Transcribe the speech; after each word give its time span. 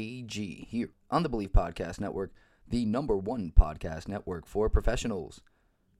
betonline.ag 0.00 0.66
here 0.68 0.90
on 1.10 1.22
the 1.22 1.28
Believe 1.28 1.52
Podcast 1.52 2.00
Network, 2.00 2.32
the 2.68 2.84
number 2.84 3.16
one 3.16 3.52
podcast 3.56 4.08
network 4.08 4.46
for 4.46 4.68
professionals. 4.68 5.40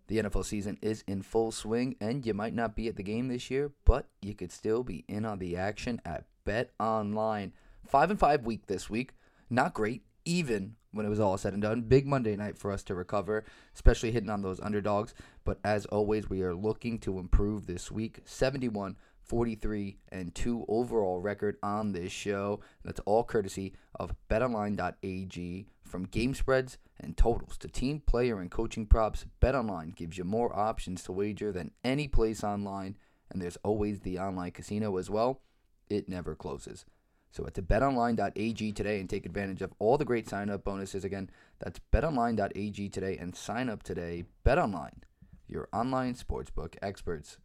The 0.09 0.19
NFL 0.19 0.45
season 0.45 0.79
is 0.83 1.05
in 1.07 1.23
full 1.23 1.53
swing, 1.53 1.97
and 2.01 2.27
you 2.27 2.35
might 2.35 2.55
not 2.55 2.75
be 2.75 2.89
at 2.89 2.97
the 2.97 3.03
game 3.03 3.29
this 3.29 3.51
year, 3.51 3.71
but 3.85 4.07
you 4.21 4.35
could 4.35 4.51
still 4.51 4.83
be 4.83 5.05
in 5.07 5.25
on 5.25 5.39
the 5.39 5.57
action 5.57 6.01
at 6.05 6.25
Bet 6.45 6.73
Online. 6.81 7.53
Five 7.87 8.11
and 8.11 8.19
five 8.19 8.45
week 8.45 8.67
this 8.67 8.91
week, 8.91 9.13
not 9.49 9.75
great, 9.75 10.03
even 10.25 10.77
when 10.93 11.07
it 11.07 11.11
was 11.11 11.21
all 11.21 11.39
said 11.39 11.53
and 11.53 11.63
done. 11.63 11.83
Big 11.83 12.07
Monday 12.07 12.35
night 12.35 12.59
for 12.59 12.73
us 12.73 12.83
to 12.85 12.95
recover, 12.95 13.45
especially 13.75 14.11
hitting 14.11 14.31
on 14.31 14.43
those 14.43 14.61
underdogs. 14.61 15.15
But 15.45 15.59
as 15.63 15.87
always, 15.87 16.29
we 16.29 16.43
are 16.43 16.55
looking 16.55 16.99
to 17.01 17.19
improve 17.19 17.67
this 17.67 17.91
week. 17.91 18.21
71, 18.25 18.97
43, 19.31 19.97
and 20.11 20.35
2 20.35 20.65
overall 20.67 21.21
record 21.21 21.57
on 21.63 21.93
this 21.93 22.11
show. 22.11 22.59
That's 22.85 22.99
all 23.07 23.23
courtesy 23.23 23.75
of 23.95 24.13
betonline.ag. 24.29 25.69
From 25.85 26.05
game 26.07 26.35
spreads 26.35 26.79
and 26.99 27.17
totals 27.17 27.57
to 27.59 27.69
team 27.69 28.01
player 28.01 28.41
and 28.41 28.51
coaching 28.51 28.87
props, 28.87 29.27
BetOnline 29.41 29.95
gives 29.95 30.19
you 30.19 30.25
more 30.25 30.59
options 30.59 31.05
to 31.05 31.13
wager 31.13 31.53
than 31.53 31.71
any 31.85 32.09
place 32.09 32.43
online, 32.43 32.97
and 33.31 33.41
there's 33.41 33.57
always 33.63 34.01
the 34.01 34.19
online 34.19 34.51
casino 34.51 34.97
as 34.97 35.09
well. 35.09 35.43
It 35.89 36.09
never 36.09 36.35
closes. 36.35 36.85
So 37.31 37.45
to 37.45 37.63
betonline.ag 37.63 38.73
today 38.73 38.99
and 38.99 39.09
take 39.09 39.27
advantage 39.27 39.63
of 39.63 39.73
all 39.79 39.97
the 39.97 40.05
great 40.05 40.29
sign 40.29 40.51
up 40.51 40.65
bonuses. 40.65 41.05
Again, 41.05 41.31
that's 41.61 41.79
betonline.ag 41.93 42.89
today 42.89 43.17
and 43.17 43.37
sign 43.37 43.69
up 43.69 43.85
today. 43.85 44.25
BetOnline, 44.45 45.05
your 45.47 45.69
online 45.73 46.15
sportsbook 46.15 46.75
experts. 46.83 47.39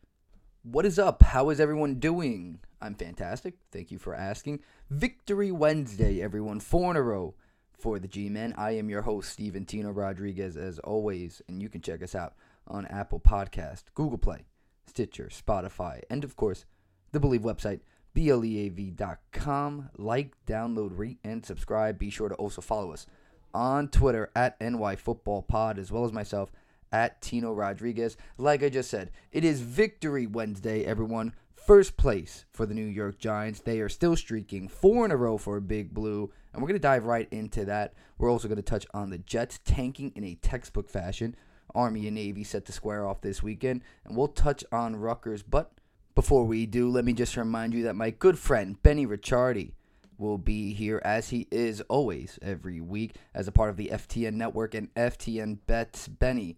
What 0.71 0.87
is 0.87 0.97
up? 0.97 1.21
How 1.21 1.51
is 1.51 1.59
everyone 1.59 1.99
doing? 1.99 2.57
I'm 2.81 2.95
fantastic. 2.95 3.53
Thank 3.71 3.91
you 3.91 3.99
for 3.99 4.15
asking. 4.15 4.61
Victory 4.89 5.51
Wednesday, 5.51 6.23
everyone. 6.23 6.59
Four 6.59 6.89
in 6.89 6.97
a 6.97 7.03
row 7.03 7.35
for 7.77 7.99
the 7.99 8.07
G 8.07 8.29
Men. 8.29 8.51
I 8.57 8.71
am 8.71 8.89
your 8.89 9.03
host, 9.03 9.31
Steven 9.31 9.65
Tino 9.65 9.91
Rodriguez, 9.91 10.57
as 10.57 10.79
always, 10.79 11.39
and 11.47 11.61
you 11.61 11.69
can 11.69 11.81
check 11.81 12.01
us 12.01 12.15
out 12.15 12.33
on 12.67 12.87
Apple 12.87 13.19
Podcast, 13.19 13.83
Google 13.93 14.17
Play, 14.17 14.47
Stitcher, 14.87 15.29
Spotify, 15.31 16.01
and 16.09 16.23
of 16.23 16.35
course, 16.35 16.65
the 17.11 17.19
Believe 17.19 17.41
website, 17.41 17.81
BLEAV.com. 18.15 19.91
Like, 19.99 20.33
download, 20.47 20.97
rate, 20.97 21.19
and 21.23 21.45
subscribe. 21.45 21.99
Be 21.99 22.09
sure 22.09 22.29
to 22.29 22.35
also 22.35 22.61
follow 22.61 22.91
us 22.91 23.05
on 23.53 23.87
Twitter 23.89 24.31
at 24.35 24.59
NYFootballPod, 24.59 25.77
as 25.77 25.91
well 25.91 26.05
as 26.05 26.11
myself 26.11 26.51
at 26.95 27.21
Tino 27.21 27.51
Rodriguez. 27.51 28.15
Like 28.37 28.63
I 28.63 28.69
just 28.69 28.89
said, 28.89 29.11
it 29.33 29.43
is 29.43 29.59
Victory 29.59 30.25
Wednesday, 30.25 30.85
everyone. 30.85 31.33
First 31.53 31.97
place 31.97 32.45
for 32.53 32.65
the 32.65 32.73
New 32.73 32.85
York 32.85 33.19
Giants. 33.19 33.59
They 33.59 33.81
are 33.81 33.89
still 33.89 34.15
streaking 34.15 34.69
four 34.69 35.03
in 35.03 35.11
a 35.11 35.17
row 35.17 35.37
for 35.37 35.57
a 35.57 35.61
Big 35.61 35.93
Blue, 35.93 36.31
and 36.53 36.61
we're 36.61 36.69
going 36.69 36.79
to 36.79 36.81
dive 36.81 37.03
right 37.03 37.27
into 37.31 37.65
that. 37.65 37.95
We're 38.17 38.31
also 38.31 38.47
going 38.47 38.55
to 38.55 38.61
touch 38.61 38.87
on 38.93 39.09
the 39.09 39.17
Jets 39.17 39.59
tanking 39.65 40.13
in 40.15 40.23
a 40.23 40.35
textbook 40.35 40.89
fashion. 40.89 41.35
Army 41.73 42.07
and 42.07 42.15
Navy 42.15 42.45
set 42.45 42.63
to 42.67 42.71
square 42.71 43.05
off 43.05 43.19
this 43.19 43.43
weekend, 43.43 43.81
and 44.05 44.15
we'll 44.15 44.29
touch 44.29 44.63
on 44.71 44.95
Rutgers. 44.95 45.43
But 45.43 45.73
before 46.13 46.45
we 46.45 46.65
do, 46.65 46.89
let 46.89 47.03
me 47.03 47.11
just 47.11 47.35
remind 47.35 47.73
you 47.73 47.83
that 47.83 47.97
my 47.97 48.11
good 48.11 48.39
friend 48.39 48.81
Benny 48.81 49.05
Ricciardi 49.05 49.73
will 50.17 50.37
be 50.37 50.73
here 50.73 51.01
as 51.03 51.29
he 51.29 51.47
is 51.51 51.81
always 51.81 52.39
every 52.41 52.79
week 52.79 53.15
as 53.33 53.49
a 53.49 53.51
part 53.51 53.69
of 53.69 53.77
the 53.77 53.89
FTN 53.91 54.33
network 54.33 54.73
and 54.73 54.93
FTN 54.93 55.59
Bets. 55.67 56.07
Benny 56.07 56.57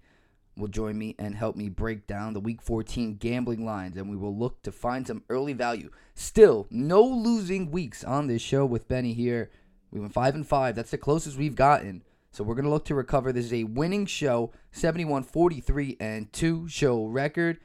will 0.58 0.68
join 0.68 0.98
me 0.98 1.16
and 1.20 1.36
help 1.36 1.56
me 1.56 1.70
break 1.70 2.08
down 2.08 2.34
the 2.34 2.40
week 2.40 2.62
14 2.62 3.16
gambling 3.16 3.66
lines 3.66 3.98
and 3.98 4.10
we 4.10 4.18
will 4.18 4.36
look 4.36 4.62
to 4.64 4.72
find 4.72 5.06
some 5.06 5.24
early 5.30 5.54
value. 5.54 5.92
Still, 6.16 6.68
no 6.70 7.02
losing 7.02 7.72
weeks 7.72 8.04
on 8.04 8.28
this 8.28 8.42
show 8.42 8.66
with 8.66 8.88
Benny 8.88 9.14
here. 9.14 9.52
We 9.92 10.00
went 10.00 10.14
5 10.14 10.36
and 10.36 10.48
5. 10.48 10.76
That's 10.76 10.92
the 10.92 10.98
closest 10.98 11.38
we've 11.38 11.56
gotten. 11.56 12.04
So 12.32 12.44
we're 12.44 12.56
going 12.56 12.66
to 12.66 12.72
look 12.72 12.86
to 12.86 12.96
recover. 12.96 13.32
This 13.32 13.46
is 13.46 13.54
a 13.54 13.64
winning 13.64 14.06
show, 14.06 14.52
71 14.72 15.24
43 15.24 15.98
and 16.00 16.32
2 16.34 16.68
show 16.68 17.06
record. 17.06 17.60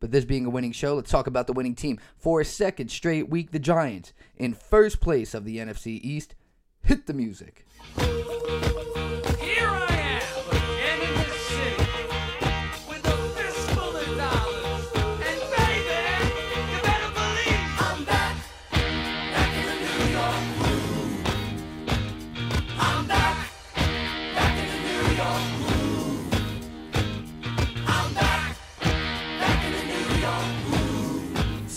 But 0.00 0.10
this 0.10 0.24
being 0.24 0.46
a 0.46 0.50
winning 0.50 0.72
show, 0.72 0.96
let's 0.96 1.10
talk 1.10 1.26
about 1.26 1.46
the 1.46 1.52
winning 1.52 1.74
team. 1.74 1.98
For 2.16 2.40
a 2.40 2.44
second 2.44 2.90
straight 2.90 3.28
week, 3.30 3.52
the 3.52 3.58
Giants 3.58 4.12
in 4.36 4.52
first 4.52 5.00
place 5.00 5.32
of 5.34 5.44
the 5.44 5.58
NFC 5.58 6.00
East. 6.02 6.34
Hit 6.82 7.06
the 7.06 7.14
music. 7.14 7.64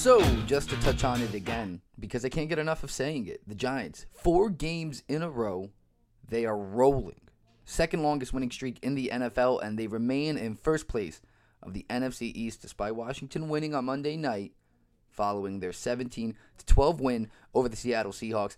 So, 0.08 0.22
just 0.46 0.70
to 0.70 0.78
touch 0.78 1.04
on 1.04 1.22
it 1.22 1.34
again, 1.34 1.82
because 2.00 2.24
I 2.24 2.30
can't 2.30 2.48
get 2.48 2.60
enough 2.60 2.82
of 2.82 2.92
saying 2.92 3.28
it, 3.28 3.42
the 3.46 3.54
Giants, 3.54 4.06
four 4.14 4.50
games 4.50 5.04
in 5.10 5.22
a 5.22 5.30
row, 5.30 5.72
they 6.26 6.46
are 6.46 6.58
rolling. 6.58 7.20
Second 7.66 8.04
longest 8.04 8.32
winning 8.32 8.50
streak 8.50 8.80
in 8.82 8.96
the 8.96 9.10
NFL, 9.12 9.62
and 9.62 9.78
they 9.78 9.88
remain 9.88 10.38
in 10.38 10.56
first 10.56 10.88
place 10.88 11.20
of 11.62 11.74
the 11.74 11.86
NFC 11.90 12.32
East 12.34 12.62
despite 12.62 12.96
Washington 12.96 13.50
winning 13.50 13.76
on 13.76 13.84
Monday 13.84 14.16
night 14.16 14.54
following 15.10 15.60
their 15.60 15.74
17 15.74 16.38
12 16.66 17.02
win 17.02 17.30
over 17.54 17.68
the 17.68 17.76
Seattle 17.76 18.14
Seahawks. 18.14 18.56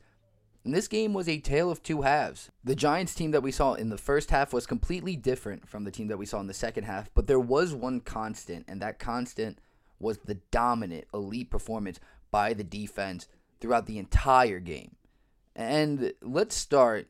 And 0.63 0.71
this 0.71 0.87
game 0.87 1.13
was 1.13 1.27
a 1.27 1.39
tale 1.39 1.71
of 1.71 1.81
two 1.81 2.03
halves. 2.03 2.51
The 2.63 2.75
Giants 2.75 3.15
team 3.15 3.31
that 3.31 3.41
we 3.41 3.51
saw 3.51 3.73
in 3.73 3.89
the 3.89 3.97
first 3.97 4.29
half 4.29 4.53
was 4.53 4.67
completely 4.67 5.15
different 5.15 5.67
from 5.67 5.83
the 5.83 5.89
team 5.89 6.09
that 6.09 6.19
we 6.19 6.27
saw 6.27 6.39
in 6.41 6.45
the 6.45 6.53
second 6.53 6.83
half, 6.83 7.09
but 7.15 7.25
there 7.25 7.39
was 7.39 7.73
one 7.73 8.01
constant, 8.01 8.65
and 8.67 8.79
that 8.83 8.99
constant 8.99 9.57
was 9.99 10.19
the 10.19 10.35
dominant, 10.51 11.05
elite 11.13 11.49
performance 11.49 11.99
by 12.31 12.53
the 12.53 12.63
defense 12.63 13.27
throughout 13.59 13.85
the 13.85 13.97
entire 13.97 14.59
game. 14.59 14.95
And 15.55 16.13
let's 16.21 16.55
start 16.55 17.07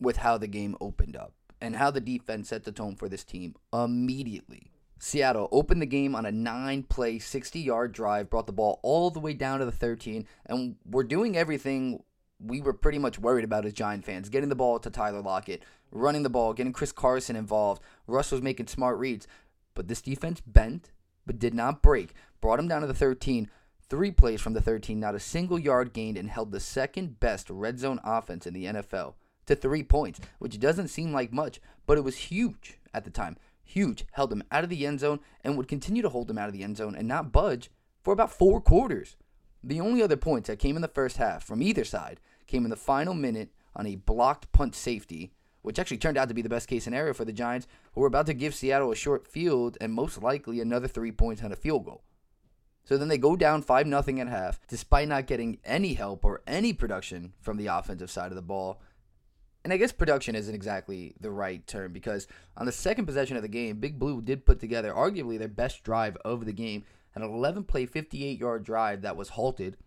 with 0.00 0.18
how 0.18 0.38
the 0.38 0.48
game 0.48 0.76
opened 0.80 1.16
up 1.16 1.32
and 1.60 1.76
how 1.76 1.90
the 1.90 2.00
defense 2.00 2.48
set 2.48 2.64
the 2.64 2.72
tone 2.72 2.96
for 2.96 3.08
this 3.08 3.24
team 3.24 3.54
immediately. 3.72 4.70
Seattle 4.98 5.48
opened 5.52 5.82
the 5.82 5.86
game 5.86 6.14
on 6.14 6.24
a 6.24 6.32
nine 6.32 6.82
play, 6.82 7.18
60 7.18 7.60
yard 7.60 7.92
drive, 7.92 8.30
brought 8.30 8.46
the 8.46 8.52
ball 8.52 8.80
all 8.82 9.10
the 9.10 9.20
way 9.20 9.34
down 9.34 9.58
to 9.58 9.64
the 9.64 9.72
13, 9.72 10.26
and 10.46 10.76
we're 10.84 11.04
doing 11.04 11.36
everything 11.36 12.02
we 12.40 12.60
were 12.60 12.72
pretty 12.72 12.98
much 12.98 13.18
worried 13.18 13.44
about 13.44 13.64
as 13.64 13.72
Giant 13.72 14.04
fans 14.04 14.28
getting 14.28 14.48
the 14.48 14.54
ball 14.54 14.78
to 14.78 14.90
Tyler 14.90 15.20
Lockett, 15.20 15.62
running 15.90 16.22
the 16.22 16.30
ball, 16.30 16.52
getting 16.52 16.72
Chris 16.72 16.92
Carson 16.92 17.36
involved. 17.36 17.82
Russ 18.06 18.32
was 18.32 18.42
making 18.42 18.66
smart 18.66 18.98
reads, 18.98 19.26
but 19.74 19.88
this 19.88 20.02
defense 20.02 20.40
bent 20.40 20.90
but 21.26 21.38
did 21.38 21.54
not 21.54 21.82
break, 21.82 22.14
brought 22.40 22.58
him 22.58 22.68
down 22.68 22.82
to 22.82 22.86
the 22.86 22.94
13. 22.94 23.50
Three 23.88 24.10
plays 24.10 24.40
from 24.40 24.54
the 24.54 24.60
13, 24.60 24.98
not 24.98 25.14
a 25.14 25.20
single 25.20 25.58
yard 25.58 25.92
gained, 25.92 26.16
and 26.16 26.30
held 26.30 26.52
the 26.52 26.60
second 26.60 27.20
best 27.20 27.50
red 27.50 27.78
zone 27.78 28.00
offense 28.02 28.46
in 28.46 28.54
the 28.54 28.64
NFL 28.64 29.14
to 29.46 29.54
three 29.54 29.82
points, 29.82 30.20
which 30.38 30.58
doesn't 30.58 30.88
seem 30.88 31.12
like 31.12 31.32
much, 31.32 31.60
but 31.86 31.98
it 31.98 32.04
was 32.04 32.16
huge 32.16 32.78
at 32.92 33.04
the 33.04 33.10
time. 33.10 33.36
Huge. 33.62 34.04
Held 34.12 34.32
him 34.32 34.42
out 34.50 34.64
of 34.64 34.70
the 34.70 34.86
end 34.86 35.00
zone 35.00 35.20
and 35.42 35.56
would 35.56 35.68
continue 35.68 36.02
to 36.02 36.08
hold 36.08 36.30
him 36.30 36.38
out 36.38 36.48
of 36.48 36.52
the 36.52 36.62
end 36.62 36.76
zone 36.76 36.94
and 36.94 37.08
not 37.08 37.32
budge 37.32 37.70
for 38.02 38.12
about 38.12 38.32
four 38.32 38.60
quarters. 38.60 39.16
The 39.62 39.80
only 39.80 40.02
other 40.02 40.16
points 40.16 40.48
that 40.48 40.58
came 40.58 40.76
in 40.76 40.82
the 40.82 40.88
first 40.88 41.16
half 41.16 41.44
from 41.44 41.62
either 41.62 41.84
side 41.84 42.20
came 42.46 42.64
in 42.64 42.70
the 42.70 42.76
final 42.76 43.14
minute 43.14 43.50
on 43.74 43.86
a 43.86 43.96
blocked 43.96 44.52
punt 44.52 44.74
safety, 44.74 45.32
which 45.64 45.78
actually 45.78 45.96
turned 45.96 46.18
out 46.18 46.28
to 46.28 46.34
be 46.34 46.42
the 46.42 46.48
best 46.48 46.68
case 46.68 46.84
scenario 46.84 47.14
for 47.14 47.24
the 47.24 47.32
Giants, 47.32 47.66
who 47.94 48.02
were 48.02 48.06
about 48.06 48.26
to 48.26 48.34
give 48.34 48.54
Seattle 48.54 48.92
a 48.92 48.94
short 48.94 49.26
field 49.26 49.78
and 49.80 49.94
most 49.94 50.22
likely 50.22 50.60
another 50.60 50.86
three 50.86 51.10
points 51.10 51.40
and 51.40 51.54
a 51.54 51.56
field 51.56 51.86
goal. 51.86 52.02
So 52.84 52.98
then 52.98 53.08
they 53.08 53.16
go 53.16 53.34
down 53.34 53.62
5 53.62 53.86
0 53.86 54.20
at 54.20 54.28
half, 54.28 54.60
despite 54.68 55.08
not 55.08 55.26
getting 55.26 55.56
any 55.64 55.94
help 55.94 56.22
or 56.22 56.42
any 56.46 56.74
production 56.74 57.32
from 57.40 57.56
the 57.56 57.68
offensive 57.68 58.10
side 58.10 58.30
of 58.30 58.36
the 58.36 58.42
ball. 58.42 58.82
And 59.64 59.72
I 59.72 59.78
guess 59.78 59.90
production 59.90 60.34
isn't 60.34 60.54
exactly 60.54 61.14
the 61.18 61.30
right 61.30 61.66
term 61.66 61.94
because 61.94 62.28
on 62.58 62.66
the 62.66 62.72
second 62.72 63.06
possession 63.06 63.38
of 63.38 63.42
the 63.42 63.48
game, 63.48 63.80
Big 63.80 63.98
Blue 63.98 64.20
did 64.20 64.44
put 64.44 64.60
together 64.60 64.92
arguably 64.92 65.38
their 65.38 65.48
best 65.48 65.82
drive 65.82 66.18
of 66.26 66.44
the 66.44 66.52
game, 66.52 66.84
an 67.14 67.22
11 67.22 67.64
play, 67.64 67.86
58 67.86 68.38
yard 68.38 68.64
drive 68.64 69.00
that 69.00 69.16
was 69.16 69.30
halted 69.30 69.78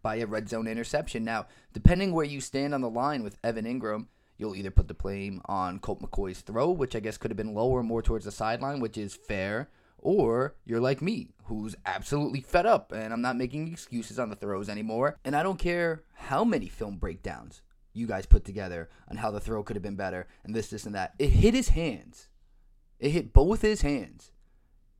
by 0.00 0.16
a 0.16 0.26
red 0.26 0.48
zone 0.48 0.66
interception. 0.66 1.22
Now, 1.22 1.48
depending 1.74 2.12
where 2.12 2.24
you 2.24 2.40
stand 2.40 2.72
on 2.72 2.80
the 2.80 2.88
line 2.88 3.22
with 3.22 3.36
Evan 3.44 3.66
Engram, 3.66 4.06
you'll 4.38 4.56
either 4.56 4.70
put 4.70 4.88
the 4.88 4.94
blame 4.94 5.42
on 5.46 5.80
Colt 5.80 6.00
McCoy's 6.00 6.40
throw, 6.40 6.70
which 6.70 6.96
I 6.96 7.00
guess 7.00 7.18
could 7.18 7.30
have 7.30 7.36
been 7.36 7.54
lower, 7.54 7.82
more 7.82 8.02
towards 8.02 8.24
the 8.24 8.32
sideline, 8.32 8.80
which 8.80 8.96
is 8.96 9.14
fair, 9.14 9.68
or 9.98 10.54
you're 10.64 10.80
like 10.80 11.02
me, 11.02 11.30
who's 11.44 11.74
absolutely 11.84 12.40
fed 12.40 12.64
up 12.64 12.92
and 12.92 13.12
I'm 13.12 13.20
not 13.20 13.36
making 13.36 13.68
excuses 13.68 14.18
on 14.18 14.30
the 14.30 14.36
throws 14.36 14.68
anymore. 14.68 15.18
And 15.24 15.34
I 15.34 15.42
don't 15.42 15.58
care 15.58 16.04
how 16.14 16.44
many 16.44 16.68
film 16.68 16.96
breakdowns 16.98 17.62
you 17.92 18.06
guys 18.06 18.26
put 18.26 18.44
together 18.44 18.88
on 19.10 19.16
how 19.16 19.30
the 19.30 19.40
throw 19.40 19.62
could 19.62 19.76
have 19.76 19.82
been 19.82 19.96
better 19.96 20.28
and 20.44 20.54
this, 20.54 20.70
this, 20.70 20.86
and 20.86 20.94
that. 20.94 21.14
It 21.18 21.30
hit 21.30 21.54
his 21.54 21.70
hands. 21.70 22.28
It 23.00 23.10
hit 23.10 23.32
both 23.32 23.62
his 23.62 23.82
hands. 23.82 24.30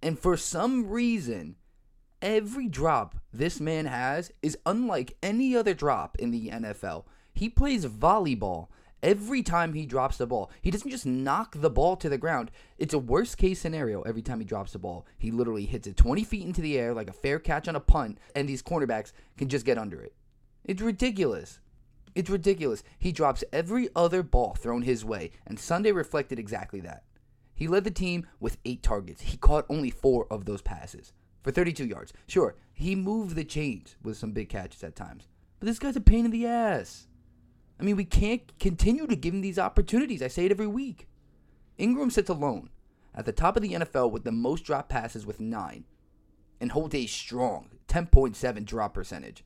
And 0.03 0.19
for 0.19 0.37
some 0.37 0.89
reason, 0.89 1.57
every 2.21 2.69
drop 2.69 3.17
this 3.33 3.61
man 3.61 3.87
has 3.87 4.33
is 4.43 4.59
unlike 4.67 5.17
any 5.23 5.57
other 5.57 5.75
drop 5.75 6.17
in 6.19 6.31
the 6.31 6.49
NFL. 6.49 7.05
He 7.35 7.49
plays 7.49 7.87
volleyball 7.87 8.69
every 9.03 9.43
time 9.43 9.73
he 9.73 9.87
drops 9.87 10.17
the 10.17 10.27
ball. 10.27 10.51
He 10.63 10.71
doesn't 10.71 10.91
just 10.91 11.07
knock 11.07 11.55
the 11.57 11.71
ball 11.71 11.97
to 11.97 12.09
the 12.09 12.19
ground. 12.19 12.51
It's 12.79 12.95
a 12.95 12.99
worst 12.99 13.39
case 13.39 13.61
scenario 13.61 14.03
every 14.03 14.23
time 14.23 14.41
he 14.41 14.45
drops 14.45 14.73
the 14.73 14.79
ball. 14.79 15.07
He 15.19 15.31
literally 15.31 15.67
hits 15.67 15.87
it 15.87 15.97
20 15.97 16.25
feet 16.25 16.47
into 16.47 16.61
the 16.61 16.79
air 16.79 16.95
like 16.95 17.09
a 17.09 17.15
fair 17.15 17.39
catch 17.39 17.69
on 17.69 17.77
a 17.77 17.81
punt, 17.81 18.19
and 18.35 18.49
these 18.49 18.63
cornerbacks 18.63 19.13
can 19.37 19.49
just 19.49 19.67
get 19.67 19.79
under 19.79 20.01
it. 20.01 20.15
It's 20.65 20.83
ridiculous. 20.83 21.61
It's 22.15 22.31
ridiculous. 22.31 22.83
He 22.99 23.13
drops 23.13 23.45
every 23.53 23.89
other 23.95 24.23
ball 24.23 24.55
thrown 24.55 24.83
his 24.83 25.05
way, 25.05 25.31
and 25.47 25.59
Sunday 25.59 25.93
reflected 25.93 26.39
exactly 26.39 26.81
that. 26.81 27.05
He 27.55 27.69
led 27.69 27.85
the 27.85 27.91
team 27.91 28.27
with 28.39 28.59
eight 28.65 28.83
targets. 28.83 29.23
He 29.23 29.37
caught 29.37 29.67
only 29.69 29.91
four 29.91 30.27
of 30.31 30.45
those 30.45 30.63
passes 30.63 31.13
for 31.43 31.51
32 31.51 31.87
yards. 31.87 32.13
Sure, 32.27 32.57
he 32.73 32.95
moved 32.95 33.35
the 33.35 33.45
chains 33.45 33.97
with 34.03 34.17
some 34.17 34.33
big 34.33 34.49
catches 34.49 34.83
at 34.85 34.95
times, 34.95 35.29
but 35.59 35.67
this 35.67 35.79
guy's 35.79 35.97
a 35.97 36.01
pain 36.01 36.25
in 36.25 36.31
the 36.31 36.47
ass. 36.47 37.09
I 37.81 37.85
mean, 37.85 37.97
we 37.97 38.05
can't 38.05 38.59
continue 38.59 39.07
to 39.07 39.17
give 39.17 39.35
him 39.35 39.41
these 39.41 39.59
opportunities. 39.59 40.23
I 40.23 40.29
say 40.29 40.47
it 40.47 40.51
every 40.51 40.67
week. 40.67 41.07
Engram 41.79 42.11
sits 42.11 42.29
alone 42.29 42.71
at 43.15 43.25
the 43.25 43.33
top 43.33 43.57
of 43.57 43.63
the 43.63 43.73
NFL 43.73 44.11
with 44.11 44.25
the 44.25 44.33
most 44.33 44.65
drop 44.65 44.89
passes 44.89 45.25
with 45.25 45.41
nine 45.41 45.85
and 46.61 46.73
holds 46.73 46.95
a 46.95 47.07
strong 47.07 47.71
10.7 47.89 48.65
drop 48.65 48.95
percentage. 48.95 49.45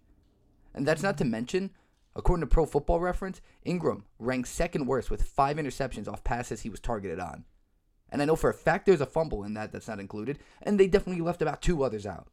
And 0.75 0.87
that's 0.87 1.03
not 1.03 1.19
to 1.19 1.25
mention, 1.25 1.71
according 2.17 2.41
to 2.41 2.47
Pro 2.47 2.65
Football 2.65 3.01
Reference, 3.01 3.43
Engram 3.67 4.05
ranks 4.19 4.51
second 4.51 4.87
worst 4.87 5.11
with 5.11 5.23
five 5.23 5.59
interceptions 5.59 6.09
off 6.09 6.25
passes 6.25 6.63
he 6.63 6.71
was 6.71 6.81
targeted 6.81 7.21
on. 7.21 7.45
And 8.11 8.21
I 8.21 8.25
know 8.25 8.37
for 8.37 8.51
a 8.51 8.55
fact 8.55 8.87
there's 8.87 9.01
a 9.01 9.07
fumble 9.07 9.45
in 9.45 9.55
that 9.55 9.73
that's 9.73 9.89
not 9.89 10.01
included, 10.01 10.39
and 10.63 10.79
they 10.79 10.87
definitely 10.87 11.23
left 11.23 11.43
about 11.43 11.63
two 11.63 11.83
others 11.83 12.07
out. 12.07 12.29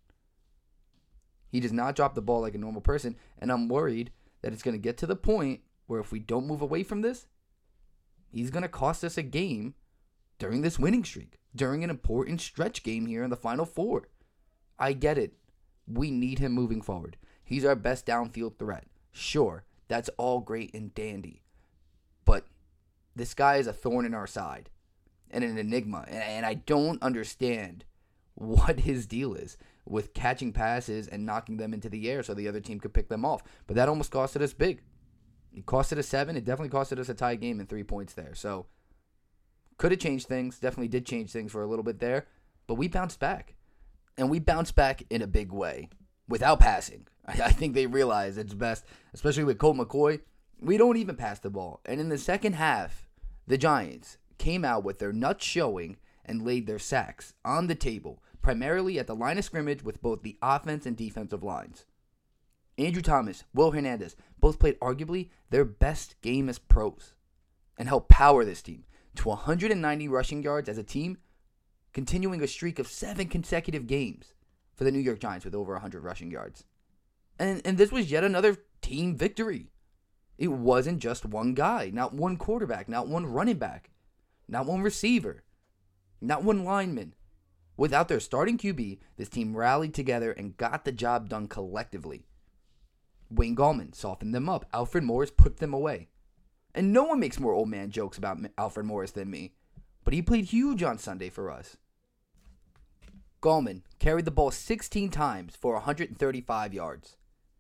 He 1.49 1.59
does 1.59 1.73
not 1.73 1.95
drop 1.95 2.15
the 2.15 2.21
ball 2.21 2.41
like 2.41 2.55
a 2.55 2.59
normal 2.59 2.81
person, 2.81 3.15
and 3.39 3.51
I'm 3.51 3.67
worried 3.67 4.11
that 4.41 4.53
it's 4.53 4.61
going 4.61 4.75
to 4.75 4.81
get 4.81 4.97
to 4.97 5.07
the 5.07 5.15
point 5.15 5.61
where 5.89 5.99
if 5.99 6.11
we 6.11 6.19
don't 6.19 6.45
move 6.45 6.61
away 6.61 6.83
from 6.83 7.01
this, 7.01 7.25
he's 8.31 8.51
going 8.51 8.61
to 8.61 8.69
cost 8.69 9.03
us 9.03 9.17
a 9.17 9.23
game 9.23 9.73
during 10.37 10.61
this 10.61 10.77
winning 10.77 11.03
streak, 11.03 11.39
during 11.55 11.83
an 11.83 11.89
important 11.89 12.39
stretch 12.39 12.83
game 12.83 13.07
here 13.07 13.23
in 13.23 13.31
the 13.31 13.35
final 13.35 13.65
four. 13.65 14.07
I 14.77 14.93
get 14.93 15.17
it. 15.17 15.33
We 15.87 16.11
need 16.11 16.37
him 16.37 16.51
moving 16.51 16.83
forward. 16.83 17.17
He's 17.43 17.65
our 17.65 17.75
best 17.75 18.05
downfield 18.05 18.59
threat. 18.59 18.85
Sure, 19.11 19.63
that's 19.87 20.11
all 20.17 20.41
great 20.41 20.71
and 20.75 20.93
dandy. 20.93 21.41
But 22.23 22.45
this 23.15 23.33
guy 23.33 23.55
is 23.55 23.65
a 23.65 23.73
thorn 23.73 24.05
in 24.05 24.13
our 24.13 24.27
side 24.27 24.69
and 25.31 25.43
an 25.43 25.57
enigma. 25.57 26.05
And, 26.07 26.45
I 26.45 26.53
don't 26.53 27.01
understand 27.01 27.83
what 28.35 28.81
his 28.81 29.07
deal 29.07 29.33
is 29.33 29.57
with 29.87 30.13
catching 30.13 30.53
passes 30.53 31.07
and 31.07 31.25
knocking 31.25 31.57
them 31.57 31.73
into 31.73 31.89
the 31.89 32.11
air 32.11 32.21
so 32.21 32.35
the 32.35 32.47
other 32.47 32.59
team 32.59 32.79
could 32.79 32.93
pick 32.93 33.09
them 33.09 33.25
off. 33.25 33.41
But 33.65 33.75
that 33.75 33.89
almost 33.89 34.11
costed 34.11 34.43
us 34.43 34.53
big. 34.53 34.83
It 35.59 35.65
costed 35.65 35.97
us 35.97 36.07
seven. 36.07 36.37
It 36.37 36.45
definitely 36.45 36.77
costed 36.77 36.99
us 36.99 37.09
a 37.09 37.13
tie 37.13 37.35
game 37.35 37.59
and 37.59 37.67
three 37.67 37.83
points 37.83 38.13
there. 38.13 38.33
So 38.33 38.67
could 39.77 39.91
have 39.91 39.99
changed 39.99 40.27
things. 40.27 40.57
Definitely 40.57 40.87
did 40.87 41.05
change 41.05 41.31
things 41.31 41.51
for 41.51 41.61
a 41.61 41.67
little 41.67 41.83
bit 41.83 41.99
there. 41.99 42.27
But 42.65 42.75
we 42.75 42.87
bounced 42.87 43.19
back. 43.19 43.55
And 44.17 44.29
we 44.29 44.39
bounced 44.39 44.75
back 44.75 45.03
in 45.09 45.21
a 45.21 45.27
big 45.27 45.51
way 45.51 45.89
without 46.29 46.61
passing. 46.61 47.07
I, 47.25 47.33
I 47.43 47.51
think 47.51 47.73
they 47.73 47.87
realize 47.87 48.37
it's 48.37 48.53
best, 48.53 48.85
especially 49.13 49.43
with 49.43 49.57
Colt 49.57 49.75
McCoy. 49.75 50.21
We 50.61 50.77
don't 50.77 50.97
even 50.97 51.17
pass 51.17 51.39
the 51.39 51.49
ball. 51.49 51.81
And 51.85 51.99
in 51.99 52.07
the 52.07 52.17
second 52.17 52.53
half, 52.53 53.09
the 53.45 53.57
Giants 53.57 54.17
came 54.37 54.63
out 54.63 54.85
with 54.85 54.99
their 54.99 55.11
nuts 55.11 55.45
showing 55.45 55.97
and 56.25 56.45
laid 56.45 56.67
their 56.67 56.79
sacks 56.79 57.33
on 57.43 57.67
the 57.67 57.75
table, 57.75 58.23
primarily 58.41 58.97
at 58.97 59.07
the 59.07 59.15
line 59.15 59.37
of 59.37 59.43
scrimmage 59.43 59.83
with 59.83 60.01
both 60.01 60.21
the 60.21 60.37
offense 60.41 60.85
and 60.85 60.95
defensive 60.95 61.43
lines. 61.43 61.85
Andrew 62.79 63.01
Thomas, 63.01 63.43
Will 63.53 63.71
Hernandez 63.71 64.15
both 64.39 64.57
played 64.57 64.79
arguably 64.79 65.29
their 65.49 65.65
best 65.65 66.19
game 66.21 66.47
as 66.47 66.57
pros 66.57 67.13
and 67.77 67.89
helped 67.89 68.09
power 68.09 68.45
this 68.45 68.61
team 68.61 68.85
to 69.15 69.27
190 69.27 70.07
rushing 70.07 70.41
yards 70.41 70.69
as 70.69 70.77
a 70.77 70.83
team, 70.83 71.17
continuing 71.91 72.41
a 72.41 72.47
streak 72.47 72.79
of 72.79 72.87
seven 72.87 73.27
consecutive 73.27 73.85
games 73.85 74.33
for 74.75 74.85
the 74.85 74.91
New 74.91 74.99
York 74.99 75.19
Giants 75.19 75.43
with 75.43 75.55
over 75.55 75.73
100 75.73 76.01
rushing 76.03 76.31
yards. 76.31 76.63
And, 77.37 77.61
and 77.65 77.77
this 77.77 77.91
was 77.91 78.09
yet 78.11 78.23
another 78.23 78.57
team 78.81 79.17
victory. 79.17 79.71
It 80.37 80.47
wasn't 80.47 80.99
just 80.99 81.25
one 81.25 81.53
guy, 81.53 81.91
not 81.93 82.13
one 82.13 82.37
quarterback, 82.37 82.87
not 82.87 83.09
one 83.09 83.25
running 83.25 83.57
back, 83.57 83.89
not 84.47 84.65
one 84.65 84.81
receiver, 84.81 85.43
not 86.21 86.43
one 86.43 86.63
lineman. 86.63 87.13
Without 87.75 88.07
their 88.07 88.21
starting 88.21 88.57
QB, 88.57 88.99
this 89.17 89.27
team 89.27 89.55
rallied 89.55 89.93
together 89.93 90.31
and 90.31 90.55
got 90.55 90.85
the 90.85 90.93
job 90.93 91.27
done 91.27 91.47
collectively. 91.47 92.25
Wayne 93.29 93.55
Gallman 93.55 93.93
softened 93.93 94.33
them 94.33 94.49
up. 94.49 94.65
Alfred 94.73 95.03
Morris 95.03 95.31
put 95.31 95.57
them 95.57 95.73
away. 95.73 96.07
And 96.73 96.93
no 96.93 97.03
one 97.03 97.19
makes 97.19 97.39
more 97.39 97.53
old 97.53 97.69
man 97.69 97.91
jokes 97.91 98.17
about 98.17 98.39
Alfred 98.57 98.85
Morris 98.85 99.11
than 99.11 99.29
me, 99.29 99.53
but 100.03 100.13
he 100.13 100.21
played 100.21 100.45
huge 100.45 100.83
on 100.83 100.97
Sunday 100.97 101.29
for 101.29 101.49
us. 101.49 101.77
Gallman 103.41 103.81
carried 103.99 104.25
the 104.25 104.31
ball 104.31 104.51
16 104.51 105.09
times 105.09 105.55
for 105.55 105.73
135 105.73 106.73
yards, 106.73 107.17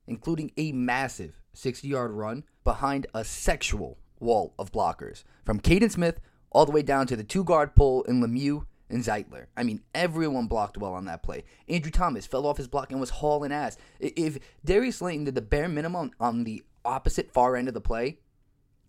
including 0.07 0.51
a 0.57 0.71
massive 0.71 1.41
60 1.53 1.87
yard 1.87 2.11
run 2.11 2.43
behind 2.63 3.07
a 3.13 3.23
sexual 3.23 3.97
wall 4.19 4.53
of 4.59 4.71
blockers 4.71 5.23
from 5.45 5.59
Kaden 5.59 5.91
Smith 5.91 6.19
all 6.51 6.65
the 6.65 6.71
way 6.71 6.81
down 6.81 7.07
to 7.07 7.15
the 7.15 7.23
two 7.23 7.43
guard 7.43 7.75
pull 7.75 8.03
in 8.03 8.21
Lemieux 8.21 8.65
and 8.89 9.03
Zeitler. 9.03 9.45
I 9.55 9.63
mean, 9.63 9.81
everyone 9.93 10.47
blocked 10.47 10.77
well 10.77 10.93
on 10.93 11.05
that 11.05 11.23
play. 11.23 11.43
Andrew 11.67 11.91
Thomas 11.91 12.25
fell 12.25 12.45
off 12.45 12.57
his 12.57 12.67
block 12.67 12.91
and 12.91 12.99
was 12.99 13.09
hauling 13.11 13.51
ass. 13.51 13.77
If 13.99 14.39
Darius 14.65 14.97
Slayton 14.97 15.25
did 15.25 15.35
the 15.35 15.41
bare 15.41 15.69
minimum 15.69 16.11
on 16.19 16.43
the 16.43 16.63
opposite 16.83 17.31
far 17.31 17.55
end 17.55 17.67
of 17.67 17.73
the 17.73 17.81
play 17.81 18.19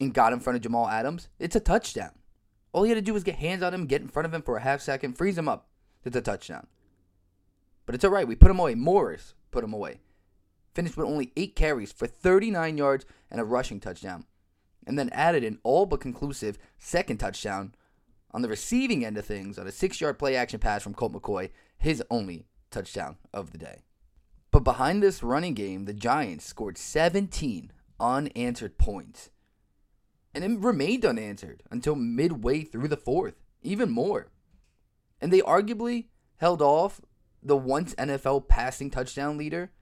and 0.00 0.14
got 0.14 0.32
in 0.32 0.40
front 0.40 0.56
of 0.56 0.62
Jamal 0.62 0.88
Adams, 0.88 1.28
it's 1.38 1.56
a 1.56 1.60
touchdown. 1.60 2.12
All 2.72 2.84
he 2.84 2.90
had 2.90 2.96
to 2.96 3.02
do 3.02 3.14
was 3.14 3.24
get 3.24 3.36
hands 3.36 3.62
on 3.62 3.74
him, 3.74 3.86
get 3.86 4.00
in 4.00 4.08
front 4.08 4.26
of 4.26 4.34
him 4.34 4.42
for 4.42 4.56
a 4.56 4.62
half 4.62 4.80
second, 4.80 5.18
freeze 5.18 5.36
him 5.36 5.48
up. 5.48 5.68
It's 6.04 6.16
a 6.16 6.20
touchdown. 6.20 6.66
But 7.84 7.94
it's 7.94 8.04
all 8.04 8.10
right. 8.10 8.28
We 8.28 8.36
put 8.36 8.50
him 8.50 8.60
away. 8.60 8.74
Morris 8.74 9.34
put 9.50 9.64
him 9.64 9.72
away. 9.72 10.00
Finished 10.74 10.96
with 10.96 11.06
only 11.08 11.32
eight 11.36 11.56
carries 11.56 11.92
for 11.92 12.06
39 12.06 12.78
yards 12.78 13.04
and 13.30 13.40
a 13.40 13.44
rushing 13.44 13.80
touchdown. 13.80 14.24
And 14.86 14.98
then 14.98 15.10
added 15.10 15.44
an 15.44 15.58
all 15.62 15.86
but 15.86 16.00
conclusive 16.00 16.56
second 16.78 17.18
touchdown 17.18 17.74
on 18.32 18.42
the 18.42 18.48
receiving 18.48 19.04
end 19.04 19.18
of 19.18 19.24
things 19.24 19.58
on 19.58 19.66
a 19.66 19.72
six 19.72 20.00
yard 20.00 20.18
play 20.18 20.36
action 20.36 20.60
pass 20.60 20.82
from 20.82 20.94
Colt 20.94 21.12
McCoy, 21.12 21.50
his 21.78 22.02
only 22.10 22.46
touchdown 22.70 23.16
of 23.32 23.52
the 23.52 23.58
day. 23.58 23.82
But 24.50 24.64
behind 24.64 25.02
this 25.02 25.22
running 25.22 25.54
game, 25.54 25.84
the 25.84 25.94
Giants 25.94 26.44
scored 26.44 26.78
17 26.78 27.72
unanswered 27.98 28.78
points. 28.78 29.30
And 30.34 30.44
it 30.44 30.60
remained 30.60 31.04
unanswered 31.04 31.62
until 31.70 31.94
midway 31.96 32.62
through 32.62 32.88
the 32.88 32.96
fourth, 32.96 33.34
even 33.62 33.90
more. 33.90 34.30
And 35.20 35.32
they 35.32 35.40
arguably 35.40 36.06
held 36.38 36.62
off 36.62 37.00
the 37.42 37.56
once 37.56 37.94
NFL 37.94 38.48
passing 38.48 38.90
touchdown 38.90 39.36
leader 39.36 39.72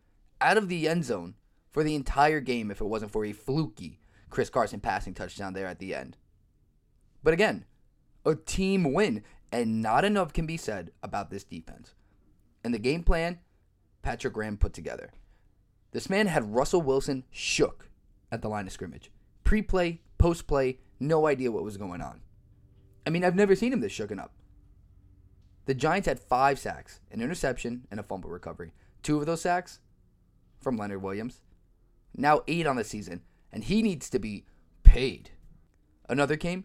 out 0.40 0.56
of 0.56 0.68
the 0.68 0.88
end 0.88 1.04
zone 1.04 1.34
for 1.70 1.82
the 1.84 1.94
entire 1.94 2.40
game 2.40 2.70
if 2.70 2.80
it 2.80 2.86
wasn't 2.86 3.12
for 3.12 3.24
a 3.24 3.32
fluky 3.32 4.00
Chris 4.30 4.50
Carson 4.50 4.80
passing 4.80 5.14
touchdown 5.14 5.52
there 5.52 5.66
at 5.66 5.78
the 5.78 5.94
end. 5.94 6.16
But 7.22 7.34
again, 7.34 7.64
a 8.28 8.36
team 8.36 8.92
win, 8.92 9.24
and 9.50 9.82
not 9.82 10.04
enough 10.04 10.32
can 10.32 10.46
be 10.46 10.56
said 10.56 10.92
about 11.02 11.30
this 11.30 11.44
defense. 11.44 11.94
And 12.62 12.74
the 12.74 12.78
game 12.78 13.02
plan 13.02 13.38
Patrick 14.02 14.34
Graham 14.34 14.56
put 14.56 14.72
together. 14.72 15.10
This 15.92 16.10
man 16.10 16.26
had 16.26 16.54
Russell 16.54 16.82
Wilson 16.82 17.24
shook 17.30 17.88
at 18.30 18.42
the 18.42 18.48
line 18.48 18.66
of 18.66 18.72
scrimmage. 18.72 19.10
Pre 19.44 19.62
play, 19.62 20.00
post 20.18 20.46
play, 20.46 20.78
no 21.00 21.26
idea 21.26 21.50
what 21.50 21.64
was 21.64 21.76
going 21.76 22.02
on. 22.02 22.20
I 23.06 23.10
mean, 23.10 23.24
I've 23.24 23.34
never 23.34 23.56
seen 23.56 23.72
him 23.72 23.80
this 23.80 23.92
shooken 23.92 24.18
up. 24.20 24.34
The 25.64 25.74
Giants 25.74 26.06
had 26.06 26.18
five 26.18 26.58
sacks, 26.58 27.00
an 27.10 27.20
interception, 27.20 27.86
and 27.90 28.00
a 28.00 28.02
fumble 28.02 28.30
recovery. 28.30 28.72
Two 29.02 29.18
of 29.20 29.26
those 29.26 29.42
sacks 29.42 29.80
from 30.60 30.76
Leonard 30.76 31.02
Williams. 31.02 31.42
Now 32.16 32.42
eight 32.48 32.66
on 32.66 32.76
the 32.76 32.84
season, 32.84 33.22
and 33.52 33.64
he 33.64 33.82
needs 33.82 34.10
to 34.10 34.18
be 34.18 34.44
paid. 34.82 35.30
Another 36.08 36.36
came 36.36 36.64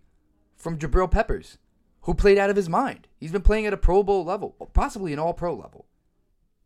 from 0.64 0.80
Jabril 0.80 1.12
Peppers, 1.12 1.58
who 2.04 2.14
played 2.14 2.38
out 2.38 2.50
of 2.50 2.56
his 2.56 2.70
mind. 2.70 3.08
He's 3.20 3.34
been 3.34 3.42
playing 3.42 3.66
at 3.66 3.74
a 3.74 3.78
Pro 3.78 4.02
Bowl 4.02 4.24
level, 4.24 4.56
possibly 4.74 5.12
an 5.12 5.20
All 5.20 5.34
Pro 5.34 5.54
level, 5.54 5.86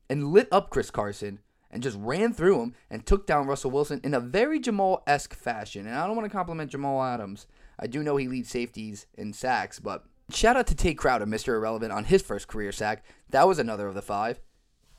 and 0.10 0.32
lit 0.32 0.48
up 0.52 0.70
Chris 0.70 0.92
Carson 0.92 1.40
and 1.72 1.84
just 1.84 1.98
ran 2.00 2.32
through 2.32 2.62
him 2.62 2.76
and 2.90 3.06
took 3.06 3.26
down 3.26 3.48
Russell 3.48 3.72
Wilson 3.72 4.00
in 4.04 4.14
a 4.14 4.20
very 4.20 4.60
Jamal 4.60 5.04
esque 5.08 5.34
fashion. 5.34 5.88
And 5.88 5.96
I 5.96 6.06
don't 6.06 6.16
want 6.16 6.30
to 6.30 6.36
compliment 6.36 6.72
Jamal 6.72 7.04
Adams. 7.04 7.48
I 7.80 7.88
do 7.88 8.04
know 8.04 8.16
he 8.16 8.28
leads 8.28 8.50
safeties 8.50 9.08
in 9.16 9.34
sacks, 9.34 9.80
but 9.80 10.06
shout 10.30 10.56
out 10.56 10.68
to 10.68 10.76
Tae 10.76 10.94
Crowder, 10.94 11.26
Mr. 11.26 11.56
Irrelevant, 11.56 11.92
on 11.92 12.06
his 12.06 12.22
first 12.22 12.48
career 12.48 12.72
sack. 12.72 13.04
That 13.32 13.48
was 13.48 13.60
another 13.60 13.88
of 13.88 13.96
the 13.96 14.02
five. 14.02 14.40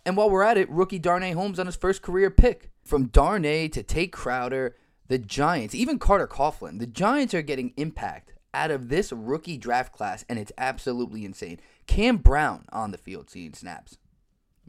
And 0.04 0.16
while 0.16 0.28
we're 0.28 0.42
at 0.42 0.58
it, 0.58 0.70
rookie 0.70 0.98
Darnay 0.98 1.32
Holmes 1.32 1.58
on 1.58 1.66
his 1.66 1.76
first 1.76 2.02
career 2.02 2.30
pick. 2.30 2.70
From 2.84 3.06
Darnay 3.06 3.68
to 3.68 3.82
Tae 3.82 4.08
Crowder, 4.08 4.76
the 5.06 5.18
Giants, 5.18 5.74
even 5.74 5.98
Carter 5.98 6.26
Coughlin, 6.26 6.78
the 6.78 6.86
Giants 6.86 7.34
are 7.34 7.42
getting 7.42 7.72
impact 7.76 8.32
out 8.58 8.72
of 8.72 8.88
this 8.88 9.12
rookie 9.12 9.56
draft 9.56 9.92
class, 9.92 10.24
and 10.28 10.36
it's 10.36 10.52
absolutely 10.58 11.24
insane. 11.24 11.60
Cam 11.86 12.16
Brown 12.16 12.64
on 12.72 12.90
the 12.90 12.98
field 12.98 13.30
seeing 13.30 13.54
snaps. 13.54 13.98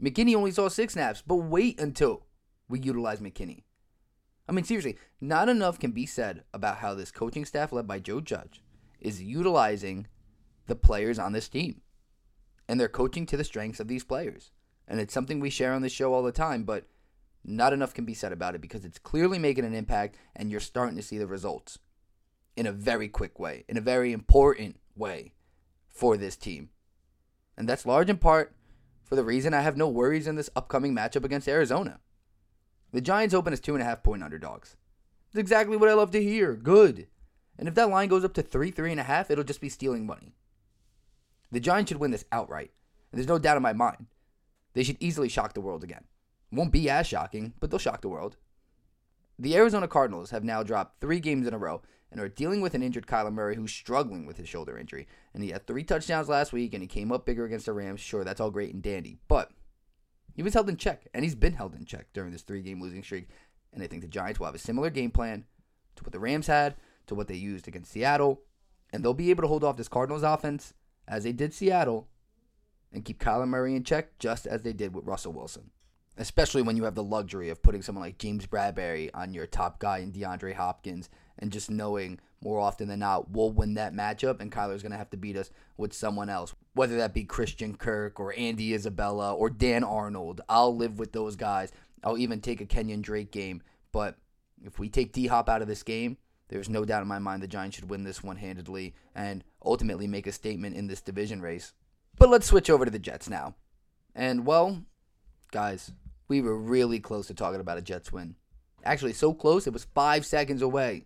McKinney 0.00 0.34
only 0.34 0.52
saw 0.52 0.68
six 0.68 0.92
snaps, 0.94 1.22
but 1.26 1.36
wait 1.36 1.78
until 1.80 2.22
we 2.68 2.78
utilize 2.78 3.20
McKinney. 3.20 3.64
I 4.48 4.52
mean, 4.52 4.64
seriously, 4.64 4.96
not 5.20 5.48
enough 5.48 5.80
can 5.80 5.90
be 5.90 6.06
said 6.06 6.44
about 6.54 6.78
how 6.78 6.94
this 6.94 7.10
coaching 7.10 7.44
staff, 7.44 7.72
led 7.72 7.88
by 7.88 7.98
Joe 7.98 8.20
Judge, 8.20 8.62
is 9.00 9.20
utilizing 9.20 10.06
the 10.66 10.76
players 10.76 11.18
on 11.18 11.32
this 11.32 11.48
team. 11.48 11.80
And 12.68 12.78
they're 12.78 12.88
coaching 12.88 13.26
to 13.26 13.36
the 13.36 13.44
strengths 13.44 13.80
of 13.80 13.88
these 13.88 14.04
players. 14.04 14.52
And 14.86 15.00
it's 15.00 15.12
something 15.12 15.40
we 15.40 15.50
share 15.50 15.72
on 15.72 15.82
this 15.82 15.92
show 15.92 16.14
all 16.14 16.22
the 16.22 16.32
time, 16.32 16.62
but 16.62 16.86
not 17.44 17.72
enough 17.72 17.92
can 17.92 18.04
be 18.04 18.14
said 18.14 18.32
about 18.32 18.54
it 18.54 18.60
because 18.60 18.84
it's 18.84 18.98
clearly 18.98 19.38
making 19.38 19.64
an 19.64 19.74
impact 19.74 20.16
and 20.36 20.50
you're 20.50 20.60
starting 20.60 20.96
to 20.96 21.02
see 21.02 21.18
the 21.18 21.26
results 21.26 21.78
in 22.60 22.66
a 22.66 22.72
very 22.72 23.08
quick 23.08 23.38
way, 23.38 23.64
in 23.70 23.78
a 23.78 23.80
very 23.80 24.12
important 24.12 24.78
way 24.94 25.32
for 25.88 26.18
this 26.18 26.36
team. 26.36 26.68
And 27.56 27.66
that's 27.66 27.86
large 27.86 28.10
in 28.10 28.18
part 28.18 28.54
for 29.02 29.16
the 29.16 29.24
reason 29.24 29.54
I 29.54 29.62
have 29.62 29.78
no 29.78 29.88
worries 29.88 30.26
in 30.26 30.36
this 30.36 30.50
upcoming 30.54 30.94
matchup 30.94 31.24
against 31.24 31.48
Arizona. 31.48 32.00
The 32.92 33.00
Giants 33.00 33.34
open 33.34 33.54
as 33.54 33.60
two 33.60 33.74
and 33.74 33.80
a 33.80 33.86
half 33.86 34.02
point 34.02 34.22
underdogs. 34.22 34.76
It's 35.30 35.38
exactly 35.38 35.78
what 35.78 35.88
I 35.88 35.94
love 35.94 36.10
to 36.10 36.22
hear. 36.22 36.54
Good. 36.54 37.06
And 37.58 37.66
if 37.66 37.74
that 37.76 37.88
line 37.88 38.10
goes 38.10 38.26
up 38.26 38.34
to 38.34 38.42
three, 38.42 38.70
three 38.70 38.90
and 38.90 39.00
a 39.00 39.04
half, 39.04 39.30
it'll 39.30 39.42
just 39.42 39.62
be 39.62 39.70
stealing 39.70 40.04
money. 40.04 40.34
The 41.50 41.60
Giants 41.60 41.88
should 41.88 42.00
win 42.00 42.10
this 42.10 42.26
outright. 42.30 42.72
And 43.10 43.18
there's 43.18 43.26
no 43.26 43.38
doubt 43.38 43.56
in 43.56 43.62
my 43.62 43.72
mind. 43.72 44.08
They 44.74 44.82
should 44.82 44.98
easily 45.00 45.30
shock 45.30 45.54
the 45.54 45.62
world 45.62 45.82
again. 45.82 46.04
Won't 46.52 46.72
be 46.72 46.90
as 46.90 47.06
shocking, 47.06 47.54
but 47.58 47.70
they'll 47.70 47.78
shock 47.78 48.02
the 48.02 48.10
world. 48.10 48.36
The 49.38 49.56
Arizona 49.56 49.88
Cardinals 49.88 50.28
have 50.28 50.44
now 50.44 50.62
dropped 50.62 51.00
three 51.00 51.20
games 51.20 51.46
in 51.46 51.54
a 51.54 51.58
row 51.58 51.80
and 52.10 52.20
are 52.20 52.28
dealing 52.28 52.60
with 52.60 52.74
an 52.74 52.82
injured 52.82 53.06
Kyler 53.06 53.32
Murray 53.32 53.56
who's 53.56 53.72
struggling 53.72 54.26
with 54.26 54.36
his 54.36 54.48
shoulder 54.48 54.76
injury. 54.78 55.06
And 55.32 55.42
he 55.42 55.50
had 55.50 55.66
three 55.66 55.84
touchdowns 55.84 56.28
last 56.28 56.52
week 56.52 56.74
and 56.74 56.82
he 56.82 56.88
came 56.88 57.12
up 57.12 57.24
bigger 57.24 57.44
against 57.44 57.66
the 57.66 57.72
Rams. 57.72 58.00
Sure, 58.00 58.24
that's 58.24 58.40
all 58.40 58.50
great 58.50 58.74
and 58.74 58.82
dandy. 58.82 59.18
But 59.28 59.52
he 60.34 60.42
was 60.42 60.54
held 60.54 60.68
in 60.68 60.76
check, 60.76 61.06
and 61.12 61.24
he's 61.24 61.34
been 61.34 61.54
held 61.54 61.74
in 61.74 61.84
check 61.84 62.06
during 62.12 62.30
this 62.30 62.42
three 62.42 62.62
game 62.62 62.80
losing 62.80 63.02
streak. 63.02 63.28
And 63.72 63.82
I 63.82 63.86
think 63.86 64.02
the 64.02 64.08
Giants 64.08 64.38
will 64.38 64.46
have 64.46 64.54
a 64.54 64.58
similar 64.58 64.90
game 64.90 65.10
plan 65.10 65.44
to 65.96 66.04
what 66.04 66.12
the 66.12 66.18
Rams 66.18 66.46
had, 66.46 66.76
to 67.06 67.14
what 67.14 67.28
they 67.28 67.34
used 67.34 67.68
against 67.68 67.92
Seattle. 67.92 68.42
And 68.92 69.04
they'll 69.04 69.14
be 69.14 69.30
able 69.30 69.42
to 69.42 69.48
hold 69.48 69.64
off 69.64 69.76
this 69.76 69.88
Cardinals 69.88 70.22
offense 70.22 70.74
as 71.06 71.24
they 71.24 71.32
did 71.32 71.54
Seattle 71.54 72.08
and 72.92 73.04
keep 73.04 73.20
Kyler 73.20 73.46
Murray 73.46 73.76
in 73.76 73.84
check 73.84 74.18
just 74.18 74.46
as 74.46 74.62
they 74.62 74.72
did 74.72 74.94
with 74.94 75.04
Russell 75.04 75.32
Wilson. 75.32 75.70
Especially 76.16 76.62
when 76.62 76.76
you 76.76 76.84
have 76.84 76.96
the 76.96 77.04
luxury 77.04 77.50
of 77.50 77.62
putting 77.62 77.82
someone 77.82 78.02
like 78.02 78.18
James 78.18 78.46
Bradberry 78.46 79.10
on 79.14 79.32
your 79.32 79.46
top 79.46 79.78
guy 79.78 79.98
in 79.98 80.12
DeAndre 80.12 80.54
Hopkins 80.54 81.08
and 81.40 81.50
just 81.50 81.70
knowing 81.70 82.20
more 82.42 82.58
often 82.58 82.88
than 82.88 83.00
not 83.00 83.30
we'll 83.30 83.50
win 83.50 83.74
that 83.74 83.92
matchup 83.94 84.40
and 84.40 84.52
Kyler's 84.52 84.82
going 84.82 84.92
to 84.92 84.98
have 84.98 85.10
to 85.10 85.16
beat 85.16 85.36
us 85.36 85.50
with 85.76 85.92
someone 85.92 86.28
else. 86.28 86.54
Whether 86.74 86.96
that 86.98 87.14
be 87.14 87.24
Christian 87.24 87.74
Kirk 87.74 88.20
or 88.20 88.34
Andy 88.36 88.72
Isabella 88.74 89.34
or 89.34 89.50
Dan 89.50 89.84
Arnold. 89.84 90.40
I'll 90.48 90.74
live 90.74 90.98
with 90.98 91.12
those 91.12 91.36
guys. 91.36 91.72
I'll 92.04 92.18
even 92.18 92.40
take 92.40 92.60
a 92.60 92.66
Kenyan 92.66 93.02
Drake 93.02 93.32
game. 93.32 93.62
But 93.92 94.16
if 94.64 94.78
we 94.78 94.88
take 94.88 95.12
D 95.12 95.26
Hop 95.26 95.48
out 95.48 95.62
of 95.62 95.68
this 95.68 95.82
game, 95.82 96.16
there's 96.48 96.68
no 96.68 96.84
doubt 96.84 97.02
in 97.02 97.08
my 97.08 97.18
mind 97.18 97.42
the 97.42 97.48
Giants 97.48 97.76
should 97.76 97.90
win 97.90 98.04
this 98.04 98.22
one 98.22 98.36
handedly 98.36 98.94
and 99.14 99.44
ultimately 99.64 100.06
make 100.06 100.26
a 100.26 100.32
statement 100.32 100.76
in 100.76 100.86
this 100.86 101.00
division 101.00 101.40
race. 101.40 101.74
But 102.18 102.28
let's 102.28 102.46
switch 102.46 102.70
over 102.70 102.84
to 102.84 102.90
the 102.90 102.98
Jets 102.98 103.28
now. 103.28 103.54
And 104.14 104.44
well, 104.44 104.82
guys, 105.52 105.92
we 106.28 106.40
were 106.40 106.56
really 106.56 107.00
close 107.00 107.26
to 107.28 107.34
talking 107.34 107.60
about 107.60 107.78
a 107.78 107.82
Jets 107.82 108.12
win. 108.12 108.36
Actually, 108.84 109.12
so 109.12 109.32
close 109.32 109.66
it 109.66 109.72
was 109.72 109.86
five 109.94 110.24
seconds 110.24 110.62
away. 110.62 111.04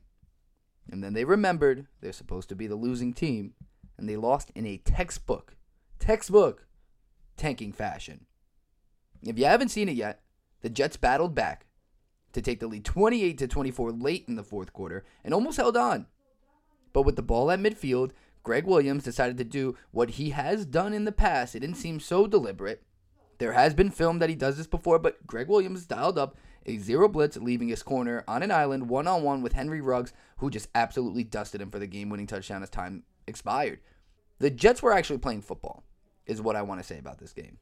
And 0.90 1.02
then 1.02 1.14
they 1.14 1.24
remembered 1.24 1.86
they're 2.00 2.12
supposed 2.12 2.48
to 2.50 2.54
be 2.54 2.66
the 2.66 2.76
losing 2.76 3.12
team, 3.12 3.54
and 3.96 4.08
they 4.08 4.16
lost 4.16 4.50
in 4.54 4.66
a 4.66 4.78
textbook, 4.78 5.56
textbook 5.98 6.66
tanking 7.36 7.72
fashion. 7.72 8.26
If 9.22 9.38
you 9.38 9.46
haven't 9.46 9.70
seen 9.70 9.88
it 9.88 9.96
yet, 9.96 10.20
the 10.60 10.68
Jets 10.68 10.96
battled 10.96 11.34
back 11.34 11.66
to 12.32 12.42
take 12.42 12.60
the 12.60 12.66
lead 12.66 12.84
28 12.84 13.38
to 13.38 13.48
24 13.48 13.92
late 13.92 14.24
in 14.28 14.34
the 14.34 14.42
fourth 14.42 14.72
quarter 14.72 15.04
and 15.24 15.32
almost 15.32 15.56
held 15.56 15.76
on. 15.76 16.06
But 16.92 17.02
with 17.02 17.16
the 17.16 17.22
ball 17.22 17.50
at 17.50 17.60
midfield, 17.60 18.12
Gregg 18.42 18.66
Williams 18.66 19.04
decided 19.04 19.38
to 19.38 19.44
do 19.44 19.76
what 19.90 20.10
he 20.10 20.30
has 20.30 20.66
done 20.66 20.92
in 20.92 21.04
the 21.04 21.12
past. 21.12 21.54
It 21.54 21.60
didn't 21.60 21.76
seem 21.76 21.98
so 21.98 22.26
deliberate. 22.26 22.82
There 23.38 23.52
has 23.52 23.74
been 23.74 23.90
film 23.90 24.18
that 24.18 24.28
he 24.28 24.34
does 24.34 24.56
this 24.56 24.66
before, 24.66 24.98
but 24.98 25.26
Gregg 25.26 25.48
Williams 25.48 25.86
dialed 25.86 26.18
up 26.18 26.36
a 26.66 26.78
zero 26.78 27.08
blitz, 27.08 27.36
leaving 27.36 27.68
his 27.68 27.82
corner 27.82 28.24
on 28.26 28.42
an 28.42 28.50
island 28.50 28.88
one 28.88 29.06
on 29.06 29.22
one 29.22 29.42
with 29.42 29.52
Henry 29.52 29.80
Ruggs, 29.80 30.12
who 30.38 30.50
just 30.50 30.68
absolutely 30.74 31.24
dusted 31.24 31.60
him 31.60 31.70
for 31.70 31.78
the 31.78 31.86
game 31.86 32.08
winning 32.08 32.26
touchdown 32.26 32.62
as 32.62 32.70
time 32.70 33.04
expired. 33.26 33.80
The 34.38 34.50
Jets 34.50 34.82
were 34.82 34.92
actually 34.92 35.18
playing 35.18 35.42
football, 35.42 35.84
is 36.26 36.40
what 36.40 36.56
I 36.56 36.62
want 36.62 36.80
to 36.80 36.86
say 36.86 36.98
about 36.98 37.18
this 37.18 37.32
game. 37.32 37.58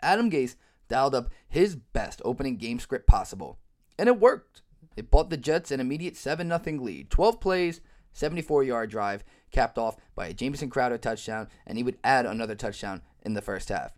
Adam 0.00 0.30
Gase 0.30 0.56
dialed 0.88 1.14
up 1.14 1.30
his 1.48 1.76
best 1.76 2.20
opening 2.24 2.56
game 2.56 2.78
script 2.78 3.06
possible, 3.06 3.58
and 3.98 4.08
it 4.08 4.20
worked. 4.20 4.62
It 4.96 5.10
bought 5.10 5.30
the 5.30 5.36
Jets 5.36 5.70
an 5.70 5.80
immediate 5.80 6.16
7 6.16 6.48
0 6.48 6.82
lead. 6.82 7.10
12 7.10 7.40
plays, 7.40 7.80
74 8.12 8.64
yard 8.64 8.90
drive, 8.90 9.24
capped 9.50 9.78
off 9.78 9.96
by 10.14 10.26
a 10.26 10.34
Jamison 10.34 10.70
Crowder 10.70 10.98
touchdown, 10.98 11.48
and 11.66 11.78
he 11.78 11.84
would 11.84 11.98
add 12.04 12.26
another 12.26 12.54
touchdown 12.54 13.02
in 13.22 13.34
the 13.34 13.42
first 13.42 13.68
half. 13.68 13.92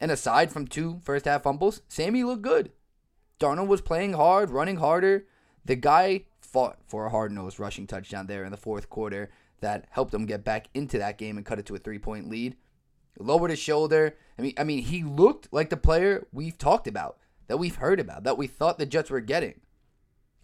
And 0.00 0.10
aside 0.10 0.52
from 0.52 0.66
two 0.66 1.00
first 1.04 1.26
half 1.26 1.44
fumbles, 1.44 1.82
Sammy 1.88 2.24
looked 2.24 2.42
good. 2.42 2.72
Darnold 3.40 3.66
was 3.66 3.80
playing 3.80 4.12
hard, 4.14 4.50
running 4.50 4.76
harder. 4.76 5.26
The 5.64 5.76
guy 5.76 6.24
fought 6.40 6.78
for 6.86 7.06
a 7.06 7.10
hard 7.10 7.32
nosed 7.32 7.58
rushing 7.58 7.86
touchdown 7.86 8.26
there 8.26 8.44
in 8.44 8.50
the 8.50 8.56
fourth 8.56 8.90
quarter 8.90 9.30
that 9.60 9.86
helped 9.90 10.12
him 10.12 10.26
get 10.26 10.44
back 10.44 10.68
into 10.74 10.98
that 10.98 11.18
game 11.18 11.36
and 11.36 11.46
cut 11.46 11.58
it 11.58 11.66
to 11.66 11.74
a 11.74 11.78
three 11.78 11.98
point 11.98 12.28
lead. 12.28 12.56
Lowered 13.18 13.50
his 13.50 13.58
shoulder. 13.58 14.16
I 14.38 14.42
mean, 14.42 14.54
I 14.58 14.64
mean, 14.64 14.82
he 14.82 15.02
looked 15.02 15.48
like 15.52 15.70
the 15.70 15.76
player 15.76 16.26
we've 16.32 16.58
talked 16.58 16.86
about, 16.86 17.18
that 17.46 17.58
we've 17.58 17.76
heard 17.76 18.00
about, 18.00 18.24
that 18.24 18.38
we 18.38 18.46
thought 18.46 18.78
the 18.78 18.86
Jets 18.86 19.10
were 19.10 19.20
getting. 19.20 19.60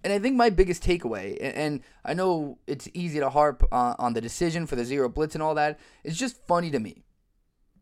And 0.05 0.13
I 0.13 0.19
think 0.19 0.37
my 0.37 0.51
biggest 0.51 0.85
takeaway, 0.85 1.37
and, 1.41 1.81
I 2.05 2.15
know 2.15 2.59
it's 2.67 2.89
easy 2.95 3.19
to 3.19 3.31
harp 3.31 3.67
uh, 3.73 3.95
on 3.99 4.13
the 4.13 4.21
decision 4.21 4.67
for 4.67 4.77
the 4.77 4.85
zero 4.85 5.09
blitz 5.09 5.35
and 5.35 5.43
all 5.43 5.55
that, 5.57 5.79
it's 6.05 6.17
just 6.17 6.47
funny 6.47 6.71
to 6.71 6.79
me 6.79 7.05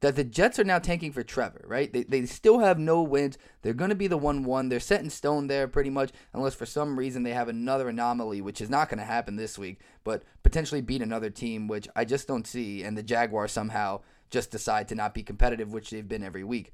that 0.00 0.16
the 0.16 0.24
Jets 0.24 0.58
are 0.58 0.64
now 0.64 0.78
tanking 0.78 1.12
for 1.12 1.22
Trevor, 1.22 1.64
right? 1.66 1.92
They, 1.92 2.02
they 2.02 2.26
still 2.26 2.58
have 2.58 2.78
no 2.78 3.02
wins. 3.02 3.38
They're 3.62 3.72
going 3.72 3.90
to 3.90 3.96
be 3.96 4.06
the 4.06 4.18
1 4.18 4.44
1. 4.44 4.68
They're 4.68 4.80
set 4.80 5.02
in 5.02 5.10
stone 5.10 5.46
there 5.46 5.66
pretty 5.68 5.90
much, 5.90 6.10
unless 6.32 6.54
for 6.54 6.66
some 6.66 6.98
reason 6.98 7.22
they 7.22 7.32
have 7.32 7.48
another 7.48 7.88
anomaly, 7.88 8.40
which 8.40 8.60
is 8.60 8.70
not 8.70 8.88
going 8.88 8.98
to 8.98 9.04
happen 9.04 9.36
this 9.36 9.58
week, 9.58 9.80
but 10.04 10.22
potentially 10.42 10.80
beat 10.80 11.02
another 11.02 11.30
team, 11.30 11.66
which 11.66 11.88
I 11.96 12.04
just 12.04 12.28
don't 12.28 12.46
see. 12.46 12.82
And 12.82 12.96
the 12.96 13.02
Jaguars 13.02 13.52
somehow 13.52 14.00
just 14.30 14.50
decide 14.50 14.88
to 14.88 14.94
not 14.94 15.14
be 15.14 15.22
competitive, 15.22 15.72
which 15.72 15.90
they've 15.90 16.06
been 16.06 16.22
every 16.22 16.44
week. 16.44 16.72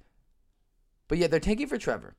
But 1.09 1.19
yet 1.19 1.31
they're 1.31 1.41
tanking 1.41 1.69
for 1.69 1.79
Trevor. 1.79 2.17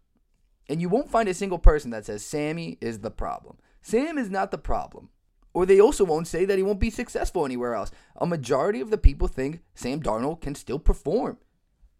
And 0.69 0.79
you 0.79 0.87
won't 0.87 1.09
find 1.09 1.27
a 1.27 1.33
single 1.33 1.59
person 1.59 1.91
that 1.91 2.05
says 2.05 2.25
Sammy 2.25 2.77
is 2.79 2.99
the 2.99 3.11
problem. 3.11 3.57
Sam 3.81 4.17
is 4.17 4.29
not 4.29 4.51
the 4.51 4.57
problem. 4.57 5.09
Or 5.53 5.65
they 5.65 5.79
also 5.79 6.03
won't 6.03 6.27
say 6.27 6.45
that 6.45 6.57
he 6.57 6.63
won't 6.63 6.79
be 6.79 6.89
successful 6.89 7.45
anywhere 7.45 7.75
else. 7.75 7.91
A 8.15 8.25
majority 8.25 8.81
of 8.81 8.89
the 8.89 8.97
people 8.97 9.27
think 9.27 9.61
Sam 9.75 10.01
Darnold 10.01 10.41
can 10.41 10.55
still 10.55 10.79
perform. 10.79 11.37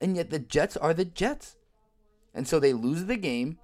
And 0.01 0.15
yet 0.15 0.31
the 0.31 0.39
Jets 0.39 0.75
are 0.75 0.93
the 0.93 1.05
Jets. 1.05 1.55
And 2.33 2.48
so 2.48 2.60
they 2.60 2.74
lose 2.74 3.05
the 3.05 3.15
game. 3.15 3.60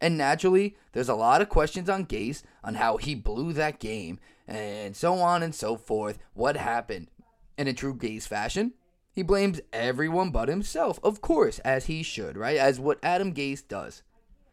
And 0.00 0.18
naturally, 0.18 0.76
there's 0.92 1.08
a 1.08 1.14
lot 1.14 1.40
of 1.40 1.48
questions 1.48 1.88
on 1.88 2.06
Gase 2.06 2.42
on 2.62 2.74
how 2.74 2.98
he 2.98 3.14
blew 3.14 3.52
that 3.54 3.78
game 3.78 4.18
and 4.46 4.94
so 4.94 5.14
on 5.14 5.42
and 5.42 5.54
so 5.54 5.76
forth. 5.76 6.18
What 6.34 6.56
happened? 6.56 7.08
In 7.56 7.72
true 7.74 7.94
Gase 7.94 8.26
fashion, 8.26 8.72
he 9.12 9.22
blames 9.22 9.60
everyone 9.72 10.30
but 10.30 10.48
himself, 10.48 10.98
of 11.02 11.20
course, 11.20 11.58
as 11.60 11.86
he 11.86 12.02
should, 12.02 12.36
right? 12.36 12.56
As 12.56 12.80
what 12.80 12.98
Adam 13.02 13.32
Gase 13.32 13.66
does. 13.66 14.02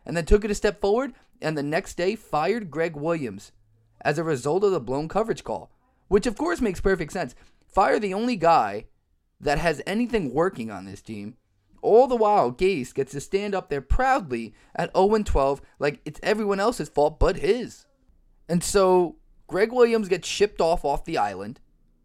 And 0.06 0.16
then 0.16 0.26
took 0.26 0.46
it 0.46 0.52
a 0.52 0.56
step 0.56 0.80
forward 0.80 1.14
and 1.42 1.58
the 1.58 1.64
next 1.64 1.96
day 1.96 2.16
fired 2.16 2.72
Gregg 2.72 2.96
Williams 2.96 3.52
as 4.02 4.18
a 4.18 4.24
result 4.24 4.64
of 4.64 4.72
the 4.72 4.80
blown 4.80 5.08
coverage 5.08 5.44
call, 5.44 5.72
which 6.08 6.26
of 6.26 6.38
course 6.38 6.62
makes 6.62 6.82
perfect 6.82 7.12
sense. 7.12 7.36
Fire 7.68 8.00
the 8.00 8.14
only 8.14 8.36
guy 8.36 8.86
that 9.40 9.60
has 9.60 9.82
anything 9.86 10.34
working 10.34 10.72
on 10.72 10.86
this 10.86 11.02
team. 11.02 11.36
All 11.82 12.08
the 12.08 12.16
while, 12.16 12.52
Gase 12.52 12.94
gets 12.94 13.14
to 13.14 13.22
stand 13.22 13.56
up 13.56 13.70
there 13.70 13.82
proudly 13.82 14.54
at 14.76 14.96
0 14.96 15.24
12 15.24 15.62
like 15.80 16.02
it's 16.04 16.20
everyone 16.22 16.60
else's 16.60 16.90
fault 16.90 17.20
but 17.20 17.38
his. 17.38 17.86
And 18.50 18.64
so 18.64 19.16
Gregg 19.48 19.72
Williams 19.72 20.10
gets 20.10 20.28
shipped 20.28 20.60
off 20.60 20.84
off 20.84 21.06
the 21.06 21.18
island. 21.18 21.60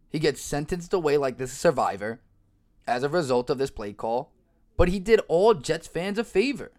He 0.09 0.19
gets 0.19 0.41
sentenced 0.41 0.93
away 0.93 1.17
like 1.17 1.39
this 1.39 1.53
survivor 1.53 2.21
as 2.87 3.03
a 3.03 3.09
result 3.09 3.51
of 3.51 3.59
this 3.59 3.71
play 3.71 3.93
call. 3.93 4.33
But 4.77 4.89
he 4.89 5.01
did 5.01 5.21
all 5.29 5.55
Jets 5.55 5.87
fans 5.87 6.19
a 6.19 6.25
favor. 6.25 6.73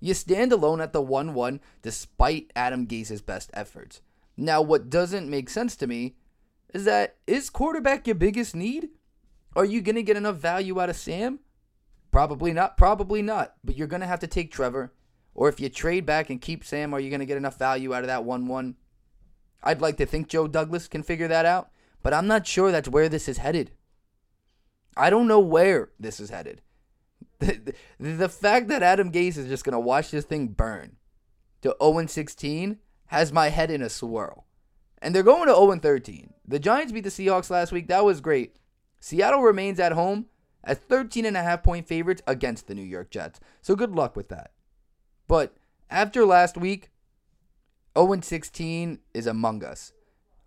You 0.00 0.14
stand 0.14 0.52
alone 0.52 0.80
at 0.80 0.92
the 0.92 1.00
1 1.00 1.34
1 1.34 1.60
despite 1.82 2.52
Adam 2.56 2.86
Gase's 2.86 3.22
best 3.22 3.50
efforts. 3.54 4.02
Now, 4.36 4.60
what 4.60 4.90
doesn't 4.90 5.30
make 5.30 5.48
sense 5.48 5.76
to 5.76 5.86
me 5.86 6.16
is 6.74 6.84
that 6.84 7.16
is 7.26 7.50
quarterback 7.50 8.06
your 8.06 8.16
biggest 8.16 8.54
need? 8.54 8.90
Are 9.54 9.64
you 9.64 9.80
going 9.80 9.96
to 9.96 10.02
get 10.02 10.16
enough 10.16 10.36
value 10.36 10.80
out 10.80 10.90
of 10.90 10.96
Sam? 10.96 11.40
Probably 12.10 12.52
not. 12.52 12.76
Probably 12.76 13.22
not. 13.22 13.54
But 13.64 13.76
you're 13.76 13.86
going 13.86 14.00
to 14.00 14.06
have 14.06 14.20
to 14.20 14.26
take 14.26 14.52
Trevor. 14.52 14.92
Or 15.34 15.48
if 15.48 15.60
you 15.60 15.68
trade 15.68 16.06
back 16.06 16.30
and 16.30 16.40
keep 16.40 16.64
Sam, 16.64 16.94
are 16.94 17.00
you 17.00 17.10
going 17.10 17.20
to 17.20 17.26
get 17.26 17.36
enough 17.36 17.58
value 17.58 17.94
out 17.94 18.02
of 18.02 18.08
that 18.08 18.24
1 18.24 18.46
1? 18.46 18.76
I'd 19.62 19.80
like 19.80 19.96
to 19.98 20.06
think 20.06 20.28
Joe 20.28 20.46
Douglas 20.46 20.88
can 20.88 21.02
figure 21.02 21.28
that 21.28 21.44
out, 21.44 21.70
but 22.02 22.14
I'm 22.14 22.26
not 22.26 22.46
sure 22.46 22.70
that's 22.70 22.88
where 22.88 23.08
this 23.08 23.28
is 23.28 23.38
headed. 23.38 23.72
I 24.96 25.10
don't 25.10 25.26
know 25.26 25.40
where 25.40 25.90
this 25.98 26.20
is 26.20 26.30
headed. 26.30 26.62
The, 27.38 27.74
the, 27.98 28.12
the 28.12 28.28
fact 28.30 28.68
that 28.68 28.82
Adam 28.82 29.12
Gase 29.12 29.36
is 29.36 29.46
just 29.46 29.62
going 29.62 29.74
to 29.74 29.78
watch 29.78 30.10
this 30.10 30.24
thing 30.24 30.48
burn 30.48 30.96
to 31.60 31.76
0 31.82 32.06
16 32.06 32.78
has 33.06 33.32
my 33.32 33.48
head 33.48 33.70
in 33.70 33.82
a 33.82 33.88
swirl. 33.88 34.46
And 35.00 35.14
they're 35.14 35.22
going 35.22 35.48
to 35.48 35.54
0 35.54 35.78
13. 35.78 36.32
The 36.46 36.58
Giants 36.58 36.92
beat 36.92 37.04
the 37.04 37.10
Seahawks 37.10 37.50
last 37.50 37.72
week. 37.72 37.88
That 37.88 38.04
was 38.04 38.20
great. 38.20 38.56
Seattle 39.00 39.42
remains 39.42 39.78
at 39.78 39.92
home 39.92 40.26
as 40.64 40.78
13 40.78 41.24
and 41.24 41.36
a 41.36 41.42
half 41.42 41.62
point 41.62 41.86
favorites 41.86 42.22
against 42.26 42.66
the 42.66 42.74
New 42.74 42.82
York 42.82 43.10
Jets. 43.10 43.40
So 43.62 43.76
good 43.76 43.92
luck 43.92 44.16
with 44.16 44.28
that. 44.28 44.52
But 45.28 45.54
after 45.90 46.24
last 46.24 46.56
week, 46.56 46.90
0 47.96 48.20
16 48.20 48.98
is 49.14 49.26
among 49.26 49.64
us. 49.64 49.92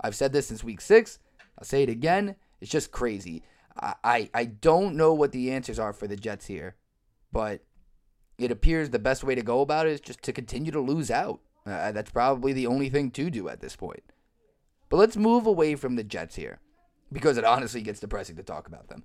I've 0.02 0.16
said 0.16 0.34
this 0.34 0.48
since 0.48 0.64
week 0.64 0.82
six. 0.82 1.20
I'll 1.58 1.66
say 1.66 1.84
it 1.84 1.90
again. 1.90 2.36
It's 2.62 2.72
just 2.72 2.92
crazy. 2.92 3.44
I, 3.80 3.94
I, 4.04 4.30
I 4.34 4.46
don't 4.46 4.96
know 4.96 5.14
what 5.14 5.32
the 5.32 5.52
answers 5.52 5.80
are 5.80 5.94
for 5.94 6.08
the 6.08 6.16
Jets 6.16 6.46
here, 6.48 6.76
but 7.32 7.64
it 8.38 8.52
appears 8.52 8.90
the 8.90 9.00
best 9.00 9.24
way 9.24 9.36
to 9.36 9.42
go 9.42 9.62
about 9.62 9.88
it 9.88 9.92
is 9.92 10.02
just 10.02 10.22
to 10.24 10.34
continue 10.34 10.72
to 10.72 10.80
lose 10.80 11.12
out. 11.12 11.42
Uh, 11.70 11.92
that's 11.92 12.12
probably 12.12 12.54
the 12.54 12.68
only 12.68 12.90
thing 12.90 13.12
to 13.12 13.30
do 13.30 13.50
at 13.50 13.62
this 13.62 13.76
point. 13.76 14.04
But 14.90 14.98
let's 14.98 15.18
move 15.18 15.46
away 15.46 15.76
from 15.76 15.96
the 15.96 16.04
Jets 16.04 16.36
here 16.36 16.60
because 17.12 17.38
it 17.38 17.46
honestly 17.46 17.82
gets 17.82 18.00
depressing 18.00 18.36
to 18.38 18.44
talk 18.44 18.68
about 18.68 18.88
them. 18.90 19.04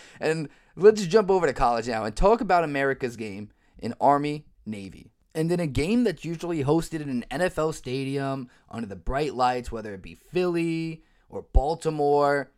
and 0.20 0.48
let's 0.76 1.06
jump 1.06 1.30
over 1.30 1.46
to 1.46 1.52
college 1.52 1.88
now 1.88 2.04
and 2.04 2.14
talk 2.14 2.40
about 2.40 2.64
America's 2.64 3.16
game 3.16 3.50
in 3.78 3.94
Army 4.00 4.46
Navy. 4.64 5.10
And 5.34 5.52
in 5.52 5.60
a 5.60 5.66
game 5.66 6.04
that's 6.04 6.24
usually 6.24 6.64
hosted 6.64 7.00
in 7.00 7.10
an 7.10 7.24
NFL 7.30 7.74
stadium 7.74 8.48
under 8.70 8.86
the 8.86 8.96
bright 8.96 9.34
lights, 9.34 9.70
whether 9.70 9.92
it 9.92 10.02
be 10.02 10.14
Philly 10.14 11.02
or 11.28 11.42
Baltimore, 11.52 12.50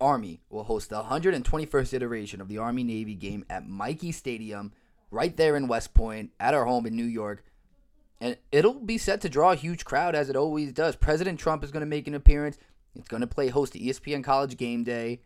Army 0.00 0.40
will 0.50 0.64
host 0.64 0.90
the 0.90 1.02
121st 1.02 1.94
iteration 1.94 2.40
of 2.40 2.48
the 2.48 2.58
Army 2.58 2.82
Navy 2.82 3.14
game 3.14 3.44
at 3.48 3.68
Michie 3.68 4.12
Stadium 4.12 4.72
right 5.10 5.36
there 5.36 5.56
in 5.56 5.68
West 5.68 5.94
Point 5.94 6.32
at 6.40 6.54
our 6.54 6.64
home 6.64 6.86
in 6.86 6.96
New 6.96 7.04
York. 7.04 7.44
And 8.20 8.36
it'll 8.52 8.80
be 8.80 8.98
set 8.98 9.20
to 9.22 9.28
draw 9.28 9.52
a 9.52 9.56
huge 9.56 9.84
crowd 9.84 10.14
as 10.14 10.28
it 10.28 10.36
always 10.36 10.72
does. 10.72 10.96
President 10.96 11.38
Trump 11.38 11.64
is 11.64 11.70
going 11.70 11.80
to 11.80 11.86
make 11.86 12.06
an 12.06 12.14
appearance. 12.14 12.58
It's 12.94 13.08
going 13.08 13.20
to 13.20 13.26
play 13.26 13.48
host 13.48 13.72
to 13.72 13.80
ESPN 13.80 14.22
College 14.22 14.56
Game 14.56 14.84
Day. 14.84 15.20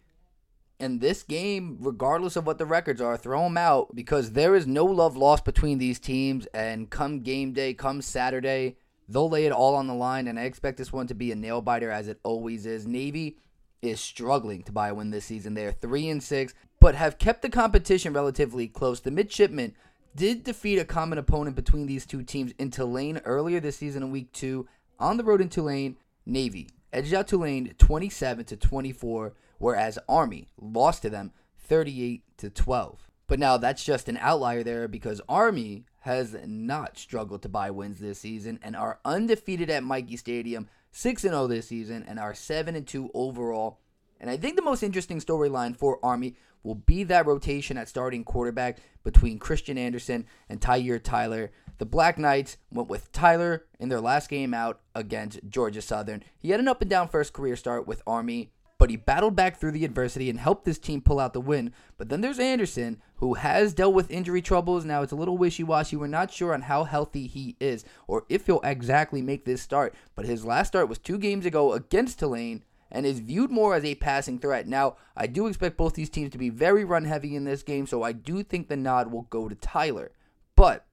And 0.80 1.00
this 1.00 1.22
game, 1.22 1.76
regardless 1.80 2.36
of 2.36 2.46
what 2.46 2.58
the 2.58 2.66
records 2.66 3.00
are, 3.00 3.16
throw 3.16 3.42
them 3.42 3.56
out 3.56 3.94
because 3.94 4.32
there 4.32 4.54
is 4.54 4.66
no 4.66 4.84
love 4.84 5.16
lost 5.16 5.44
between 5.44 5.78
these 5.78 5.98
teams. 5.98 6.46
And 6.54 6.88
come 6.88 7.20
game 7.20 7.52
day, 7.52 7.74
come 7.74 8.00
Saturday, 8.00 8.76
they'll 9.08 9.28
lay 9.28 9.44
it 9.44 9.52
all 9.52 9.74
on 9.74 9.88
the 9.88 9.94
line. 9.94 10.28
And 10.28 10.38
I 10.38 10.44
expect 10.44 10.78
this 10.78 10.92
one 10.92 11.08
to 11.08 11.14
be 11.14 11.32
a 11.32 11.36
nail 11.36 11.60
biter 11.60 11.90
as 11.90 12.08
it 12.08 12.20
always 12.22 12.64
is. 12.64 12.86
Navy 12.86 13.38
is 13.82 14.00
struggling 14.00 14.62
to 14.62 14.72
buy 14.72 14.88
a 14.88 14.94
win 14.94 15.10
this 15.10 15.24
season. 15.24 15.54
They 15.54 15.66
are 15.66 15.72
three 15.72 16.08
and 16.08 16.22
six, 16.22 16.54
but 16.80 16.94
have 16.94 17.18
kept 17.18 17.42
the 17.42 17.48
competition 17.48 18.12
relatively 18.12 18.68
close. 18.68 19.00
The 19.00 19.10
midshipmen 19.10 19.74
did 20.14 20.44
defeat 20.44 20.78
a 20.78 20.84
common 20.84 21.18
opponent 21.18 21.56
between 21.56 21.86
these 21.86 22.06
two 22.06 22.22
teams 22.22 22.52
in 22.58 22.70
Tulane 22.70 23.18
earlier 23.24 23.60
this 23.60 23.76
season 23.76 24.02
in 24.02 24.10
week 24.10 24.32
two 24.32 24.66
on 24.98 25.16
the 25.16 25.24
road 25.24 25.40
in 25.40 25.48
Tulane. 25.48 25.96
Navy 26.26 26.68
edged 26.92 27.14
out 27.14 27.28
Tulane 27.28 27.74
27 27.78 28.44
to 28.46 28.56
24, 28.56 29.32
whereas 29.58 29.98
Army 30.08 30.48
lost 30.60 31.02
to 31.02 31.10
them 31.10 31.32
38 31.58 32.22
to 32.38 32.50
12. 32.50 33.08
But 33.26 33.38
now 33.38 33.56
that's 33.56 33.84
just 33.84 34.08
an 34.08 34.18
outlier 34.18 34.62
there 34.62 34.88
because 34.88 35.20
Army 35.28 35.84
has 36.00 36.34
not 36.46 36.96
struggled 36.98 37.42
to 37.42 37.48
buy 37.48 37.70
wins 37.70 38.00
this 38.00 38.20
season 38.20 38.58
and 38.62 38.74
are 38.74 39.00
undefeated 39.04 39.68
at 39.68 39.84
Michie 39.84 40.16
Stadium, 40.16 40.68
6 40.92 41.22
0 41.22 41.46
this 41.46 41.68
season, 41.68 42.04
and 42.08 42.18
are 42.18 42.34
7 42.34 42.82
2 42.82 43.10
overall. 43.12 43.78
And 44.20 44.30
I 44.30 44.36
think 44.36 44.56
the 44.56 44.62
most 44.62 44.82
interesting 44.82 45.20
storyline 45.20 45.76
for 45.76 45.98
Army 46.02 46.36
will 46.62 46.74
be 46.74 47.04
that 47.04 47.26
rotation 47.26 47.78
at 47.78 47.88
starting 47.88 48.24
quarterback 48.24 48.78
between 49.04 49.38
Christian 49.38 49.78
Anderson 49.78 50.26
and 50.48 50.60
Tyhier 50.60 51.02
Tyler. 51.02 51.50
The 51.78 51.86
Black 51.86 52.18
Knights 52.18 52.56
went 52.70 52.88
with 52.88 53.12
Tyler 53.12 53.66
in 53.78 53.88
their 53.88 54.00
last 54.00 54.28
game 54.28 54.52
out 54.52 54.80
against 54.94 55.40
Georgia 55.48 55.80
Southern. 55.80 56.24
He 56.36 56.50
had 56.50 56.60
an 56.60 56.68
up 56.68 56.82
and 56.82 56.90
down 56.90 57.08
first 57.08 57.32
career 57.32 57.56
start 57.56 57.86
with 57.86 58.02
Army, 58.06 58.50
but 58.78 58.90
he 58.90 58.96
battled 58.96 59.34
back 59.34 59.56
through 59.56 59.72
the 59.72 59.84
adversity 59.84 60.30
and 60.30 60.38
helped 60.38 60.64
this 60.64 60.78
team 60.78 61.00
pull 61.00 61.18
out 61.18 61.32
the 61.32 61.40
win. 61.40 61.72
But 61.96 62.08
then 62.08 62.20
there's 62.20 62.38
Anderson, 62.38 63.02
who 63.16 63.34
has 63.34 63.74
dealt 63.74 63.94
with 63.94 64.10
injury 64.10 64.40
troubles. 64.40 64.84
Now 64.84 65.02
it's 65.02 65.12
a 65.12 65.16
little 65.16 65.36
wishy 65.36 65.64
washy. 65.64 65.96
We're 65.96 66.06
not 66.06 66.32
sure 66.32 66.54
on 66.54 66.62
how 66.62 66.84
healthy 66.84 67.26
he 67.26 67.56
is 67.60 67.84
or 68.06 68.24
if 68.28 68.46
he'll 68.46 68.60
exactly 68.62 69.20
make 69.20 69.44
this 69.44 69.62
start. 69.62 69.94
But 70.14 70.26
his 70.26 70.44
last 70.44 70.68
start 70.68 70.88
was 70.88 70.98
two 70.98 71.18
games 71.18 71.44
ago 71.44 71.72
against 71.72 72.20
Tulane 72.20 72.62
and 72.90 73.04
is 73.04 73.20
viewed 73.20 73.50
more 73.50 73.74
as 73.74 73.84
a 73.84 73.94
passing 73.96 74.38
threat. 74.38 74.66
Now, 74.66 74.96
I 75.16 75.26
do 75.26 75.46
expect 75.46 75.76
both 75.76 75.94
these 75.94 76.10
teams 76.10 76.32
to 76.32 76.38
be 76.38 76.50
very 76.50 76.84
run 76.84 77.04
heavy 77.04 77.36
in 77.36 77.44
this 77.44 77.62
game, 77.62 77.86
so 77.86 78.02
I 78.02 78.12
do 78.12 78.42
think 78.42 78.68
the 78.68 78.76
nod 78.76 79.12
will 79.12 79.22
go 79.22 79.48
to 79.48 79.54
Tyler. 79.54 80.12
But 80.56 80.86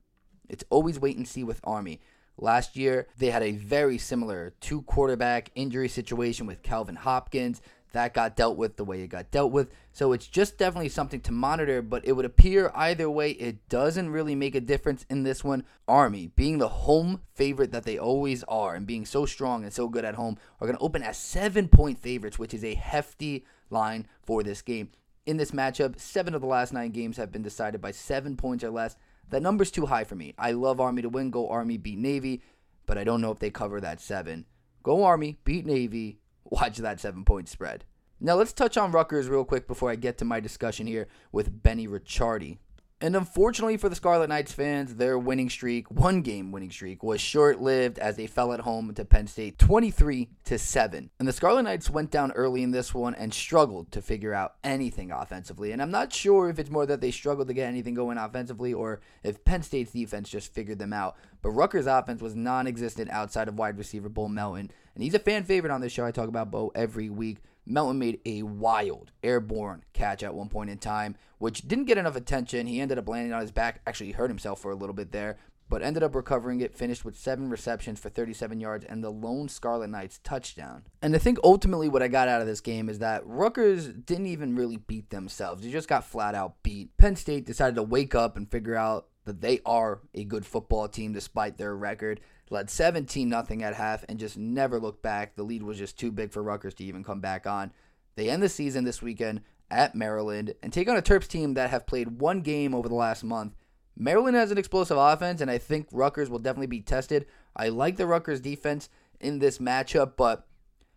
it's 0.49 0.63
always 0.69 0.99
wait 0.99 1.17
and 1.17 1.27
see 1.27 1.43
with 1.43 1.61
Army. 1.63 2.01
Last 2.37 2.75
year, 2.75 3.07
they 3.17 3.29
had 3.29 3.43
a 3.43 3.53
very 3.53 3.97
similar 3.97 4.53
two 4.59 4.81
quarterback 4.81 5.51
injury 5.55 5.87
situation 5.87 6.45
with 6.45 6.63
Calvin 6.63 6.97
Hopkins. 6.97 7.61
That 7.95 8.13
got 8.13 8.35
dealt 8.35 8.57
with 8.57 8.75
the 8.75 8.83
way 8.83 8.99
it 9.03 9.07
got 9.07 9.31
dealt 9.31 9.53
with. 9.53 9.69
So 9.93 10.11
it's 10.11 10.27
just 10.27 10.57
definitely 10.57 10.89
something 10.89 11.21
to 11.21 11.31
monitor, 11.31 11.81
but 11.81 12.05
it 12.05 12.11
would 12.11 12.25
appear 12.25 12.69
either 12.75 13.09
way, 13.09 13.31
it 13.31 13.69
doesn't 13.69 14.09
really 14.09 14.35
make 14.35 14.53
a 14.53 14.59
difference 14.59 15.05
in 15.09 15.23
this 15.23 15.45
one. 15.45 15.63
Army, 15.87 16.27
being 16.35 16.57
the 16.57 16.67
home 16.67 17.21
favorite 17.35 17.71
that 17.71 17.85
they 17.85 17.97
always 17.97 18.43
are 18.49 18.75
and 18.75 18.85
being 18.85 19.05
so 19.05 19.25
strong 19.25 19.63
and 19.63 19.71
so 19.71 19.87
good 19.87 20.03
at 20.03 20.15
home, 20.15 20.37
are 20.59 20.67
going 20.67 20.77
to 20.77 20.83
open 20.83 21.03
as 21.03 21.15
seven 21.15 21.69
point 21.69 21.97
favorites, 21.97 22.37
which 22.37 22.53
is 22.53 22.65
a 22.65 22.73
hefty 22.73 23.45
line 23.69 24.07
for 24.25 24.43
this 24.43 24.61
game. 24.61 24.89
In 25.25 25.37
this 25.37 25.51
matchup, 25.51 25.97
seven 25.97 26.35
of 26.35 26.41
the 26.41 26.47
last 26.47 26.73
nine 26.73 26.91
games 26.91 27.15
have 27.15 27.31
been 27.31 27.43
decided 27.43 27.79
by 27.79 27.91
seven 27.91 28.35
points 28.35 28.65
or 28.65 28.71
less. 28.71 28.97
That 29.29 29.41
number's 29.41 29.71
too 29.71 29.85
high 29.85 30.03
for 30.03 30.15
me. 30.15 30.33
I 30.37 30.51
love 30.51 30.81
Army 30.81 31.01
to 31.01 31.07
win. 31.07 31.31
Go 31.31 31.47
Army, 31.47 31.77
beat 31.77 31.97
Navy, 31.97 32.41
but 32.85 32.97
I 32.97 33.05
don't 33.05 33.21
know 33.21 33.31
if 33.31 33.39
they 33.39 33.51
cover 33.51 33.79
that 33.79 34.01
seven. 34.01 34.47
Go 34.83 35.05
Army, 35.05 35.37
beat 35.45 35.65
Navy. 35.65 36.19
Watch 36.45 36.77
that 36.77 36.99
seven 36.99 37.25
point 37.25 37.49
spread. 37.49 37.85
Now 38.19 38.35
let's 38.35 38.53
touch 38.53 38.77
on 38.77 38.91
Rutgers 38.91 39.27
real 39.27 39.43
quick 39.43 39.67
before 39.67 39.91
I 39.91 39.95
get 39.95 40.17
to 40.19 40.25
my 40.25 40.39
discussion 40.39 40.87
here 40.87 41.07
with 41.31 41.61
Benny 41.63 41.87
Ricciardi. 41.87 42.59
And 43.05 43.15
unfortunately 43.15 43.77
for 43.77 43.87
the 43.87 43.93
Scarlet 43.93 44.29
Knights 44.29 44.51
fans, 44.51 44.95
their 44.95 45.19
winning 45.19 45.51
streak, 45.51 45.91
one 45.91 46.23
game 46.23 46.51
winning 46.51 46.71
streak, 46.71 47.03
was 47.03 47.21
short-lived 47.21 47.99
as 47.99 48.15
they 48.15 48.25
fell 48.25 48.51
at 48.51 48.61
home 48.61 48.95
to 48.95 49.05
Penn 49.05 49.27
State 49.27 49.59
23 49.59 50.27
to 50.45 50.57
7. 50.57 51.11
And 51.19 51.27
the 51.27 51.31
Scarlet 51.31 51.61
Knights 51.61 51.87
went 51.87 52.09
down 52.09 52.31
early 52.31 52.63
in 52.63 52.71
this 52.71 52.95
one 52.95 53.13
and 53.13 53.31
struggled 53.31 53.91
to 53.91 54.01
figure 54.01 54.33
out 54.33 54.55
anything 54.63 55.11
offensively. 55.11 55.71
And 55.71 55.83
I'm 55.83 55.91
not 55.91 56.13
sure 56.13 56.49
if 56.49 56.57
it's 56.57 56.71
more 56.71 56.87
that 56.87 56.99
they 56.99 57.11
struggled 57.11 57.47
to 57.49 57.53
get 57.53 57.67
anything 57.67 57.93
going 57.93 58.17
offensively 58.17 58.73
or 58.73 59.01
if 59.21 59.45
Penn 59.45 59.61
State's 59.61 59.91
defense 59.91 60.27
just 60.27 60.51
figured 60.51 60.79
them 60.79 60.91
out. 60.91 61.15
But 61.43 61.51
Rutgers' 61.51 61.85
offense 61.85 62.23
was 62.23 62.33
non-existent 62.35 63.11
outside 63.11 63.47
of 63.47 63.59
wide 63.59 63.77
receiver 63.77 64.09
Bo 64.09 64.29
Melton. 64.29 64.71
And 64.95 65.03
he's 65.03 65.13
a 65.13 65.19
fan 65.19 65.43
favorite 65.43 65.71
on 65.71 65.81
this 65.81 65.91
show. 65.91 66.07
I 66.07 66.11
talk 66.11 66.27
about 66.27 66.49
Bo 66.49 66.71
every 66.73 67.11
week. 67.11 67.37
Melton 67.65 67.99
made 67.99 68.19
a 68.25 68.43
wild 68.43 69.11
airborne 69.23 69.83
catch 69.93 70.23
at 70.23 70.33
one 70.33 70.49
point 70.49 70.69
in 70.69 70.77
time, 70.77 71.15
which 71.37 71.67
didn't 71.67 71.85
get 71.85 71.97
enough 71.97 72.15
attention. 72.15 72.67
He 72.67 72.79
ended 72.79 72.97
up 72.97 73.07
landing 73.07 73.33
on 73.33 73.41
his 73.41 73.51
back, 73.51 73.81
actually 73.87 74.11
hurt 74.11 74.29
himself 74.29 74.61
for 74.61 74.71
a 74.71 74.75
little 74.75 74.93
bit 74.93 75.11
there, 75.11 75.37
but 75.67 75.81
ended 75.81 76.03
up 76.03 76.13
recovering 76.13 76.61
it, 76.61 76.75
finished 76.75 77.03
with 77.03 77.17
seven 77.17 77.49
receptions 77.49 77.99
for 77.99 78.09
37 78.09 78.59
yards 78.59 78.85
and 78.85 79.03
the 79.03 79.09
lone 79.09 79.49
Scarlet 79.49 79.89
Knights 79.89 80.19
touchdown. 80.23 80.83
And 81.01 81.15
I 81.15 81.17
think 81.17 81.39
ultimately 81.43 81.89
what 81.89 82.03
I 82.03 82.07
got 82.07 82.27
out 82.27 82.41
of 82.41 82.47
this 82.47 82.61
game 82.61 82.87
is 82.87 82.99
that 82.99 83.25
Rutgers 83.25 83.87
didn't 83.87 84.27
even 84.27 84.55
really 84.55 84.77
beat 84.77 85.09
themselves. 85.09 85.63
They 85.63 85.71
just 85.71 85.89
got 85.89 86.05
flat 86.05 86.35
out 86.35 86.61
beat. 86.61 86.95
Penn 86.97 87.15
State 87.15 87.45
decided 87.45 87.75
to 87.75 87.83
wake 87.83 88.13
up 88.13 88.37
and 88.37 88.49
figure 88.49 88.75
out 88.75 89.07
that 89.25 89.41
they 89.41 89.59
are 89.65 90.01
a 90.13 90.23
good 90.23 90.45
football 90.45 90.87
team 90.87 91.13
despite 91.13 91.57
their 91.57 91.75
record 91.75 92.21
led 92.49 92.69
17 92.69 93.27
nothing 93.27 93.63
at 93.63 93.75
half 93.75 94.05
and 94.07 94.19
just 94.19 94.37
never 94.37 94.79
looked 94.79 95.01
back. 95.01 95.35
The 95.35 95.43
lead 95.43 95.63
was 95.63 95.77
just 95.77 95.97
too 95.97 96.11
big 96.11 96.31
for 96.31 96.43
Rutgers 96.43 96.73
to 96.75 96.83
even 96.83 97.03
come 97.03 97.19
back 97.19 97.47
on. 97.47 97.71
They 98.15 98.29
end 98.29 98.43
the 98.43 98.49
season 98.49 98.83
this 98.83 99.01
weekend 99.01 99.41
at 99.69 99.95
Maryland 99.95 100.53
and 100.61 100.71
take 100.71 100.87
on 100.87 100.97
a 100.97 101.01
Terps 101.01 101.27
team 101.27 101.55
that 101.55 101.69
have 101.69 101.87
played 101.87 102.19
one 102.19 102.41
game 102.41 102.73
over 102.73 102.87
the 102.87 102.95
last 102.95 103.23
month. 103.23 103.55
Maryland 103.97 104.35
has 104.35 104.51
an 104.51 104.57
explosive 104.57 104.97
offense, 104.97 105.41
and 105.41 105.49
I 105.49 105.57
think 105.57 105.87
Rutgers 105.91 106.29
will 106.29 106.39
definitely 106.39 106.67
be 106.67 106.81
tested. 106.81 107.25
I 107.55 107.69
like 107.69 107.95
the 107.95 108.05
Rutgers 108.05 108.41
defense 108.41 108.89
in 109.19 109.39
this 109.39 109.57
matchup, 109.57 110.13
but 110.17 110.45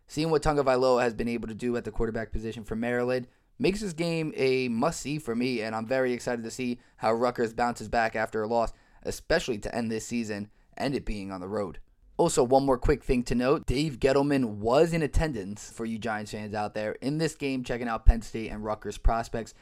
seeing 0.06 0.30
what 0.30 0.42
Tagovailoa 0.42 1.02
has 1.02 1.14
been 1.14 1.28
able 1.28 1.48
to 1.48 1.54
do 1.54 1.76
at 1.76 1.84
the 1.84 1.92
quarterback 1.92 2.32
position 2.32 2.64
for 2.64 2.74
Maryland 2.74 3.28
makes 3.58 3.80
this 3.80 3.92
game 3.92 4.32
a 4.36 4.68
must 4.68 5.00
see 5.00 5.18
for 5.18 5.34
me, 5.34 5.62
and 5.62 5.74
I'm 5.74 5.86
very 5.86 6.12
excited 6.12 6.44
to 6.44 6.50
see 6.50 6.78
how 6.96 7.12
Rutgers 7.12 7.54
bounces 7.54 7.88
back 7.88 8.16
after 8.16 8.42
a 8.42 8.48
loss 8.48 8.72
especially 9.02 9.58
to 9.58 9.74
end 9.74 9.90
this 9.90 10.06
season 10.06 10.50
and 10.78 10.94
it 10.94 11.04
being 11.04 11.30
on 11.30 11.40
the 11.40 11.48
road. 11.48 11.78
Also, 12.16 12.42
one 12.42 12.66
more 12.66 12.78
quick 12.78 13.04
thing 13.04 13.22
to 13.24 13.34
note 13.34 13.66
Dave 13.66 14.00
Gettleman 14.00 14.56
was 14.56 14.92
in 14.92 15.02
attendance 15.02 15.70
for 15.70 15.84
you 15.84 15.98
Giants 15.98 16.32
fans 16.32 16.54
out 16.54 16.74
there 16.74 16.92
in 17.00 17.18
this 17.18 17.36
game, 17.36 17.62
checking 17.62 17.86
out 17.86 18.06
Penn 18.06 18.22
State 18.22 18.50
and 18.50 18.64
Rutgers 18.64 18.98
prospects. 18.98 19.54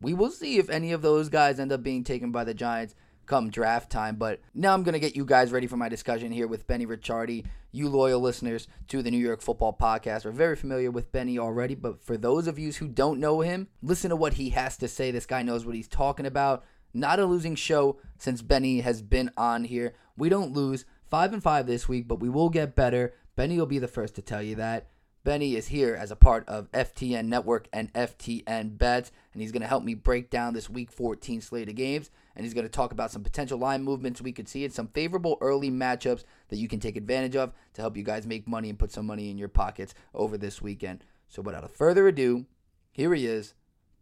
We 0.00 0.14
will 0.14 0.30
see 0.30 0.56
if 0.56 0.70
any 0.70 0.92
of 0.92 1.02
those 1.02 1.28
guys 1.28 1.60
end 1.60 1.72
up 1.72 1.82
being 1.82 2.04
taken 2.04 2.32
by 2.32 2.44
the 2.44 2.54
Giants 2.54 2.94
come 3.26 3.50
draft 3.50 3.90
time. 3.90 4.16
But 4.16 4.40
now 4.54 4.74
I'm 4.74 4.82
going 4.82 4.94
to 4.94 4.98
get 4.98 5.14
you 5.14 5.24
guys 5.24 5.52
ready 5.52 5.66
for 5.66 5.76
my 5.76 5.88
discussion 5.88 6.32
here 6.32 6.48
with 6.48 6.66
Benny 6.66 6.86
Ricciardi. 6.86 7.44
You 7.70 7.88
loyal 7.88 8.20
listeners 8.20 8.66
to 8.88 9.02
the 9.02 9.10
New 9.10 9.18
York 9.18 9.40
Football 9.40 9.76
Podcast 9.80 10.24
are 10.24 10.32
very 10.32 10.56
familiar 10.56 10.90
with 10.90 11.12
Benny 11.12 11.38
already. 11.38 11.74
But 11.74 12.02
for 12.02 12.16
those 12.16 12.46
of 12.48 12.58
you 12.58 12.72
who 12.72 12.88
don't 12.88 13.20
know 13.20 13.40
him, 13.40 13.68
listen 13.82 14.10
to 14.10 14.16
what 14.16 14.34
he 14.34 14.50
has 14.50 14.76
to 14.78 14.88
say. 14.88 15.10
This 15.10 15.26
guy 15.26 15.42
knows 15.42 15.64
what 15.64 15.76
he's 15.76 15.86
talking 15.86 16.26
about. 16.26 16.64
Not 16.92 17.20
a 17.20 17.26
losing 17.26 17.54
show 17.54 17.98
since 18.18 18.42
Benny 18.42 18.80
has 18.80 19.02
been 19.02 19.30
on 19.36 19.64
here. 19.64 19.94
We 20.16 20.28
don't 20.28 20.52
lose. 20.52 20.84
Five 21.08 21.32
and 21.32 21.42
five 21.42 21.66
this 21.66 21.88
week, 21.88 22.06
but 22.06 22.20
we 22.20 22.28
will 22.28 22.50
get 22.50 22.76
better. 22.76 23.14
Benny 23.34 23.58
will 23.58 23.66
be 23.66 23.78
the 23.78 23.88
first 23.88 24.14
to 24.14 24.22
tell 24.22 24.42
you 24.42 24.54
that. 24.56 24.88
Benny 25.22 25.54
is 25.54 25.68
here 25.68 25.94
as 25.94 26.10
a 26.10 26.16
part 26.16 26.48
of 26.48 26.70
FTN 26.72 27.26
Network 27.26 27.68
and 27.72 27.92
FTN 27.92 28.78
Bets, 28.78 29.12
and 29.32 29.42
he's 29.42 29.52
going 29.52 29.60
to 29.60 29.68
help 29.68 29.84
me 29.84 29.94
break 29.94 30.30
down 30.30 30.54
this 30.54 30.70
Week 30.70 30.90
14 30.90 31.42
slate 31.42 31.68
of 31.68 31.74
games. 31.74 32.10
And 32.34 32.44
he's 32.44 32.54
going 32.54 32.64
to 32.64 32.70
talk 32.70 32.92
about 32.92 33.10
some 33.10 33.22
potential 33.22 33.58
line 33.58 33.82
movements 33.82 34.22
we 34.22 34.32
could 34.32 34.48
see 34.48 34.64
and 34.64 34.72
some 34.72 34.86
favorable 34.88 35.36
early 35.40 35.70
matchups 35.70 36.24
that 36.48 36.56
you 36.56 36.68
can 36.68 36.80
take 36.80 36.96
advantage 36.96 37.36
of 37.36 37.52
to 37.74 37.82
help 37.82 37.96
you 37.96 38.02
guys 38.02 38.26
make 38.26 38.48
money 38.48 38.70
and 38.70 38.78
put 38.78 38.92
some 38.92 39.04
money 39.06 39.30
in 39.30 39.36
your 39.36 39.48
pockets 39.48 39.94
over 40.14 40.38
this 40.38 40.62
weekend. 40.62 41.04
So, 41.28 41.42
without 41.42 41.70
further 41.70 42.08
ado, 42.08 42.46
here 42.92 43.12
he 43.12 43.26
is, 43.26 43.54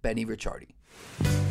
Benny 0.02 0.24
Ricciardi. 0.24 1.47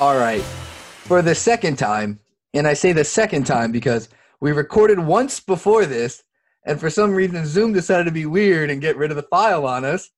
All 0.00 0.16
right. 0.16 0.42
For 0.42 1.22
the 1.22 1.34
second 1.34 1.76
time, 1.76 2.20
and 2.54 2.68
I 2.68 2.74
say 2.74 2.92
the 2.92 3.02
second 3.02 3.46
time 3.46 3.72
because 3.72 4.08
we 4.40 4.52
recorded 4.52 5.00
once 5.00 5.40
before 5.40 5.86
this, 5.86 6.22
and 6.64 6.78
for 6.78 6.88
some 6.88 7.12
reason 7.12 7.44
Zoom 7.44 7.72
decided 7.72 8.04
to 8.04 8.12
be 8.12 8.24
weird 8.24 8.70
and 8.70 8.80
get 8.80 8.96
rid 8.96 9.10
of 9.10 9.16
the 9.16 9.24
file 9.24 9.66
on 9.66 9.84
us. 9.84 10.08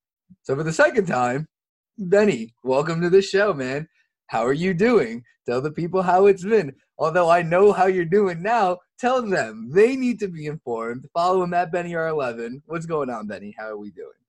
So 0.42 0.54
for 0.54 0.64
the 0.64 0.72
second 0.72 1.06
time, 1.06 1.48
Benny, 1.96 2.54
welcome 2.62 3.00
to 3.00 3.08
the 3.08 3.22
show, 3.22 3.54
man. 3.54 3.88
How 4.26 4.44
are 4.44 4.52
you 4.52 4.74
doing? 4.74 5.24
Tell 5.46 5.62
the 5.62 5.72
people 5.72 6.02
how 6.02 6.26
it's 6.26 6.44
been. 6.44 6.74
Although 6.98 7.30
I 7.30 7.40
know 7.40 7.72
how 7.72 7.86
you're 7.86 8.04
doing 8.04 8.42
now, 8.42 8.80
tell 8.98 9.22
them 9.22 9.70
they 9.72 9.96
need 9.96 10.18
to 10.20 10.28
be 10.28 10.44
informed. 10.44 11.06
Follow 11.14 11.42
him 11.42 11.54
at 11.54 11.72
Benny 11.72 11.92
R11. 11.92 12.60
What's 12.66 12.84
going 12.84 13.08
on, 13.08 13.26
Benny? 13.28 13.54
How 13.58 13.68
are 13.68 13.78
we 13.78 13.92
doing? 13.92 14.19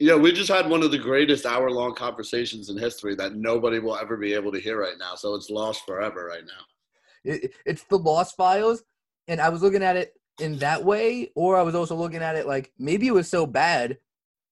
Yeah, 0.00 0.14
we 0.14 0.32
just 0.32 0.50
had 0.50 0.68
one 0.68 0.82
of 0.82 0.92
the 0.92 0.98
greatest 0.98 1.44
hour 1.44 1.70
long 1.70 1.94
conversations 1.94 2.68
in 2.70 2.78
history 2.78 3.16
that 3.16 3.34
nobody 3.34 3.80
will 3.80 3.96
ever 3.96 4.16
be 4.16 4.32
able 4.32 4.52
to 4.52 4.60
hear 4.60 4.80
right 4.80 4.96
now. 4.98 5.16
So 5.16 5.34
it's 5.34 5.50
lost 5.50 5.84
forever 5.84 6.26
right 6.26 6.44
now. 6.44 7.32
It, 7.32 7.52
it's 7.66 7.82
the 7.84 7.98
lost 7.98 8.36
files, 8.36 8.84
and 9.26 9.40
I 9.40 9.48
was 9.48 9.60
looking 9.60 9.82
at 9.82 9.96
it 9.96 10.14
in 10.40 10.56
that 10.58 10.84
way, 10.84 11.32
or 11.34 11.56
I 11.56 11.62
was 11.62 11.74
also 11.74 11.96
looking 11.96 12.22
at 12.22 12.36
it 12.36 12.46
like 12.46 12.72
maybe 12.78 13.08
it 13.08 13.14
was 13.14 13.28
so 13.28 13.44
bad 13.44 13.98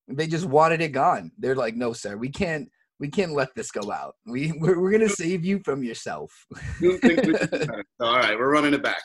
they 0.09 0.27
just 0.27 0.47
wanted 0.47 0.81
it 0.81 0.93
gone. 0.93 1.33
They're 1.39 1.57
like, 1.57 1.75
no, 1.75 1.93
sir, 1.93 2.17
we 2.17 2.29
can't. 2.29 2.69
We 2.99 3.11
can't 3.11 3.33
let 3.33 3.55
this 3.55 3.71
go 3.71 3.93
out. 3.93 4.15
We 4.25 4.53
we're, 4.59 4.81
we're 4.81 4.91
gonna 4.91 5.09
save 5.11 5.45
you 5.45 5.61
from 5.65 5.85
yourself. 5.85 6.33
Who 6.79 6.97
thinks 6.97 7.27
we 7.27 7.37
should 7.39 7.51
do 7.51 7.59
that? 7.59 7.85
All 8.01 8.17
right, 8.17 8.39
we're 8.39 8.51
running 8.51 8.73
it 8.73 8.83
back. 8.83 9.03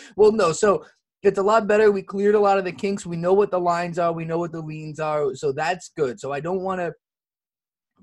well, 0.16 0.32
no. 0.32 0.50
So 0.50 0.84
it's 1.22 1.38
a 1.38 1.42
lot 1.42 1.66
better. 1.68 1.90
We 1.90 2.02
cleared 2.02 2.34
a 2.34 2.40
lot 2.40 2.58
of 2.58 2.64
the 2.64 2.72
kinks. 2.72 3.06
We 3.06 3.16
know 3.16 3.32
what 3.32 3.50
the 3.50 3.60
lines 3.60 3.98
are. 3.98 4.12
We 4.12 4.24
know 4.24 4.38
what 4.38 4.52
the 4.52 4.60
leans 4.60 4.98
are. 4.98 5.34
So 5.34 5.52
that's 5.52 5.90
good. 5.96 6.18
So 6.18 6.32
I 6.32 6.40
don't 6.40 6.62
want 6.62 6.80
to 6.80 6.92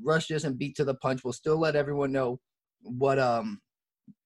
rush 0.02 0.28
this 0.28 0.46
and 0.46 0.58
beat 0.58 0.76
to 0.78 0.86
the 0.86 0.96
punch. 0.96 1.24
We'll 1.24 1.34
still 1.34 1.58
let 1.58 1.76
everyone 1.76 2.12
know 2.12 2.40
what 2.82 3.20
um 3.20 3.60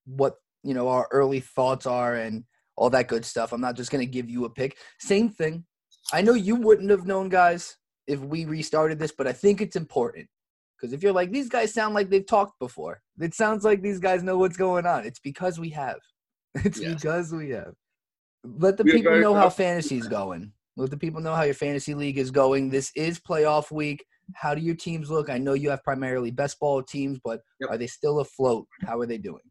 what 0.06 0.36
you 0.63 0.73
know 0.73 0.88
our 0.88 1.08
early 1.12 1.39
thoughts 1.39 1.86
are 1.88 2.15
and 2.15 2.43
all 2.75 2.89
that 2.91 3.08
good 3.08 3.25
stuff. 3.25 3.51
I'm 3.51 3.62
not 3.62 3.75
just 3.75 3.91
gonna 3.91 4.06
give 4.06 4.29
you 4.29 4.45
a 4.45 4.49
pick. 4.49 4.77
Same 4.99 5.29
thing. 5.29 5.65
I 6.12 6.21
know 6.21 6.34
you 6.34 6.56
wouldn't 6.56 6.89
have 6.91 7.08
known, 7.08 7.29
guys, 7.29 7.77
if 8.08 8.19
we 8.19 8.45
restarted 8.45 8.99
this, 8.99 9.13
but 9.17 9.25
I 9.27 9.32
think 9.34 9.62
it's 9.62 9.75
important 9.75 10.27
because 10.77 10.93
if 10.93 11.01
you're 11.01 11.13
like 11.13 11.32
these 11.32 11.49
guys 11.49 11.73
sound 11.73 11.95
like 11.95 12.10
they've 12.10 12.25
talked 12.25 12.60
before, 12.60 13.01
it 13.19 13.34
sounds 13.34 13.63
like 13.63 13.82
these 13.82 13.99
guys 13.99 14.21
know 14.21 14.38
what's 14.38 14.58
going 14.58 14.86
on. 14.86 15.06
It's 15.06 15.19
because 15.19 15.60
we 15.60 15.69
have. 15.71 15.97
It's 16.63 16.79
Yes. 16.79 16.93
because 16.93 17.34
we 17.34 17.49
have. 17.49 17.73
Let 18.43 18.77
the 18.77 18.86
people 18.86 19.19
know 19.19 19.36
how 19.36 19.49
fantasy's 19.49 20.08
going. 20.08 20.51
Let 20.75 20.89
the 20.89 20.97
people 20.97 21.21
know 21.21 21.36
how 21.36 21.43
your 21.43 21.53
fantasy 21.53 21.93
league 21.93 22.17
is 22.17 22.32
going. 22.32 22.69
This 22.69 22.91
is 22.95 23.19
playoff 23.19 23.71
week. 23.71 24.06
How 24.34 24.56
do 24.56 24.62
your 24.62 24.75
teams 24.75 25.10
look? 25.10 25.29
I 25.29 25.38
know 25.38 25.53
you 25.53 25.69
have 25.69 25.84
primarily 25.84 26.32
best 26.32 26.60
ball 26.60 26.82
teams, 26.82 27.19
but 27.23 27.41
Yep. 27.60 27.69
are 27.71 27.77
they 27.77 27.88
still 27.88 28.19
afloat? 28.19 28.67
How 28.86 28.99
are 28.99 29.06
they 29.06 29.17
doing? 29.17 29.43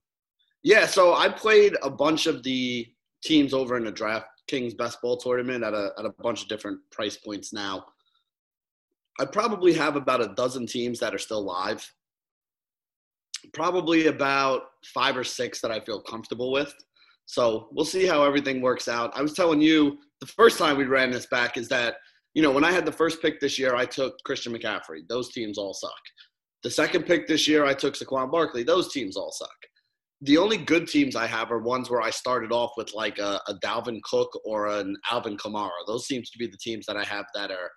Yeah, 0.62 0.86
so 0.86 1.14
I 1.14 1.28
played 1.28 1.76
a 1.82 1.90
bunch 1.90 2.26
of 2.26 2.42
the 2.42 2.86
teams 3.22 3.54
over 3.54 3.76
in 3.76 3.84
the 3.84 3.92
Draft 3.92 4.26
Kings 4.46 4.74
Best 4.74 5.00
Ball 5.00 5.16
tournament 5.16 5.64
at 5.64 5.74
a, 5.74 5.92
at 5.98 6.04
a 6.04 6.10
bunch 6.20 6.42
of 6.42 6.48
different 6.48 6.80
price 6.90 7.16
points 7.16 7.52
now. 7.52 7.86
I 9.20 9.24
probably 9.24 9.72
have 9.74 9.96
about 9.96 10.22
a 10.22 10.34
dozen 10.34 10.66
teams 10.66 10.98
that 11.00 11.14
are 11.14 11.18
still 11.18 11.42
live. 11.42 11.88
Probably 13.52 14.06
about 14.06 14.62
five 14.94 15.16
or 15.16 15.24
six 15.24 15.60
that 15.60 15.70
I 15.70 15.80
feel 15.80 16.00
comfortable 16.00 16.50
with. 16.52 16.72
So 17.32 17.68
we'll 17.72 17.86
see 17.86 18.04
how 18.04 18.24
everything 18.24 18.60
works 18.60 18.88
out. 18.88 19.16
I 19.16 19.22
was 19.22 19.32
telling 19.32 19.62
you 19.62 19.96
the 20.20 20.26
first 20.26 20.58
time 20.58 20.76
we 20.76 20.84
ran 20.84 21.10
this 21.10 21.26
back 21.26 21.56
is 21.56 21.66
that, 21.68 21.94
you 22.34 22.42
know, 22.42 22.50
when 22.50 22.62
I 22.62 22.72
had 22.72 22.84
the 22.84 22.92
first 22.92 23.22
pick 23.22 23.40
this 23.40 23.58
year, 23.58 23.74
I 23.74 23.86
took 23.86 24.14
Christian 24.26 24.52
McCaffrey. 24.52 25.08
Those 25.08 25.32
teams 25.32 25.56
all 25.56 25.72
suck. 25.72 25.90
The 26.62 26.70
second 26.70 27.06
pick 27.06 27.26
this 27.26 27.48
year, 27.48 27.64
I 27.64 27.72
took 27.72 27.94
Saquon 27.94 28.30
Barkley. 28.30 28.64
Those 28.64 28.92
teams 28.92 29.16
all 29.16 29.32
suck 29.32 29.48
the 30.22 30.38
only 30.38 30.56
good 30.56 30.86
teams 30.86 31.16
I 31.16 31.26
have 31.26 31.50
are 31.50 31.58
ones 31.58 31.90
where 31.90 32.00
I 32.00 32.10
started 32.10 32.52
off 32.52 32.72
with 32.76 32.94
like 32.94 33.18
a, 33.18 33.40
a 33.48 33.54
Dalvin 33.54 34.00
Cook 34.04 34.30
or 34.44 34.68
an 34.68 34.96
Alvin 35.10 35.36
Kamara. 35.36 35.70
Those 35.86 36.06
seems 36.06 36.30
to 36.30 36.38
be 36.38 36.46
the 36.46 36.56
teams 36.58 36.86
that 36.86 36.96
I 36.96 37.02
have 37.02 37.24
that 37.34 37.50
are 37.50 37.70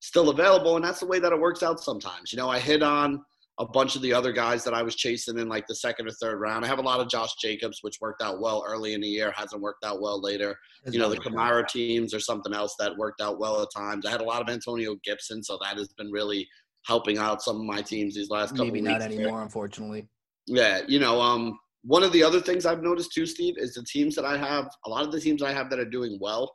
still 0.00 0.28
available, 0.28 0.76
and 0.76 0.84
that's 0.84 1.00
the 1.00 1.06
way 1.06 1.18
that 1.18 1.32
it 1.32 1.40
works 1.40 1.62
out 1.62 1.80
sometimes. 1.80 2.30
You 2.30 2.36
know, 2.36 2.50
I 2.50 2.58
hit 2.58 2.82
on 2.82 3.24
a 3.60 3.66
bunch 3.66 3.96
of 3.96 4.02
the 4.02 4.12
other 4.12 4.32
guys 4.32 4.62
that 4.62 4.72
I 4.72 4.82
was 4.82 4.94
chasing 4.94 5.38
in 5.38 5.48
like 5.48 5.66
the 5.66 5.74
second 5.74 6.06
or 6.06 6.12
third 6.12 6.38
round. 6.40 6.64
I 6.64 6.68
have 6.68 6.78
a 6.78 6.82
lot 6.82 7.00
of 7.00 7.08
Josh 7.08 7.34
Jacobs, 7.42 7.78
which 7.82 7.96
worked 8.00 8.22
out 8.22 8.40
well 8.40 8.64
early 8.66 8.94
in 8.94 9.00
the 9.00 9.08
year, 9.08 9.32
hasn't 9.34 9.60
worked 9.60 9.84
out 9.84 10.00
well 10.00 10.20
later. 10.20 10.56
You 10.86 11.00
know, 11.00 11.10
the 11.10 11.18
Kamara 11.18 11.66
teams 11.66 12.14
or 12.14 12.20
something 12.20 12.54
else 12.54 12.76
that 12.78 12.96
worked 12.96 13.20
out 13.20 13.40
well 13.40 13.60
at 13.60 13.68
times. 13.76 14.06
I 14.06 14.10
had 14.10 14.20
a 14.20 14.24
lot 14.24 14.42
of 14.42 14.48
Antonio 14.48 14.96
Gibson, 15.04 15.42
so 15.42 15.58
that 15.62 15.76
has 15.76 15.88
been 15.98 16.10
really 16.12 16.46
helping 16.86 17.18
out 17.18 17.42
some 17.42 17.56
of 17.56 17.62
my 17.62 17.82
teams 17.82 18.14
these 18.14 18.30
last 18.30 18.50
couple 18.50 18.66
Maybe 18.66 18.82
weeks. 18.82 18.92
not 18.92 19.02
anymore, 19.02 19.42
unfortunately. 19.42 20.06
Yeah, 20.46 20.82
you 20.86 21.00
know, 21.00 21.20
um, 21.20 21.58
one 21.82 22.04
of 22.04 22.12
the 22.12 22.22
other 22.22 22.40
things 22.40 22.64
I've 22.64 22.82
noticed 22.82 23.12
too, 23.12 23.26
Steve, 23.26 23.54
is 23.58 23.74
the 23.74 23.84
teams 23.84 24.14
that 24.14 24.24
I 24.24 24.38
have. 24.38 24.68
A 24.86 24.88
lot 24.88 25.04
of 25.04 25.10
the 25.10 25.20
teams 25.20 25.42
I 25.42 25.52
have 25.52 25.68
that 25.70 25.80
are 25.80 25.84
doing 25.84 26.16
well 26.20 26.54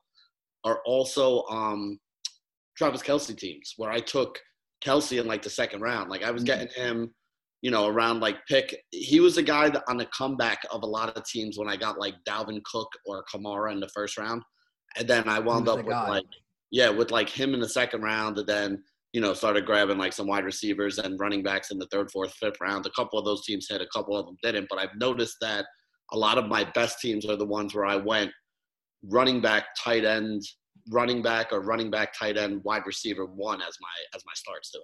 are 0.64 0.80
also 0.86 1.44
um, 1.50 2.00
Travis 2.78 3.04
Kelce 3.04 3.38
teams, 3.38 3.74
where 3.76 3.92
I 3.92 4.00
took 4.00 4.40
Kelce 4.84 5.20
in 5.20 5.28
like 5.28 5.42
the 5.42 5.50
second 5.50 5.82
round. 5.82 6.10
Like 6.10 6.24
I 6.24 6.32
was 6.32 6.44
Mhm. 6.44 6.48
getting 6.48 6.68
him, 6.70 7.14
you 7.62 7.72
know, 7.72 7.88
around 7.88 8.20
like 8.20 8.46
pick. 8.48 8.84
He 8.92 9.20
was 9.20 9.38
a 9.38 9.44
guy 9.44 9.70
that 9.70 9.84
on 9.88 9.98
the 9.98 10.06
comeback 10.08 10.66
of 10.72 10.84
a 10.84 10.88
lot 10.88 11.16
of 11.16 11.24
teams 11.26 11.58
when 11.58 11.70
I 11.70 11.76
got 11.78 12.00
like 12.00 12.16
Dalvin 12.28 12.62
Cook 12.64 12.90
or 13.06 13.24
Kamara 13.34 13.72
in 13.72 13.80
the 13.80 13.90
first 13.90 14.18
round, 14.18 14.42
and 14.98 15.08
then 15.08 15.28
I 15.30 15.40
wound 15.40 15.68
up 15.68 15.78
with 15.78 15.88
guy. 15.88 16.10
like 16.10 16.26
yeah, 16.72 16.90
with 16.90 17.12
like 17.12 17.30
him 17.30 17.54
in 17.54 17.60
the 17.60 17.70
second 17.70 18.02
round, 18.02 18.38
and 18.40 18.48
then 18.48 18.84
you 19.14 19.22
know, 19.22 19.32
started 19.36 19.64
grabbing 19.64 20.00
like 20.00 20.12
some 20.12 20.26
wide 20.26 20.44
receivers 20.44 20.98
and 20.98 21.20
running 21.20 21.44
backs 21.44 21.70
in 21.70 21.78
the 21.78 21.86
third, 21.92 22.10
fourth, 22.10 22.34
fifth 22.34 22.60
round. 22.60 22.84
A 22.88 22.90
couple 22.90 23.20
of 23.20 23.26
those 23.26 23.46
teams 23.46 23.68
hit, 23.70 23.80
a 23.80 23.86
couple 23.94 24.18
of 24.18 24.26
them 24.26 24.36
didn't. 24.42 24.66
But 24.72 24.80
I've 24.80 24.96
noticed 24.98 25.38
that 25.42 25.68
a 26.12 26.18
lot 26.18 26.40
of 26.40 26.48
my 26.48 26.64
best 26.64 27.00
teams 27.00 27.24
are 27.30 27.36
the 27.36 27.46
ones 27.46 27.76
where 27.76 27.86
I 27.86 27.96
went 27.96 28.32
running 29.04 29.40
back, 29.40 29.66
tight 29.84 30.04
end, 30.04 30.42
running 30.90 31.22
back, 31.22 31.52
or 31.52 31.62
running 31.62 31.90
back, 31.90 32.18
tight 32.18 32.38
end, 32.38 32.64
wide 32.64 32.84
receiver 32.86 33.26
one 33.26 33.62
as 33.62 33.78
my 33.82 34.16
as 34.16 34.24
my 34.26 34.34
starts 34.36 34.72
to. 34.72 34.80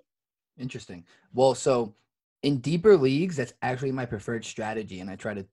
Interesting. 0.58 1.06
Well, 1.34 1.56
so 1.56 1.96
in 2.44 2.60
deeper 2.60 2.96
leagues, 2.98 3.36
that's 3.36 3.54
actually 3.62 3.92
my 3.92 4.06
preferred 4.06 4.46
strategy, 4.46 5.00
and 5.00 5.10
I 5.10 5.16
try 5.16 5.34
to 5.34 5.46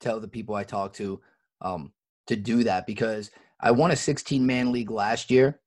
tell 0.00 0.20
the 0.20 0.28
people 0.28 0.54
I 0.54 0.64
talk 0.64 0.92
to 0.94 1.20
um, 1.60 1.92
to 2.26 2.36
do 2.36 2.64
that 2.64 2.86
because 2.86 3.30
I 3.60 3.70
won 3.70 3.92
a 3.92 3.96
16 3.96 4.44
man 4.44 4.72
league 4.72 4.90
last 4.90 5.30
year 5.30 5.60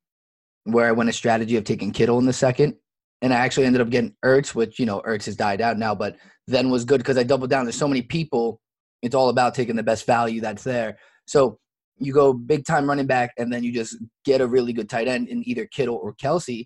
where 0.65 0.87
I 0.87 0.91
went 0.91 1.09
a 1.09 1.13
strategy 1.13 1.57
of 1.57 1.63
taking 1.63 1.91
Kittle 1.91 2.19
in 2.19 2.25
the 2.25 2.33
second, 2.33 2.75
and 3.21 3.33
I 3.33 3.37
actually 3.37 3.65
ended 3.65 3.81
up 3.81 3.89
getting 3.89 4.15
Ertz, 4.23 4.53
which 4.53 4.79
you 4.79 4.85
know 4.85 5.01
Ertz 5.01 5.25
has 5.25 5.35
died 5.35 5.61
out 5.61 5.77
now, 5.77 5.95
but 5.95 6.17
then 6.47 6.69
was 6.69 6.85
good 6.85 6.99
because 6.99 7.17
I 7.17 7.23
doubled 7.23 7.49
down. 7.49 7.65
There's 7.65 7.77
so 7.77 7.87
many 7.87 8.01
people. 8.01 8.61
It's 9.01 9.15
all 9.15 9.29
about 9.29 9.55
taking 9.55 9.75
the 9.75 9.83
best 9.83 10.05
value 10.05 10.41
that's 10.41 10.63
there. 10.63 10.97
So 11.25 11.59
you 11.97 12.13
go 12.13 12.33
big 12.33 12.65
time 12.65 12.87
running 12.87 13.07
back, 13.07 13.31
and 13.37 13.51
then 13.51 13.63
you 13.63 13.71
just 13.71 13.97
get 14.25 14.41
a 14.41 14.47
really 14.47 14.73
good 14.73 14.89
tight 14.89 15.07
end 15.07 15.29
in 15.29 15.47
either 15.47 15.65
Kittle 15.65 15.99
or 16.01 16.13
Kelce 16.15 16.65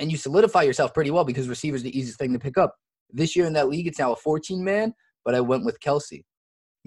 and 0.00 0.10
you 0.10 0.16
solidify 0.16 0.62
yourself 0.62 0.92
pretty 0.94 1.10
well 1.10 1.24
because 1.24 1.48
receiver's 1.48 1.82
the 1.82 1.96
easiest 1.96 2.18
thing 2.18 2.32
to 2.32 2.38
pick 2.38 2.58
up. 2.58 2.74
This 3.10 3.36
year 3.36 3.46
in 3.46 3.52
that 3.52 3.68
league, 3.68 3.86
it's 3.86 3.98
now 3.98 4.12
a 4.12 4.16
14 4.16 4.64
man, 4.64 4.94
but 5.24 5.34
I 5.34 5.40
went 5.40 5.64
with 5.64 5.78
Kelce. 5.80 6.22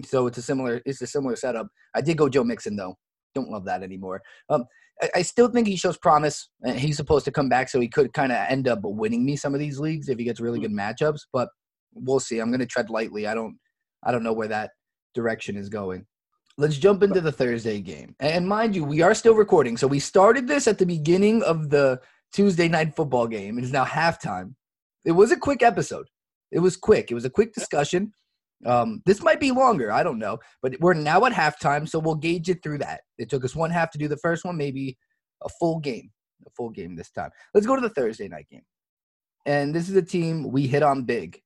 So 0.04 0.26
it's 0.26 0.38
a 0.38 0.42
similar 0.42 0.82
it's 0.84 1.00
a 1.00 1.06
similar 1.06 1.36
setup. 1.36 1.68
I 1.94 2.00
did 2.00 2.18
go 2.18 2.28
Joe 2.28 2.42
Mixon 2.42 2.74
though. 2.74 2.96
don't 3.34 3.50
love 3.50 3.64
that 3.66 3.84
anymore. 3.84 4.20
Um, 4.50 4.64
I, 5.00 5.10
I 5.16 5.22
still 5.22 5.48
think 5.48 5.68
he 5.68 5.76
shows 5.76 5.96
promise. 5.96 6.48
and 6.64 6.78
He's 6.78 6.96
supposed 6.96 7.24
to 7.26 7.30
come 7.30 7.48
back, 7.48 7.68
so 7.68 7.78
he 7.78 7.88
could 7.88 8.12
kind 8.12 8.32
of 8.32 8.38
end 8.48 8.66
up 8.66 8.80
winning 8.82 9.24
me 9.24 9.36
some 9.36 9.54
of 9.54 9.60
these 9.60 9.78
leagues 9.78 10.08
if 10.08 10.18
he 10.18 10.24
gets 10.24 10.40
really 10.40 10.58
good 10.58 10.72
matchups. 10.72 11.20
But 11.32 11.48
we'll 11.94 12.20
see. 12.20 12.40
I'm 12.40 12.50
going 12.50 12.60
to 12.60 12.66
tread 12.66 12.90
lightly. 12.90 13.28
I 13.28 13.34
don't, 13.34 13.56
I 14.02 14.10
don't 14.10 14.24
know 14.24 14.32
where 14.32 14.48
that 14.48 14.72
direction 15.14 15.56
is 15.56 15.68
going. 15.68 16.06
Let's 16.56 16.76
jump 16.76 17.02
into 17.02 17.20
the 17.20 17.32
Thursday 17.32 17.80
game. 17.80 18.14
And 18.20 18.46
mind 18.46 18.76
you, 18.76 18.84
we 18.84 19.02
are 19.02 19.14
still 19.14 19.34
recording. 19.34 19.76
So 19.76 19.88
we 19.88 19.98
started 19.98 20.46
this 20.46 20.68
at 20.68 20.78
the 20.78 20.86
beginning 20.86 21.42
of 21.42 21.70
the 21.70 22.00
Tuesday 22.32 22.68
night 22.68 22.94
football 22.94 23.26
game. 23.26 23.58
It 23.58 23.64
is 23.64 23.72
now 23.72 23.84
halftime. 23.84 24.54
It 25.04 25.12
was 25.12 25.32
a 25.32 25.36
quick 25.36 25.64
episode. 25.64 26.06
It 26.52 26.60
was 26.60 26.76
quick. 26.76 27.10
It 27.10 27.14
was 27.14 27.24
a 27.24 27.30
quick 27.30 27.54
discussion. 27.54 28.12
Um, 28.64 29.02
this 29.04 29.20
might 29.20 29.40
be 29.40 29.50
longer. 29.50 29.90
I 29.90 30.04
don't 30.04 30.20
know. 30.20 30.38
But 30.62 30.76
we're 30.78 30.94
now 30.94 31.24
at 31.24 31.32
halftime, 31.32 31.88
so 31.88 31.98
we'll 31.98 32.14
gauge 32.14 32.48
it 32.48 32.62
through 32.62 32.78
that. 32.78 33.00
It 33.18 33.28
took 33.28 33.44
us 33.44 33.56
one 33.56 33.70
half 33.70 33.90
to 33.90 33.98
do 33.98 34.06
the 34.06 34.16
first 34.18 34.44
one, 34.44 34.56
maybe 34.56 34.96
a 35.42 35.48
full 35.48 35.80
game. 35.80 36.10
A 36.46 36.50
full 36.50 36.70
game 36.70 36.94
this 36.94 37.10
time. 37.10 37.30
Let's 37.52 37.66
go 37.66 37.74
to 37.74 37.82
the 37.82 37.90
Thursday 37.90 38.28
night 38.28 38.46
game. 38.50 38.64
And 39.44 39.74
this 39.74 39.88
is 39.88 39.96
a 39.96 40.02
team 40.02 40.50
we 40.52 40.68
hit 40.68 40.82
on 40.82 41.02
big. 41.02 41.40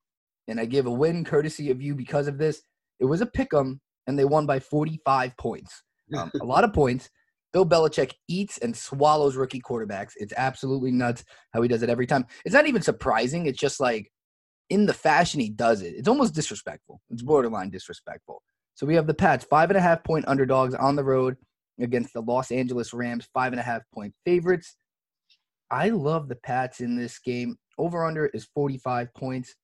And 0.49 0.61
I 0.61 0.66
give 0.66 0.87
a 0.87 0.92
win 0.92 1.25
courtesy 1.25 1.71
of 1.71 1.81
you 1.81 1.94
because 1.94 2.27
of 2.27 2.37
this. 2.37 2.62
It 3.01 3.05
was 3.07 3.21
a 3.21 3.27
pick 3.27 3.55
'em, 3.55 3.81
and 4.09 4.18
they 4.18 4.25
won 4.25 4.47
by 4.47 4.59
45 4.59 5.37
points. 5.37 5.83
Um, 6.16 6.33
a 6.40 6.44
lot 6.44 6.64
of 6.64 6.73
points. 6.73 7.09
Bill 7.53 7.64
Belichick 7.64 8.12
eats 8.27 8.59
and 8.59 8.77
swallows 8.77 9.37
rookie 9.37 9.61
quarterbacks. 9.61 10.12
It's 10.16 10.33
absolutely 10.37 10.90
nuts 10.90 11.25
how 11.53 11.62
he 11.62 11.68
does 11.68 11.83
it 11.83 11.90
every 11.90 12.07
time. 12.07 12.27
It's 12.44 12.55
not 12.55 12.66
even 12.66 12.83
surprising. 12.83 13.47
It's 13.47 13.59
just 13.59 13.81
like 13.81 14.11
in 14.71 14.87
the 14.87 14.94
fashion 14.94 15.40
he 15.40 15.51
does 15.51 15.83
it. 15.83 15.94
It's 15.97 16.09
almost 16.09 16.35
disrespectful. 16.35 17.01
It's 17.11 17.23
borderline 17.23 17.71
disrespectful. 17.71 18.42
So 18.75 18.87
we 18.87 18.94
have 18.94 19.07
the 19.07 19.14
Pats, 19.14 19.44
five 19.44 19.71
and 19.71 19.77
a 19.77 19.83
half 19.83 20.05
point 20.05 20.27
underdogs 20.29 20.75
on 20.75 20.97
the 20.97 21.05
road 21.05 21.37
against 21.81 22.12
the 22.12 22.23
Los 22.23 22.51
Angeles 22.51 22.92
Rams, 22.92 23.29
five 23.33 23.53
and 23.53 23.61
a 23.61 23.64
half 23.64 23.83
point 23.94 24.14
favorites. 24.25 24.77
I 25.71 25.90
love 25.90 26.29
the 26.29 26.37
Pats 26.37 26.81
in 26.81 26.97
this 26.97 27.18
game. 27.18 27.57
Over 27.77 28.05
under 28.05 28.27
is 28.27 28.49
45 28.55 29.12
points. 29.14 29.55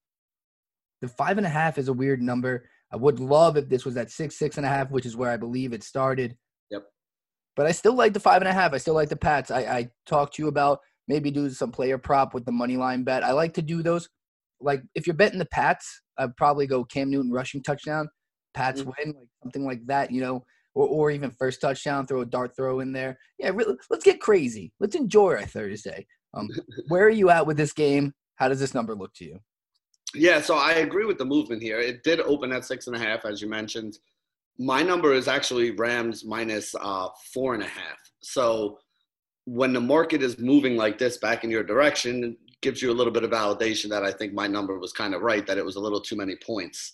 The 1.00 1.08
five 1.08 1.38
and 1.38 1.46
a 1.46 1.50
half 1.50 1.76
is 1.76 1.88
a 1.88 1.92
weird 1.92 2.22
number. 2.22 2.68
I 2.92 2.96
would 2.96 3.18
love 3.20 3.56
if 3.56 3.68
this 3.68 3.84
was 3.84 3.96
at 3.96 4.10
six, 4.10 4.38
six 4.38 4.56
and 4.56 4.64
a 4.66 4.68
half, 4.68 4.90
which 4.90 5.06
is 5.06 5.16
where 5.16 5.30
I 5.30 5.36
believe 5.36 5.72
it 5.72 5.82
started. 5.82 6.36
Yep. 6.70 6.84
But 7.56 7.66
I 7.66 7.72
still 7.72 7.94
like 7.94 8.12
the 8.12 8.20
five 8.20 8.40
and 8.42 8.48
a 8.48 8.52
half. 8.52 8.72
I 8.72 8.78
still 8.78 8.94
like 8.94 9.08
the 9.08 9.16
Pats. 9.16 9.50
I, 9.50 9.60
I 9.60 9.88
talked 10.06 10.34
to 10.36 10.42
you 10.42 10.48
about 10.48 10.78
maybe 11.08 11.30
do 11.30 11.50
some 11.50 11.72
player 11.72 11.98
prop 11.98 12.34
with 12.34 12.44
the 12.44 12.52
money 12.52 12.76
line 12.76 13.02
bet. 13.04 13.24
I 13.24 13.32
like 13.32 13.54
to 13.54 13.62
do 13.62 13.82
those. 13.82 14.08
Like 14.60 14.82
if 14.94 15.06
you're 15.06 15.14
betting 15.16 15.38
the 15.38 15.46
Pats, 15.46 16.02
I'd 16.18 16.36
probably 16.36 16.66
go 16.66 16.84
Cam 16.84 17.10
Newton 17.10 17.32
rushing 17.32 17.62
touchdown, 17.62 18.08
Pats 18.54 18.82
Mhm. 18.82 18.86
win, 18.86 19.14
like 19.18 19.28
something 19.42 19.64
like 19.64 19.84
that, 19.86 20.10
you 20.10 20.20
know, 20.20 20.44
or, 20.74 20.86
or 20.86 21.10
even 21.10 21.30
first 21.32 21.60
touchdown, 21.60 22.06
throw 22.06 22.20
a 22.20 22.26
dart 22.26 22.54
throw 22.56 22.80
in 22.80 22.92
there. 22.92 23.18
Yeah, 23.38 23.50
really, 23.50 23.76
let's 23.90 24.04
get 24.04 24.20
crazy. 24.20 24.72
Let's 24.80 24.94
enjoy 24.94 25.32
our 25.32 25.46
Thursday. 25.46 26.06
Um, 26.34 26.48
where 26.88 27.04
are 27.04 27.10
you 27.10 27.30
at 27.30 27.46
with 27.46 27.56
this 27.56 27.72
game? 27.72 28.12
How 28.36 28.48
does 28.48 28.60
this 28.60 28.74
number 28.74 28.94
look 28.94 29.12
to 29.14 29.24
you? 29.24 29.38
Yeah, 30.14 30.40
so 30.40 30.54
I 30.56 30.74
agree 30.74 31.04
with 31.04 31.18
the 31.18 31.24
movement 31.24 31.62
here. 31.62 31.78
It 31.78 32.04
did 32.04 32.20
open 32.20 32.52
at 32.52 32.64
six 32.64 32.86
and 32.86 32.94
a 32.94 32.98
half, 32.98 33.24
as 33.24 33.42
you 33.42 33.48
mentioned. 33.48 33.98
My 34.58 34.82
number 34.82 35.12
is 35.12 35.26
actually 35.26 35.72
Rams 35.72 36.24
minus 36.24 36.74
uh, 36.80 37.08
four 37.32 37.54
and 37.54 37.62
a 37.62 37.66
half. 37.66 37.98
So 38.20 38.78
when 39.46 39.72
the 39.72 39.80
market 39.80 40.22
is 40.22 40.38
moving 40.38 40.76
like 40.76 40.98
this 40.98 41.18
back 41.18 41.44
in 41.44 41.50
your 41.50 41.64
direction, 41.64 42.24
it 42.24 42.36
gives 42.62 42.80
you 42.80 42.90
a 42.90 42.94
little 42.94 43.12
bit 43.12 43.24
of 43.24 43.30
validation 43.30 43.90
that 43.90 44.04
I 44.04 44.12
think 44.12 44.32
my 44.32 44.46
number 44.46 44.78
was 44.78 44.92
kind 44.92 45.14
of 45.14 45.22
right, 45.22 45.46
that 45.46 45.58
it 45.58 45.64
was 45.64 45.76
a 45.76 45.80
little 45.80 46.00
too 46.00 46.16
many 46.16 46.36
points. 46.36 46.92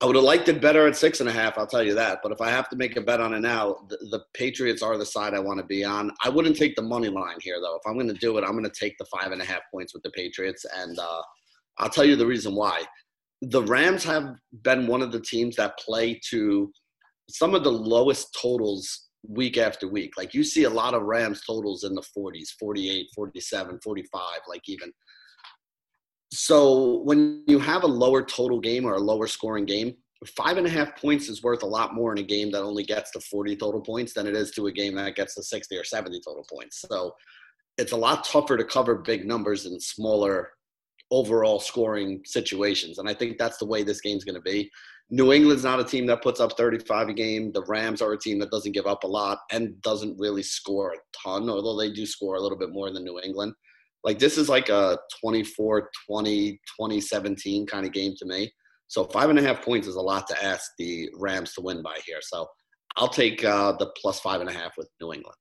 I 0.00 0.06
would 0.06 0.16
have 0.16 0.24
liked 0.24 0.48
it 0.48 0.60
better 0.60 0.88
at 0.88 0.96
six 0.96 1.20
and 1.20 1.28
a 1.28 1.32
half, 1.32 1.56
I'll 1.56 1.66
tell 1.66 1.82
you 1.82 1.94
that. 1.94 2.20
But 2.24 2.32
if 2.32 2.40
I 2.40 2.50
have 2.50 2.68
to 2.70 2.76
make 2.76 2.96
a 2.96 3.00
bet 3.00 3.20
on 3.20 3.34
it 3.34 3.40
now, 3.40 3.86
the, 3.88 3.96
the 4.10 4.24
Patriots 4.34 4.82
are 4.82 4.98
the 4.98 5.06
side 5.06 5.32
I 5.32 5.38
want 5.38 5.60
to 5.60 5.66
be 5.66 5.84
on. 5.84 6.10
I 6.24 6.28
wouldn't 6.28 6.56
take 6.56 6.74
the 6.74 6.82
money 6.82 7.08
line 7.08 7.36
here, 7.40 7.60
though. 7.60 7.76
If 7.76 7.82
I'm 7.86 7.94
going 7.94 8.08
to 8.08 8.14
do 8.14 8.36
it, 8.36 8.42
I'm 8.42 8.52
going 8.52 8.64
to 8.64 8.70
take 8.70 8.98
the 8.98 9.04
five 9.04 9.30
and 9.30 9.40
a 9.40 9.44
half 9.44 9.60
points 9.70 9.94
with 9.94 10.02
the 10.02 10.10
Patriots. 10.10 10.66
And 10.76 10.98
uh, 10.98 11.22
I'll 11.78 11.88
tell 11.88 12.04
you 12.04 12.16
the 12.16 12.26
reason 12.26 12.54
why. 12.54 12.82
The 13.42 13.62
Rams 13.62 14.04
have 14.04 14.34
been 14.62 14.86
one 14.86 15.02
of 15.02 15.10
the 15.10 15.20
teams 15.20 15.56
that 15.56 15.78
play 15.78 16.20
to 16.30 16.72
some 17.28 17.54
of 17.54 17.64
the 17.64 17.72
lowest 17.72 18.36
totals 18.40 19.08
week 19.26 19.56
after 19.56 19.88
week. 19.88 20.12
Like 20.16 20.34
you 20.34 20.44
see 20.44 20.64
a 20.64 20.70
lot 20.70 20.94
of 20.94 21.02
Rams 21.02 21.42
totals 21.46 21.84
in 21.84 21.94
the 21.94 22.04
40s, 22.16 22.50
48, 22.58 23.08
47, 23.14 23.78
45, 23.82 24.22
like 24.48 24.68
even. 24.68 24.92
So 26.32 27.02
when 27.02 27.44
you 27.46 27.58
have 27.58 27.82
a 27.82 27.88
lower 27.88 28.22
total 28.22 28.60
game 28.60 28.84
or 28.84 28.94
a 28.94 29.00
lower 29.00 29.26
scoring 29.26 29.66
game, 29.66 29.94
five 30.36 30.56
and 30.56 30.66
a 30.66 30.70
half 30.70 30.96
points 30.96 31.28
is 31.28 31.42
worth 31.42 31.62
a 31.62 31.66
lot 31.66 31.94
more 31.94 32.12
in 32.12 32.18
a 32.18 32.22
game 32.22 32.50
that 32.52 32.62
only 32.62 32.84
gets 32.84 33.10
to 33.12 33.20
40 33.20 33.56
total 33.56 33.80
points 33.80 34.14
than 34.14 34.26
it 34.26 34.36
is 34.36 34.50
to 34.52 34.66
a 34.66 34.72
game 34.72 34.94
that 34.94 35.16
gets 35.16 35.34
to 35.34 35.42
60 35.42 35.76
or 35.76 35.84
70 35.84 36.20
total 36.26 36.44
points. 36.50 36.84
So 36.88 37.14
it's 37.76 37.92
a 37.92 37.96
lot 37.96 38.24
tougher 38.24 38.56
to 38.56 38.64
cover 38.64 38.96
big 38.96 39.26
numbers 39.26 39.66
in 39.66 39.78
smaller 39.80 40.50
overall 41.12 41.60
scoring 41.60 42.22
situations. 42.24 42.98
And 42.98 43.08
I 43.08 43.14
think 43.14 43.38
that's 43.38 43.58
the 43.58 43.66
way 43.66 43.82
this 43.82 44.00
game's 44.00 44.24
going 44.24 44.34
to 44.34 44.40
be. 44.40 44.68
New 45.10 45.32
England's 45.32 45.62
not 45.62 45.78
a 45.78 45.84
team 45.84 46.06
that 46.06 46.22
puts 46.22 46.40
up 46.40 46.56
35 46.56 47.10
a 47.10 47.12
game. 47.12 47.52
The 47.52 47.64
Rams 47.68 48.00
are 48.00 48.12
a 48.12 48.18
team 48.18 48.38
that 48.38 48.50
doesn't 48.50 48.72
give 48.72 48.86
up 48.86 49.04
a 49.04 49.06
lot 49.06 49.40
and 49.52 49.80
doesn't 49.82 50.18
really 50.18 50.42
score 50.42 50.94
a 50.94 50.96
ton, 51.22 51.50
although 51.50 51.78
they 51.78 51.92
do 51.92 52.06
score 52.06 52.36
a 52.36 52.40
little 52.40 52.56
bit 52.56 52.72
more 52.72 52.90
than 52.90 53.04
New 53.04 53.20
England. 53.20 53.52
Like 54.04 54.18
this 54.18 54.38
is 54.38 54.48
like 54.48 54.70
a 54.70 54.98
24 55.20 55.90
20, 56.08 56.52
2017 56.52 57.66
kind 57.66 57.86
of 57.86 57.92
game 57.92 58.14
to 58.18 58.24
me. 58.24 58.50
So 58.88 59.04
five 59.04 59.28
and 59.28 59.38
a 59.38 59.42
half 59.42 59.62
points 59.62 59.86
is 59.86 59.96
a 59.96 60.00
lot 60.00 60.26
to 60.28 60.44
ask 60.44 60.72
the 60.78 61.10
Rams 61.14 61.52
to 61.54 61.60
win 61.60 61.82
by 61.82 61.98
here. 62.06 62.20
So 62.22 62.48
I'll 62.96 63.08
take 63.08 63.44
uh, 63.44 63.72
the 63.72 63.92
plus 64.00 64.18
five 64.20 64.40
and 64.40 64.50
a 64.50 64.52
half 64.52 64.78
with 64.78 64.88
New 65.00 65.12
England. 65.12 65.36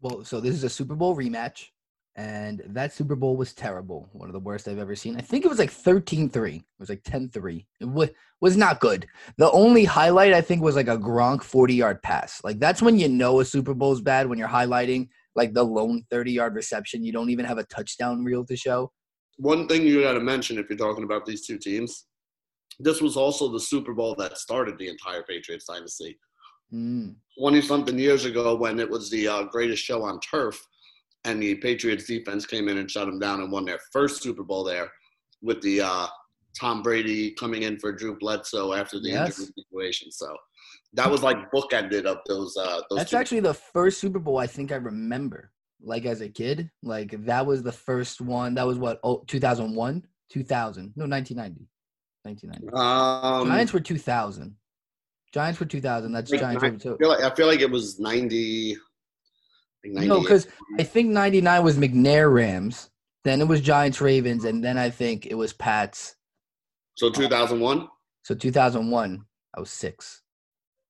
Well, 0.00 0.24
so 0.24 0.40
this 0.40 0.54
is 0.54 0.64
a 0.64 0.68
Super 0.68 0.94
Bowl 0.94 1.16
rematch, 1.16 1.68
and 2.16 2.62
that 2.68 2.94
Super 2.94 3.14
Bowl 3.14 3.36
was 3.36 3.52
terrible. 3.52 4.08
One 4.12 4.30
of 4.30 4.32
the 4.32 4.40
worst 4.40 4.68
I've 4.68 4.78
ever 4.78 4.96
seen. 4.96 5.16
I 5.16 5.20
think 5.20 5.44
it 5.44 5.48
was 5.48 5.58
like 5.58 5.70
13 5.70 6.30
3. 6.30 6.54
It 6.54 6.64
was 6.78 6.88
like 6.88 7.02
10 7.04 7.28
3. 7.28 7.66
It 7.80 7.84
wa- 7.84 8.06
was 8.40 8.56
not 8.56 8.80
good. 8.80 9.06
The 9.36 9.50
only 9.50 9.84
highlight, 9.84 10.32
I 10.32 10.40
think, 10.40 10.62
was 10.62 10.76
like 10.76 10.88
a 10.88 10.96
Gronk 10.96 11.42
40 11.42 11.74
yard 11.74 12.02
pass. 12.02 12.40
Like, 12.42 12.58
that's 12.58 12.80
when 12.80 12.98
you 12.98 13.08
know 13.08 13.40
a 13.40 13.44
Super 13.44 13.74
Bowl's 13.74 14.00
bad 14.00 14.28
when 14.28 14.38
you're 14.38 14.48
highlighting 14.48 15.08
like 15.34 15.52
the 15.52 15.62
lone 15.62 16.04
30 16.10 16.32
yard 16.32 16.54
reception. 16.54 17.04
You 17.04 17.12
don't 17.12 17.28
even 17.28 17.44
have 17.44 17.58
a 17.58 17.64
touchdown 17.64 18.24
reel 18.24 18.46
to 18.46 18.56
show. 18.56 18.90
One 19.36 19.68
thing 19.68 19.82
you 19.82 20.00
got 20.00 20.14
to 20.14 20.20
mention 20.20 20.56
if 20.56 20.70
you're 20.70 20.78
talking 20.78 21.04
about 21.04 21.26
these 21.26 21.46
two 21.46 21.58
teams, 21.58 22.06
this 22.80 23.02
was 23.02 23.18
also 23.18 23.52
the 23.52 23.60
Super 23.60 23.92
Bowl 23.92 24.14
that 24.14 24.38
started 24.38 24.78
the 24.78 24.88
entire 24.88 25.22
Patriots 25.22 25.66
dynasty. 25.66 26.18
Mm. 26.72 27.14
20 27.38 27.60
something 27.60 27.98
years 27.98 28.24
ago 28.24 28.56
when 28.56 28.80
it 28.80 28.88
was 28.88 29.10
the 29.10 29.28
uh, 29.28 29.42
greatest 29.44 29.84
show 29.84 30.02
on 30.02 30.18
turf 30.20 30.58
and 31.26 31.42
the 31.42 31.56
Patriots 31.56 32.04
defense 32.06 32.46
came 32.46 32.68
in 32.68 32.78
and 32.78 32.90
shut 32.90 33.06
them 33.06 33.18
down 33.18 33.40
and 33.40 33.50
won 33.50 33.64
their 33.64 33.80
first 33.92 34.22
Super 34.22 34.44
Bowl 34.44 34.64
there 34.64 34.90
with 35.42 35.60
the 35.60 35.80
uh, 35.82 36.06
Tom 36.58 36.82
Brady 36.82 37.32
coming 37.32 37.64
in 37.64 37.78
for 37.78 37.92
Drew 37.92 38.16
Bledsoe 38.16 38.72
after 38.72 38.98
the 39.00 39.10
Yes. 39.10 39.38
injury 39.38 39.52
situation. 39.58 40.10
So 40.12 40.34
that 40.94 41.10
was 41.10 41.22
like 41.22 41.50
bookended 41.50 42.04
of 42.04 42.18
those. 42.26 42.56
Uh, 42.56 42.80
those 42.88 42.98
That's 42.98 43.12
actually 43.12 43.40
the 43.40 43.54
first 43.54 44.00
Super 44.00 44.20
Bowl 44.20 44.38
I 44.38 44.46
think 44.46 44.72
I 44.72 44.76
remember. 44.76 45.50
Like 45.82 46.06
as 46.06 46.22
a 46.22 46.28
kid, 46.28 46.70
like 46.82 47.10
that 47.26 47.44
was 47.44 47.62
the 47.62 47.72
first 47.72 48.20
one. 48.20 48.54
That 48.54 48.66
was 48.66 48.78
what? 48.78 48.98
Oh, 49.04 49.24
2001, 49.26 50.06
2000. 50.30 50.92
No, 50.96 51.04
1990. 51.04 51.68
1990. 52.22 52.72
Um, 52.72 53.48
Giants 53.48 53.72
were 53.72 53.80
2000. 53.80 54.56
Giants 55.34 55.60
were 55.60 55.66
2000. 55.66 56.12
That's 56.12 56.30
Like 56.30 56.40
Giants. 56.40 56.64
I 56.64 56.96
feel 56.96 57.08
like, 57.08 57.20
I 57.20 57.34
feel 57.34 57.46
like 57.46 57.60
it 57.60 57.70
was 57.70 58.00
90. 58.00 58.78
I 59.96 60.00
think 60.00 60.08
No, 60.08 60.20
because 60.20 60.46
I 60.78 60.82
think 60.82 61.10
99 61.10 61.62
was 61.64 61.76
McNair 61.78 62.32
Rams. 62.32 62.90
Then 63.24 63.40
it 63.40 63.48
was 63.48 63.60
Giants 63.60 64.00
Ravens, 64.00 64.44
and 64.44 64.62
then 64.62 64.78
I 64.78 64.88
think 64.90 65.26
it 65.26 65.34
was 65.34 65.52
Pats. 65.52 66.14
so 66.94 67.10
2001. 67.10 67.88
So 68.22 68.34
2001, 68.34 69.24
I 69.56 69.60
was 69.60 69.70
six. 69.70 70.22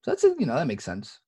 So 0.03 0.11
that's 0.11 0.25
a, 0.25 0.35
you 0.39 0.47
know 0.47 0.55
that 0.55 0.67
makes 0.67 0.85
sense. 0.85 1.19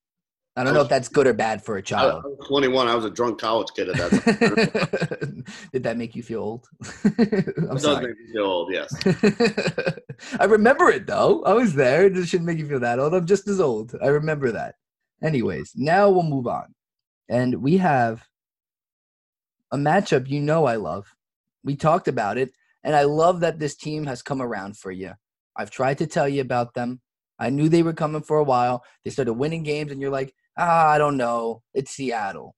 I 0.57 0.65
don't 0.65 0.75
know 0.75 0.81
if 0.83 0.89
that's 0.89 1.09
good 1.09 1.29
or 1.29 1.33
bad 1.35 1.65
for 1.65 1.77
a 1.77 1.83
child. 1.83 2.25
was 2.25 2.49
21. 2.49 2.89
I 2.89 2.95
was 2.97 3.05
a 3.05 3.11
drunk 3.11 3.39
college 3.41 3.69
kid 3.77 3.91
at 3.91 3.97
that 3.97 5.21
time. 5.21 5.45
Did 5.73 5.85
that 5.85 5.97
make 5.97 6.17
you 6.17 6.23
feel 6.25 6.41
old? 6.41 6.67
I'm 7.05 7.69
does 7.69 7.83
sorry. 7.83 8.09
make 8.09 8.19
me 8.19 8.33
feel 8.33 8.45
old, 8.45 8.73
yes. 8.73 8.93
I 10.41 10.47
remember 10.47 10.89
it 10.91 11.07
though. 11.07 11.45
I 11.45 11.53
was 11.53 11.75
there. 11.75 12.07
It 12.07 12.27
shouldn't 12.27 12.47
make 12.47 12.59
you 12.59 12.67
feel 12.67 12.81
that 12.81 12.99
old. 12.99 13.15
I'm 13.15 13.25
just 13.27 13.47
as 13.47 13.61
old. 13.61 13.95
I 14.03 14.09
remember 14.09 14.51
that. 14.51 14.75
Anyways, 15.23 15.73
now 15.77 16.11
we'll 16.11 16.25
move 16.25 16.49
on. 16.49 16.75
And 17.29 17.63
we 17.63 17.77
have 17.79 18.25
a 19.71 19.77
matchup 19.77 20.29
you 20.29 20.41
know 20.41 20.65
I 20.65 20.77
love. 20.77 21.15
We 21.63 21.77
talked 21.77 22.09
about 22.09 22.39
it, 22.39 22.53
and 22.83 22.97
I 22.97 23.03
love 23.03 23.41
that 23.41 23.59
this 23.59 23.77
team 23.77 24.07
has 24.07 24.23
come 24.23 24.41
around 24.41 24.77
for 24.79 24.91
you. 24.91 25.13
I've 25.57 25.71
tried 25.71 25.99
to 25.99 26.07
tell 26.07 26.29
you 26.29 26.41
about 26.41 26.75
them. 26.75 27.01
I 27.39 27.51
knew 27.51 27.69
they 27.69 27.83
were 27.83 27.93
coming 27.93 28.23
for 28.23 28.39
a 28.39 28.45
while. 28.45 28.85
They 29.05 29.11
started 29.11 29.35
winning 29.35 29.63
games, 29.63 29.93
and 29.93 30.01
you're 30.01 30.11
like, 30.11 30.33
ah, 30.57 30.89
I 30.89 30.99
don't 30.99 31.17
know. 31.17 31.63
It's 31.75 31.91
Seattle. 31.91 32.55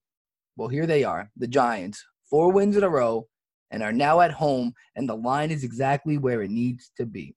Well, 0.55 0.69
here 0.69 0.85
they 0.85 1.03
are, 1.03 1.29
the 1.35 1.47
Giants, 1.47 2.03
four 2.29 2.51
wins 2.51 2.77
in 2.77 2.83
a 2.83 2.89
row, 2.89 3.27
and 3.71 3.81
are 3.83 3.93
now 3.93 4.21
at 4.21 4.31
home, 4.31 4.73
and 4.95 5.07
the 5.07 5.15
line 5.15 5.51
is 5.51 5.63
exactly 5.63 6.17
where 6.17 6.41
it 6.41 6.51
needs 6.51 6.91
to 6.97 7.05
be. 7.05 7.35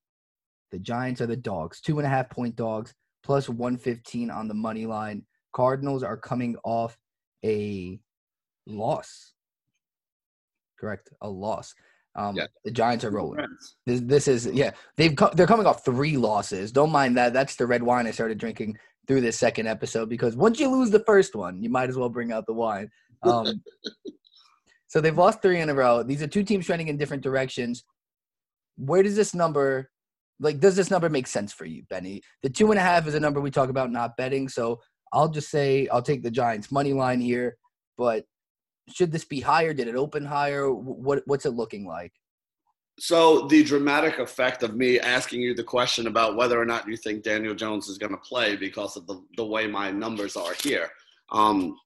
The 0.70 0.78
Giants 0.78 1.20
are 1.20 1.26
the 1.26 1.36
dogs, 1.36 1.80
two 1.80 1.98
and 1.98 2.06
a 2.06 2.10
half 2.10 2.28
point 2.30 2.56
dogs, 2.56 2.94
plus 3.22 3.48
115 3.48 4.30
on 4.30 4.48
the 4.48 4.54
money 4.54 4.86
line. 4.86 5.24
Cardinals 5.52 6.02
are 6.02 6.16
coming 6.16 6.56
off 6.64 6.98
a 7.44 8.00
loss. 8.66 9.32
Correct, 10.78 11.10
a 11.20 11.28
loss. 11.28 11.74
Um, 12.16 12.36
Yeah. 12.36 12.46
The 12.64 12.70
Giants 12.70 13.04
are 13.04 13.10
rolling. 13.10 13.46
This, 13.86 14.00
this 14.00 14.28
is 14.28 14.46
yeah. 14.46 14.72
They've 14.96 15.14
co- 15.14 15.30
they're 15.34 15.46
coming 15.46 15.66
off 15.66 15.84
three 15.84 16.16
losses. 16.16 16.72
Don't 16.72 16.92
mind 16.92 17.16
that. 17.16 17.32
That's 17.32 17.56
the 17.56 17.66
red 17.66 17.82
wine 17.82 18.06
I 18.06 18.12
started 18.12 18.38
drinking 18.38 18.78
through 19.06 19.20
this 19.20 19.38
second 19.38 19.66
episode 19.66 20.08
because 20.08 20.36
once 20.36 20.58
you 20.60 20.68
lose 20.68 20.90
the 20.90 21.04
first 21.04 21.34
one, 21.34 21.62
you 21.62 21.68
might 21.68 21.88
as 21.90 21.96
well 21.96 22.08
bring 22.08 22.32
out 22.32 22.46
the 22.46 22.52
wine. 22.54 22.90
Um, 23.22 23.62
so 24.86 25.00
they've 25.00 25.16
lost 25.16 25.42
three 25.42 25.60
in 25.60 25.68
a 25.68 25.74
row. 25.74 26.02
These 26.02 26.22
are 26.22 26.26
two 26.26 26.42
teams 26.44 26.66
trending 26.66 26.88
in 26.88 26.96
different 26.96 27.22
directions. 27.22 27.84
Where 28.76 29.02
does 29.02 29.16
this 29.16 29.34
number, 29.34 29.90
like, 30.40 30.58
does 30.58 30.76
this 30.76 30.90
number 30.90 31.08
make 31.08 31.26
sense 31.26 31.52
for 31.52 31.64
you, 31.64 31.82
Benny? 31.90 32.22
The 32.42 32.50
two 32.50 32.70
and 32.70 32.78
a 32.78 32.82
half 32.82 33.06
is 33.06 33.14
a 33.14 33.20
number 33.20 33.40
we 33.40 33.50
talk 33.50 33.68
about 33.68 33.92
not 33.92 34.16
betting. 34.16 34.48
So 34.48 34.80
I'll 35.14 35.28
just 35.28 35.50
say 35.50 35.88
I'll 35.88 36.02
take 36.02 36.22
the 36.22 36.30
Giants 36.30 36.70
money 36.70 36.92
line 36.92 37.20
here. 37.20 37.56
But 37.96 38.26
should 38.92 39.12
this 39.12 39.24
be 39.24 39.40
higher? 39.40 39.72
Did 39.72 39.88
it 39.88 39.94
open 39.94 40.24
higher? 40.24 40.70
What 40.72 41.22
what's 41.26 41.46
it 41.46 41.50
looking 41.50 41.86
like? 41.86 42.12
So 42.98 43.48
the 43.48 43.64
dramatic 43.64 44.18
effect 44.18 44.62
of 44.62 44.76
me 44.76 45.00
asking 45.00 45.40
you 45.40 45.54
the 45.54 45.64
question 45.64 46.06
about 46.06 46.36
whether 46.36 46.60
or 46.60 46.64
not 46.64 46.86
you 46.86 46.96
think 46.96 47.24
Daniel 47.24 47.54
Jones 47.54 47.88
is 47.88 47.98
going 47.98 48.12
to 48.12 48.18
play 48.18 48.54
because 48.54 48.96
of 48.96 49.06
the, 49.08 49.20
the 49.36 49.44
way 49.44 49.66
my 49.66 49.90
numbers 49.90 50.36
are 50.36 50.54
here. 50.62 50.90
Um, 51.32 51.76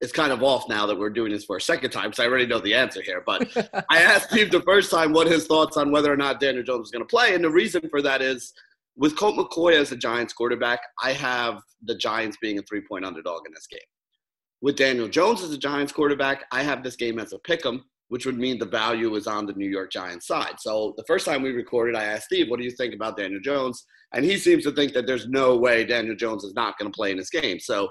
it's 0.00 0.12
kind 0.12 0.32
of 0.32 0.42
off 0.42 0.66
now 0.66 0.86
that 0.86 0.98
we're 0.98 1.10
doing 1.10 1.30
this 1.30 1.44
for 1.44 1.58
a 1.58 1.60
second 1.60 1.90
time 1.90 2.10
because 2.10 2.24
I 2.24 2.26
already 2.26 2.46
know 2.46 2.58
the 2.58 2.72
answer 2.72 3.02
here. 3.02 3.22
But 3.26 3.54
I 3.90 4.00
asked 4.00 4.30
Steve 4.30 4.50
the 4.50 4.62
first 4.62 4.90
time 4.90 5.12
what 5.12 5.26
his 5.26 5.46
thoughts 5.46 5.76
on 5.76 5.90
whether 5.90 6.10
or 6.10 6.16
not 6.16 6.40
Daniel 6.40 6.64
Jones 6.64 6.86
is 6.86 6.90
going 6.90 7.04
to 7.04 7.08
play. 7.08 7.34
And 7.34 7.44
the 7.44 7.50
reason 7.50 7.86
for 7.90 8.00
that 8.00 8.22
is 8.22 8.54
with 9.00 9.16
Colt 9.16 9.36
McCoy 9.36 9.74
as 9.74 9.88
the 9.88 9.96
Giants 9.96 10.34
quarterback, 10.34 10.80
I 11.02 11.12
have 11.14 11.62
the 11.82 11.96
Giants 11.96 12.36
being 12.40 12.58
a 12.58 12.62
three 12.62 12.82
point 12.86 13.04
underdog 13.04 13.40
in 13.46 13.52
this 13.54 13.66
game. 13.66 13.80
With 14.60 14.76
Daniel 14.76 15.08
Jones 15.08 15.42
as 15.42 15.50
the 15.50 15.58
Giants 15.58 15.90
quarterback, 15.90 16.44
I 16.52 16.62
have 16.62 16.84
this 16.84 16.96
game 16.96 17.18
as 17.18 17.32
a 17.32 17.38
pick 17.38 17.64
'em, 17.64 17.82
which 18.08 18.26
would 18.26 18.38
mean 18.38 18.58
the 18.58 18.66
value 18.66 19.14
is 19.14 19.26
on 19.26 19.46
the 19.46 19.54
New 19.54 19.68
York 19.68 19.90
Giants 19.90 20.26
side. 20.26 20.56
So 20.60 20.92
the 20.98 21.04
first 21.06 21.24
time 21.24 21.40
we 21.40 21.50
recorded, 21.50 21.96
I 21.96 22.04
asked 22.04 22.26
Steve, 22.26 22.50
what 22.50 22.58
do 22.58 22.64
you 22.64 22.70
think 22.72 22.94
about 22.94 23.16
Daniel 23.16 23.40
Jones? 23.40 23.82
And 24.12 24.22
he 24.22 24.36
seems 24.36 24.64
to 24.64 24.72
think 24.72 24.92
that 24.92 25.06
there's 25.06 25.28
no 25.28 25.56
way 25.56 25.84
Daniel 25.84 26.14
Jones 26.14 26.44
is 26.44 26.52
not 26.52 26.78
going 26.78 26.92
to 26.92 26.94
play 26.94 27.10
in 27.10 27.16
this 27.16 27.30
game. 27.30 27.58
So 27.58 27.88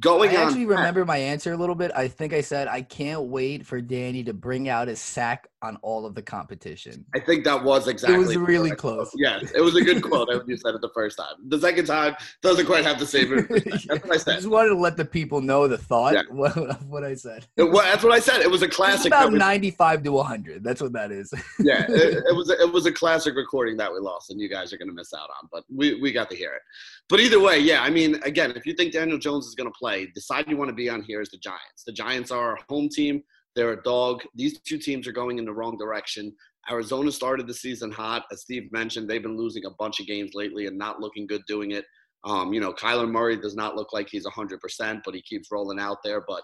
going 0.00 0.30
I 0.30 0.36
on. 0.36 0.46
actually 0.48 0.66
remember 0.66 1.04
my 1.04 1.16
answer 1.16 1.52
a 1.52 1.56
little 1.56 1.74
bit. 1.74 1.90
I 1.94 2.08
think 2.08 2.32
I 2.32 2.40
said 2.40 2.68
I 2.68 2.82
can't 2.82 3.22
wait 3.24 3.66
for 3.66 3.80
Danny 3.80 4.24
to 4.24 4.32
bring 4.32 4.68
out 4.68 4.88
his 4.88 5.00
sack 5.00 5.48
on 5.62 5.76
all 5.82 6.04
of 6.04 6.14
the 6.14 6.22
competition. 6.22 7.04
I 7.14 7.20
think 7.20 7.44
that 7.44 7.62
was 7.64 7.88
exactly. 7.88 8.16
it 8.16 8.18
was 8.18 8.36
really 8.36 8.70
close. 8.72 9.10
Yes, 9.16 9.50
it 9.54 9.60
was 9.60 9.76
a 9.76 9.80
good 9.82 10.02
quote. 10.02 10.28
when 10.28 10.42
you 10.46 10.56
said 10.56 10.74
it 10.74 10.80
the 10.80 10.90
first 10.94 11.16
time. 11.16 11.34
The 11.48 11.58
second 11.58 11.86
time 11.86 12.14
doesn't 12.42 12.66
quite 12.66 12.84
have 12.84 12.98
the 12.98 13.06
same. 13.06 13.30
That's 13.48 13.86
what 14.04 14.12
I 14.12 14.16
said. 14.18 14.32
I 14.32 14.36
just 14.36 14.48
wanted 14.48 14.70
to 14.70 14.76
let 14.76 14.96
the 14.96 15.04
people 15.04 15.40
know 15.40 15.66
the 15.68 15.78
thought 15.78 16.14
Yeah. 16.14 16.22
what, 16.30 16.56
of 16.58 16.86
what 16.88 17.04
I 17.04 17.14
said. 17.14 17.46
It 17.56 17.64
wa- 17.64 17.82
that's 17.82 18.02
what 18.04 18.12
I 18.12 18.20
said. 18.20 18.42
It 18.42 18.50
was 18.50 18.62
a 18.62 18.68
classic. 18.68 19.06
about 19.06 19.32
95 19.32 20.02
to 20.04 20.12
100. 20.12 20.62
That's 20.64 20.80
what 20.82 20.92
that 20.92 21.10
is. 21.12 21.32
yeah, 21.58 21.84
it, 21.88 22.24
it 22.28 22.34
was 22.36 22.50
it 22.50 22.72
was 22.72 22.86
a 22.86 22.92
classic 22.92 23.34
recording 23.34 23.76
that 23.78 23.92
we 23.92 23.98
lost, 24.00 24.30
and 24.30 24.40
you 24.40 24.48
guys 24.48 24.72
are 24.72 24.78
going 24.78 24.88
to 24.88 24.94
miss 24.94 25.12
out 25.14 25.30
on. 25.42 25.48
But 25.50 25.64
we, 25.74 26.00
we 26.00 26.12
got 26.12 26.28
to 26.30 26.36
hear 26.36 26.52
it. 26.52 26.62
But 27.08 27.20
either 27.20 27.40
way, 27.40 27.58
yeah. 27.58 27.82
I 27.82 27.90
mean, 27.90 28.18
again, 28.24 28.52
if 28.56 28.64
you 28.64 28.74
think 28.74 28.92
Daniel 28.92 29.18
Jones 29.18 29.46
is 29.46 29.54
going 29.54 29.70
to 29.70 29.78
play, 29.78 30.10
the 30.14 30.20
side 30.20 30.46
you 30.48 30.56
want 30.56 30.70
to 30.70 30.74
be 30.74 30.88
on 30.88 31.02
here 31.02 31.20
is 31.20 31.30
the 31.30 31.38
Giants. 31.38 31.84
The 31.86 31.92
Giants 31.92 32.30
are 32.30 32.54
a 32.54 32.64
home 32.68 32.88
team. 32.88 33.22
They're 33.54 33.72
a 33.72 33.82
dog. 33.82 34.22
These 34.34 34.60
two 34.60 34.78
teams 34.78 35.06
are 35.06 35.12
going 35.12 35.38
in 35.38 35.44
the 35.44 35.52
wrong 35.52 35.76
direction. 35.76 36.34
Arizona 36.70 37.12
started 37.12 37.46
the 37.46 37.54
season 37.54 37.92
hot, 37.92 38.24
as 38.32 38.40
Steve 38.40 38.72
mentioned. 38.72 39.08
They've 39.08 39.22
been 39.22 39.36
losing 39.36 39.66
a 39.66 39.70
bunch 39.78 40.00
of 40.00 40.06
games 40.06 40.30
lately 40.34 40.66
and 40.66 40.78
not 40.78 41.00
looking 41.00 41.26
good 41.26 41.42
doing 41.46 41.72
it. 41.72 41.84
Um, 42.24 42.54
you 42.54 42.60
know, 42.60 42.72
Kyler 42.72 43.10
Murray 43.10 43.36
does 43.36 43.54
not 43.54 43.76
look 43.76 43.92
like 43.92 44.08
he's 44.08 44.26
100%, 44.26 45.02
but 45.04 45.14
he 45.14 45.20
keeps 45.22 45.50
rolling 45.52 45.78
out 45.78 45.98
there. 46.02 46.24
But 46.26 46.42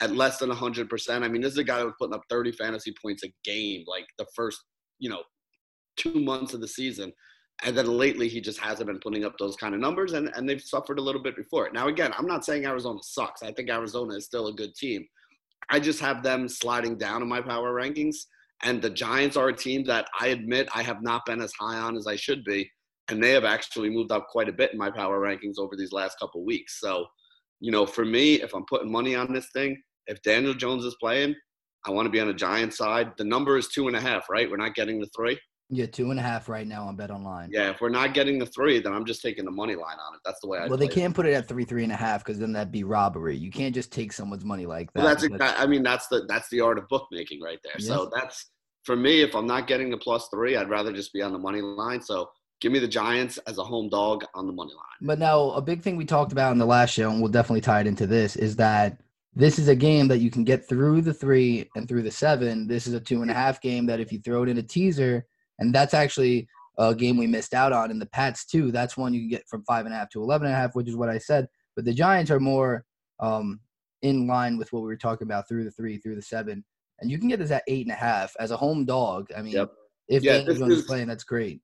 at 0.00 0.16
less 0.16 0.38
than 0.38 0.50
100%, 0.50 1.22
I 1.22 1.28
mean, 1.28 1.42
this 1.42 1.52
is 1.52 1.58
a 1.58 1.64
guy 1.64 1.82
who's 1.82 1.92
putting 1.98 2.14
up 2.14 2.22
30 2.30 2.52
fantasy 2.52 2.94
points 3.00 3.24
a 3.24 3.32
game, 3.44 3.84
like 3.86 4.06
the 4.16 4.26
first, 4.34 4.58
you 4.98 5.10
know, 5.10 5.22
two 5.96 6.20
months 6.20 6.54
of 6.54 6.60
the 6.62 6.68
season. 6.68 7.12
And 7.64 7.76
then 7.76 7.86
lately, 7.86 8.28
he 8.28 8.40
just 8.40 8.60
hasn't 8.60 8.86
been 8.86 9.00
putting 9.00 9.24
up 9.24 9.36
those 9.38 9.56
kind 9.56 9.74
of 9.74 9.80
numbers, 9.80 10.12
and, 10.12 10.30
and 10.36 10.48
they've 10.48 10.62
suffered 10.62 10.98
a 10.98 11.02
little 11.02 11.22
bit 11.22 11.36
before. 11.36 11.68
Now, 11.72 11.88
again, 11.88 12.12
I'm 12.16 12.26
not 12.26 12.44
saying 12.44 12.64
Arizona 12.64 13.00
sucks. 13.02 13.42
I 13.42 13.52
think 13.52 13.68
Arizona 13.68 14.14
is 14.14 14.26
still 14.26 14.46
a 14.46 14.52
good 14.52 14.74
team. 14.76 15.04
I 15.70 15.80
just 15.80 16.00
have 16.00 16.22
them 16.22 16.48
sliding 16.48 16.96
down 16.96 17.20
in 17.20 17.28
my 17.28 17.40
power 17.40 17.74
rankings. 17.74 18.16
And 18.62 18.82
the 18.82 18.90
Giants 18.90 19.36
are 19.36 19.48
a 19.48 19.56
team 19.56 19.84
that 19.84 20.08
I 20.18 20.28
admit 20.28 20.68
I 20.74 20.82
have 20.82 21.02
not 21.02 21.24
been 21.26 21.40
as 21.40 21.52
high 21.58 21.78
on 21.78 21.96
as 21.96 22.06
I 22.06 22.16
should 22.16 22.44
be. 22.44 22.70
And 23.08 23.22
they 23.22 23.30
have 23.30 23.44
actually 23.44 23.88
moved 23.90 24.12
up 24.12 24.28
quite 24.28 24.48
a 24.48 24.52
bit 24.52 24.72
in 24.72 24.78
my 24.78 24.90
power 24.90 25.20
rankings 25.20 25.58
over 25.58 25.76
these 25.76 25.92
last 25.92 26.18
couple 26.18 26.44
weeks. 26.44 26.80
So, 26.80 27.06
you 27.60 27.70
know, 27.70 27.86
for 27.86 28.04
me, 28.04 28.34
if 28.42 28.54
I'm 28.54 28.66
putting 28.66 28.90
money 28.90 29.14
on 29.14 29.32
this 29.32 29.48
thing, 29.52 29.80
if 30.06 30.22
Daniel 30.22 30.54
Jones 30.54 30.84
is 30.84 30.96
playing, 31.00 31.34
I 31.86 31.90
want 31.90 32.06
to 32.06 32.10
be 32.10 32.20
on 32.20 32.26
the 32.26 32.34
Giants 32.34 32.76
side. 32.76 33.12
The 33.16 33.24
number 33.24 33.56
is 33.56 33.68
two 33.68 33.86
and 33.86 33.96
a 33.96 34.00
half, 34.00 34.28
right? 34.28 34.50
We're 34.50 34.56
not 34.56 34.74
getting 34.74 35.00
the 35.00 35.08
three. 35.16 35.38
Yeah, 35.70 35.86
two 35.86 36.10
and 36.10 36.18
a 36.18 36.22
half 36.22 36.48
right 36.48 36.66
now 36.66 36.84
on 36.84 36.96
Bet 36.96 37.10
Online. 37.10 37.50
Yeah, 37.52 37.70
if 37.70 37.80
we're 37.80 37.90
not 37.90 38.14
getting 38.14 38.38
the 38.38 38.46
three, 38.46 38.80
then 38.80 38.92
I'm 38.92 39.04
just 39.04 39.20
taking 39.20 39.44
the 39.44 39.50
money 39.50 39.74
line 39.74 39.96
on 40.06 40.14
it. 40.14 40.20
That's 40.24 40.40
the 40.40 40.48
way 40.48 40.58
I. 40.58 40.66
Well, 40.66 40.78
they 40.78 40.86
play 40.86 40.94
it. 40.94 41.00
can't 41.00 41.14
put 41.14 41.26
it 41.26 41.34
at 41.34 41.46
three, 41.46 41.64
three 41.64 41.82
and 41.82 41.92
a 41.92 41.96
half 41.96 42.24
because 42.24 42.38
then 42.38 42.52
that'd 42.52 42.72
be 42.72 42.84
robbery. 42.84 43.36
You 43.36 43.50
can't 43.50 43.74
just 43.74 43.92
take 43.92 44.12
someone's 44.12 44.44
money 44.44 44.64
like 44.64 44.92
that. 44.92 45.00
Well, 45.00 45.08
that's 45.08 45.24
exactly. 45.24 45.62
I 45.62 45.66
mean, 45.66 45.82
that's 45.82 46.08
the 46.08 46.24
that's 46.26 46.48
the 46.48 46.60
art 46.60 46.78
of 46.78 46.88
bookmaking 46.88 47.42
right 47.42 47.58
there. 47.64 47.78
So 47.78 48.10
that's 48.14 48.46
for 48.84 48.96
me. 48.96 49.20
If 49.20 49.34
I'm 49.34 49.46
not 49.46 49.66
getting 49.66 49.90
the 49.90 49.98
plus 49.98 50.28
three, 50.32 50.56
I'd 50.56 50.70
rather 50.70 50.92
just 50.92 51.12
be 51.12 51.20
on 51.20 51.32
the 51.32 51.38
money 51.38 51.60
line. 51.60 52.00
So 52.00 52.30
give 52.60 52.72
me 52.72 52.78
the 52.78 52.88
Giants 52.88 53.38
as 53.46 53.58
a 53.58 53.64
home 53.64 53.90
dog 53.90 54.24
on 54.34 54.46
the 54.46 54.52
money 54.52 54.72
line. 54.72 54.84
But 55.02 55.18
now, 55.18 55.50
a 55.50 55.60
big 55.60 55.82
thing 55.82 55.96
we 55.96 56.06
talked 56.06 56.32
about 56.32 56.52
in 56.52 56.58
the 56.58 56.66
last 56.66 56.94
show, 56.94 57.10
and 57.10 57.20
we'll 57.20 57.30
definitely 57.30 57.60
tie 57.60 57.80
it 57.80 57.86
into 57.86 58.06
this, 58.06 58.36
is 58.36 58.56
that 58.56 59.00
this 59.34 59.58
is 59.58 59.68
a 59.68 59.76
game 59.76 60.08
that 60.08 60.18
you 60.18 60.30
can 60.30 60.44
get 60.44 60.66
through 60.66 61.02
the 61.02 61.14
three 61.14 61.68
and 61.76 61.86
through 61.86 62.02
the 62.02 62.10
seven. 62.10 62.66
This 62.66 62.86
is 62.86 62.94
a 62.94 63.00
two 63.00 63.20
and 63.22 63.30
a 63.30 63.34
half 63.34 63.60
game 63.60 63.84
that 63.86 64.00
if 64.00 64.12
you 64.12 64.18
throw 64.18 64.42
it 64.42 64.48
in 64.48 64.58
a 64.58 64.62
teaser, 64.62 65.26
and 65.58 65.74
that's 65.74 65.94
actually 65.94 66.48
a 66.78 66.94
game 66.94 67.16
we 67.16 67.26
missed 67.26 67.54
out 67.54 67.72
on 67.72 67.90
in 67.90 67.98
the 67.98 68.06
Pats 68.06 68.44
too. 68.46 68.70
That's 68.70 68.96
one 68.96 69.12
you 69.12 69.20
can 69.20 69.28
get 69.30 69.48
from 69.48 69.64
five 69.64 69.84
and 69.84 69.94
a 69.94 69.98
half 69.98 70.08
to 70.10 70.22
eleven 70.22 70.46
and 70.46 70.54
a 70.54 70.58
half, 70.58 70.74
which 70.74 70.88
is 70.88 70.96
what 70.96 71.08
I 71.08 71.18
said. 71.18 71.48
But 71.76 71.84
the 71.84 71.92
Giants 71.94 72.30
are 72.30 72.40
more 72.40 72.84
um, 73.20 73.60
in 74.02 74.26
line 74.26 74.58
with 74.58 74.72
what 74.72 74.80
we 74.80 74.86
were 74.86 74.96
talking 74.96 75.26
about 75.26 75.48
through 75.48 75.64
the 75.64 75.70
three, 75.72 75.98
through 75.98 76.14
the 76.16 76.22
seven, 76.22 76.64
and 77.00 77.10
you 77.10 77.18
can 77.18 77.28
get 77.28 77.38
this 77.40 77.50
at 77.50 77.64
eight 77.66 77.84
and 77.86 77.92
a 77.92 77.96
half 77.98 78.32
as 78.38 78.50
a 78.52 78.56
home 78.56 78.84
dog. 78.84 79.28
I 79.36 79.42
mean, 79.42 79.54
Yep. 79.54 79.72
if 80.08 80.22
Yeah, 80.22 80.32
Daniel 80.34 80.46
this 80.48 80.58
Jones 80.60 80.72
is 80.72 80.78
is- 80.80 80.84
playing, 80.86 81.08
that's 81.08 81.24
great. 81.24 81.60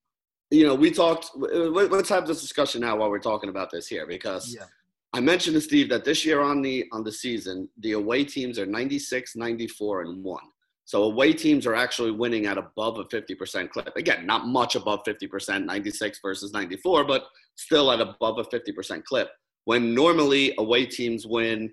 You 0.51 0.67
know, 0.67 0.75
we 0.75 0.91
talked. 0.91 1.31
let- 1.37 1.91
Let's 1.91 2.09
have 2.11 2.27
this 2.27 2.41
discussion 2.41 2.81
now 2.83 2.97
while 2.97 3.11
we're 3.11 3.19
talking 3.19 3.51
about 3.51 3.71
this 3.71 3.87
here 3.87 4.07
because 4.07 4.55
Yeah. 4.55 4.67
I 5.13 5.21
mentioned 5.21 5.55
to 5.55 5.61
Steve 5.61 5.89
that 5.91 6.05
this 6.05 6.25
year 6.25 6.41
on 6.41 6.61
the 6.61 6.87
on 6.93 7.05
the 7.05 7.13
season, 7.13 7.69
the 7.79 7.93
away 7.93 8.25
teams 8.25 8.59
are 8.59 8.67
96, 8.67 9.37
94, 9.37 10.03
and 10.03 10.23
one. 10.25 10.43
So 10.87 11.05
away 11.05 11.33
teams 11.33 11.66
are 11.66 11.75
actually 11.75 12.11
winning 12.11 12.47
at 12.47 12.59
above 12.59 12.99
a 12.99 13.05
50% 13.05 13.70
clip. 13.70 13.97
Again, 13.97 14.27
not 14.27 14.47
much 14.47 14.75
above 14.75 15.01
50%, 15.05 15.64
96 15.64 16.20
versus 16.23 16.53
94, 16.53 17.05
but 17.05 17.25
still 17.57 17.90
at 17.90 18.01
above 18.01 18.38
a 18.38 18.44
50% 18.44 19.03
clip. 19.05 19.31
When 19.64 19.94
normally 19.94 20.55
away 20.59 20.85
teams 20.85 21.27
win, 21.27 21.73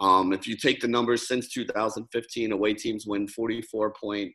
um, 0.00 0.32
if 0.32 0.48
you 0.48 0.56
take 0.56 0.80
the 0.80 0.88
numbers 0.88 1.28
since 1.28 1.48
2015, 1.48 2.52
away 2.52 2.72
teams 2.74 3.06
win 3.06 3.26
44.15% 3.26 4.32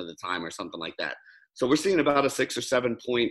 of 0.00 0.06
the 0.06 0.16
time 0.22 0.44
or 0.44 0.50
something 0.50 0.80
like 0.80 0.96
that. 0.98 1.16
So 1.54 1.66
we're 1.66 1.76
seeing 1.76 2.00
about 2.00 2.24
a 2.24 2.30
six 2.30 2.56
or 2.56 2.62
seven 2.62 2.96
point 3.06 3.30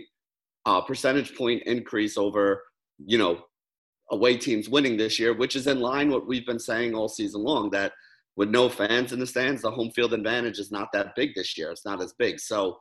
uh, 0.64 0.80
percentage 0.80 1.36
point 1.36 1.64
increase 1.66 2.16
over, 2.16 2.62
you 3.04 3.18
know, 3.18 3.40
away 4.12 4.36
teams 4.36 4.68
winning 4.68 4.96
this 4.96 5.18
year, 5.18 5.34
which 5.34 5.56
is 5.56 5.66
in 5.66 5.80
line 5.80 6.10
what 6.10 6.28
we've 6.28 6.46
been 6.46 6.60
saying 6.60 6.94
all 6.94 7.08
season 7.08 7.42
long 7.42 7.70
that 7.70 7.92
with 8.36 8.48
no 8.48 8.68
fans 8.68 9.12
in 9.12 9.18
the 9.18 9.26
stands, 9.26 9.62
the 9.62 9.70
home 9.70 9.90
field 9.90 10.14
advantage 10.14 10.58
is 10.58 10.70
not 10.70 10.88
that 10.92 11.14
big 11.14 11.34
this 11.34 11.56
year. 11.58 11.70
It's 11.70 11.84
not 11.84 12.02
as 12.02 12.14
big. 12.18 12.40
So, 12.40 12.78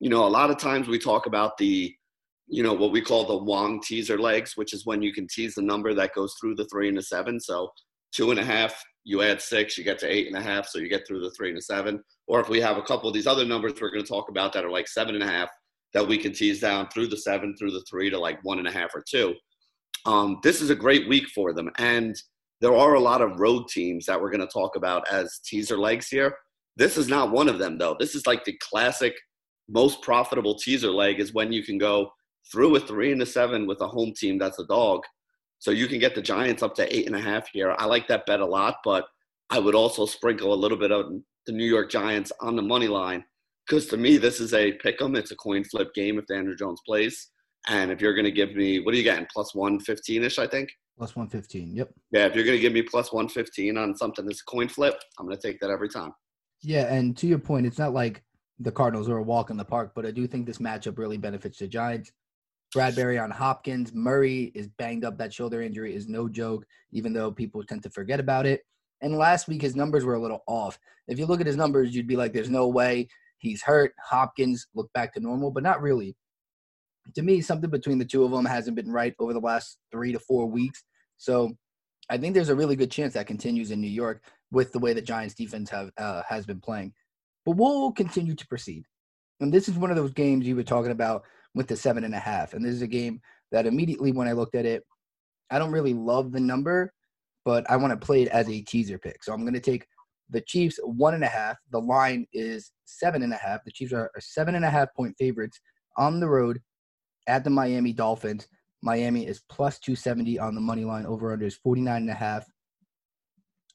you 0.00 0.08
know, 0.08 0.26
a 0.26 0.28
lot 0.28 0.50
of 0.50 0.58
times 0.58 0.88
we 0.88 0.98
talk 0.98 1.26
about 1.26 1.58
the, 1.58 1.94
you 2.46 2.62
know, 2.62 2.72
what 2.72 2.92
we 2.92 3.00
call 3.00 3.26
the 3.26 3.44
Wong 3.44 3.80
teaser 3.82 4.18
legs, 4.18 4.56
which 4.56 4.72
is 4.72 4.86
when 4.86 5.02
you 5.02 5.12
can 5.12 5.26
tease 5.28 5.54
the 5.54 5.62
number 5.62 5.94
that 5.94 6.14
goes 6.14 6.34
through 6.40 6.54
the 6.54 6.66
three 6.66 6.88
and 6.88 6.96
the 6.96 7.02
seven. 7.02 7.38
So 7.38 7.70
two 8.12 8.30
and 8.30 8.40
a 8.40 8.44
half, 8.44 8.82
you 9.04 9.22
add 9.22 9.42
six, 9.42 9.76
you 9.76 9.84
get 9.84 9.98
to 9.98 10.10
eight 10.10 10.26
and 10.26 10.36
a 10.36 10.42
half, 10.42 10.66
so 10.66 10.78
you 10.78 10.88
get 10.88 11.06
through 11.06 11.20
the 11.20 11.30
three 11.32 11.48
and 11.48 11.58
the 11.58 11.62
seven. 11.62 12.02
Or 12.26 12.40
if 12.40 12.48
we 12.48 12.60
have 12.60 12.78
a 12.78 12.82
couple 12.82 13.08
of 13.08 13.14
these 13.14 13.26
other 13.26 13.44
numbers 13.44 13.74
we're 13.80 13.90
going 13.90 14.02
to 14.02 14.08
talk 14.08 14.30
about 14.30 14.52
that 14.54 14.64
are 14.64 14.70
like 14.70 14.88
seven 14.88 15.14
and 15.14 15.24
a 15.24 15.28
half, 15.28 15.50
that 15.92 16.06
we 16.06 16.18
can 16.18 16.32
tease 16.32 16.60
down 16.60 16.88
through 16.88 17.08
the 17.08 17.16
seven, 17.16 17.54
through 17.56 17.70
the 17.70 17.84
three 17.88 18.10
to 18.10 18.18
like 18.18 18.42
one 18.42 18.58
and 18.58 18.66
a 18.66 18.72
half 18.72 18.94
or 18.94 19.04
two. 19.06 19.34
Um, 20.06 20.38
this 20.42 20.60
is 20.60 20.70
a 20.70 20.74
great 20.74 21.08
week 21.08 21.28
for 21.28 21.52
them. 21.52 21.70
And 21.78 22.16
there 22.60 22.74
are 22.74 22.94
a 22.94 23.00
lot 23.00 23.20
of 23.20 23.40
road 23.40 23.68
teams 23.68 24.06
that 24.06 24.20
we're 24.20 24.30
going 24.30 24.40
to 24.40 24.46
talk 24.46 24.76
about 24.76 25.06
as 25.10 25.40
teaser 25.44 25.78
legs 25.78 26.08
here. 26.08 26.36
This 26.76 26.96
is 26.96 27.08
not 27.08 27.30
one 27.30 27.48
of 27.48 27.58
them, 27.58 27.78
though. 27.78 27.96
This 27.98 28.14
is 28.14 28.26
like 28.26 28.44
the 28.44 28.58
classic, 28.62 29.14
most 29.68 30.02
profitable 30.02 30.54
teaser 30.56 30.90
leg 30.90 31.20
is 31.20 31.34
when 31.34 31.52
you 31.52 31.62
can 31.62 31.78
go 31.78 32.10
through 32.50 32.76
a 32.76 32.80
three 32.80 33.12
and 33.12 33.22
a 33.22 33.26
seven 33.26 33.66
with 33.66 33.80
a 33.80 33.88
home 33.88 34.12
team 34.12 34.38
that's 34.38 34.58
a 34.58 34.66
dog. 34.66 35.02
So 35.58 35.70
you 35.70 35.86
can 35.86 35.98
get 35.98 36.14
the 36.14 36.22
Giants 36.22 36.62
up 36.62 36.74
to 36.76 36.94
eight 36.94 37.06
and 37.06 37.16
a 37.16 37.20
half 37.20 37.48
here. 37.52 37.74
I 37.78 37.86
like 37.86 38.06
that 38.08 38.26
bet 38.26 38.40
a 38.40 38.46
lot, 38.46 38.76
but 38.84 39.06
I 39.50 39.58
would 39.58 39.74
also 39.74 40.04
sprinkle 40.04 40.52
a 40.52 40.54
little 40.54 40.76
bit 40.76 40.92
of 40.92 41.06
the 41.46 41.52
New 41.52 41.64
York 41.64 41.90
Giants 41.90 42.32
on 42.40 42.56
the 42.56 42.62
money 42.62 42.88
line 42.88 43.24
because 43.66 43.86
to 43.88 43.96
me, 43.96 44.16
this 44.16 44.40
is 44.40 44.52
a 44.52 44.72
pick 44.72 45.00
'em. 45.00 45.16
It's 45.16 45.30
a 45.30 45.36
coin 45.36 45.64
flip 45.64 45.94
game 45.94 46.18
if 46.18 46.26
Daniel 46.26 46.54
Jones 46.54 46.80
plays. 46.86 47.30
And 47.68 47.90
if 47.90 48.00
you're 48.00 48.14
going 48.14 48.26
to 48.26 48.30
give 48.30 48.54
me, 48.54 48.80
what 48.80 48.94
are 48.94 48.96
you 48.98 49.02
getting? 49.02 49.26
Plus 49.32 49.54
115 49.54 50.22
ish, 50.24 50.38
I 50.38 50.46
think? 50.46 50.70
Plus 50.96 51.16
115. 51.16 51.74
Yep. 51.74 51.92
Yeah, 52.12 52.26
if 52.26 52.34
you're 52.34 52.44
going 52.44 52.56
to 52.56 52.62
give 52.62 52.72
me 52.72 52.82
plus 52.82 53.12
115 53.12 53.76
on 53.76 53.96
something 53.96 54.24
that's 54.24 54.42
coin 54.42 54.68
flip, 54.68 54.94
I'm 55.18 55.26
going 55.26 55.36
to 55.36 55.42
take 55.42 55.58
that 55.60 55.70
every 55.70 55.88
time. 55.88 56.12
Yeah, 56.62 56.92
and 56.92 57.16
to 57.16 57.26
your 57.26 57.38
point, 57.38 57.66
it's 57.66 57.78
not 57.78 57.92
like 57.92 58.22
the 58.60 58.70
Cardinals 58.70 59.08
are 59.08 59.18
a 59.18 59.22
walk 59.22 59.50
in 59.50 59.56
the 59.56 59.64
park, 59.64 59.92
but 59.94 60.06
I 60.06 60.12
do 60.12 60.26
think 60.26 60.46
this 60.46 60.58
matchup 60.58 60.98
really 60.98 61.18
benefits 61.18 61.58
the 61.58 61.66
Giants. 61.66 62.12
Bradberry 62.74 63.22
on 63.22 63.30
Hopkins. 63.30 63.92
Murray 63.92 64.52
is 64.54 64.68
banged 64.78 65.04
up. 65.04 65.18
That 65.18 65.32
shoulder 65.32 65.62
injury 65.62 65.94
is 65.94 66.08
no 66.08 66.28
joke, 66.28 66.64
even 66.92 67.12
though 67.12 67.30
people 67.30 67.62
tend 67.62 67.82
to 67.84 67.90
forget 67.90 68.20
about 68.20 68.46
it. 68.46 68.62
And 69.00 69.16
last 69.16 69.48
week, 69.48 69.62
his 69.62 69.76
numbers 69.76 70.04
were 70.04 70.14
a 70.14 70.20
little 70.20 70.42
off. 70.46 70.78
If 71.08 71.18
you 71.18 71.26
look 71.26 71.40
at 71.40 71.46
his 71.46 71.56
numbers, 71.56 71.94
you'd 71.94 72.06
be 72.06 72.16
like, 72.16 72.32
there's 72.32 72.50
no 72.50 72.68
way 72.68 73.08
he's 73.38 73.62
hurt. 73.62 73.92
Hopkins 74.02 74.66
looked 74.74 74.92
back 74.92 75.12
to 75.14 75.20
normal, 75.20 75.50
but 75.50 75.62
not 75.62 75.82
really. 75.82 76.16
To 77.14 77.22
me, 77.22 77.40
something 77.40 77.70
between 77.70 77.98
the 77.98 78.04
two 78.04 78.24
of 78.24 78.30
them 78.30 78.44
hasn't 78.44 78.76
been 78.76 78.90
right 78.90 79.14
over 79.18 79.32
the 79.32 79.40
last 79.40 79.78
three 79.92 80.12
to 80.12 80.18
four 80.18 80.46
weeks. 80.46 80.82
So 81.16 81.52
I 82.10 82.18
think 82.18 82.34
there's 82.34 82.48
a 82.48 82.54
really 82.54 82.76
good 82.76 82.90
chance 82.90 83.14
that 83.14 83.26
continues 83.26 83.70
in 83.70 83.80
New 83.80 83.88
York 83.88 84.22
with 84.50 84.72
the 84.72 84.78
way 84.78 84.92
the 84.92 85.02
Giants 85.02 85.34
defense 85.34 85.70
have 85.70 85.90
uh, 85.98 86.22
has 86.28 86.46
been 86.46 86.60
playing. 86.60 86.92
But 87.44 87.56
we'll 87.56 87.92
continue 87.92 88.34
to 88.34 88.46
proceed. 88.46 88.84
And 89.40 89.52
this 89.52 89.68
is 89.68 89.76
one 89.76 89.90
of 89.90 89.96
those 89.96 90.12
games 90.12 90.46
you 90.46 90.56
were 90.56 90.62
talking 90.62 90.92
about 90.92 91.24
with 91.54 91.68
the 91.68 91.76
seven 91.76 92.04
and 92.04 92.14
a 92.14 92.18
half. 92.18 92.54
And 92.54 92.64
this 92.64 92.74
is 92.74 92.82
a 92.82 92.86
game 92.86 93.20
that 93.52 93.66
immediately 93.66 94.12
when 94.12 94.28
I 94.28 94.32
looked 94.32 94.54
at 94.54 94.66
it, 94.66 94.82
I 95.50 95.58
don't 95.58 95.72
really 95.72 95.94
love 95.94 96.32
the 96.32 96.40
number, 96.40 96.92
but 97.44 97.68
I 97.70 97.76
want 97.76 97.98
to 97.98 98.06
play 98.06 98.22
it 98.22 98.28
as 98.28 98.48
a 98.48 98.62
teaser 98.62 98.98
pick. 98.98 99.22
So 99.22 99.32
I'm 99.32 99.42
going 99.42 99.54
to 99.54 99.60
take 99.60 99.86
the 100.30 100.40
Chiefs 100.40 100.78
one 100.82 101.14
and 101.14 101.24
a 101.24 101.28
half. 101.28 101.56
The 101.70 101.80
line 101.80 102.26
is 102.32 102.72
seven 102.86 103.22
and 103.22 103.32
a 103.32 103.36
half. 103.36 103.64
The 103.64 103.70
Chiefs 103.70 103.92
are, 103.92 104.10
are 104.14 104.20
seven 104.20 104.54
and 104.54 104.64
a 104.64 104.70
half 104.70 104.88
point 104.96 105.14
favorites 105.18 105.60
on 105.96 106.20
the 106.20 106.28
road 106.28 106.60
at 107.26 107.44
the 107.44 107.50
Miami 107.50 107.92
Dolphins. 107.92 108.48
Miami 108.82 109.26
is 109.26 109.42
plus 109.48 109.78
270 109.78 110.38
on 110.38 110.54
the 110.54 110.60
money 110.60 110.84
line. 110.84 111.06
Over 111.06 111.32
under 111.32 111.46
is 111.46 111.56
49 111.56 112.02
and 112.02 112.10
a 112.10 112.14
half. 112.14 112.46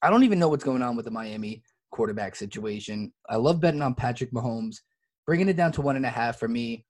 I 0.02 0.10
don't 0.10 0.24
even 0.24 0.40
know 0.40 0.50
what's 0.50 0.64
going 0.64 0.82
on 0.82 0.96
with 0.96 1.06
the 1.06 1.12
Miami 1.12 1.64
quarterback 1.92 2.36
situation. 2.36 3.12
I 3.28 3.38
love 3.38 3.60
betting 3.60 3.82
on 3.82 3.96
Patrick 3.96 4.32
Mahomes. 4.32 4.78
Bringing 5.26 5.50
it 5.50 5.58
down 5.58 5.72
to 5.74 5.82
one 5.82 5.96
and 5.96 6.06
a 6.06 6.10
half 6.10 6.40
for 6.40 6.48
me 6.48 6.86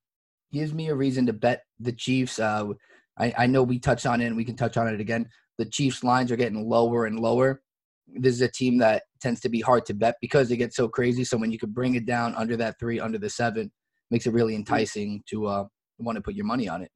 gives 0.51 0.73
me 0.73 0.89
a 0.89 0.95
reason 0.95 1.25
to 1.27 1.33
bet 1.33 1.63
the 1.79 1.91
Chiefs. 1.91 2.39
Uh, 2.39 2.69
I, 3.17 3.33
I 3.37 3.47
know 3.47 3.63
we 3.63 3.79
touched 3.79 4.05
on 4.05 4.21
it 4.21 4.27
and 4.27 4.37
we 4.37 4.45
can 4.45 4.55
touch 4.55 4.77
on 4.77 4.87
it 4.87 4.99
again. 4.99 5.27
The 5.57 5.65
Chiefs 5.65 6.03
lines 6.03 6.31
are 6.31 6.37
getting 6.37 6.67
lower 6.67 7.05
and 7.05 7.19
lower. 7.19 7.61
This 8.07 8.33
is 8.33 8.41
a 8.41 8.47
team 8.47 8.77
that 8.79 9.03
tends 9.21 9.39
to 9.41 9.49
be 9.49 9.61
hard 9.61 9.85
to 9.85 9.93
bet 9.93 10.15
because 10.21 10.49
they 10.49 10.57
get 10.57 10.73
so 10.73 10.87
crazy. 10.87 11.23
So 11.23 11.37
when 11.37 11.51
you 11.51 11.59
could 11.59 11.73
bring 11.73 11.95
it 11.95 12.05
down 12.05 12.33
under 12.35 12.57
that 12.57 12.79
three, 12.79 12.99
under 12.99 13.17
the 13.17 13.29
seven, 13.29 13.71
makes 14.09 14.25
it 14.25 14.33
really 14.33 14.55
enticing 14.55 15.21
to 15.29 15.47
uh, 15.47 15.65
want 16.03 16.15
to 16.17 16.21
put 16.21 16.35
your 16.35 16.45
money 16.45 16.67
on 16.67 16.81
it. 16.81 16.91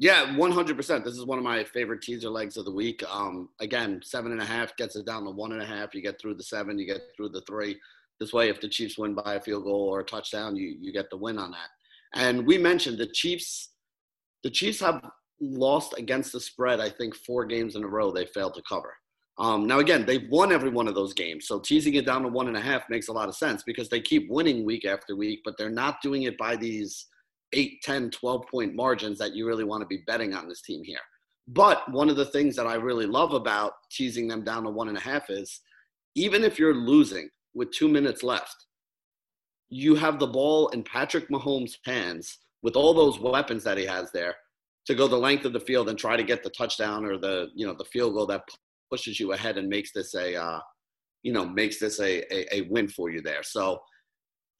Yeah, 0.00 0.26
100%. 0.26 1.04
This 1.04 1.14
is 1.14 1.24
one 1.24 1.38
of 1.38 1.44
my 1.44 1.64
favorite 1.64 2.02
teaser 2.02 2.30
legs 2.30 2.56
of 2.56 2.64
the 2.64 2.72
week. 2.72 3.02
Um, 3.10 3.48
again, 3.60 4.00
seven 4.04 4.30
and 4.30 4.40
a 4.40 4.44
half 4.44 4.76
gets 4.76 4.94
it 4.94 5.06
down 5.06 5.24
to 5.24 5.30
one 5.30 5.52
and 5.52 5.60
a 5.60 5.66
half. 5.66 5.92
You 5.92 6.02
get 6.02 6.20
through 6.20 6.34
the 6.34 6.44
seven, 6.44 6.78
you 6.78 6.86
get 6.86 7.02
through 7.16 7.30
the 7.30 7.40
three. 7.42 7.76
This 8.20 8.32
way, 8.32 8.48
if 8.48 8.60
the 8.60 8.68
Chiefs 8.68 8.96
win 8.96 9.14
by 9.14 9.34
a 9.34 9.40
field 9.40 9.64
goal 9.64 9.88
or 9.88 10.00
a 10.00 10.04
touchdown, 10.04 10.54
you, 10.54 10.76
you 10.80 10.92
get 10.92 11.10
the 11.10 11.16
win 11.16 11.36
on 11.36 11.50
that. 11.50 11.68
And 12.14 12.46
we 12.46 12.58
mentioned 12.58 12.98
the 12.98 13.08
Chiefs. 13.08 13.70
The 14.44 14.50
Chiefs 14.50 14.80
have 14.80 15.02
lost 15.40 15.98
against 15.98 16.32
the 16.32 16.40
spread. 16.40 16.78
I 16.78 16.90
think 16.90 17.16
four 17.16 17.44
games 17.44 17.74
in 17.74 17.82
a 17.82 17.88
row 17.88 18.12
they 18.12 18.26
failed 18.26 18.54
to 18.54 18.62
cover. 18.68 18.94
Um, 19.38 19.66
now 19.66 19.78
again, 19.78 20.04
they've 20.04 20.28
won 20.30 20.52
every 20.52 20.70
one 20.70 20.88
of 20.88 20.96
those 20.96 21.14
games, 21.14 21.46
so 21.46 21.60
teasing 21.60 21.94
it 21.94 22.06
down 22.06 22.22
to 22.22 22.28
one 22.28 22.48
and 22.48 22.56
a 22.56 22.60
half 22.60 22.82
makes 22.90 23.06
a 23.06 23.12
lot 23.12 23.28
of 23.28 23.36
sense 23.36 23.62
because 23.62 23.88
they 23.88 24.00
keep 24.00 24.28
winning 24.28 24.64
week 24.64 24.84
after 24.84 25.14
week, 25.14 25.42
but 25.44 25.56
they're 25.56 25.70
not 25.70 26.02
doing 26.02 26.24
it 26.24 26.36
by 26.36 26.56
these 26.56 27.06
8, 27.52 27.82
10, 27.82 28.10
12 28.10 28.44
point 28.50 28.74
margins 28.74 29.18
that 29.18 29.34
you 29.34 29.46
really 29.46 29.64
want 29.64 29.82
to 29.82 29.86
be 29.86 30.02
betting 30.06 30.34
on 30.34 30.48
this 30.48 30.62
team 30.62 30.82
here. 30.84 31.00
But 31.46 31.90
one 31.90 32.10
of 32.10 32.16
the 32.16 32.26
things 32.26 32.54
that 32.56 32.66
I 32.66 32.74
really 32.74 33.06
love 33.06 33.32
about 33.32 33.72
teasing 33.90 34.28
them 34.28 34.44
down 34.44 34.64
to 34.64 34.70
one 34.70 34.88
and 34.88 34.98
a 34.98 35.00
half 35.00 35.30
is 35.30 35.60
even 36.14 36.44
if 36.44 36.58
you're 36.58 36.74
losing 36.74 37.30
with 37.54 37.70
two 37.70 37.88
minutes 37.88 38.22
left, 38.22 38.66
you 39.70 39.94
have 39.94 40.18
the 40.18 40.26
ball 40.26 40.68
in 40.68 40.82
Patrick 40.82 41.28
Mahomes' 41.30 41.76
hands 41.84 42.38
with 42.62 42.76
all 42.76 42.92
those 42.92 43.18
weapons 43.18 43.64
that 43.64 43.78
he 43.78 43.86
has 43.86 44.10
there 44.12 44.34
to 44.86 44.94
go 44.94 45.06
the 45.06 45.16
length 45.16 45.44
of 45.44 45.52
the 45.52 45.60
field 45.60 45.88
and 45.88 45.98
try 45.98 46.16
to 46.16 46.22
get 46.22 46.42
the 46.42 46.50
touchdown 46.50 47.04
or 47.04 47.18
the 47.18 47.48
you 47.54 47.66
know 47.66 47.74
the 47.74 47.84
field 47.84 48.14
goal 48.14 48.26
that 48.26 48.42
pushes 48.90 49.20
you 49.20 49.32
ahead 49.32 49.58
and 49.58 49.68
makes 49.68 49.92
this 49.92 50.14
a 50.14 50.34
uh, 50.34 50.60
you 51.22 51.32
know 51.32 51.46
makes 51.46 51.78
this 51.78 52.00
a, 52.00 52.22
a, 52.34 52.56
a 52.56 52.60
win 52.70 52.88
for 52.88 53.10
you 53.10 53.20
there. 53.20 53.42
So 53.42 53.80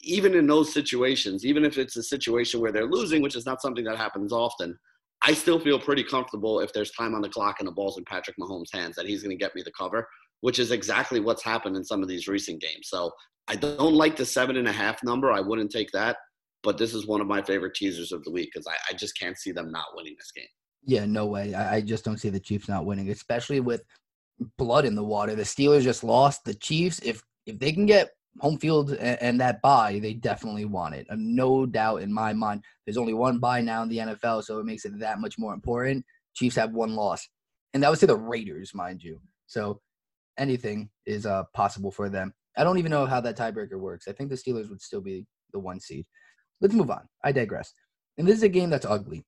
even 0.01 0.35
in 0.35 0.47
those 0.47 0.73
situations, 0.73 1.45
even 1.45 1.65
if 1.65 1.79
it's 1.79 1.97
a 1.97 2.03
situation 2.03 2.61
where 2.61 2.73
they're 2.73 2.87
losing, 2.87 3.23
which 3.23 3.37
is 3.37 3.47
not 3.47 3.61
something 3.61 3.85
that 3.85 3.97
happens 3.97 4.33
often, 4.33 4.79
I 5.23 5.33
still 5.35 5.59
feel 5.59 5.81
pretty 5.81 6.05
comfortable 6.05 6.61
if 6.61 6.73
there's 6.73 6.93
time 6.93 7.15
on 7.15 7.23
the 7.23 7.29
clock 7.29 7.57
and 7.59 7.67
the 7.67 7.73
ball's 7.73 7.99
in 7.99 8.05
Patrick 8.05 8.37
Mahomes' 8.39 8.73
hands 8.73 8.95
that 8.97 9.07
he's 9.07 9.23
going 9.23 9.37
to 9.37 9.43
get 9.43 9.55
me 9.55 9.63
the 9.63 9.73
cover, 9.73 10.07
which 10.41 10.59
is 10.59 10.71
exactly 10.71 11.19
what's 11.19 11.43
happened 11.43 11.77
in 11.77 11.85
some 11.85 12.03
of 12.03 12.09
these 12.09 12.29
recent 12.29 12.61
games. 12.61 12.89
So 12.89 13.11
I 13.49 13.57
don't 13.57 13.95
like 13.95 14.17
the 14.17 14.25
seven 14.25 14.57
and 14.57 14.69
a 14.69 14.73
half 14.73 15.03
number. 15.03 15.33
I 15.33 15.41
wouldn't 15.41 15.73
take 15.73 15.91
that. 15.93 16.17
But 16.63 16.79
this 16.79 16.95
is 16.95 17.07
one 17.07 17.21
of 17.21 17.27
my 17.27 17.43
favorite 17.43 17.75
teasers 17.75 18.13
of 18.13 18.23
the 18.25 18.31
week 18.31 18.51
because 18.53 18.67
I, 18.67 18.75
I 18.91 18.97
just 18.97 19.19
can't 19.19 19.39
see 19.39 19.53
them 19.53 19.71
not 19.71 19.87
winning 19.95 20.17
this 20.19 20.33
game. 20.33 20.47
Yeah, 20.85 21.07
no 21.07 21.27
way. 21.27 21.55
I, 21.55 21.77
I 21.77 21.81
just 21.81 22.05
don't 22.05 22.19
see 22.19 22.31
the 22.31 22.41
Chiefs 22.41 22.69
not 22.69 22.85
winning, 22.85 23.11
especially 23.11 23.61
with 23.61 23.83
blood 24.57 24.85
in 24.85 24.95
the 24.95 25.05
water. 25.05 25.35
The 25.35 25.43
Steelers 25.43 25.83
just 25.83 26.05
lost. 26.05 26.45
The 26.45 26.55
Chiefs, 26.55 27.01
if 27.01 27.23
if 27.47 27.59
they 27.59 27.73
can 27.73 27.87
get 27.87 28.11
home 28.41 28.59
field 28.59 28.91
and, 28.91 29.21
and 29.21 29.41
that 29.41 29.61
buy, 29.63 29.99
they 30.01 30.15
definitely 30.15 30.65
want 30.65 30.95
it. 30.95 31.07
Uh, 31.11 31.17
no 31.19 31.67
doubt 31.67 32.03
in 32.03 32.13
my 32.13 32.33
mind. 32.33 32.63
There's 32.85 32.97
only 32.97 33.15
one 33.15 33.39
buy 33.39 33.61
now 33.61 33.83
in 33.83 33.89
the 33.89 33.99
NFL, 33.99 34.45
so 34.45 34.59
it 34.59 34.67
makes 34.67 34.85
it 34.85 34.99
that 35.01 35.21
much 35.21 35.39
more 35.39 35.55
important. 35.55 36.05
Chiefs 36.35 36.57
have 36.57 36.73
one 36.73 36.95
loss, 36.95 37.29
and 37.75 37.83
that 37.83 37.91
was 37.91 38.01
to 38.01 38.07
the 38.07 38.17
Raiders, 38.17 38.75
mind 38.75 39.03
you. 39.03 39.21
So 39.47 39.81
anything 40.39 40.91
is 41.07 41.27
uh, 41.27 41.45
possible 41.55 41.91
for 41.91 42.09
them. 42.09 42.33
I 42.57 42.65
don't 42.65 42.79
even 42.79 42.91
know 42.91 43.07
how 43.07 43.21
that 43.21 43.37
tiebreaker 43.37 43.79
works. 43.79 44.09
I 44.09 44.13
think 44.13 44.31
the 44.31 44.37
Steelers 44.37 44.69
would 44.69 44.81
still 44.81 45.01
be 45.01 45.27
the 45.53 45.59
one 45.59 45.81
seed. 45.81 46.07
Let's 46.61 46.75
move 46.75 46.91
on. 46.91 47.09
I 47.25 47.33
digress. 47.33 47.73
And 48.17 48.27
this 48.27 48.37
is 48.37 48.43
a 48.43 48.49
game 48.49 48.71
that's 48.71 48.87
ugly. 48.87 49.25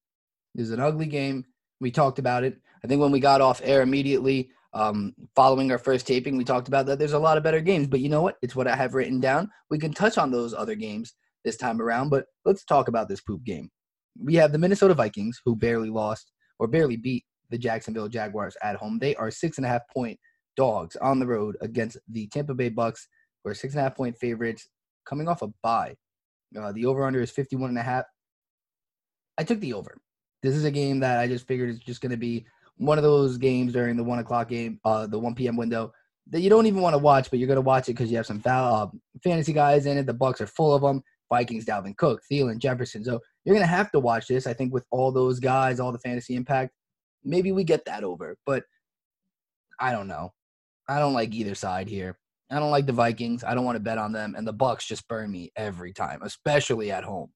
This 0.55 0.67
is 0.67 0.73
an 0.73 0.81
ugly 0.81 1.07
game. 1.07 1.45
We 1.81 1.91
talked 1.91 2.19
about 2.19 2.45
it. 2.45 2.59
I 2.85 2.89
think 2.89 3.01
when 3.01 3.13
we 3.13 3.21
got 3.21 3.41
off 3.41 3.61
air 3.63 3.83
immediately, 3.83 4.51
um, 4.73 5.15
following 5.35 5.73
our 5.73 5.79
first 5.79 6.07
taping, 6.07 6.37
we 6.37 6.45
talked 6.45 6.69
about 6.69 6.87
that 6.87 6.99
there's 6.99 7.13
a 7.13 7.19
lot 7.19 7.37
of 7.37 7.43
better 7.43 7.61
games. 7.61 7.89
But 7.89 8.01
you 8.01 8.09
know 8.09 8.23
what? 8.23 8.37
It's 8.43 8.55
what 8.55 8.69
I 8.69 8.77
have 8.77 8.95
written 8.95 9.21
down. 9.21 9.51
We 9.71 9.79
can 9.79 9.93
touch 9.93 10.19
on 10.19 10.31
those 10.31 10.55
other 10.55 10.75
games 10.75 11.15
this 11.45 11.57
time 11.57 11.81
around, 11.81 12.11
but 12.11 12.27
let's 12.45 12.65
talk 12.65 12.89
about 12.89 13.09
this 13.09 13.21
poop 13.21 13.45
game. 13.45 13.71
We 14.23 14.35
have 14.35 14.53
the 14.53 14.59
Minnesota 14.59 14.95
Vikings, 14.95 15.41
who 15.45 15.57
barely 15.57 15.91
lost 15.91 16.33
or 16.59 16.67
barely 16.69 16.97
beat 16.97 17.25
the 17.49 17.59
Jacksonville 17.59 18.09
Jaguars 18.09 18.57
at 18.63 18.77
home. 18.77 18.99
They 18.99 19.17
are 19.17 19.31
six 19.31 19.57
and 19.57 19.67
a 19.67 19.69
half 19.69 19.83
point 19.93 20.19
dogs 20.57 20.97
on 20.97 21.19
the 21.19 21.27
road 21.27 21.57
against 21.61 21.99
the 22.09 22.27
Tampa 22.29 22.55
Bay 22.55 22.69
Bucks, 22.69 23.09
who 23.43 23.51
are 23.51 23.55
six 23.55 23.75
and 23.75 23.81
a 23.81 23.85
half 23.85 23.97
point 23.97 24.17
favorites 24.19 24.69
coming 25.07 25.29
off 25.29 25.43
a 25.43 25.49
bye. 25.63 25.95
Uh, 26.59 26.73
the 26.73 26.87
over 26.87 27.05
under 27.05 27.21
is 27.21 27.31
51 27.31 27.71
and 27.71 27.79
a 27.79 27.83
half. 27.83 28.05
I 29.39 29.45
took 29.45 29.61
the 29.61 29.73
over. 29.73 29.97
This 30.43 30.55
is 30.55 30.65
a 30.65 30.71
game 30.71 31.01
that 31.01 31.19
I 31.19 31.27
just 31.27 31.47
figured 31.47 31.71
is 31.71 31.79
just 31.79 32.01
going 32.01 32.11
to 32.11 32.17
be 32.17 32.45
one 32.81 32.97
of 32.97 33.05
those 33.05 33.37
games 33.37 33.75
during 33.75 33.95
the 33.97 34.03
one 34.03 34.19
o'clock 34.19 34.49
game, 34.49 34.81
uh, 34.87 35.07
the 35.07 35.19
1 35.19 35.35
p.m. 35.35 35.57
window 35.57 35.93
that 36.31 36.41
you 36.41 36.49
don't 36.49 36.67
even 36.67 36.81
want 36.81 36.95
to 36.95 36.99
watch, 36.99 37.29
but 37.29 37.39
you're 37.39 37.47
going 37.47 37.57
to 37.57 37.61
watch 37.61 37.89
it 37.89 37.93
because 37.93 38.11
you 38.11 38.17
have 38.17 38.27
some 38.27 38.41
foul, 38.41 38.75
uh, 38.75 38.89
fantasy 39.23 39.53
guys 39.53 39.85
in 39.85 39.99
it. 39.99 40.07
The 40.07 40.15
Bucks 40.15 40.41
are 40.41 40.47
full 40.47 40.75
of 40.75 40.81
them. 40.81 41.03
Vikings, 41.29 41.67
Dalvin 41.67 41.97
Cook, 41.97 42.23
Thielen, 42.31 42.59
Jefferson. 42.59 43.05
So 43.05 43.21
you're 43.45 43.55
going 43.55 43.67
to 43.67 43.73
have 43.73 43.91
to 43.93 44.01
watch 44.01 44.29
this. 44.29 44.47
I 44.47 44.55
think 44.55 44.73
with 44.73 44.85
all 44.91 45.13
those 45.13 45.41
guys, 45.41 45.79
all 45.79 45.93
the 45.93 45.99
fantasy 45.99 46.35
impact, 46.35 46.73
maybe 47.23 47.53
we 47.53 47.65
get 47.65 47.85
that 47.85 48.03
over. 48.03 48.37
But 48.47 48.65
I 49.79 49.93
don't 49.93 50.09
know. 50.09 50.33
I 50.89 50.99
don't 50.99 51.13
like 51.13 51.35
either 51.35 51.55
side 51.55 51.89
here. 51.89 52.19
I 52.51 52.59
don't 52.59 52.71
like 52.71 52.87
the 52.87 52.93
Vikings. 52.93 53.45
I 53.45 53.55
don't 53.55 53.65
want 53.65 53.77
to 53.77 53.81
bet 53.81 53.99
on 53.99 54.13
them, 54.13 54.35
and 54.37 54.47
the 54.47 54.53
Bucks 54.53 54.87
just 54.87 55.07
burn 55.07 55.31
me 55.31 55.53
every 55.55 55.93
time, 55.93 56.21
especially 56.23 56.91
at 56.91 57.05
home. 57.05 57.31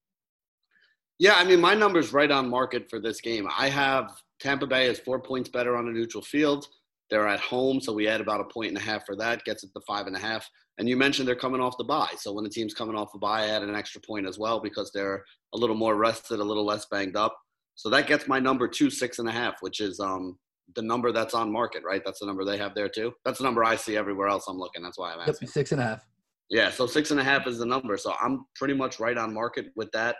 Yeah, 1.19 1.35
I 1.35 1.45
mean, 1.45 1.61
my 1.61 1.73
number's 1.73 2.11
right 2.11 2.29
on 2.29 2.49
market 2.49 2.89
for 2.89 2.99
this 2.99 3.21
game. 3.21 3.47
I 3.57 3.69
have 3.69 4.11
Tampa 4.39 4.67
Bay 4.67 4.87
is 4.87 4.99
four 4.99 5.19
points 5.19 5.49
better 5.49 5.75
on 5.75 5.87
a 5.87 5.91
neutral 5.91 6.23
field. 6.23 6.67
They're 7.09 7.27
at 7.27 7.39
home, 7.39 7.79
so 7.79 7.93
we 7.93 8.07
add 8.07 8.21
about 8.21 8.41
a 8.41 8.45
point 8.45 8.69
and 8.69 8.77
a 8.77 8.81
half 8.81 9.05
for 9.05 9.15
that, 9.17 9.43
gets 9.45 9.63
it 9.63 9.69
to 9.75 9.81
five 9.87 10.07
and 10.07 10.15
a 10.15 10.19
half. 10.19 10.49
And 10.77 10.89
you 10.89 10.97
mentioned 10.97 11.27
they're 11.27 11.35
coming 11.35 11.61
off 11.61 11.77
the 11.77 11.83
bye. 11.83 12.13
So 12.17 12.33
when 12.33 12.43
the 12.43 12.49
team's 12.49 12.73
coming 12.73 12.95
off 12.95 13.11
the 13.13 13.19
bye, 13.19 13.43
I 13.43 13.49
add 13.49 13.63
an 13.63 13.75
extra 13.75 14.01
point 14.01 14.27
as 14.27 14.37
well 14.39 14.59
because 14.59 14.91
they're 14.93 15.23
a 15.53 15.57
little 15.57 15.75
more 15.75 15.95
rested, 15.95 16.39
a 16.39 16.43
little 16.43 16.65
less 16.65 16.85
banged 16.91 17.15
up. 17.15 17.35
So 17.75 17.89
that 17.89 18.07
gets 18.07 18.27
my 18.27 18.39
number 18.39 18.67
two, 18.67 18.89
six 18.89 19.19
and 19.19 19.29
a 19.29 19.31
half, 19.31 19.55
which 19.61 19.79
is 19.79 19.99
um, 19.99 20.37
the 20.75 20.81
number 20.81 21.11
that's 21.11 21.33
on 21.33 21.51
market, 21.51 21.83
right? 21.85 22.01
That's 22.03 22.19
the 22.19 22.25
number 22.25 22.43
they 22.43 22.57
have 22.57 22.73
there 22.73 22.89
too. 22.89 23.13
That's 23.23 23.37
the 23.37 23.43
number 23.43 23.63
I 23.63 23.75
see 23.75 23.95
everywhere 23.95 24.27
else 24.27 24.45
I'm 24.47 24.57
looking. 24.57 24.81
That's 24.81 24.97
why 24.97 25.13
I'm 25.13 25.19
asking. 25.19 25.47
six 25.47 25.71
and 25.71 25.81
a 25.81 25.85
half. 25.85 26.05
Yeah, 26.49 26.69
so 26.69 26.87
six 26.87 27.11
and 27.11 27.19
a 27.19 27.23
half 27.23 27.47
is 27.47 27.59
the 27.59 27.65
number. 27.65 27.97
So 27.97 28.13
I'm 28.21 28.45
pretty 28.55 28.73
much 28.73 28.99
right 28.99 29.17
on 29.17 29.33
market 29.33 29.67
with 29.75 29.91
that. 29.91 30.15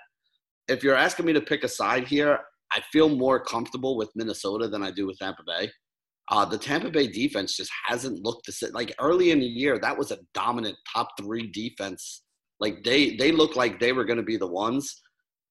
If 0.68 0.84
you're 0.84 0.96
asking 0.96 1.26
me 1.26 1.34
to 1.34 1.42
pick 1.42 1.64
a 1.64 1.68
side 1.68 2.08
here, 2.08 2.40
I 2.76 2.82
feel 2.92 3.10
more 3.10 3.40
comfortable 3.40 3.96
with 3.98 4.10
Minnesota 4.16 4.68
than 4.68 4.84
I 4.84 4.92
do 4.92 5.08
with 5.08 5.18
Tampa 5.18 5.44
Bay. 5.48 5.72
Uh, 6.30 6.44
the 6.44 6.58
Tampa 6.58 6.90
Bay 6.90 7.08
defense 7.08 7.56
just 7.56 7.72
hasn't 7.86 8.24
looked 8.24 8.46
the 8.46 8.52
same. 8.52 8.72
Like 8.74 8.94
early 9.00 9.32
in 9.32 9.40
the 9.40 9.46
year, 9.46 9.80
that 9.80 9.98
was 9.98 10.12
a 10.12 10.18
dominant 10.34 10.76
top 10.92 11.10
three 11.20 11.48
defense. 11.52 12.24
Like 12.60 12.84
they 12.84 13.16
they 13.16 13.32
looked 13.32 13.56
like 13.56 13.80
they 13.80 13.94
were 13.94 14.06
going 14.06 14.18
to 14.18 14.24
be 14.24 14.38
the 14.38 14.48
ones. 14.48 15.02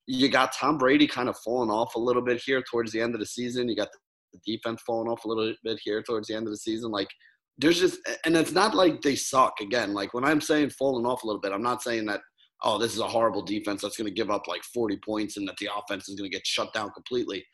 You 0.07 0.29
got 0.29 0.53
Tom 0.53 0.77
Brady 0.77 1.07
kind 1.07 1.29
of 1.29 1.37
falling 1.45 1.71
off 1.71 1.95
a 1.95 1.99
little 1.99 2.23
bit 2.23 2.43
here 2.45 2.63
towards 2.71 2.93
the 2.93 3.01
end 3.01 3.15
of 3.15 3.21
the 3.21 3.27
season. 3.27 3.69
You 3.69 3.77
got 3.77 3.89
the 4.33 4.41
defense 4.45 4.83
falling 4.87 5.09
off 5.09 5.25
a 5.25 5.29
little 5.29 5.55
bit 5.63 5.81
here 5.83 6.03
towards 6.03 6.29
the 6.29 6.35
end 6.35 6.47
of 6.47 6.53
the 6.53 6.59
season. 6.59 6.91
Like 6.91 7.09
there's 7.57 7.79
just 7.79 8.01
and 8.27 8.37
it's 8.37 8.53
not 8.53 8.75
like 8.75 9.01
they 9.01 9.15
suck 9.15 9.55
again. 9.61 9.95
Like 9.95 10.13
when 10.13 10.25
I'm 10.25 10.41
saying 10.41 10.71
falling 10.71 11.07
off 11.07 11.23
a 11.23 11.27
little 11.27 11.41
bit, 11.41 11.53
I'm 11.53 11.63
not 11.63 11.83
saying 11.83 12.07
that 12.07 12.21
oh 12.65 12.79
this 12.79 12.93
is 12.93 13.01
a 13.01 13.07
horrible 13.07 13.43
defense 13.43 13.83
that's 13.83 13.97
going 13.97 14.09
to 14.09 14.15
give 14.15 14.31
up 14.31 14.49
like 14.49 14.63
40 14.63 14.99
points 15.05 15.37
and 15.37 15.47
that 15.49 15.57
the 15.59 15.69
offense 15.77 16.09
is 16.09 16.17
going 16.17 16.31
to 16.31 16.37
get 16.37 16.47
shut 16.47 16.73
down 16.73 16.91
completely. 16.91 17.45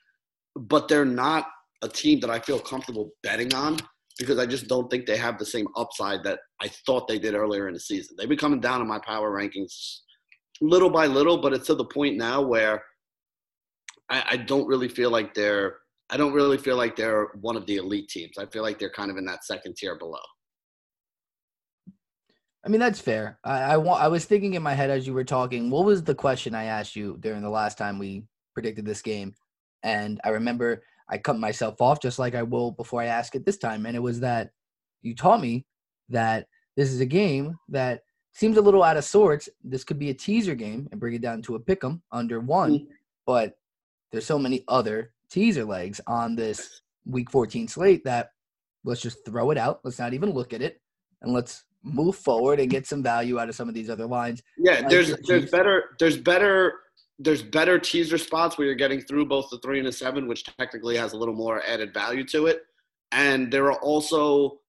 But 0.56 0.88
they're 0.88 1.04
not 1.04 1.46
a 1.82 1.88
team 1.88 2.20
that 2.20 2.30
I 2.30 2.38
feel 2.38 2.58
comfortable 2.58 3.10
betting 3.22 3.54
on 3.54 3.78
because 4.18 4.38
I 4.38 4.46
just 4.46 4.68
don't 4.68 4.90
think 4.90 5.06
they 5.06 5.16
have 5.16 5.38
the 5.38 5.46
same 5.46 5.66
upside 5.76 6.22
that 6.24 6.40
I 6.60 6.68
thought 6.86 7.08
they 7.08 7.18
did 7.18 7.34
earlier 7.34 7.68
in 7.68 7.74
the 7.74 7.80
season. 7.80 8.16
They've 8.18 8.28
been 8.28 8.38
coming 8.38 8.60
down 8.60 8.80
in 8.80 8.86
my 8.86 8.98
power 8.98 9.30
rankings 9.30 10.00
little 10.60 10.90
by 10.90 11.06
little, 11.06 11.38
but 11.38 11.52
it's 11.52 11.66
to 11.66 11.74
the 11.74 11.84
point 11.84 12.16
now 12.16 12.42
where 12.42 12.82
I, 14.10 14.24
I 14.30 14.36
don't 14.36 14.66
really 14.66 14.88
feel 14.88 15.10
like 15.10 15.34
they're 15.34 15.76
I 16.12 16.16
don't 16.16 16.32
really 16.32 16.58
feel 16.58 16.76
like 16.76 16.96
they're 16.96 17.28
one 17.40 17.56
of 17.56 17.66
the 17.66 17.76
elite 17.76 18.08
teams. 18.08 18.36
I 18.36 18.46
feel 18.46 18.62
like 18.62 18.80
they're 18.80 18.90
kind 18.90 19.12
of 19.12 19.16
in 19.16 19.24
that 19.26 19.44
second 19.44 19.76
tier 19.76 19.96
below. 19.96 20.18
I 22.64 22.68
mean, 22.68 22.80
that's 22.80 23.00
fair. 23.00 23.38
I, 23.42 23.60
I 23.60 23.76
want. 23.78 24.02
I 24.02 24.08
was 24.08 24.24
thinking 24.26 24.54
in 24.54 24.62
my 24.62 24.74
head 24.74 24.90
as 24.90 25.06
you 25.06 25.14
were 25.14 25.24
talking. 25.24 25.70
What 25.70 25.86
was 25.86 26.02
the 26.04 26.14
question 26.14 26.54
I 26.54 26.64
asked 26.64 26.94
you 26.94 27.16
during 27.20 27.42
the 27.42 27.48
last 27.50 27.78
time 27.78 27.98
we 27.98 28.24
predicted 28.54 28.84
this 28.84 29.00
game? 29.02 29.34
And 29.82 30.20
I 30.24 30.28
remember 30.30 30.82
I 31.08 31.16
cut 31.18 31.38
myself 31.38 31.80
off 31.80 32.00
just 32.02 32.18
like 32.18 32.34
I 32.34 32.42
will 32.42 32.70
before 32.72 33.00
I 33.00 33.06
ask 33.06 33.34
it 33.34 33.46
this 33.46 33.56
time. 33.56 33.86
And 33.86 33.96
it 33.96 34.00
was 34.00 34.20
that 34.20 34.50
you 35.02 35.14
taught 35.14 35.40
me 35.40 35.64
that 36.10 36.46
this 36.76 36.90
is 36.92 37.00
a 37.00 37.06
game 37.06 37.56
that 37.70 38.02
seems 38.32 38.58
a 38.58 38.62
little 38.62 38.82
out 38.82 38.98
of 38.98 39.04
sorts. 39.04 39.48
This 39.64 39.82
could 39.82 39.98
be 39.98 40.10
a 40.10 40.14
teaser 40.14 40.54
game 40.54 40.86
and 40.90 41.00
bring 41.00 41.14
it 41.14 41.22
down 41.22 41.40
to 41.42 41.54
a 41.54 41.60
pick 41.60 41.82
'em 41.82 42.02
under 42.12 42.40
one, 42.40 42.72
Mhm. 42.80 42.86
but 43.26 43.58
there's 44.12 44.26
so 44.26 44.38
many 44.38 44.64
other 44.68 45.12
teaser 45.30 45.64
legs 45.64 46.00
on 46.06 46.36
this 46.36 46.82
week 47.06 47.30
14 47.30 47.66
slate 47.68 48.04
that 48.04 48.32
let's 48.84 49.00
just 49.00 49.24
throw 49.24 49.50
it 49.50 49.58
out. 49.58 49.80
Let's 49.82 49.98
not 49.98 50.14
even 50.14 50.30
look 50.30 50.52
at 50.52 50.62
it 50.62 50.80
and 51.22 51.32
let's 51.32 51.64
move 51.82 52.16
forward 52.16 52.60
and 52.60 52.70
get 52.70 52.86
some 52.86 53.02
value 53.02 53.38
out 53.38 53.48
of 53.48 53.54
some 53.54 53.68
of 53.68 53.74
these 53.74 53.90
other 53.90 54.06
lines. 54.06 54.42
Yeah, 54.58 54.80
Like 54.80 54.90
there's 54.90 55.14
there's 55.26 55.50
better 55.50 55.96
there's 55.98 56.16
better 56.16 56.74
there's 57.18 57.42
better 57.42 57.78
teaser 57.78 58.18
spots 58.18 58.56
where 58.56 58.66
you're 58.66 58.74
getting 58.74 59.00
through 59.00 59.26
both 59.26 59.50
the 59.50 59.58
three 59.58 59.78
and 59.78 59.86
the 59.86 59.92
seven, 59.92 60.26
which 60.26 60.44
technically 60.58 60.96
has 60.96 61.12
a 61.12 61.16
little 61.16 61.34
more 61.34 61.62
added 61.66 61.92
value 61.92 62.24
to 62.24 62.46
it. 62.46 62.62
And 63.12 63.52
there 63.52 63.66
are 63.66 63.80
also 63.80 64.60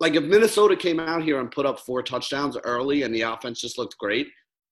like 0.00 0.14
if 0.14 0.24
Minnesota 0.24 0.76
came 0.76 1.00
out 1.00 1.22
here 1.22 1.40
and 1.40 1.50
put 1.50 1.66
up 1.66 1.80
four 1.80 2.02
touchdowns 2.02 2.56
early 2.64 3.02
and 3.02 3.14
the 3.14 3.22
offense 3.22 3.60
just 3.60 3.78
looked 3.78 3.96
great, 3.98 4.26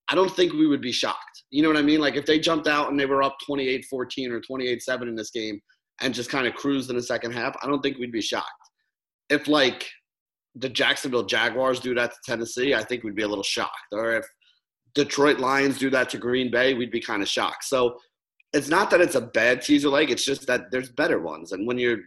I 0.08 0.14
don't 0.14 0.34
think 0.34 0.52
we 0.52 0.66
would 0.66 0.82
be 0.82 0.92
shocked. 0.92 1.44
You 1.50 1.62
know 1.62 1.68
what 1.68 1.78
I 1.78 1.82
mean? 1.82 2.00
Like 2.00 2.16
if 2.16 2.26
they 2.26 2.38
jumped 2.38 2.66
out 2.66 2.90
and 2.90 2.98
they 2.98 3.06
were 3.06 3.22
up 3.22 3.36
28-14 3.48 3.84
or 4.30 4.40
28-7 4.40 5.02
in 5.02 5.14
this 5.14 5.30
game 5.30 5.60
and 6.00 6.12
just 6.12 6.30
kind 6.30 6.46
of 6.46 6.54
cruised 6.54 6.90
in 6.90 6.96
the 6.96 7.02
second 7.02 7.32
half, 7.32 7.56
I 7.62 7.66
don't 7.66 7.80
think 7.80 7.98
we'd 7.98 8.12
be 8.12 8.20
shocked. 8.20 8.48
If 9.30 9.48
like 9.48 9.88
the 10.54 10.68
Jacksonville 10.68 11.24
Jaguars 11.24 11.80
do 11.80 11.94
that 11.94 12.12
to 12.12 12.16
Tennessee, 12.24 12.74
I 12.74 12.82
think 12.82 13.02
we'd 13.02 13.16
be 13.16 13.22
a 13.22 13.28
little 13.28 13.44
shocked. 13.44 13.92
Or 13.92 14.16
if 14.16 14.26
Detroit 14.94 15.38
Lions 15.38 15.78
do 15.78 15.90
that 15.90 16.08
to 16.10 16.18
Green 16.18 16.50
Bay, 16.50 16.74
we'd 16.74 16.90
be 16.90 17.00
kind 17.00 17.22
of 17.22 17.28
shocked. 17.28 17.64
So 17.64 17.96
it's 18.52 18.68
not 18.68 18.90
that 18.90 19.00
it's 19.00 19.16
a 19.16 19.20
bad 19.20 19.62
teaser 19.62 19.88
leg, 19.88 20.10
it's 20.10 20.24
just 20.24 20.46
that 20.46 20.70
there's 20.70 20.90
better 20.90 21.20
ones. 21.20 21.52
And 21.52 21.66
when 21.66 21.78
you're 21.78 21.98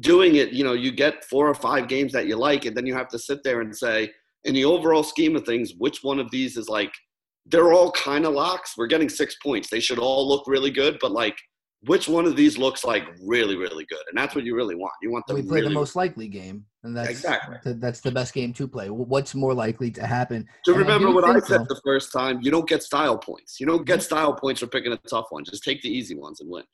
doing 0.00 0.36
it, 0.36 0.52
you 0.52 0.64
know, 0.64 0.72
you 0.72 0.90
get 0.90 1.24
four 1.24 1.46
or 1.48 1.54
five 1.54 1.86
games 1.86 2.12
that 2.12 2.26
you 2.26 2.36
like, 2.36 2.64
and 2.64 2.74
then 2.74 2.86
you 2.86 2.94
have 2.94 3.08
to 3.08 3.18
sit 3.18 3.44
there 3.44 3.60
and 3.60 3.76
say, 3.76 4.10
in 4.44 4.54
the 4.54 4.64
overall 4.64 5.02
scheme 5.02 5.36
of 5.36 5.44
things, 5.44 5.74
which 5.78 6.02
one 6.02 6.18
of 6.18 6.30
these 6.30 6.56
is 6.56 6.68
like, 6.68 6.92
they're 7.46 7.72
all 7.72 7.92
kind 7.92 8.24
of 8.24 8.32
locks. 8.32 8.74
We're 8.76 8.86
getting 8.86 9.08
six 9.08 9.36
points. 9.42 9.68
They 9.68 9.80
should 9.80 9.98
all 9.98 10.26
look 10.28 10.44
really 10.46 10.70
good, 10.70 10.98
but 11.00 11.12
like, 11.12 11.36
which 11.86 12.08
one 12.08 12.26
of 12.26 12.36
these 12.36 12.58
looks 12.58 12.84
like 12.84 13.04
really, 13.22 13.56
really 13.56 13.84
good? 13.86 14.02
And 14.08 14.16
that's 14.16 14.34
what 14.34 14.44
you 14.44 14.54
really 14.54 14.74
want. 14.76 14.92
You 15.02 15.10
want 15.10 15.26
them 15.26 15.36
we 15.36 15.42
play 15.42 15.60
really 15.60 15.68
the 15.68 15.74
most 15.74 15.96
likely 15.96 16.28
game, 16.28 16.64
and 16.84 16.96
that's 16.96 17.10
Exactly. 17.10 17.56
th- 17.64 17.76
that's 17.80 18.00
the 18.00 18.10
best 18.12 18.34
game 18.34 18.52
to 18.54 18.68
play. 18.68 18.88
What's 18.90 19.34
more 19.34 19.54
likely 19.54 19.90
to 19.92 20.06
happen? 20.06 20.46
To 20.64 20.70
And 20.72 20.80
remember 20.80 21.08
do 21.08 21.14
what 21.14 21.24
I 21.24 21.34
said 21.40 21.60
so. 21.60 21.64
the 21.68 21.80
first 21.84 22.12
time, 22.12 22.40
you 22.42 22.50
don't 22.50 22.68
get 22.68 22.82
style 22.82 23.18
points. 23.18 23.58
You 23.58 23.66
don't 23.66 23.84
get 23.84 23.98
Mhm. 24.00 24.04
style 24.04 24.34
points 24.34 24.60
for 24.60 24.68
picking 24.68 24.92
a 24.92 24.96
tough 25.08 25.26
one. 25.30 25.44
Just 25.44 25.64
take 25.64 25.82
the 25.82 25.88
easy 25.90 26.14
ones 26.14 26.40
and 26.40 26.48
win. 26.50 26.64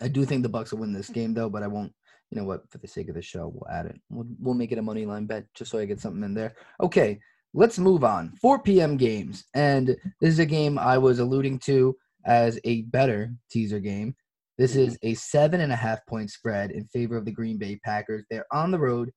I 0.00 0.08
do 0.08 0.24
think 0.24 0.42
the 0.42 0.48
Bucks 0.48 0.72
will 0.72 0.80
win 0.80 0.92
this 0.92 1.10
game 1.10 1.34
though, 1.34 1.50
but 1.50 1.62
I 1.62 1.66
won't. 1.66 1.92
You 2.30 2.40
know 2.40 2.44
what? 2.46 2.62
For 2.70 2.78
the 2.78 2.88
sake 2.88 3.08
of 3.08 3.14
the 3.14 3.22
show, 3.22 3.48
we'll 3.54 3.70
add 3.70 3.86
it. 3.86 4.00
We'll, 4.10 4.26
we'll 4.40 4.54
make 4.54 4.72
it 4.72 4.78
a 4.78 4.82
money 4.82 5.04
line 5.04 5.26
bet 5.26 5.44
just 5.54 5.70
so 5.70 5.78
I 5.78 5.84
get 5.84 6.00
something 6.00 6.24
in 6.24 6.34
there. 6.34 6.54
Okay, 6.80 7.20
let's 7.52 7.78
move 7.78 8.02
on. 8.02 8.32
4 8.40 8.58
p.m. 8.60 8.96
games, 8.96 9.44
and 9.54 9.88
this 10.20 10.30
is 10.32 10.38
a 10.38 10.46
game 10.46 10.78
I 10.78 10.96
was 10.98 11.18
alluding 11.20 11.58
to 11.60 11.96
as 12.24 12.58
a 12.64 12.82
better 12.82 13.32
teaser 13.50 13.78
game. 13.78 14.16
This 14.56 14.76
is 14.76 14.96
a 15.02 15.14
seven 15.14 15.60
and 15.60 15.72
a 15.72 15.76
half 15.76 16.06
point 16.06 16.30
spread 16.30 16.70
in 16.70 16.86
favor 16.86 17.16
of 17.16 17.24
the 17.24 17.32
Green 17.32 17.58
Bay 17.58 17.80
Packers. 17.84 18.24
They're 18.30 18.46
on 18.52 18.70
the 18.70 18.78
road 18.78 19.10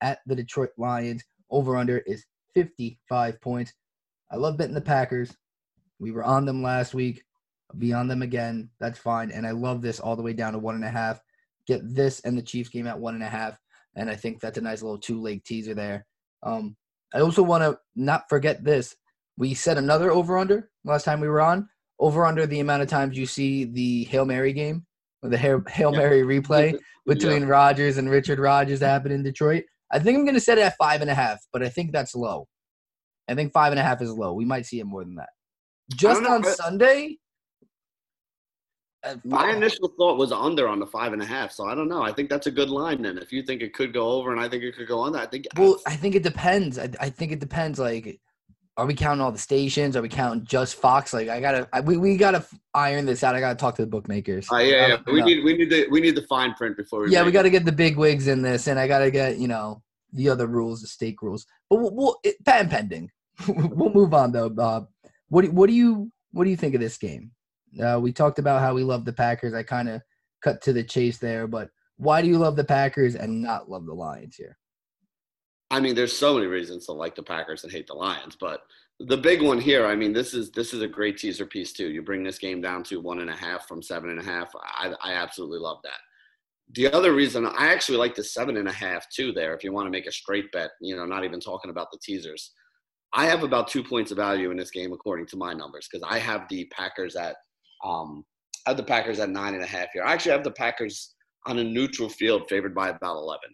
at 0.00 0.20
the 0.26 0.36
Detroit 0.36 0.70
Lions. 0.78 1.24
Over 1.50 1.76
under 1.76 1.98
is 1.98 2.24
55 2.54 3.40
points. 3.40 3.72
I 4.30 4.36
love 4.36 4.56
betting 4.56 4.74
the 4.74 4.80
Packers. 4.80 5.36
We 5.98 6.12
were 6.12 6.22
on 6.22 6.44
them 6.44 6.62
last 6.62 6.94
week. 6.94 7.22
I'll 7.72 7.78
be 7.78 7.92
on 7.92 8.06
them 8.06 8.22
again. 8.22 8.70
That's 8.78 8.98
fine. 8.98 9.32
And 9.32 9.46
I 9.46 9.50
love 9.50 9.82
this 9.82 9.98
all 9.98 10.14
the 10.14 10.22
way 10.22 10.32
down 10.32 10.52
to 10.52 10.58
one 10.58 10.76
and 10.76 10.84
a 10.84 10.90
half. 10.90 11.20
Get 11.66 11.80
this 11.94 12.20
and 12.20 12.38
the 12.38 12.42
Chiefs 12.42 12.68
game 12.68 12.86
at 12.86 12.98
one 12.98 13.14
and 13.14 13.22
a 13.22 13.28
half. 13.28 13.58
And 13.96 14.08
I 14.08 14.14
think 14.14 14.40
that's 14.40 14.58
a 14.58 14.62
nice 14.62 14.82
little 14.82 14.98
two 14.98 15.20
leg 15.20 15.44
teaser 15.44 15.74
there. 15.74 16.06
Um, 16.42 16.76
I 17.14 17.20
also 17.20 17.42
want 17.42 17.62
to 17.62 17.78
not 17.96 18.28
forget 18.28 18.64
this. 18.64 18.94
We 19.36 19.54
set 19.54 19.78
another 19.78 20.12
over 20.12 20.38
under 20.38 20.70
last 20.84 21.04
time 21.04 21.20
we 21.20 21.28
were 21.28 21.40
on. 21.40 21.68
Over 22.00 22.26
under 22.26 22.46
the 22.46 22.60
amount 22.60 22.82
of 22.82 22.88
times 22.88 23.16
you 23.16 23.24
see 23.26 23.64
the 23.64 24.04
Hail 24.04 24.24
Mary 24.24 24.52
game 24.52 24.84
or 25.22 25.28
the 25.30 25.38
Hail, 25.38 25.62
Hail 25.68 25.92
Yeah. 25.92 25.98
Mary 25.98 26.22
replay 26.22 26.76
between 27.06 27.44
Rodgers 27.44 27.98
and 27.98 28.10
Richard 28.10 28.38
Rodgers 28.38 28.80
happen 28.80 29.12
in 29.12 29.22
Detroit. 29.22 29.64
I 29.92 29.98
think 30.00 30.18
I'm 30.18 30.24
going 30.24 30.34
to 30.34 30.40
set 30.40 30.58
it 30.58 30.62
at 30.62 30.76
five 30.76 31.02
and 31.02 31.10
a 31.10 31.14
half, 31.14 31.38
but 31.52 31.62
I 31.62 31.68
think 31.68 31.92
that's 31.92 32.14
low. 32.14 32.48
I 33.28 33.34
think 33.34 33.52
five 33.52 33.72
and 33.72 33.78
a 33.78 33.82
half 33.82 34.02
is 34.02 34.10
low. 34.10 34.32
We 34.32 34.44
might 34.44 34.66
see 34.66 34.80
it 34.80 34.84
more 34.86 35.04
than 35.04 35.14
that. 35.16 35.28
Just 35.94 36.22
know, 36.22 36.32
on 36.32 36.44
Sunday, 36.44 37.16
uh, 39.04 39.16
My 39.24 39.44
a 39.44 39.46
half- 39.48 39.56
initial 39.56 39.88
thought 39.96 40.16
was 40.18 40.32
under 40.32 40.66
on 40.66 40.80
the 40.80 40.86
five 40.86 41.12
and 41.12 41.22
a 41.22 41.26
half, 41.26 41.52
so 41.52 41.66
I 41.66 41.74
don't 41.74 41.88
know. 41.88 42.02
I 42.02 42.12
think 42.12 42.28
that's 42.30 42.46
a 42.46 42.50
good 42.50 42.70
line. 42.70 43.02
Then, 43.02 43.18
if 43.18 43.32
you 43.32 43.42
think 43.42 43.62
it 43.62 43.72
could 43.74 43.92
go 43.92 44.08
over, 44.08 44.32
and 44.32 44.40
I 44.40 44.48
think 44.48 44.62
it 44.64 44.74
could 44.76 44.88
go 44.88 45.02
under, 45.04 45.18
I 45.18 45.26
think. 45.26 45.46
Well, 45.56 45.78
I 45.86 45.94
think 45.94 46.14
it 46.14 46.22
depends. 46.22 46.78
I, 46.78 46.88
I 47.00 47.10
think 47.10 47.30
it 47.32 47.38
depends. 47.38 47.78
Like, 47.78 48.18
are 48.76 48.86
we 48.86 48.94
counting 48.94 49.20
all 49.20 49.30
the 49.30 49.38
stations? 49.38 49.96
Are 49.96 50.02
we 50.02 50.08
counting 50.08 50.44
just 50.44 50.74
Fox? 50.76 51.12
Like, 51.12 51.28
I 51.28 51.40
gotta, 51.40 51.68
I, 51.72 51.80
we, 51.80 51.96
we 51.96 52.16
gotta 52.16 52.44
iron 52.74 53.06
this 53.06 53.22
out. 53.22 53.36
I 53.36 53.40
gotta 53.40 53.54
talk 53.54 53.76
to 53.76 53.82
the 53.82 53.88
bookmakers. 53.88 54.50
Uh, 54.50 54.58
yeah, 54.58 54.88
yeah. 54.88 54.96
We 55.06 55.22
need, 55.22 55.44
we 55.44 55.56
need 55.56 55.70
the, 55.70 55.86
we 55.90 56.00
need 56.00 56.16
the 56.16 56.22
fine 56.22 56.54
print 56.54 56.76
before 56.76 57.02
we. 57.02 57.10
yeah, 57.10 57.24
we 57.24 57.30
got 57.30 57.42
to 57.42 57.48
it. 57.48 57.52
get 57.52 57.64
the 57.64 57.72
big 57.72 57.96
wigs 57.96 58.26
in 58.26 58.42
this, 58.42 58.66
and 58.66 58.78
I 58.78 58.88
got 58.88 58.98
to 59.00 59.10
get 59.10 59.38
you 59.38 59.48
know 59.48 59.82
the 60.12 60.28
other 60.28 60.46
rules, 60.46 60.80
the 60.80 60.88
stake 60.88 61.22
rules. 61.22 61.46
But 61.70 61.76
we'll, 61.76 61.94
we'll 61.94 62.16
it, 62.24 62.44
patent 62.44 62.70
pending. 62.70 63.10
we'll 63.48 63.92
move 63.92 64.12
on 64.12 64.32
though, 64.32 64.48
Bob. 64.48 64.88
What 65.28 65.44
do, 65.44 65.50
what 65.52 65.68
do 65.68 65.74
you 65.74 66.10
what 66.32 66.44
do 66.44 66.50
you 66.50 66.56
think 66.56 66.74
of 66.74 66.80
this 66.80 66.98
game? 66.98 67.30
Uh, 67.80 67.98
we 68.00 68.12
talked 68.12 68.38
about 68.38 68.60
how 68.60 68.74
we 68.74 68.82
love 68.82 69.04
the 69.04 69.12
Packers. 69.12 69.54
I 69.54 69.62
kind 69.62 69.88
of 69.88 70.02
cut 70.42 70.60
to 70.62 70.72
the 70.72 70.82
chase 70.82 71.18
there, 71.18 71.46
but 71.46 71.70
why 71.96 72.22
do 72.22 72.28
you 72.28 72.38
love 72.38 72.56
the 72.56 72.64
Packers 72.64 73.14
and 73.14 73.40
not 73.42 73.70
love 73.70 73.86
the 73.86 73.94
Lions 73.94 74.36
here? 74.36 74.58
I 75.74 75.80
mean, 75.80 75.96
there's 75.96 76.16
so 76.16 76.34
many 76.34 76.46
reasons 76.46 76.86
to 76.86 76.92
like 76.92 77.16
the 77.16 77.22
Packers 77.24 77.64
and 77.64 77.72
hate 77.72 77.88
the 77.88 77.94
Lions, 77.94 78.36
but 78.38 78.60
the 79.00 79.16
big 79.16 79.42
one 79.42 79.58
here, 79.58 79.86
I 79.86 79.96
mean, 79.96 80.12
this 80.12 80.32
is 80.32 80.52
this 80.52 80.72
is 80.72 80.82
a 80.82 80.86
great 80.86 81.18
teaser 81.18 81.46
piece 81.46 81.72
too. 81.72 81.88
You 81.88 82.00
bring 82.00 82.22
this 82.22 82.38
game 82.38 82.60
down 82.60 82.84
to 82.84 83.00
one 83.00 83.18
and 83.18 83.28
a 83.28 83.34
half 83.34 83.66
from 83.66 83.82
seven 83.82 84.10
and 84.10 84.20
a 84.20 84.22
half. 84.22 84.52
I, 84.54 84.94
I 85.02 85.14
absolutely 85.14 85.58
love 85.58 85.78
that. 85.82 85.98
The 86.74 86.92
other 86.92 87.12
reason 87.12 87.44
I 87.44 87.72
actually 87.72 87.98
like 87.98 88.14
the 88.14 88.22
seven 88.22 88.56
and 88.56 88.68
a 88.68 88.72
half 88.72 89.08
too. 89.10 89.32
There, 89.32 89.52
if 89.52 89.64
you 89.64 89.72
want 89.72 89.86
to 89.86 89.90
make 89.90 90.06
a 90.06 90.12
straight 90.12 90.52
bet, 90.52 90.70
you 90.80 90.94
know, 90.94 91.06
not 91.06 91.24
even 91.24 91.40
talking 91.40 91.72
about 91.72 91.90
the 91.90 91.98
teasers. 92.00 92.52
I 93.12 93.26
have 93.26 93.42
about 93.42 93.66
two 93.66 93.82
points 93.82 94.12
of 94.12 94.16
value 94.16 94.52
in 94.52 94.56
this 94.56 94.70
game 94.70 94.92
according 94.92 95.26
to 95.26 95.36
my 95.36 95.54
numbers 95.54 95.88
because 95.90 96.06
I 96.08 96.20
have 96.20 96.48
the 96.48 96.66
Packers 96.66 97.16
at 97.16 97.34
um, 97.84 98.24
I 98.64 98.70
have 98.70 98.76
the 98.76 98.84
Packers 98.84 99.18
at 99.18 99.28
nine 99.28 99.54
and 99.54 99.64
a 99.64 99.66
half 99.66 99.88
here. 99.92 100.04
I 100.04 100.12
actually 100.12 100.32
have 100.32 100.44
the 100.44 100.52
Packers 100.52 101.14
on 101.46 101.58
a 101.58 101.64
neutral 101.64 102.08
field, 102.08 102.48
favored 102.48 102.76
by 102.76 102.90
about 102.90 103.16
eleven 103.16 103.50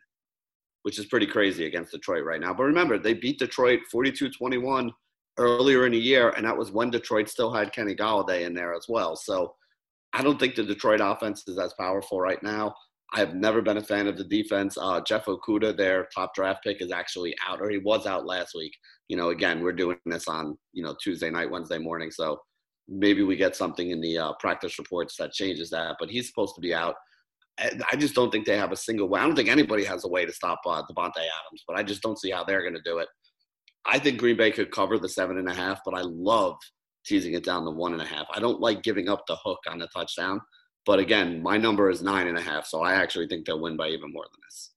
which 0.82 0.98
is 0.98 1.06
pretty 1.06 1.26
crazy 1.26 1.66
against 1.66 1.92
Detroit 1.92 2.24
right 2.24 2.40
now. 2.40 2.54
But 2.54 2.64
remember, 2.64 2.98
they 2.98 3.14
beat 3.14 3.38
Detroit 3.38 3.80
42 3.90 4.30
21 4.30 4.92
earlier 5.38 5.86
in 5.86 5.92
the 5.92 5.98
year, 5.98 6.30
and 6.30 6.44
that 6.44 6.56
was 6.56 6.70
when 6.70 6.90
Detroit 6.90 7.28
still 7.28 7.52
had 7.52 7.72
Kenny 7.72 7.94
Golladay 7.94 8.42
in 8.42 8.54
there 8.54 8.74
as 8.74 8.86
well. 8.88 9.16
So 9.16 9.54
I 10.12 10.22
don't 10.22 10.38
think 10.38 10.54
the 10.54 10.64
Detroit 10.64 11.00
offense 11.00 11.44
is 11.46 11.58
as 11.58 11.74
powerful 11.78 12.20
right 12.20 12.42
now. 12.42 12.74
I 13.12 13.18
have 13.18 13.34
never 13.34 13.60
been 13.60 13.76
a 13.76 13.82
fan 13.82 14.06
of 14.06 14.16
the 14.16 14.24
defense. 14.24 14.78
Uh, 14.80 15.00
Jeff 15.00 15.26
Okudah, 15.26 15.76
their 15.76 16.08
top 16.14 16.34
draft 16.34 16.62
pick, 16.62 16.80
is 16.80 16.92
actually 16.92 17.34
out, 17.46 17.60
or 17.60 17.68
he 17.68 17.78
was 17.78 18.06
out 18.06 18.24
last 18.24 18.54
week. 18.54 18.72
You 19.08 19.16
know, 19.16 19.30
again, 19.30 19.62
we're 19.62 19.72
doing 19.72 19.98
this 20.06 20.28
on 20.28 20.56
you 20.72 20.84
know 20.84 20.96
Tuesday 21.02 21.30
night, 21.30 21.50
Wednesday 21.50 21.78
morning, 21.78 22.10
so 22.10 22.40
maybe 22.88 23.22
we 23.22 23.36
get 23.36 23.56
something 23.56 23.90
in 23.90 24.00
the 24.00 24.18
uh, 24.18 24.32
practice 24.38 24.78
reports 24.78 25.16
that 25.16 25.32
changes 25.32 25.70
that. 25.70 25.96
But 25.98 26.10
he's 26.10 26.28
supposed 26.28 26.54
to 26.54 26.60
be 26.60 26.72
out. 26.72 26.94
I 27.58 27.96
just 27.96 28.14
don't 28.14 28.30
think 28.30 28.46
they 28.46 28.56
have 28.56 28.72
a 28.72 28.76
single 28.76 29.08
way. 29.08 29.20
I 29.20 29.26
don't 29.26 29.36
think 29.36 29.48
anybody 29.48 29.84
has 29.84 30.04
a 30.04 30.08
way 30.08 30.24
to 30.24 30.32
stop 30.32 30.60
uh, 30.66 30.82
Davante 30.82 31.18
Adams, 31.18 31.64
but 31.68 31.76
I 31.76 31.82
just 31.82 32.02
don't 32.02 32.18
see 32.18 32.30
how 32.30 32.42
they're 32.42 32.62
going 32.62 32.74
to 32.74 32.82
do 32.84 32.98
it. 32.98 33.08
I 33.84 33.98
think 33.98 34.18
Green 34.18 34.36
Bay 34.36 34.50
could 34.50 34.70
cover 34.70 34.98
the 34.98 35.08
seven 35.08 35.38
and 35.38 35.48
a 35.48 35.54
half, 35.54 35.80
but 35.84 35.94
I 35.94 36.00
love 36.02 36.56
teasing 37.04 37.34
it 37.34 37.44
down 37.44 37.64
to 37.64 37.70
one 37.70 37.92
and 37.92 38.02
a 38.02 38.06
half. 38.06 38.26
I 38.32 38.40
don't 38.40 38.60
like 38.60 38.82
giving 38.82 39.08
up 39.08 39.26
the 39.26 39.36
hook 39.36 39.58
on 39.68 39.78
the 39.78 39.88
touchdown. 39.88 40.40
But 40.86 40.98
again, 40.98 41.42
my 41.42 41.56
number 41.56 41.90
is 41.90 42.02
nine 42.02 42.26
and 42.26 42.38
a 42.38 42.42
half, 42.42 42.66
so 42.66 42.82
I 42.82 42.94
actually 42.94 43.26
think 43.26 43.46
they'll 43.46 43.60
win 43.60 43.76
by 43.76 43.88
even 43.88 44.12
more 44.12 44.24
than 44.24 44.40
this. 44.46 44.70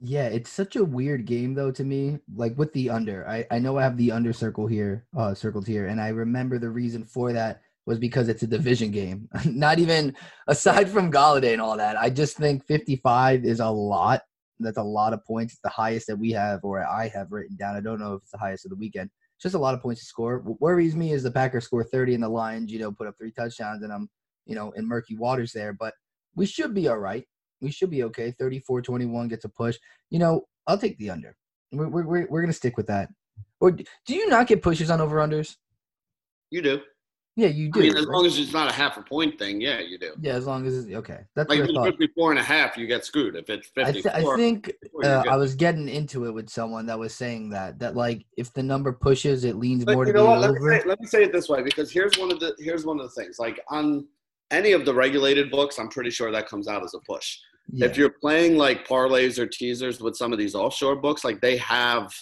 Yeah, 0.00 0.26
it's 0.26 0.50
such 0.50 0.76
a 0.76 0.84
weird 0.84 1.26
game 1.26 1.54
though 1.54 1.70
to 1.72 1.84
me. 1.84 2.18
Like 2.34 2.56
with 2.58 2.72
the 2.72 2.90
under, 2.90 3.28
I 3.28 3.46
I 3.50 3.58
know 3.58 3.78
I 3.78 3.82
have 3.82 3.96
the 3.96 4.10
under 4.12 4.32
circle 4.32 4.66
here, 4.66 5.06
uh, 5.16 5.34
circled 5.34 5.66
here, 5.66 5.86
and 5.86 6.00
I 6.00 6.08
remember 6.08 6.58
the 6.58 6.70
reason 6.70 7.04
for 7.04 7.32
that 7.32 7.62
was 7.86 7.98
because 7.98 8.28
it's 8.28 8.42
a 8.42 8.46
division 8.46 8.90
game. 8.90 9.28
Not 9.44 9.78
even 9.78 10.14
aside 10.46 10.88
from 10.88 11.12
Golladay 11.12 11.52
and 11.52 11.60
all 11.60 11.76
that. 11.76 11.96
I 11.96 12.10
just 12.10 12.36
think 12.36 12.64
55 12.66 13.44
is 13.44 13.60
a 13.60 13.68
lot. 13.68 14.22
That's 14.60 14.78
a 14.78 14.82
lot 14.82 15.12
of 15.12 15.24
points. 15.24 15.54
It's 15.54 15.62
the 15.62 15.68
highest 15.68 16.06
that 16.06 16.16
we 16.16 16.30
have, 16.32 16.60
or 16.62 16.86
I 16.86 17.08
have 17.08 17.32
written 17.32 17.56
down. 17.56 17.76
I 17.76 17.80
don't 17.80 17.98
know 17.98 18.14
if 18.14 18.22
it's 18.22 18.30
the 18.30 18.38
highest 18.38 18.64
of 18.64 18.70
the 18.70 18.76
weekend. 18.76 19.10
It's 19.36 19.42
just 19.42 19.56
a 19.56 19.58
lot 19.58 19.74
of 19.74 19.82
points 19.82 20.00
to 20.02 20.06
score. 20.06 20.38
What 20.38 20.60
worries 20.60 20.94
me 20.94 21.12
is 21.12 21.24
the 21.24 21.30
Packers 21.30 21.64
score 21.64 21.82
30 21.82 22.14
and 22.14 22.22
the 22.22 22.28
Lions, 22.28 22.70
you 22.70 22.78
know, 22.78 22.92
put 22.92 23.08
up 23.08 23.16
three 23.18 23.32
touchdowns, 23.32 23.82
and 23.82 23.92
I'm, 23.92 24.08
you 24.46 24.54
know, 24.54 24.70
in 24.72 24.86
murky 24.86 25.16
waters 25.16 25.52
there. 25.52 25.72
But 25.72 25.94
we 26.36 26.46
should 26.46 26.74
be 26.74 26.86
all 26.88 26.98
right. 26.98 27.24
We 27.60 27.72
should 27.72 27.90
be 27.90 28.04
okay. 28.04 28.32
34 28.38 28.82
21 28.82 29.28
gets 29.28 29.44
a 29.44 29.48
push. 29.48 29.78
You 30.10 30.20
know, 30.20 30.46
I'll 30.66 30.78
take 30.78 30.98
the 30.98 31.10
under. 31.10 31.36
We're, 31.72 31.88
we're, 31.88 32.26
we're, 32.28 32.40
going 32.40 32.48
to 32.48 32.52
stick 32.52 32.76
with 32.76 32.86
that. 32.88 33.08
Or 33.60 33.70
do 33.70 33.84
you 34.08 34.28
not 34.28 34.46
get 34.46 34.62
pushes 34.62 34.90
on 34.90 35.00
over 35.00 35.16
unders? 35.16 35.56
You 36.50 36.60
do. 36.60 36.80
Yeah, 37.34 37.48
you 37.48 37.70
do. 37.70 37.80
I 37.80 37.82
mean, 37.84 37.96
as 37.96 38.04
right? 38.06 38.12
long 38.14 38.26
as 38.26 38.38
it's 38.38 38.52
not 38.52 38.68
a 38.70 38.74
half 38.74 38.98
a 38.98 39.02
point 39.02 39.38
thing, 39.38 39.58
yeah, 39.58 39.80
you 39.80 39.98
do. 39.98 40.12
yeah, 40.20 40.34
as 40.34 40.46
long 40.46 40.66
as 40.66 40.76
it's 40.84 40.94
okay. 40.94 41.20
That's 41.34 41.48
Like 41.48 41.60
if 41.60 41.64
it's 41.64 41.72
thought. 41.74 41.86
54 41.86 42.30
and 42.32 42.38
a 42.38 42.42
half, 42.42 42.76
you 42.76 42.86
get 42.86 43.06
screwed. 43.06 43.36
If 43.36 43.48
it's 43.48 43.70
I, 43.78 43.84
54, 43.92 44.12
th- 44.12 44.24
I 44.26 44.36
think 44.36 44.72
uh. 45.02 45.24
I 45.30 45.36
was 45.36 45.54
getting 45.54 45.88
into 45.88 46.26
it 46.26 46.32
with 46.32 46.50
someone 46.50 46.84
that 46.86 46.98
was 46.98 47.14
saying 47.14 47.48
that 47.50 47.78
that 47.78 47.96
like 47.96 48.26
if 48.36 48.52
the 48.52 48.62
number 48.62 48.92
pushes, 48.92 49.44
it 49.44 49.56
leans 49.56 49.84
But 49.86 49.94
more 49.94 50.06
you 50.06 50.12
to 50.12 50.18
know 50.18 50.24
the 50.24 50.30
what? 50.30 50.40
Let 50.40 50.50
me, 50.52 50.58
over. 50.58 50.78
say, 50.80 50.88
let 50.88 51.00
me 51.00 51.06
say 51.06 51.22
it 51.24 51.32
this 51.32 51.48
way 51.48 51.62
because 51.62 51.90
here's 51.90 52.18
one 52.18 52.30
of 52.30 52.38
the 52.38 52.54
here's 52.58 52.84
one 52.84 53.00
of 53.00 53.04
the 53.06 53.22
things. 53.22 53.38
Like 53.38 53.58
on 53.70 54.06
any 54.50 54.72
of 54.72 54.84
the 54.84 54.92
regulated 54.92 55.50
books, 55.50 55.78
I'm 55.78 55.88
pretty 55.88 56.10
sure 56.10 56.30
that 56.32 56.46
comes 56.46 56.68
out 56.68 56.84
as 56.84 56.92
a 56.92 56.98
push. 57.00 57.38
Yeah. 57.72 57.86
If 57.86 57.96
you're 57.96 58.10
playing 58.20 58.58
like 58.58 58.86
parlays 58.86 59.38
or 59.38 59.46
teasers 59.46 60.02
with 60.02 60.16
some 60.16 60.34
of 60.34 60.38
these 60.38 60.54
offshore 60.54 60.96
books, 60.96 61.24
like 61.24 61.40
they 61.40 61.56
have 61.56 62.12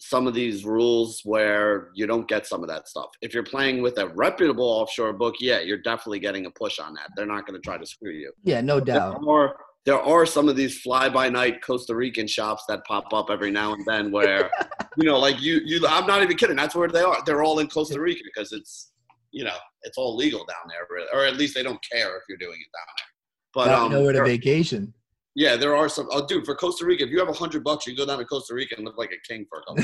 some 0.00 0.26
of 0.26 0.34
these 0.34 0.64
rules 0.64 1.20
where 1.24 1.90
you 1.94 2.06
don't 2.06 2.28
get 2.28 2.46
some 2.46 2.62
of 2.62 2.68
that 2.68 2.88
stuff. 2.88 3.10
If 3.22 3.32
you're 3.32 3.44
playing 3.44 3.80
with 3.80 3.98
a 3.98 4.08
reputable 4.08 4.64
offshore 4.64 5.12
book, 5.12 5.36
yeah, 5.40 5.60
you're 5.60 5.78
definitely 5.78 6.18
getting 6.18 6.46
a 6.46 6.50
push 6.50 6.78
on 6.78 6.94
that. 6.94 7.10
They're 7.16 7.26
not 7.26 7.46
going 7.46 7.60
to 7.60 7.64
try 7.64 7.78
to 7.78 7.86
screw 7.86 8.12
you. 8.12 8.32
yeah, 8.42 8.60
no 8.60 8.80
doubt. 8.80 9.20
There 9.20 9.30
are, 9.30 9.56
there 9.86 10.00
are 10.00 10.26
some 10.26 10.48
of 10.48 10.56
these 10.56 10.80
fly 10.80 11.08
by 11.08 11.28
night 11.28 11.62
Costa 11.62 11.94
Rican 11.94 12.26
shops 12.26 12.64
that 12.68 12.84
pop 12.86 13.12
up 13.12 13.30
every 13.30 13.50
now 13.50 13.72
and 13.72 13.84
then 13.86 14.10
where, 14.10 14.50
you 14.96 15.04
know, 15.04 15.18
like 15.18 15.40
you, 15.40 15.60
you, 15.64 15.86
I'm 15.86 16.06
not 16.06 16.22
even 16.22 16.36
kidding. 16.36 16.56
That's 16.56 16.74
where 16.74 16.88
they 16.88 17.02
are. 17.02 17.18
They're 17.24 17.42
all 17.42 17.60
in 17.60 17.68
Costa 17.68 18.00
Rica 18.00 18.22
because 18.24 18.52
it's, 18.52 18.92
you 19.30 19.44
know, 19.44 19.56
it's 19.82 19.98
all 19.98 20.16
legal 20.16 20.44
down 20.44 20.68
there, 20.68 20.86
really. 20.90 21.08
or 21.12 21.24
at 21.24 21.36
least 21.36 21.54
they 21.54 21.62
don't 21.62 21.80
care 21.90 22.16
if 22.16 22.22
you're 22.28 22.38
doing 22.38 22.58
it 22.58 22.70
down 22.76 22.86
there. 22.98 23.06
But 23.54 23.66
Now 23.66 23.86
um, 23.86 23.92
nowhere 23.92 24.12
to 24.14 24.24
vacation. 24.24 24.92
Yeah, 25.34 25.56
there 25.56 25.74
are 25.74 25.88
some. 25.88 26.08
Oh, 26.12 26.24
dude, 26.26 26.44
for 26.44 26.54
Costa 26.54 26.84
Rica, 26.86 27.04
if 27.04 27.10
you 27.10 27.18
have 27.18 27.28
a 27.28 27.32
hundred 27.32 27.64
bucks, 27.64 27.86
you 27.86 27.94
can 27.94 28.04
go 28.04 28.10
down 28.10 28.18
to 28.18 28.24
Costa 28.24 28.54
Rica 28.54 28.76
and 28.76 28.84
look 28.84 28.96
like 28.96 29.12
a 29.12 29.20
king 29.28 29.46
for 29.48 29.58
a 29.60 29.64
couple 29.64 29.82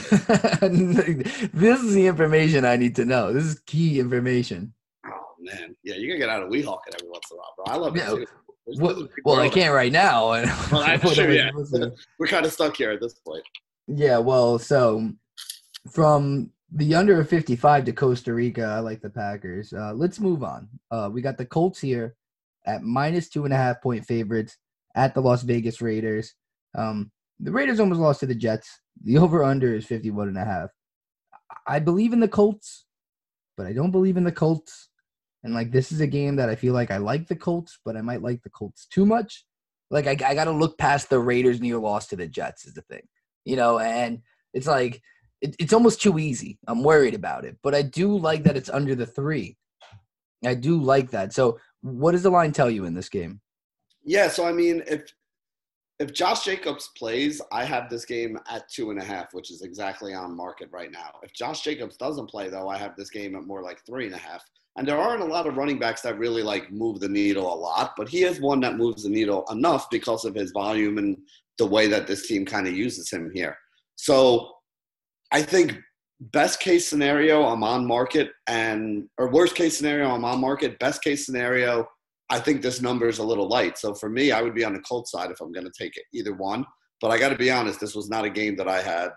days. 1.02 1.50
this 1.52 1.80
is 1.82 1.94
the 1.94 2.06
information 2.06 2.64
I 2.64 2.76
need 2.76 2.94
to 2.96 3.04
know. 3.04 3.32
This 3.32 3.44
is 3.44 3.60
key 3.66 3.98
information. 3.98 4.72
oh 5.06 5.10
man, 5.40 5.74
yeah, 5.82 5.96
you 5.96 6.08
can 6.08 6.18
get 6.18 6.28
out 6.28 6.42
of 6.42 6.50
Weehawken 6.50 6.94
every 6.94 7.08
once 7.08 7.24
in 7.30 7.36
a 7.36 7.38
while, 7.38 7.54
bro. 7.56 7.64
I 7.66 7.76
love 7.76 7.96
Yeah, 7.96 8.12
it 8.12 8.16
too. 8.16 8.26
Well, 8.78 9.08
well 9.24 9.40
I 9.40 9.48
can't 9.48 9.74
right 9.74 9.90
now. 9.92 10.26
Well, 10.70 10.86
that's 10.86 11.02
What 11.02 11.14
true, 11.14 11.24
am 11.24 11.30
I 11.30 11.34
yeah. 11.34 11.50
to 11.50 11.78
do? 11.90 11.96
We're 12.20 12.28
kind 12.28 12.46
of 12.46 12.52
stuck 12.52 12.76
here 12.76 12.92
at 12.92 13.00
this 13.00 13.14
point. 13.14 13.42
Yeah, 13.88 14.18
well, 14.18 14.58
so 14.60 15.10
from 15.90 16.50
the 16.72 16.94
under 16.94 17.20
of 17.20 17.28
55 17.28 17.86
to 17.86 17.92
Costa 17.92 18.32
Rica, 18.32 18.62
I 18.62 18.78
like 18.78 19.00
the 19.00 19.10
Packers. 19.10 19.72
Uh, 19.72 19.92
let's 19.94 20.20
move 20.20 20.44
on. 20.44 20.68
Uh, 20.92 21.10
we 21.12 21.20
got 21.22 21.36
the 21.38 21.46
Colts 21.46 21.80
here 21.80 22.14
at 22.66 22.82
minus 22.84 23.28
two 23.28 23.44
and 23.44 23.52
a 23.52 23.56
half 23.56 23.82
point 23.82 24.06
favorites 24.06 24.56
at 24.94 25.14
the 25.14 25.20
Las 25.20 25.42
Vegas 25.42 25.80
Raiders. 25.80 26.34
Um, 26.76 27.10
the 27.38 27.52
Raiders 27.52 27.80
almost 27.80 28.00
lost 28.00 28.20
to 28.20 28.26
the 28.26 28.34
Jets. 28.34 28.80
The 29.02 29.18
over 29.18 29.42
under 29.44 29.74
is 29.74 29.86
51 29.86 30.28
and 30.28 30.38
a 30.38 30.44
half. 30.44 30.70
I 31.66 31.78
believe 31.78 32.12
in 32.12 32.20
the 32.20 32.28
Colts, 32.28 32.86
but 33.56 33.66
I 33.66 33.72
don't 33.72 33.90
believe 33.90 34.16
in 34.16 34.24
the 34.24 34.32
Colts. 34.32 34.88
And 35.42 35.54
like 35.54 35.72
this 35.72 35.90
is 35.90 36.00
a 36.00 36.06
game 36.06 36.36
that 36.36 36.50
I 36.50 36.54
feel 36.54 36.74
like 36.74 36.90
I 36.90 36.98
like 36.98 37.26
the 37.28 37.36
Colts, 37.36 37.78
but 37.84 37.96
I 37.96 38.02
might 38.02 38.22
like 38.22 38.42
the 38.42 38.50
Colts 38.50 38.86
too 38.86 39.06
much. 39.06 39.44
Like 39.90 40.06
I, 40.06 40.10
I 40.28 40.34
got 40.34 40.44
to 40.44 40.52
look 40.52 40.78
past 40.78 41.08
the 41.08 41.18
Raiders' 41.18 41.60
near 41.60 41.78
loss 41.78 42.06
to 42.08 42.16
the 42.16 42.28
Jets 42.28 42.66
is 42.66 42.74
the 42.74 42.82
thing, 42.82 43.02
you 43.44 43.56
know. 43.56 43.78
And 43.78 44.20
it's 44.52 44.66
like 44.66 45.00
it, 45.40 45.56
it's 45.58 45.72
almost 45.72 46.00
too 46.00 46.18
easy. 46.18 46.58
I'm 46.68 46.82
worried 46.82 47.14
about 47.14 47.44
it, 47.44 47.56
but 47.62 47.74
I 47.74 47.82
do 47.82 48.16
like 48.16 48.44
that 48.44 48.56
it's 48.56 48.68
under 48.68 48.94
the 48.94 49.06
three. 49.06 49.56
I 50.44 50.54
do 50.54 50.80
like 50.80 51.10
that. 51.10 51.32
So, 51.32 51.58
what 51.82 52.12
does 52.12 52.22
the 52.22 52.30
line 52.30 52.52
tell 52.52 52.70
you 52.70 52.84
in 52.84 52.94
this 52.94 53.08
game? 53.08 53.40
Yeah, 54.04 54.28
so 54.28 54.46
I 54.46 54.52
mean, 54.52 54.82
if 54.86 55.12
if 55.98 56.14
Josh 56.14 56.46
Jacobs 56.46 56.90
plays, 56.96 57.42
I 57.52 57.62
have 57.64 57.90
this 57.90 58.06
game 58.06 58.38
at 58.50 58.66
two 58.70 58.90
and 58.90 58.98
a 58.98 59.04
half, 59.04 59.34
which 59.34 59.50
is 59.50 59.60
exactly 59.60 60.14
on 60.14 60.34
market 60.34 60.70
right 60.72 60.90
now. 60.90 61.10
If 61.22 61.34
Josh 61.34 61.60
Jacobs 61.60 61.98
doesn't 61.98 62.30
play, 62.30 62.48
though, 62.48 62.70
I 62.70 62.78
have 62.78 62.96
this 62.96 63.10
game 63.10 63.36
at 63.36 63.46
more 63.46 63.62
like 63.62 63.84
three 63.84 64.06
and 64.06 64.14
a 64.14 64.18
half. 64.18 64.42
And 64.76 64.88
there 64.88 64.96
aren't 64.96 65.22
a 65.22 65.26
lot 65.26 65.46
of 65.46 65.58
running 65.58 65.78
backs 65.78 66.00
that 66.02 66.18
really 66.18 66.42
like 66.42 66.72
move 66.72 67.00
the 67.00 67.08
needle 67.08 67.52
a 67.52 67.54
lot, 67.54 67.92
but 67.98 68.08
he 68.08 68.22
is 68.22 68.40
one 68.40 68.60
that 68.60 68.78
moves 68.78 69.02
the 69.02 69.10
needle 69.10 69.44
enough 69.50 69.90
because 69.90 70.24
of 70.24 70.34
his 70.34 70.52
volume 70.52 70.96
and 70.96 71.18
the 71.58 71.66
way 71.66 71.86
that 71.88 72.06
this 72.06 72.26
team 72.26 72.46
kind 72.46 72.66
of 72.66 72.72
uses 72.72 73.10
him 73.10 73.30
here. 73.34 73.58
So 73.96 74.54
I 75.32 75.42
think 75.42 75.78
best 76.20 76.60
case 76.60 76.88
scenario, 76.88 77.44
I'm 77.44 77.62
on 77.62 77.86
market, 77.86 78.30
and 78.46 79.08
or 79.18 79.30
worst 79.30 79.54
case 79.54 79.76
scenario, 79.76 80.08
I'm 80.08 80.24
on 80.24 80.40
market. 80.40 80.78
Best 80.78 81.02
case 81.02 81.26
scenario, 81.26 81.86
I 82.30 82.38
think 82.38 82.62
this 82.62 82.80
number 82.80 83.08
is 83.08 83.18
a 83.18 83.24
little 83.24 83.48
light. 83.48 83.76
So 83.76 83.94
for 83.94 84.08
me, 84.08 84.32
I 84.32 84.40
would 84.40 84.54
be 84.54 84.64
on 84.64 84.72
the 84.72 84.80
Colts 84.80 85.10
side 85.10 85.30
if 85.30 85.40
I'm 85.40 85.52
going 85.52 85.66
to 85.66 85.72
take 85.76 85.96
it, 85.96 86.04
either 86.12 86.34
one. 86.34 86.64
But 87.00 87.10
I 87.10 87.18
got 87.18 87.30
to 87.30 87.36
be 87.36 87.50
honest, 87.50 87.80
this 87.80 87.94
was 87.94 88.08
not 88.08 88.24
a 88.24 88.30
game 88.30 88.56
that 88.56 88.68
I 88.68 88.82
had, 88.82 89.08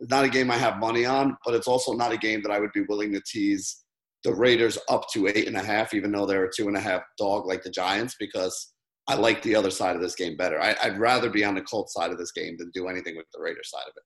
not 0.00 0.24
a 0.24 0.28
game 0.28 0.50
I 0.50 0.56
have 0.56 0.78
money 0.78 1.04
on, 1.04 1.36
but 1.44 1.54
it's 1.54 1.68
also 1.68 1.92
not 1.92 2.12
a 2.12 2.16
game 2.16 2.42
that 2.42 2.52
I 2.52 2.58
would 2.58 2.72
be 2.72 2.82
willing 2.88 3.12
to 3.12 3.22
tease 3.26 3.84
the 4.24 4.34
Raiders 4.34 4.78
up 4.88 5.08
to 5.12 5.28
eight 5.28 5.46
and 5.46 5.56
a 5.56 5.62
half, 5.62 5.94
even 5.94 6.10
though 6.10 6.26
they're 6.26 6.46
a 6.46 6.52
two 6.52 6.68
and 6.68 6.76
a 6.76 6.80
half 6.80 7.02
dog 7.18 7.46
like 7.46 7.62
the 7.62 7.70
Giants, 7.70 8.16
because 8.18 8.72
I 9.08 9.14
like 9.14 9.42
the 9.42 9.54
other 9.54 9.70
side 9.70 9.96
of 9.96 10.02
this 10.02 10.14
game 10.14 10.36
better. 10.36 10.60
I, 10.60 10.76
I'd 10.82 10.98
rather 10.98 11.30
be 11.30 11.44
on 11.44 11.54
the 11.54 11.62
Colts 11.62 11.94
side 11.94 12.10
of 12.10 12.18
this 12.18 12.32
game 12.32 12.56
than 12.58 12.70
do 12.72 12.88
anything 12.88 13.16
with 13.16 13.26
the 13.32 13.40
Raiders 13.40 13.70
side 13.70 13.86
of 13.86 13.94
it. 13.96 14.02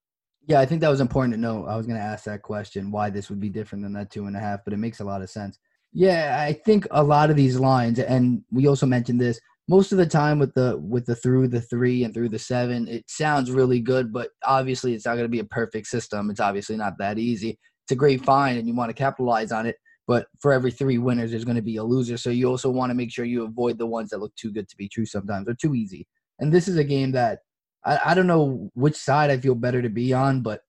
Yeah, 0.49 0.61
I 0.61 0.66
think 0.66 0.80
that 0.80 0.88
was 0.88 1.01
important 1.01 1.34
to 1.34 1.40
know. 1.40 1.66
I 1.66 1.76
was 1.76 1.86
going 1.86 1.99
to 1.99 2.05
ask 2.05 2.24
that 2.24 2.43
question 2.43 2.90
why 2.90 3.11
this 3.11 3.30
would 3.30 3.40
be 3.40 3.49
different 3.49 3.84
than 3.84 3.93
that 3.93 4.11
two 4.11 4.26
and 4.26 4.36
a 4.36 4.40
half, 4.40 4.61
but 4.64 4.72
it 4.72 4.78
makes 4.78 5.01
a 5.01 5.05
lot 5.05 5.22
of 5.22 5.30
sense. 5.30 5.59
Yeah, 5.93 6.38
I 6.40 6.55
think 6.55 6.86
a 6.90 7.03
lot 7.03 7.30
of 7.30 7.36
these 7.36 7.59
lines, 7.59 7.99
and 7.99 8.43
we 8.51 8.66
also 8.66 8.86
mentioned 8.86 9.20
this 9.20 9.38
most 9.68 9.93
of 9.93 9.99
the 9.99 10.07
time 10.07 10.38
with 10.38 10.55
the 10.55 10.76
with 10.78 11.07
the 11.07 11.14
through 11.14 11.49
the 11.49 11.61
three 11.61 12.05
and 12.05 12.12
through 12.12 12.30
the 12.30 12.38
seven, 12.38 12.88
it 12.88 13.05
sounds 13.09 13.51
really 13.51 13.80
good, 13.80 14.12
but 14.12 14.30
obviously 14.45 14.95
it's 14.95 15.07
not 15.07 15.14
going 15.14 15.24
to 15.24 15.28
be 15.28 15.38
a 15.38 15.45
perfect 15.45 15.86
system. 15.86 16.30
It's 16.30 16.40
obviously 16.40 16.76
not 16.76 16.99
that 16.99 17.18
easy. 17.18 17.59
It's 17.84 17.93
a 17.93 17.97
great 17.97 18.24
find, 18.24 18.59
and 18.59 18.66
you 18.66 18.74
want 18.74 18.90
to 18.90 18.95
capitalize 18.95 19.53
on 19.53 19.66
it. 19.66 19.76
But 20.09 20.26
for 20.40 20.53
every 20.53 20.72
three 20.72 20.99
winners, 20.99 21.30
there's 21.30 21.45
going 21.45 21.57
to 21.57 21.62
be 21.62 21.76
a 21.76 21.84
loser. 21.84 22.16
So 22.16 22.30
you 22.30 22.49
also 22.49 22.70
want 22.70 22.90
to 22.90 22.95
make 22.95 23.12
sure 23.12 23.24
you 23.24 23.45
avoid 23.45 23.78
the 23.78 23.86
ones 23.86 24.11
that 24.11 24.18
look 24.18 24.34
too 24.34 24.51
good 24.53 24.68
to 24.68 24.76
be 24.76 24.88
true 24.88 25.07
sometimes 25.07 25.49
or 25.49 25.55
too 25.55 25.74
easy. 25.74 26.07
And 26.40 26.53
this 26.53 26.66
is 26.66 26.76
a 26.76 26.84
game 26.84 27.12
that 27.12 27.38
I, 27.84 28.01
I 28.07 28.14
don't 28.14 28.26
know 28.26 28.70
which 28.74 28.97
side 28.97 29.30
I 29.30 29.38
feel 29.38 29.55
better 29.55 29.80
to 29.80 29.88
be 29.88 30.12
on, 30.12 30.43
but 30.43 30.61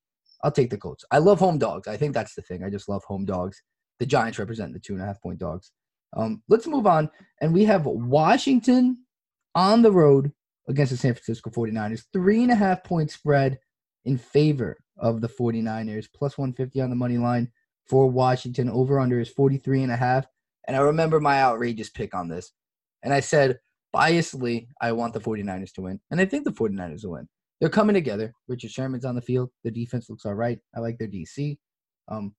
I'll 0.44 0.52
take 0.52 0.70
the 0.70 0.78
Colts. 0.78 1.04
I 1.12 1.18
love 1.18 1.40
home 1.40 1.58
dogs. 1.58 1.88
I 1.88 1.98
think 1.98 2.14
that's 2.14 2.36
the 2.36 2.44
thing. 2.44 2.64
I 2.64 2.70
just 2.70 2.88
love 2.88 3.04
home 3.06 3.26
dogs. 3.26 3.62
The 4.04 4.08
Giants 4.08 4.38
represent 4.38 4.74
the 4.74 4.82
two 4.82 4.92
and 4.92 5.02
a 5.02 5.06
half 5.06 5.22
point 5.22 5.40
dogs. 5.40 5.72
Um, 6.12 6.44
let's 6.50 6.68
move 6.68 6.86
on. 6.86 7.10
And 7.40 7.54
we 7.54 7.64
have 7.64 7.86
Washington 7.86 8.98
on 9.56 9.82
the 9.82 9.94
road 9.94 10.34
against 10.68 10.92
the 10.92 10.98
San 10.98 11.14
Francisco 11.14 11.50
49ers. 11.50 12.04
Three 12.12 12.44
and 12.44 12.52
a 12.52 12.56
half 12.56 12.84
point 12.84 13.12
spread 13.12 13.60
in 14.04 14.18
favor 14.18 14.76
of 14.98 15.22
the 15.22 15.30
49ers, 15.30 16.08
plus 16.14 16.38
150 16.38 16.82
on 16.82 16.90
the 16.90 16.98
money 16.98 17.18
line 17.18 17.50
for 17.88 18.10
Washington. 18.10 18.70
Over 18.70 19.00
under 19.00 19.22
is 19.22 19.30
43 19.30 19.84
and 19.84 19.94
a 19.94 19.96
half. 19.96 20.26
And 20.68 20.76
I 20.76 20.82
remember 20.82 21.22
my 21.22 21.42
outrageous 21.42 21.90
pick 21.90 22.14
on 22.14 22.28
this. 22.28 22.52
And 23.04 23.14
I 23.14 23.22
said, 23.22 23.58
biasly, 23.96 24.68
I 24.82 24.92
want 24.92 25.14
the 25.14 25.22
49ers 25.22 25.72
to 25.76 25.84
win. 25.84 26.02
And 26.12 26.20
I 26.20 26.26
think 26.26 26.44
the 26.44 26.52
49ers 26.52 27.06
will 27.06 27.12
win. 27.12 27.30
They're 27.62 27.70
coming 27.70 27.94
together. 27.94 28.34
Richard 28.50 28.72
Sherman's 28.72 29.06
on 29.06 29.16
the 29.16 29.22
field. 29.22 29.50
The 29.64 29.72
defense 29.72 30.10
looks 30.10 30.26
all 30.26 30.34
right. 30.34 30.60
I 30.76 30.82
like 30.82 30.98
their 30.98 31.08
DC. 31.08 31.58
Um, 32.10 32.36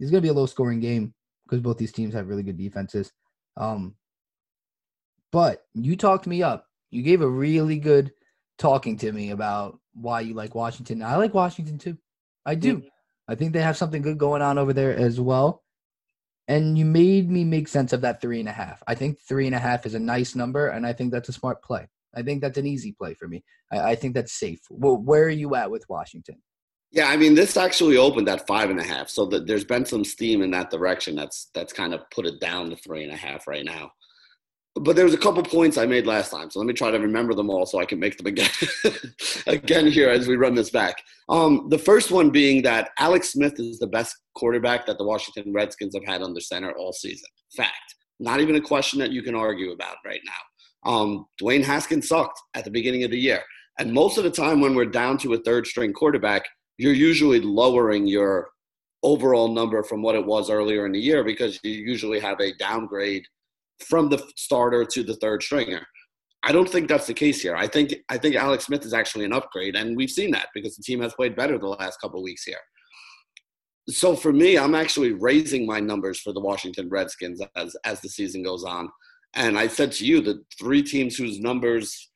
it's 0.00 0.10
going 0.10 0.22
to 0.22 0.26
be 0.26 0.30
a 0.30 0.34
low 0.34 0.46
scoring 0.46 0.80
game 0.80 1.14
because 1.44 1.60
both 1.60 1.78
these 1.78 1.92
teams 1.92 2.14
have 2.14 2.28
really 2.28 2.42
good 2.42 2.56
defenses. 2.56 3.12
Um, 3.56 3.94
but 5.30 5.62
you 5.74 5.96
talked 5.96 6.26
me 6.26 6.42
up. 6.42 6.66
You 6.90 7.02
gave 7.02 7.20
a 7.20 7.28
really 7.28 7.78
good 7.78 8.12
talking 8.58 8.96
to 8.98 9.12
me 9.12 9.30
about 9.30 9.78
why 9.94 10.20
you 10.20 10.34
like 10.34 10.54
Washington. 10.54 11.02
I 11.02 11.16
like 11.16 11.34
Washington 11.34 11.78
too. 11.78 11.98
I 12.44 12.54
do. 12.54 12.82
I 13.28 13.34
think 13.34 13.52
they 13.52 13.62
have 13.62 13.76
something 13.76 14.02
good 14.02 14.18
going 14.18 14.42
on 14.42 14.58
over 14.58 14.72
there 14.72 14.96
as 14.96 15.20
well. 15.20 15.62
And 16.48 16.76
you 16.76 16.84
made 16.84 17.30
me 17.30 17.44
make 17.44 17.68
sense 17.68 17.92
of 17.92 18.00
that 18.00 18.20
three 18.20 18.40
and 18.40 18.48
a 18.48 18.52
half. 18.52 18.82
I 18.88 18.96
think 18.96 19.20
three 19.20 19.46
and 19.46 19.54
a 19.54 19.60
half 19.60 19.86
is 19.86 19.94
a 19.94 20.00
nice 20.00 20.34
number, 20.34 20.66
and 20.66 20.84
I 20.84 20.92
think 20.92 21.12
that's 21.12 21.28
a 21.28 21.32
smart 21.32 21.62
play. 21.62 21.86
I 22.12 22.22
think 22.22 22.40
that's 22.40 22.58
an 22.58 22.66
easy 22.66 22.90
play 22.90 23.14
for 23.14 23.28
me. 23.28 23.44
I, 23.70 23.92
I 23.92 23.94
think 23.94 24.14
that's 24.14 24.32
safe. 24.32 24.58
Well, 24.68 24.96
where 24.96 25.24
are 25.24 25.28
you 25.28 25.54
at 25.54 25.70
with 25.70 25.84
Washington? 25.88 26.42
Yeah, 26.92 27.06
I 27.08 27.16
mean, 27.16 27.34
this 27.36 27.56
actually 27.56 27.96
opened 27.96 28.28
at 28.28 28.46
five 28.48 28.68
and 28.68 28.80
a 28.80 28.84
half, 28.84 29.08
so 29.08 29.24
that 29.26 29.46
there's 29.46 29.64
been 29.64 29.84
some 29.84 30.04
steam 30.04 30.42
in 30.42 30.50
that 30.50 30.70
direction. 30.70 31.14
That's 31.14 31.48
that's 31.54 31.72
kind 31.72 31.94
of 31.94 32.00
put 32.10 32.26
it 32.26 32.40
down 32.40 32.70
to 32.70 32.76
three 32.76 33.04
and 33.04 33.12
a 33.12 33.16
half 33.16 33.46
right 33.46 33.64
now. 33.64 33.92
but 34.76 34.96
there 34.96 35.04
was 35.04 35.14
a 35.14 35.18
couple 35.18 35.42
points 35.42 35.76
I 35.76 35.86
made 35.86 36.06
last 36.06 36.30
time, 36.30 36.50
so 36.50 36.58
let 36.58 36.66
me 36.66 36.72
try 36.72 36.90
to 36.90 36.98
remember 36.98 37.34
them 37.34 37.50
all 37.50 37.66
so 37.66 37.78
I 37.80 37.84
can 37.84 37.98
make 38.00 38.16
them 38.16 38.26
again 38.26 38.50
again 39.46 39.86
here 39.86 40.08
as 40.08 40.26
we 40.28 40.36
run 40.36 40.54
this 40.54 40.70
back. 40.70 40.96
Um, 41.28 41.66
the 41.70 41.78
first 41.78 42.10
one 42.10 42.30
being 42.30 42.62
that 42.62 42.90
Alex 42.98 43.32
Smith 43.32 43.54
is 43.58 43.78
the 43.78 43.86
best 43.86 44.16
quarterback 44.34 44.86
that 44.86 44.98
the 44.98 45.04
Washington 45.04 45.52
Redskins 45.52 45.94
have 45.94 46.04
had 46.06 46.22
under 46.22 46.40
center 46.40 46.72
all 46.72 46.92
season. 46.92 47.28
Fact. 47.56 47.94
Not 48.22 48.40
even 48.40 48.56
a 48.56 48.60
question 48.60 48.98
that 48.98 49.12
you 49.12 49.22
can 49.22 49.34
argue 49.34 49.72
about 49.72 49.96
right 50.04 50.20
now. 50.26 50.90
Um, 50.92 51.26
Dwayne 51.40 51.64
Haskins 51.64 52.08
sucked 52.08 52.38
at 52.54 52.64
the 52.64 52.70
beginning 52.70 53.02
of 53.04 53.10
the 53.10 53.18
year, 53.18 53.42
and 53.78 53.92
most 53.92 54.18
of 54.18 54.24
the 54.24 54.30
time 54.30 54.60
when 54.60 54.74
we're 54.74 54.84
down 54.84 55.18
to 55.18 55.32
a 55.34 55.38
third 55.38 55.66
string 55.66 55.92
quarterback, 55.92 56.44
you're 56.80 56.94
usually 56.94 57.40
lowering 57.40 58.06
your 58.06 58.48
overall 59.02 59.52
number 59.52 59.82
from 59.82 60.00
what 60.00 60.14
it 60.14 60.24
was 60.24 60.48
earlier 60.48 60.86
in 60.86 60.92
the 60.92 60.98
year 60.98 61.22
because 61.22 61.60
you 61.62 61.72
usually 61.72 62.18
have 62.18 62.40
a 62.40 62.54
downgrade 62.54 63.22
from 63.86 64.08
the 64.08 64.18
starter 64.34 64.86
to 64.86 65.02
the 65.02 65.16
third 65.16 65.42
stringer. 65.42 65.86
I 66.42 66.52
don't 66.52 66.68
think 66.68 66.88
that's 66.88 67.06
the 67.06 67.12
case 67.12 67.42
here. 67.42 67.54
I 67.54 67.66
think 67.66 67.94
I 68.08 68.16
think 68.16 68.34
Alex 68.34 68.64
Smith 68.64 68.86
is 68.86 68.94
actually 68.94 69.26
an 69.26 69.34
upgrade, 69.34 69.76
and 69.76 69.94
we've 69.94 70.10
seen 70.10 70.30
that 70.30 70.48
because 70.54 70.74
the 70.74 70.82
team 70.82 71.02
has 71.02 71.12
played 71.12 71.36
better 71.36 71.58
the 71.58 71.66
last 71.66 72.00
couple 72.00 72.22
weeks 72.22 72.44
here. 72.44 72.64
So 73.90 74.16
for 74.16 74.32
me, 74.32 74.56
I'm 74.56 74.74
actually 74.74 75.12
raising 75.12 75.66
my 75.66 75.80
numbers 75.80 76.18
for 76.18 76.32
the 76.32 76.40
Washington 76.40 76.88
Redskins 76.88 77.42
as 77.56 77.76
as 77.84 78.00
the 78.00 78.08
season 78.08 78.42
goes 78.42 78.64
on. 78.64 78.88
And 79.34 79.58
I 79.58 79.68
said 79.68 79.92
to 79.92 80.06
you 80.06 80.22
the 80.22 80.42
three 80.58 80.82
teams 80.82 81.14
whose 81.14 81.40
numbers 81.40 82.09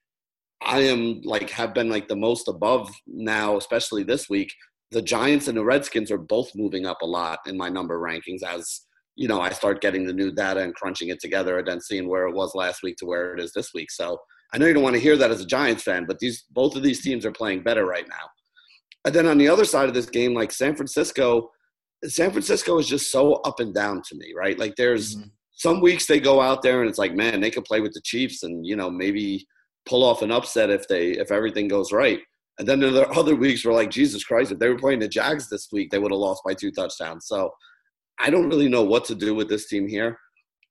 I 0.65 0.81
am 0.81 1.21
like 1.23 1.51
have 1.51 1.75
been 1.75 1.89
like 1.89 2.09
the 2.09 2.17
most 2.17 2.49
above 2.49 2.91
now, 3.07 3.57
especially 3.57 4.03
this 4.03 4.29
week. 4.29 4.53
The 4.91 5.03
Giants 5.03 5.49
and 5.49 5.57
the 5.57 5.65
Redskins 5.65 6.11
are 6.11 6.19
both 6.19 6.51
moving 6.55 6.87
up 6.87 7.03
a 7.03 7.07
lot 7.07 7.41
in 7.47 7.57
my 7.57 7.69
number 7.69 7.99
rankings 8.01 8.43
as 8.43 8.83
you 9.17 9.29
know, 9.29 9.41
I 9.41 9.51
start 9.51 9.81
getting 9.81 10.07
the 10.07 10.13
new 10.13 10.33
data 10.33 10.61
and 10.61 10.75
crunching 10.75 11.09
it 11.09 11.21
together 11.21 11.59
and 11.59 11.69
then 11.69 11.81
seeing 11.81 12.09
where 12.09 12.27
it 12.27 12.35
was 12.35 12.55
last 12.55 12.83
week 12.83 12.97
to 12.97 13.07
where 13.07 13.35
it 13.35 13.41
is 13.41 13.53
this 13.53 13.71
week. 13.73 13.91
So 13.91 14.19
I 14.53 14.59
know 14.59 14.67
you 14.67 14.75
don't 14.75 14.83
want 14.83 14.95
to 14.97 15.01
hear 15.01 15.17
that 15.17 15.31
as 15.31 15.41
a 15.41 15.47
Giants 15.47 15.85
fan, 15.85 16.05
but 16.07 16.19
these 16.19 16.45
both 16.51 16.75
of 16.77 16.83
these 16.83 17.03
teams 17.03 17.25
are 17.25 17.33
playing 17.33 17.63
better 17.63 17.87
right 17.87 18.07
now. 18.09 18.27
And 19.05 19.15
then 19.15 19.27
on 19.27 19.39
the 19.39 19.49
other 19.49 19.65
side 19.65 19.89
of 19.89 19.95
this 19.95 20.07
game, 20.07 20.35
like 20.35 20.51
San 20.51 20.75
Francisco, 20.75 21.51
San 22.05 22.31
Francisco 22.31 22.79
is 22.79 22.89
just 22.89 23.11
so 23.11 23.35
up 23.43 23.61
and 23.61 23.73
down 23.73 24.03
to 24.09 24.17
me, 24.17 24.33
right? 24.37 24.59
Like 24.59 24.75
there's 24.77 25.17
Mhm. 25.17 25.31
some 25.53 25.81
weeks 25.81 26.07
they 26.07 26.21
go 26.21 26.41
out 26.41 26.63
there 26.63 26.81
and 26.81 26.89
it's 26.91 26.99
like, 26.99 27.15
man, 27.15 27.41
they 27.41 27.51
could 27.51 27.65
play 27.65 27.81
with 27.81 27.93
the 27.93 28.01
Chiefs 28.03 28.43
and 28.43 28.67
you 28.67 28.77
know 28.77 28.91
maybe 28.91 29.47
pull 29.87 30.03
off 30.03 30.23
an 30.23 30.33
upset 30.33 30.71
if 30.71 30.89
they 30.89 31.11
if 31.11 31.31
everything 31.31 31.69
goes 31.69 31.93
right. 31.93 32.21
And 32.59 32.69
then 32.69 32.81
there 32.81 33.07
are 33.07 33.19
other 33.19 33.37
weeks 33.37 33.65
where 33.65 33.75
like 33.75 33.91
Jesus 33.91 34.25
Christ, 34.25 34.53
if 34.53 34.59
they 34.59 34.69
were 34.69 34.79
playing 34.79 35.01
the 35.01 35.09
Jags 35.09 35.49
this 35.49 35.69
week, 35.73 35.91
they 35.91 35.99
would 35.99 36.13
have 36.13 36.19
lost 36.19 36.43
by 36.45 36.55
two 36.55 36.71
touchdowns. 36.71 37.27
So 37.27 37.51
I 38.21 38.31
don't 38.31 38.49
really 38.49 38.69
know 38.69 38.83
what 38.83 39.05
to 39.07 39.15
do 39.15 39.35
with 39.35 39.49
this 39.49 39.67
team 39.67 39.89
here. 39.89 40.19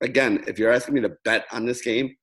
Again, 0.02 0.42
if 0.46 0.58
you're 0.58 0.72
asking 0.72 0.94
me 0.94 1.00
to 1.02 1.12
bet 1.24 1.44
on 1.52 1.66
this 1.66 1.82
game, 1.82 2.14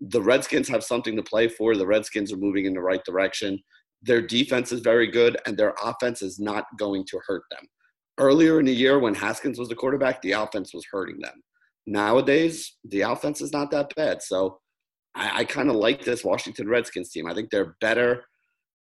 the 0.00 0.22
Redskins 0.22 0.68
have 0.68 0.82
something 0.82 1.14
to 1.16 1.22
play 1.22 1.48
for. 1.48 1.76
The 1.76 1.86
Redskins 1.86 2.32
are 2.32 2.38
moving 2.38 2.64
in 2.64 2.74
the 2.74 2.80
right 2.80 3.04
direction. 3.04 3.58
Their 4.02 4.22
defense 4.22 4.72
is 4.72 4.80
very 4.80 5.10
good, 5.10 5.36
and 5.46 5.56
their 5.56 5.74
offense 5.82 6.22
is 6.22 6.38
not 6.38 6.64
going 6.78 7.04
to 7.06 7.20
hurt 7.26 7.42
them. 7.50 7.66
Earlier 8.18 8.58
in 8.58 8.66
the 8.66 8.74
year, 8.74 8.98
when 8.98 9.14
Haskins 9.14 9.58
was 9.58 9.68
the 9.68 9.74
quarterback, 9.74 10.22
the 10.22 10.32
offense 10.32 10.72
was 10.72 10.86
hurting 10.90 11.20
them. 11.20 11.42
Nowadays, 11.86 12.76
the 12.84 13.02
offense 13.02 13.40
is 13.40 13.52
not 13.52 13.70
that 13.72 13.94
bad. 13.94 14.22
So 14.22 14.58
I, 15.14 15.40
I 15.40 15.44
kind 15.44 15.70
of 15.70 15.76
like 15.76 16.04
this 16.04 16.24
Washington 16.24 16.68
Redskins 16.68 17.10
team. 17.10 17.26
I 17.26 17.34
think 17.34 17.50
they're 17.50 17.76
better. 17.80 18.24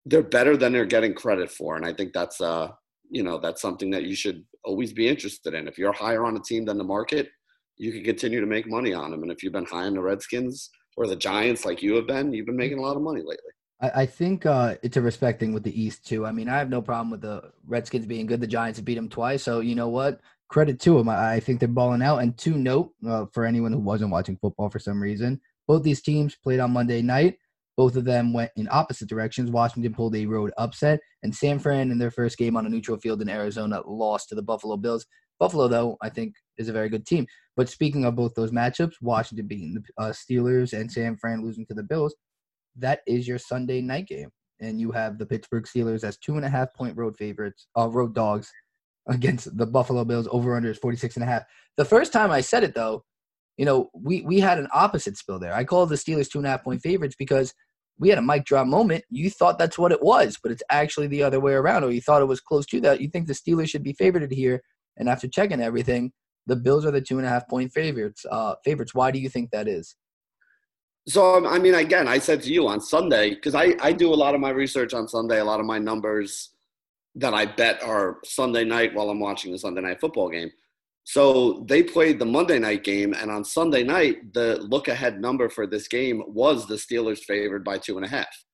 They're 0.04 0.22
better 0.22 0.56
than 0.56 0.72
they're 0.72 0.84
getting 0.84 1.14
credit 1.14 1.50
for, 1.50 1.76
and 1.76 1.84
I 1.84 1.92
think 1.92 2.12
that's 2.12 2.40
uh, 2.40 2.68
you 3.10 3.22
know 3.22 3.38
that's 3.38 3.62
something 3.62 3.90
that 3.90 4.04
you 4.04 4.14
should 4.14 4.44
always 4.64 4.92
be 4.92 5.08
interested 5.08 5.54
in. 5.54 5.68
If 5.68 5.78
you're 5.78 5.92
higher 5.92 6.24
on 6.24 6.36
a 6.36 6.40
team 6.40 6.64
than 6.64 6.78
the 6.78 6.84
market, 6.84 7.28
you 7.76 7.92
can 7.92 8.04
continue 8.04 8.40
to 8.40 8.46
make 8.46 8.68
money 8.68 8.92
on 8.92 9.10
them. 9.10 9.22
And 9.22 9.32
if 9.32 9.42
you've 9.42 9.52
been 9.52 9.66
high 9.66 9.86
on 9.86 9.94
the 9.94 10.02
Redskins 10.02 10.70
or 10.96 11.06
the 11.06 11.16
Giants 11.16 11.64
like 11.64 11.82
you 11.82 11.94
have 11.94 12.06
been, 12.06 12.32
you've 12.32 12.46
been 12.46 12.56
making 12.56 12.78
a 12.78 12.82
lot 12.82 12.96
of 12.96 13.02
money 13.02 13.20
lately. 13.20 13.52
I, 13.80 14.02
I 14.02 14.06
think 14.06 14.46
uh, 14.46 14.76
it's 14.82 14.96
a 14.96 15.02
respect 15.02 15.40
thing 15.40 15.52
with 15.52 15.62
the 15.62 15.80
East 15.80 16.06
too. 16.06 16.26
I 16.26 16.32
mean, 16.32 16.48
I 16.48 16.58
have 16.58 16.70
no 16.70 16.82
problem 16.82 17.10
with 17.10 17.20
the 17.20 17.50
Redskins 17.66 18.06
being 18.06 18.26
good. 18.26 18.40
The 18.40 18.46
Giants 18.46 18.78
have 18.78 18.84
beat 18.84 18.94
them 18.94 19.08
twice, 19.08 19.42
so 19.42 19.60
you 19.60 19.74
know 19.74 19.88
what? 19.88 20.20
Credit 20.48 20.78
to 20.80 20.96
them. 20.96 21.08
I, 21.08 21.34
I 21.34 21.40
think 21.40 21.60
they're 21.60 21.68
balling 21.68 22.02
out. 22.02 22.18
And 22.18 22.36
to 22.38 22.50
note, 22.50 22.92
uh, 23.06 23.26
for 23.32 23.44
anyone 23.44 23.72
who 23.72 23.80
wasn't 23.80 24.12
watching 24.12 24.36
football 24.36 24.70
for 24.70 24.78
some 24.78 25.02
reason, 25.02 25.40
both 25.66 25.82
these 25.82 26.02
teams 26.02 26.36
played 26.36 26.60
on 26.60 26.72
Monday 26.72 27.02
night. 27.02 27.38
Both 27.76 27.96
of 27.96 28.04
them 28.04 28.32
went 28.32 28.52
in 28.56 28.68
opposite 28.70 29.08
directions. 29.08 29.50
Washington 29.50 29.92
pulled 29.92 30.16
a 30.16 30.24
road 30.24 30.52
upset, 30.56 31.00
and 31.22 31.34
San 31.34 31.58
Fran, 31.58 31.90
in 31.90 31.98
their 31.98 32.10
first 32.10 32.38
game 32.38 32.56
on 32.56 32.64
a 32.64 32.70
neutral 32.70 32.96
field 32.96 33.20
in 33.20 33.28
Arizona, 33.28 33.82
lost 33.86 34.30
to 34.30 34.34
the 34.34 34.42
Buffalo 34.42 34.76
Bills. 34.76 35.04
Buffalo, 35.38 35.68
though, 35.68 35.98
I 36.00 36.08
think 36.08 36.34
is 36.56 36.70
a 36.70 36.72
very 36.72 36.88
good 36.88 37.06
team. 37.06 37.26
But 37.54 37.68
speaking 37.68 38.06
of 38.06 38.16
both 38.16 38.34
those 38.34 38.50
matchups, 38.50 38.94
Washington 39.02 39.46
beating 39.46 39.74
the 39.74 40.02
uh, 40.02 40.10
Steelers 40.10 40.78
and 40.78 40.90
San 40.90 41.16
Fran 41.16 41.42
losing 41.42 41.66
to 41.66 41.74
the 41.74 41.82
Bills, 41.82 42.14
that 42.76 43.00
is 43.06 43.28
your 43.28 43.38
Sunday 43.38 43.82
night 43.82 44.08
game, 44.08 44.30
and 44.60 44.80
you 44.80 44.90
have 44.92 45.18
the 45.18 45.26
Pittsburgh 45.26 45.64
Steelers 45.64 46.04
as 46.04 46.16
two 46.16 46.36
and 46.36 46.44
a 46.46 46.48
half 46.48 46.72
point 46.74 46.96
road 46.96 47.16
favorites, 47.16 47.66
uh, 47.76 47.88
road 47.88 48.14
dogs 48.14 48.50
against 49.08 49.56
the 49.56 49.66
Buffalo 49.66 50.04
Bills. 50.04 50.28
Over 50.30 50.56
under 50.56 50.70
is 50.70 50.78
46 50.78 51.16
and 51.16 51.24
a 51.24 51.26
half. 51.26 51.44
The 51.76 51.84
first 51.84 52.12
time 52.12 52.30
I 52.30 52.40
said 52.40 52.64
it 52.64 52.74
though, 52.74 53.04
you 53.56 53.64
know, 53.64 53.90
we 53.94 54.22
we 54.22 54.40
had 54.40 54.58
an 54.58 54.68
opposite 54.72 55.16
spill 55.16 55.38
there. 55.38 55.54
I 55.54 55.64
called 55.64 55.88
the 55.88 55.96
Steelers 55.96 56.30
two 56.30 56.38
and 56.38 56.46
a 56.46 56.50
half 56.50 56.64
point 56.64 56.82
favorites 56.82 57.16
because 57.18 57.54
we 57.98 58.08
had 58.10 58.18
a 58.18 58.22
mic 58.22 58.44
drop 58.44 58.66
moment. 58.66 59.04
You 59.10 59.30
thought 59.30 59.58
that's 59.58 59.78
what 59.78 59.92
it 59.92 60.02
was, 60.02 60.38
but 60.42 60.52
it's 60.52 60.62
actually 60.70 61.06
the 61.06 61.22
other 61.22 61.40
way 61.40 61.54
around, 61.54 61.84
or 61.84 61.90
you 61.90 62.00
thought 62.00 62.22
it 62.22 62.26
was 62.26 62.40
close 62.40 62.66
to 62.66 62.80
that. 62.82 63.00
You 63.00 63.08
think 63.08 63.26
the 63.26 63.32
Steelers 63.32 63.70
should 63.70 63.82
be 63.82 63.94
favored 63.94 64.30
here, 64.30 64.62
and 64.96 65.08
after 65.08 65.26
checking 65.28 65.62
everything, 65.62 66.12
the 66.46 66.56
Bills 66.56 66.84
are 66.84 66.90
the 66.90 67.00
two 67.00 67.18
and 67.18 67.26
a 67.26 67.30
half 67.30 67.48
point 67.48 67.72
favorites. 67.72 68.24
Uh, 68.30 68.54
favorites. 68.64 68.94
Why 68.94 69.10
do 69.10 69.18
you 69.18 69.28
think 69.28 69.50
that 69.50 69.68
is? 69.68 69.96
So 71.08 71.36
um, 71.36 71.46
I 71.46 71.58
mean, 71.58 71.74
again, 71.74 72.08
I 72.08 72.18
said 72.18 72.42
to 72.42 72.52
you 72.52 72.68
on 72.68 72.80
Sunday 72.80 73.30
because 73.30 73.54
I 73.54 73.74
I 73.80 73.92
do 73.92 74.12
a 74.12 74.16
lot 74.16 74.34
of 74.34 74.40
my 74.40 74.50
research 74.50 74.92
on 74.92 75.08
Sunday. 75.08 75.40
A 75.40 75.44
lot 75.44 75.60
of 75.60 75.66
my 75.66 75.78
numbers 75.78 76.50
that 77.14 77.32
I 77.32 77.46
bet 77.46 77.82
are 77.82 78.18
Sunday 78.24 78.64
night 78.64 78.94
while 78.94 79.08
I'm 79.08 79.20
watching 79.20 79.50
the 79.50 79.58
Sunday 79.58 79.80
night 79.80 80.00
football 80.00 80.28
game. 80.28 80.50
So 81.08 81.64
they 81.68 81.84
played 81.84 82.18
the 82.18 82.26
Monday 82.26 82.58
night 82.58 82.82
game, 82.82 83.14
and 83.14 83.30
on 83.30 83.44
Sunday 83.44 83.84
night, 83.84 84.34
the 84.34 84.56
look 84.56 84.88
ahead 84.88 85.20
number 85.20 85.48
for 85.48 85.64
this 85.64 85.86
game 85.86 86.20
was 86.26 86.66
the 86.66 86.74
Steelers 86.74 87.20
favored 87.20 87.64
by 87.64 87.78
two 87.78 87.96
and 87.96 88.04
a 88.04 88.08
half. 88.08 88.44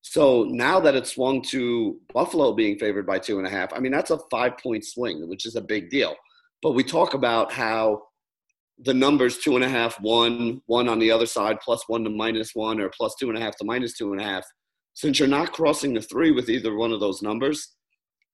So 0.00 0.44
now 0.44 0.80
that 0.80 0.94
it's 0.94 1.14
swung 1.14 1.42
to 1.50 2.00
Buffalo 2.14 2.54
being 2.54 2.78
favored 2.78 3.06
by 3.06 3.18
two 3.18 3.36
and 3.36 3.46
a 3.46 3.50
half, 3.50 3.74
I 3.74 3.80
mean, 3.80 3.92
that's 3.92 4.10
a 4.10 4.18
five 4.30 4.56
point 4.56 4.86
swing, 4.86 5.28
which 5.28 5.44
is 5.44 5.54
a 5.54 5.60
big 5.60 5.90
deal. 5.90 6.16
But 6.62 6.72
we 6.72 6.82
talk 6.82 7.12
about 7.12 7.52
how 7.52 8.04
the 8.78 8.94
numbers 8.94 9.36
two 9.36 9.56
and 9.56 9.64
a 9.64 9.68
half, 9.68 10.00
one, 10.00 10.62
one 10.64 10.88
on 10.88 10.98
the 10.98 11.10
other 11.10 11.26
side, 11.26 11.58
plus 11.62 11.82
one 11.88 12.04
to 12.04 12.10
minus 12.10 12.54
one, 12.54 12.80
or 12.80 12.90
plus 12.96 13.16
two 13.20 13.28
and 13.28 13.36
a 13.36 13.40
half 13.40 13.56
to 13.56 13.66
minus 13.66 13.98
two 13.98 14.12
and 14.12 14.20
a 14.20 14.24
half. 14.24 14.46
Since 14.94 15.18
you're 15.18 15.28
not 15.28 15.52
crossing 15.52 15.92
the 15.92 16.00
three 16.00 16.30
with 16.30 16.48
either 16.48 16.74
one 16.74 16.90
of 16.90 17.00
those 17.00 17.20
numbers, 17.20 17.76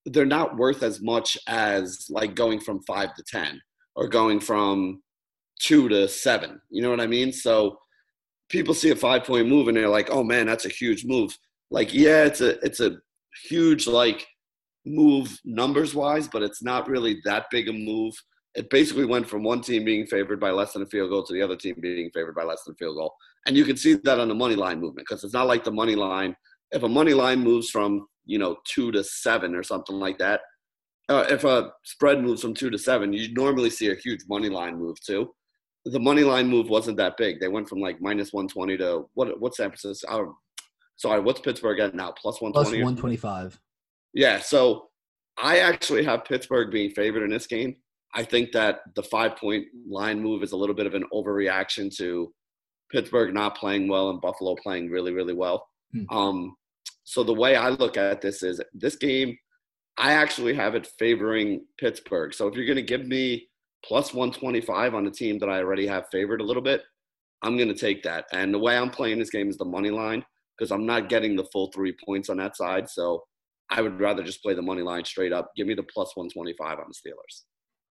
they're 0.07 0.27
not 0.27 0.57
worth 0.57 0.83
as 0.83 1.01
much 1.01 1.39
as 1.47 2.07
like 2.11 2.35
going 2.35 2.61
from 2.61 2.83
five 2.83 3.15
to 3.15 3.23
ten 3.27 3.61
or 3.97 4.09
going 4.09 4.41
from 4.41 5.03
two 5.61 5.89
to 5.89 6.09
seven. 6.09 6.61
You 6.71 6.83
know 6.83 6.91
what 6.91 7.01
I 7.01 7.07
mean? 7.07 7.33
So 7.33 7.79
people 8.49 8.75
see 8.75 8.91
a 8.91 8.97
five 8.97 9.25
point 9.25 9.49
move 9.49 9.69
and 9.69 9.77
they're 9.77 9.89
like, 9.89 10.11
oh 10.11 10.23
man, 10.23 10.47
that's 10.47 10.67
a 10.67 10.71
huge 10.71 11.05
move. 11.05 11.37
Like, 11.71 11.95
yeah, 11.95 12.25
it's 12.25 12.41
a 12.41 12.59
it's 12.65 12.81
a 12.81 12.99
huge 13.49 13.87
like 13.87 14.27
move 14.87 15.39
numbers 15.45 15.95
wise, 15.95 16.29
but 16.29 16.43
it's 16.43 16.63
not 16.63 16.89
really 16.89 17.21
that 17.25 17.47
big 17.51 17.69
a 17.69 17.73
move. 17.73 18.15
It 18.55 18.71
basically 18.71 19.07
went 19.07 19.29
from 19.29 19.43
one 19.43 19.63
team 19.63 19.85
being 19.85 20.07
favored 20.07 20.39
by 20.39 20.51
less 20.51 20.75
than 20.75 20.83
a 20.83 20.87
field 20.87 21.11
goal 21.11 21.25
to 21.25 21.33
the 21.33 21.43
other 21.43 21.57
team 21.57 21.75
being 21.81 22.11
favored 22.15 22.37
by 22.37 22.45
less 22.45 22.63
than 22.65 22.75
a 22.75 22.77
field 22.77 22.97
goal. 22.97 23.13
And 23.47 23.57
you 23.57 23.65
can 23.65 23.77
see 23.77 23.95
that 24.05 24.21
on 24.21 24.29
the 24.29 24.35
money 24.35 24.55
line 24.55 24.81
movement 24.81 25.07
because 25.09 25.25
it's 25.25 25.35
not 25.35 25.49
like 25.49 25.65
the 25.65 25.73
money 25.73 25.97
line. 25.97 26.37
If 26.71 26.83
a 26.83 26.89
money 26.89 27.15
line 27.15 27.41
moves 27.41 27.71
from 27.71 28.07
you 28.27 28.39
know 28.39 28.57
two 28.65 28.91
to 28.93 29.05
seven 29.05 29.55
or 29.55 29.63
something 29.63 29.97
like 29.97 30.19
that, 30.19 30.41
uh, 31.09 31.27
if 31.29 31.45
a 31.45 31.73
spread 31.85 32.23
moves 32.23 32.43
from 32.43 32.55
two 32.55 32.71
to 32.71 32.79
seven, 32.79 33.13
you 33.13 33.33
normally 33.35 33.71
see 33.71 33.91
a 33.91 33.95
huge 33.95 34.21
money 34.29 34.49
line 34.49 34.79
move 34.79 35.01
too. 35.01 35.31
The 35.85 36.01
money 36.01 36.25
line 36.25 36.49
move 36.49 36.69
wasn't 36.71 36.97
that 36.97 37.17
big. 37.19 37.41
They 37.41 37.49
went 37.49 37.69
from 37.69 37.81
like 37.81 38.01
minus 38.01 38.33
one 38.33 38.49
twenty 38.49 38.77
to 38.79 39.05
what? 39.15 39.39
What's 39.41 39.59
San 39.59 39.69
Francisco? 39.69 40.09
Uh, 40.09 40.33
sorry, 40.97 41.21
what's 41.21 41.41
Pittsburgh 41.41 41.81
at 41.81 41.95
now? 41.95 42.13
Plus 42.13 42.41
one 42.41 42.53
Plus 42.53 42.69
twenty. 42.69 42.83
one 42.83 42.97
twenty 42.97 43.17
five. 43.17 43.59
Yeah, 44.15 44.41
so 44.41 44.89
I 45.37 45.59
actually 45.59 46.05
have 46.05 46.25
Pittsburgh 46.25 46.71
being 46.71 46.91
favored 46.91 47.23
in 47.23 47.31
this 47.31 47.47
game. 47.47 47.77
I 48.15 48.23
think 48.23 48.53
that 48.53 48.81
the 48.95 49.03
five 49.03 49.37
point 49.37 49.67
line 49.89 50.21
move 50.21 50.43
is 50.43 50.53
a 50.53 50.57
little 50.57 50.75
bit 50.75 50.87
of 50.87 50.95
an 50.95 51.05
overreaction 51.13 51.95
to 51.97 52.33
Pittsburgh 52.91 53.35
not 53.35 53.57
playing 53.57 53.89
well 53.89 54.11
and 54.11 54.21
Buffalo 54.21 54.55
playing 54.55 54.89
really, 54.89 55.13
really 55.13 55.35
well. 55.35 55.67
Hmm. 55.93 56.17
Um, 56.17 56.57
so 57.05 57.23
the 57.23 57.35
way 57.35 57.57
I 57.57 57.69
look 57.69 57.97
at 57.97 58.21
this 58.21 58.43
is 58.43 58.61
this 58.73 58.97
game, 58.97 59.37
I 59.97 60.13
actually 60.13 60.55
have 60.55 60.75
it 60.75 60.91
favoring 60.99 61.65
Pittsburgh. 61.79 62.35
So 62.35 62.49
if 62.49 62.55
you're 62.55 62.67
going 62.67 62.77
to 62.77 62.83
give 62.83 63.07
me 63.07 63.49
plus 63.85 64.13
125 64.13 64.95
on 64.95 65.07
a 65.07 65.11
team 65.11 65.39
that 65.39 65.49
I 65.49 65.59
already 65.59 65.87
have 65.87 66.07
favored 66.11 66.41
a 66.41 66.45
little 66.45 66.63
bit, 66.63 66.83
I'm 67.43 67.57
going 67.57 67.69
to 67.69 67.75
take 67.75 68.03
that. 68.05 68.25
And 68.33 68.53
the 68.53 68.59
way 68.59 68.77
I'm 68.77 68.91
playing 68.91 69.19
this 69.19 69.31
game 69.31 69.51
is 69.51 69.59
the 69.59 69.65
money 69.65 69.91
line 69.91 70.25
because 70.57 70.73
I'm 70.73 70.87
not 70.87 71.09
getting 71.09 71.37
the 71.37 71.47
full 71.53 71.71
three 71.73 71.95
points 72.05 72.31
on 72.31 72.39
that 72.39 72.57
side. 72.57 72.89
So 72.89 73.23
I 73.71 73.83
would 73.83 74.01
rather 74.01 74.23
just 74.23 74.43
play 74.43 74.55
the 74.55 74.63
money 74.63 74.83
line 74.83 75.05
straight 75.05 75.33
up. 75.33 75.51
Give 75.57 75.67
me 75.67 75.75
the 75.75 75.83
plus 75.83 76.17
125 76.17 76.79
on 76.79 76.85
the 76.89 76.95
Steelers. 76.95 77.43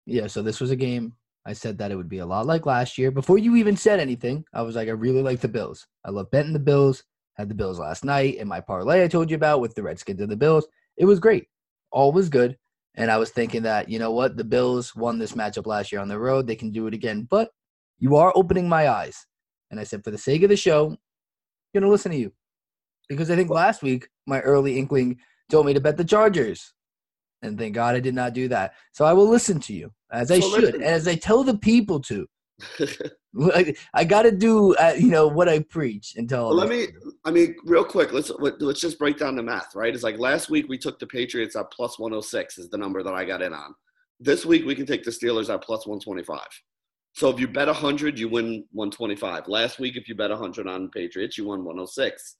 Yeah, 0.05 0.27
so 0.27 0.41
this 0.41 0.59
was 0.59 0.71
a 0.71 0.75
game 0.75 1.13
I 1.45 1.53
said 1.53 1.77
that 1.77 1.91
it 1.91 1.95
would 1.95 2.09
be 2.09 2.19
a 2.19 2.25
lot 2.25 2.45
like 2.45 2.65
last 2.65 2.97
year. 2.97 3.11
Before 3.11 3.37
you 3.37 3.55
even 3.55 3.75
said 3.75 3.99
anything, 3.99 4.45
I 4.53 4.61
was 4.61 4.75
like, 4.75 4.87
I 4.87 4.91
really 4.91 5.21
like 5.21 5.41
the 5.41 5.47
Bills. 5.47 5.85
I 6.05 6.09
love 6.09 6.31
betting 6.31 6.53
the 6.53 6.59
Bills. 6.59 7.03
Had 7.35 7.49
the 7.49 7.55
Bills 7.55 7.79
last 7.79 8.05
night 8.05 8.35
in 8.35 8.47
my 8.47 8.61
parlay 8.61 9.03
I 9.03 9.07
told 9.07 9.29
you 9.29 9.35
about 9.35 9.59
with 9.61 9.73
the 9.75 9.83
Redskins 9.83 10.21
and 10.21 10.31
the 10.31 10.37
Bills. 10.37 10.67
It 10.97 11.05
was 11.05 11.19
great. 11.19 11.47
All 11.91 12.11
was 12.11 12.29
good. 12.29 12.57
And 12.95 13.09
I 13.09 13.17
was 13.17 13.31
thinking 13.31 13.63
that, 13.63 13.89
you 13.89 13.97
know 13.97 14.11
what? 14.11 14.37
The 14.37 14.43
Bills 14.43 14.95
won 14.95 15.17
this 15.17 15.31
matchup 15.31 15.65
last 15.65 15.91
year 15.91 15.99
on 15.99 16.07
the 16.07 16.19
road. 16.19 16.45
They 16.45 16.55
can 16.55 16.71
do 16.71 16.85
it 16.85 16.93
again. 16.93 17.27
But 17.29 17.49
you 17.97 18.15
are 18.17 18.31
opening 18.35 18.69
my 18.69 18.87
eyes. 18.87 19.25
And 19.71 19.79
I 19.79 19.83
said, 19.83 20.03
for 20.03 20.11
the 20.11 20.17
sake 20.17 20.43
of 20.43 20.49
the 20.49 20.55
show, 20.55 20.89
I'm 20.89 20.97
going 21.73 21.83
to 21.83 21.89
listen 21.89 22.11
to 22.11 22.17
you. 22.17 22.31
Because 23.09 23.31
I 23.31 23.35
think 23.35 23.49
last 23.49 23.81
week, 23.81 24.07
my 24.27 24.39
early 24.41 24.77
inkling 24.77 25.17
told 25.49 25.65
me 25.65 25.73
to 25.73 25.79
bet 25.81 25.97
the 25.97 26.03
Chargers. 26.05 26.73
And 27.41 27.57
thank 27.57 27.73
God 27.73 27.95
I 27.95 27.99
did 27.99 28.13
not 28.13 28.33
do 28.33 28.47
that. 28.49 28.73
So 28.91 29.05
I 29.05 29.13
will 29.13 29.27
listen 29.27 29.59
to 29.61 29.73
you 29.73 29.91
as 30.11 30.29
I 30.29 30.39
So 30.39 30.49
should, 30.51 30.63
listen. 30.65 30.83
as 30.83 31.07
I 31.07 31.15
tell 31.15 31.43
the 31.43 31.57
people 31.57 31.99
to. 32.01 32.27
I 33.93 34.03
got 34.03 34.23
to 34.23 34.31
do, 34.31 34.75
uh, 34.75 34.93
you 34.97 35.07
know, 35.07 35.27
what 35.27 35.49
I 35.49 35.59
preach 35.59 36.15
and 36.15 36.29
tell. 36.29 36.47
Well, 36.47 36.55
let 36.55 36.69
me. 36.69 36.87
I 37.25 37.31
mean, 37.31 37.55
real 37.65 37.83
quick. 37.83 38.13
Let's 38.13 38.29
let- 38.29 38.61
let's 38.61 38.79
just 38.79 38.99
break 38.99 39.17
down 39.17 39.35
the 39.35 39.43
math, 39.43 39.75
right? 39.75 39.93
It's 39.93 40.03
like 40.03 40.19
last 40.19 40.49
week 40.49 40.67
we 40.69 40.77
took 40.77 40.99
the 40.99 41.07
Patriots 41.07 41.55
at 41.55 41.71
plus 41.71 41.97
106 41.97 42.57
is 42.57 42.69
the 42.69 42.77
number 42.77 43.01
that 43.01 43.13
I 43.13 43.25
got 43.25 43.41
in 43.41 43.53
on. 43.53 43.73
This 44.19 44.45
week 44.45 44.65
we 44.65 44.75
can 44.75 44.85
take 44.85 45.03
the 45.03 45.11
Steelers 45.11 45.51
at 45.53 45.63
plus 45.63 45.87
125. 45.87 46.39
So 47.15 47.29
if 47.29 47.39
you 47.39 47.47
bet 47.47 47.67
100, 47.67 48.17
you 48.17 48.27
win 48.29 48.65
125. 48.71 49.47
Last 49.47 49.79
week, 49.79 49.95
if 49.95 50.07
you 50.07 50.15
bet 50.15 50.31
100 50.31 50.67
on 50.67 50.89
Patriots, 50.89 51.37
you 51.37 51.45
won 51.45 51.63
106. 51.63 52.37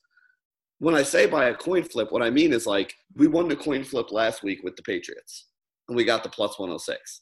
When 0.80 0.96
I 0.96 1.04
say 1.04 1.28
by 1.28 1.50
a 1.50 1.56
coin 1.56 1.84
flip, 1.84 2.12
what 2.12 2.24
I 2.24 2.30
mean 2.30 2.54
is 2.54 2.66
like 2.66 2.94
we 3.16 3.28
won 3.28 3.48
the 3.48 3.56
coin 3.56 3.84
flip 3.84 4.12
last 4.12 4.44
week 4.44 4.64
with 4.64 4.76
the 4.76 4.84
Patriots, 4.84 5.48
and 5.88 5.96
we 5.96 6.04
got 6.04 6.24
the 6.24 6.30
plus 6.30 6.60
106. 6.60 7.22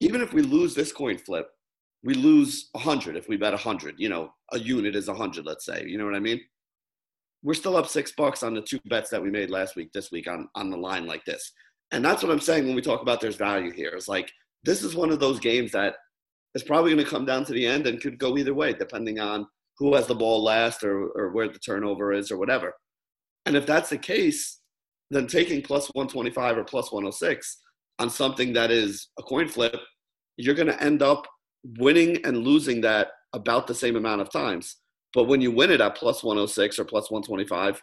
Even 0.00 0.20
if 0.20 0.32
we 0.32 0.42
lose 0.42 0.74
this 0.74 0.92
coin 0.92 1.18
flip, 1.18 1.48
we 2.04 2.14
lose 2.14 2.68
100 2.72 3.16
if 3.16 3.28
we 3.28 3.36
bet 3.36 3.52
100 3.52 3.96
you 3.98 4.08
know 4.08 4.30
a 4.52 4.58
unit 4.58 4.94
is 4.94 5.08
100 5.08 5.44
let's 5.44 5.64
say 5.64 5.84
you 5.86 5.98
know 5.98 6.04
what 6.04 6.14
i 6.14 6.20
mean? 6.20 6.40
We're 7.44 7.54
still 7.54 7.76
up 7.76 7.86
six 7.86 8.12
bucks 8.16 8.42
on 8.42 8.54
the 8.54 8.60
two 8.60 8.80
bets 8.86 9.10
that 9.10 9.22
we 9.22 9.30
made 9.30 9.48
last 9.48 9.76
week 9.76 9.92
this 9.92 10.10
week 10.10 10.28
on 10.28 10.48
on 10.56 10.70
the 10.70 10.76
line 10.76 11.06
like 11.06 11.24
this. 11.24 11.52
And 11.92 12.04
that's 12.04 12.22
what 12.22 12.32
i'm 12.32 12.40
saying 12.40 12.66
when 12.66 12.74
we 12.74 12.82
talk 12.82 13.02
about 13.02 13.20
there's 13.20 13.36
value 13.36 13.72
here. 13.72 13.92
It's 13.94 14.08
like 14.08 14.30
this 14.64 14.82
is 14.82 14.96
one 14.96 15.10
of 15.10 15.20
those 15.20 15.38
games 15.38 15.70
that 15.72 15.94
is 16.54 16.64
probably 16.64 16.92
going 16.92 17.04
to 17.04 17.10
come 17.10 17.24
down 17.24 17.44
to 17.44 17.52
the 17.52 17.66
end 17.66 17.86
and 17.86 18.00
could 18.00 18.18
go 18.18 18.36
either 18.36 18.54
way 18.54 18.72
depending 18.72 19.20
on 19.20 19.46
who 19.78 19.94
has 19.94 20.08
the 20.08 20.14
ball 20.14 20.42
last 20.42 20.82
or, 20.82 21.10
or 21.10 21.30
where 21.30 21.48
the 21.48 21.60
turnover 21.60 22.12
is 22.12 22.32
or 22.32 22.38
whatever. 22.38 22.74
And 23.46 23.56
if 23.56 23.66
that's 23.66 23.90
the 23.90 23.98
case 23.98 24.60
then 25.10 25.26
taking 25.26 25.62
plus 25.62 25.86
125 25.94 26.58
or 26.58 26.64
plus 26.64 26.92
106 26.92 27.58
on 27.98 28.10
something 28.10 28.52
that 28.52 28.70
is 28.70 29.08
a 29.18 29.22
coin 29.22 29.48
flip 29.48 29.76
you're 30.36 30.54
going 30.54 30.68
to 30.68 30.82
end 30.82 31.02
up 31.02 31.26
winning 31.76 32.24
and 32.24 32.38
losing 32.38 32.80
that 32.82 33.08
about 33.32 33.66
the 33.66 33.74
same 33.74 33.96
amount 33.96 34.20
of 34.20 34.30
times. 34.30 34.76
But 35.14 35.24
when 35.24 35.40
you 35.40 35.50
win 35.50 35.70
it 35.70 35.80
at 35.80 35.96
plus 35.96 36.22
106 36.22 36.78
or 36.78 36.84
plus 36.84 37.10
125, 37.10 37.82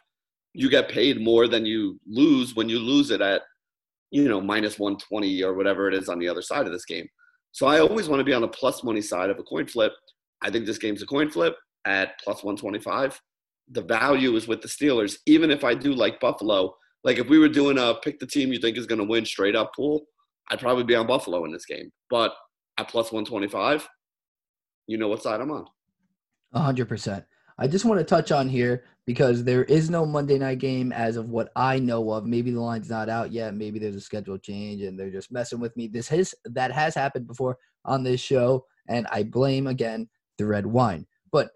you 0.54 0.70
get 0.70 0.90
paid 0.90 1.22
more 1.22 1.48
than 1.48 1.66
you 1.66 2.00
lose 2.08 2.56
when 2.56 2.70
you 2.70 2.80
lose 2.80 3.12
it 3.12 3.22
at, 3.22 3.42
you 4.12 4.28
know, 4.28 4.40
minus 4.40 4.80
120 4.80 5.44
or 5.44 5.54
whatever 5.54 5.88
it 5.88 5.94
is 5.94 6.08
on 6.08 6.20
the 6.20 6.30
other 6.30 6.42
side 6.42 6.66
of 6.66 6.72
this 6.72 6.86
game. 6.86 7.08
So 7.52 7.68
I 7.68 7.80
always 7.80 8.08
want 8.08 8.20
to 8.20 8.26
be 8.26 8.34
on 8.34 8.42
the 8.42 8.48
plus 8.48 8.84
money 8.84 9.02
side 9.02 9.30
of 9.30 9.40
a 9.40 9.44
coin 9.44 9.68
flip. 9.68 9.94
I 10.42 10.50
think 10.50 10.66
this 10.66 10.78
game's 10.78 11.02
a 11.02 11.06
coin 11.06 11.30
flip 11.30 11.56
at 11.86 12.20
plus 12.24 12.44
125. 12.44 13.20
The 13.70 13.82
value 13.82 14.36
is 14.36 14.48
with 14.48 14.62
the 14.62 14.68
Steelers, 14.68 15.18
even 15.26 15.52
if 15.52 15.64
I 15.64 15.74
do 15.74 15.94
like 15.94 16.20
Buffalo. 16.20 16.76
Like 17.04 17.18
if 17.18 17.28
we 17.28 17.40
were 17.40 17.50
doing 17.50 17.78
a 17.78 17.96
pick 18.04 18.20
the 18.20 18.28
team 18.28 18.52
you 18.52 18.60
think 18.60 18.78
is 18.78 18.86
going 18.86 19.00
to 19.00 19.06
win 19.06 19.26
straight 19.26 19.56
up 19.56 19.74
pool, 19.76 20.06
I'd 20.50 20.60
probably 20.60 20.84
be 20.84 20.96
on 20.96 21.08
Buffalo 21.08 21.46
in 21.46 21.52
this 21.52 21.66
game. 21.66 21.92
But 22.10 22.34
at 22.78 22.90
plus 22.90 23.12
125, 23.12 23.88
you 24.88 24.98
know 24.98 25.08
what 25.08 25.24
side 25.24 25.42
I'm 25.42 25.52
on. 25.52 25.66
A 26.54 26.60
hundred 26.60 26.88
percent. 26.88 27.26
I 27.58 27.68
just 27.68 27.86
want 27.86 28.00
to 28.00 28.06
touch 28.06 28.32
on 28.32 28.50
here 28.50 28.84
because 29.06 29.44
there 29.44 29.64
is 29.64 29.90
no 29.90 30.06
Monday 30.06 30.38
night 30.38 30.60
game 30.60 30.92
as 30.92 31.16
of 31.16 31.30
what 31.30 31.52
I 31.56 31.80
know 31.80 32.12
of. 32.12 32.26
Maybe 32.26 32.52
the 32.52 32.60
line's 32.60 32.90
not 32.90 33.08
out 33.08 33.32
yet. 33.32 33.54
Maybe 33.54 33.80
there's 33.80 33.96
a 33.96 34.02
schedule 34.02 34.38
change 34.38 34.82
and 34.82 35.00
they're 35.00 35.10
just 35.10 35.32
messing 35.32 35.60
with 35.60 35.76
me. 35.78 35.88
This 35.88 36.08
has 36.10 36.36
that 36.46 36.72
has 36.72 36.96
happened 36.96 37.28
before 37.28 37.58
on 37.86 38.04
this 38.04 38.20
show, 38.20 38.66
and 38.88 39.08
I 39.12 39.24
blame 39.24 39.68
again 39.68 40.10
the 40.38 40.46
red 40.46 40.66
wine. 40.66 41.08
But 41.32 41.52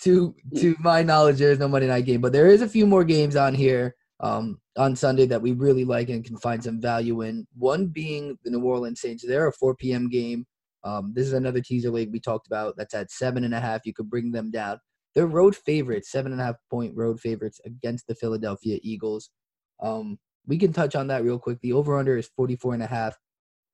to 0.00 0.34
to 0.56 0.76
my 0.80 1.02
knowledge, 1.02 1.38
there 1.38 1.52
is 1.52 1.58
no 1.58 1.68
Monday 1.68 1.88
night 1.88 2.06
game. 2.06 2.20
But 2.20 2.32
there 2.32 2.48
is 2.48 2.62
a 2.62 2.68
few 2.68 2.86
more 2.86 3.04
games 3.04 3.36
on 3.36 3.54
here 3.54 3.94
um, 4.20 4.60
on 4.76 4.96
Sunday 4.96 5.26
that 5.26 5.42
we 5.42 5.52
really 5.52 5.84
like 5.84 6.08
and 6.08 6.24
can 6.24 6.36
find 6.38 6.62
some 6.62 6.80
value 6.80 7.22
in. 7.22 7.46
One 7.58 7.86
being 7.88 8.38
the 8.44 8.50
New 8.50 8.62
Orleans 8.62 9.00
Saints. 9.00 9.24
They're 9.26 9.48
a 9.48 9.52
4 9.52 9.74
p.m. 9.76 10.08
game. 10.08 10.46
Um, 10.84 11.12
this 11.14 11.26
is 11.26 11.32
another 11.32 11.60
teaser 11.60 11.90
league 11.90 12.12
we 12.12 12.20
talked 12.20 12.46
about. 12.46 12.74
That's 12.76 12.94
at 12.94 13.10
seven 13.10 13.44
and 13.44 13.54
a 13.54 13.60
half. 13.60 13.82
You 13.84 13.94
could 13.94 14.10
bring 14.10 14.32
them 14.32 14.50
down. 14.50 14.78
They're 15.14 15.26
road 15.26 15.54
favorites, 15.54 16.10
seven 16.10 16.32
and 16.32 16.40
a 16.40 16.44
half 16.44 16.56
point 16.70 16.96
road 16.96 17.20
favorites 17.20 17.60
against 17.64 18.06
the 18.06 18.14
Philadelphia 18.14 18.78
Eagles. 18.82 19.30
Um, 19.82 20.18
we 20.46 20.58
can 20.58 20.72
touch 20.72 20.94
on 20.94 21.06
that 21.08 21.24
real 21.24 21.38
quick. 21.38 21.58
The 21.60 21.72
over 21.72 21.98
under 21.98 22.16
is 22.16 22.30
44 22.36 22.74
and 22.74 22.82
a 22.82 22.86
half. 22.86 23.16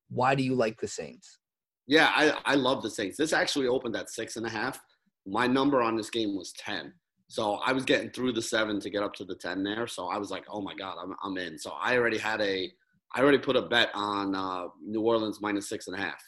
Why 0.09 0.35
do 0.35 0.43
you 0.43 0.55
like 0.55 0.79
the 0.79 0.87
Saints? 0.87 1.39
Yeah, 1.87 2.11
I, 2.13 2.37
I 2.45 2.55
love 2.55 2.83
the 2.83 2.89
Saints. 2.89 3.17
This 3.17 3.33
actually 3.33 3.67
opened 3.67 3.95
at 3.95 4.09
six 4.09 4.35
and 4.35 4.45
a 4.45 4.49
half. 4.49 4.79
My 5.25 5.47
number 5.47 5.81
on 5.81 5.95
this 5.95 6.09
game 6.09 6.35
was 6.35 6.53
10. 6.53 6.93
So 7.27 7.55
I 7.65 7.73
was 7.73 7.85
getting 7.85 8.09
through 8.09 8.33
the 8.33 8.41
seven 8.41 8.79
to 8.79 8.89
get 8.89 9.03
up 9.03 9.13
to 9.15 9.23
the 9.25 9.35
10 9.35 9.63
there. 9.63 9.87
So 9.87 10.07
I 10.07 10.17
was 10.17 10.31
like, 10.31 10.45
oh 10.49 10.61
my 10.61 10.73
God, 10.73 10.97
I'm, 11.01 11.15
I'm 11.23 11.37
in. 11.37 11.57
So 11.57 11.71
I 11.79 11.95
already 11.95 12.17
had 12.17 12.41
a, 12.41 12.71
I 13.15 13.21
already 13.21 13.37
put 13.37 13.55
a 13.55 13.61
bet 13.61 13.89
on 13.93 14.35
uh, 14.35 14.65
New 14.83 15.01
Orleans 15.01 15.39
minus 15.41 15.69
six 15.69 15.87
and 15.87 15.95
a 15.95 15.99
half. 15.99 16.21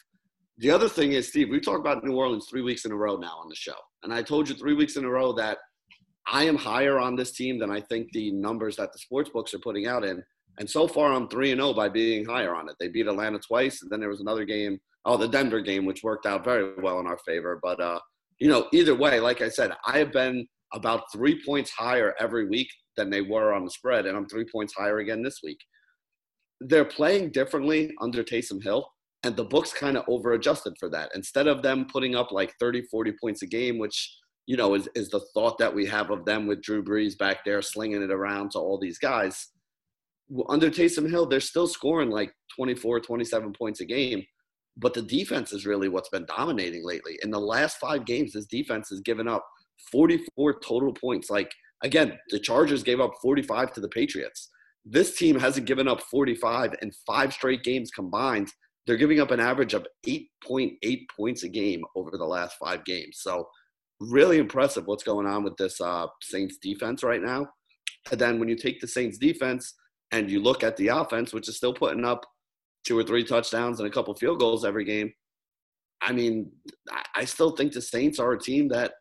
The 0.62 0.70
other 0.70 0.88
thing 0.88 1.10
is, 1.10 1.26
Steve, 1.26 1.50
we 1.50 1.58
talked 1.58 1.80
about 1.80 2.04
New 2.04 2.14
Orleans 2.14 2.46
three 2.48 2.62
weeks 2.62 2.84
in 2.84 2.92
a 2.92 2.96
row 2.96 3.16
now 3.16 3.36
on 3.42 3.48
the 3.48 3.54
show. 3.56 3.74
And 4.04 4.14
I 4.14 4.22
told 4.22 4.48
you 4.48 4.54
three 4.54 4.74
weeks 4.74 4.94
in 4.94 5.04
a 5.04 5.10
row 5.10 5.32
that 5.32 5.58
I 6.28 6.44
am 6.44 6.54
higher 6.54 7.00
on 7.00 7.16
this 7.16 7.32
team 7.32 7.58
than 7.58 7.68
I 7.68 7.80
think 7.80 8.12
the 8.12 8.30
numbers 8.30 8.76
that 8.76 8.92
the 8.92 8.98
sports 9.00 9.28
books 9.28 9.52
are 9.54 9.58
putting 9.58 9.88
out 9.88 10.04
in. 10.04 10.22
And 10.60 10.70
so 10.70 10.86
far, 10.86 11.12
I'm 11.12 11.26
3 11.28 11.50
and 11.50 11.60
0 11.60 11.74
by 11.74 11.88
being 11.88 12.24
higher 12.24 12.54
on 12.54 12.68
it. 12.68 12.76
They 12.78 12.86
beat 12.86 13.08
Atlanta 13.08 13.40
twice. 13.40 13.82
And 13.82 13.90
then 13.90 13.98
there 13.98 14.08
was 14.08 14.20
another 14.20 14.44
game, 14.44 14.78
oh, 15.04 15.16
the 15.16 15.26
Denver 15.26 15.60
game, 15.60 15.84
which 15.84 16.04
worked 16.04 16.26
out 16.26 16.44
very 16.44 16.80
well 16.80 17.00
in 17.00 17.08
our 17.08 17.18
favor. 17.26 17.58
But, 17.60 17.80
uh, 17.80 17.98
you 18.38 18.48
know, 18.48 18.68
either 18.72 18.94
way, 18.94 19.18
like 19.18 19.40
I 19.42 19.48
said, 19.48 19.72
I 19.84 19.98
have 19.98 20.12
been 20.12 20.46
about 20.72 21.10
three 21.12 21.42
points 21.44 21.72
higher 21.72 22.14
every 22.20 22.46
week 22.48 22.68
than 22.96 23.10
they 23.10 23.22
were 23.22 23.52
on 23.52 23.64
the 23.64 23.70
spread. 23.72 24.06
And 24.06 24.16
I'm 24.16 24.28
three 24.28 24.46
points 24.46 24.74
higher 24.74 24.98
again 24.98 25.24
this 25.24 25.40
week. 25.42 25.58
They're 26.60 26.84
playing 26.84 27.32
differently 27.32 27.90
under 28.00 28.22
Taysom 28.22 28.62
Hill 28.62 28.86
and 29.24 29.36
the 29.36 29.44
books 29.44 29.72
kind 29.72 29.96
of 29.96 30.04
over 30.08 30.32
adjusted 30.32 30.74
for 30.78 30.88
that 30.88 31.10
instead 31.14 31.46
of 31.46 31.62
them 31.62 31.86
putting 31.90 32.14
up 32.14 32.32
like 32.32 32.54
30 32.58 32.82
40 32.90 33.12
points 33.20 33.42
a 33.42 33.46
game 33.46 33.78
which 33.78 34.16
you 34.46 34.56
know 34.56 34.74
is, 34.74 34.88
is 34.94 35.08
the 35.10 35.20
thought 35.34 35.58
that 35.58 35.74
we 35.74 35.86
have 35.86 36.10
of 36.10 36.24
them 36.24 36.46
with 36.46 36.62
drew 36.62 36.82
brees 36.82 37.16
back 37.16 37.44
there 37.44 37.62
slinging 37.62 38.02
it 38.02 38.10
around 38.10 38.50
to 38.50 38.58
all 38.58 38.78
these 38.78 38.98
guys 38.98 39.48
under 40.48 40.70
Taysom 40.70 41.08
Hill, 41.08 41.26
they're 41.26 41.40
still 41.40 41.66
scoring 41.66 42.10
like 42.10 42.32
24, 42.56 43.00
27 43.00 43.52
points 43.52 43.80
a 43.80 43.84
game. 43.84 44.24
But 44.76 44.94
the 44.94 45.02
defense 45.02 45.52
is 45.52 45.66
really 45.66 45.88
what's 45.88 46.08
been 46.08 46.26
dominating 46.26 46.84
lately. 46.84 47.18
In 47.22 47.30
the 47.30 47.40
last 47.40 47.76
five 47.76 48.06
games, 48.06 48.32
this 48.32 48.46
defense 48.46 48.88
has 48.88 49.00
given 49.00 49.28
up 49.28 49.46
44 49.90 50.60
total 50.60 50.94
points. 50.94 51.28
Like, 51.28 51.52
again, 51.82 52.18
the 52.30 52.38
Chargers 52.38 52.82
gave 52.82 53.00
up 53.00 53.12
45 53.20 53.72
to 53.74 53.80
the 53.80 53.88
Patriots. 53.88 54.48
This 54.86 55.16
team 55.16 55.38
hasn't 55.38 55.66
given 55.66 55.88
up 55.88 56.00
45 56.02 56.74
in 56.80 56.90
five 57.06 57.34
straight 57.34 57.62
games 57.62 57.90
combined. 57.90 58.50
They're 58.86 58.96
giving 58.96 59.20
up 59.20 59.30
an 59.30 59.40
average 59.40 59.74
of 59.74 59.86
8.8 60.06 61.06
points 61.16 61.42
a 61.44 61.48
game 61.48 61.84
over 61.94 62.10
the 62.12 62.24
last 62.24 62.56
five 62.58 62.84
games. 62.84 63.18
So, 63.20 63.48
really 64.00 64.38
impressive 64.38 64.86
what's 64.86 65.04
going 65.04 65.26
on 65.26 65.44
with 65.44 65.56
this 65.56 65.80
uh, 65.80 66.06
Saints 66.22 66.56
defense 66.58 67.04
right 67.04 67.22
now. 67.22 67.46
And 68.10 68.20
then 68.20 68.40
when 68.40 68.48
you 68.48 68.56
take 68.56 68.80
the 68.80 68.88
Saints 68.88 69.16
defense 69.16 69.74
and 70.10 70.28
you 70.28 70.42
look 70.42 70.64
at 70.64 70.76
the 70.76 70.88
offense, 70.88 71.32
which 71.32 71.48
is 71.48 71.56
still 71.56 71.72
putting 71.72 72.04
up 72.04 72.26
two 72.84 72.98
or 72.98 73.04
three 73.04 73.22
touchdowns 73.22 73.78
and 73.78 73.86
a 73.86 73.92
couple 73.92 74.12
field 74.14 74.40
goals 74.40 74.64
every 74.64 74.84
game, 74.84 75.12
I 76.00 76.12
mean, 76.12 76.50
I- 77.14 77.24
still 77.24 77.52
think 77.52 77.72
the 77.72 77.80
Saints 77.80 78.18
are 78.18 78.32
a 78.32 78.40
team 78.40 78.68
that 78.68 78.94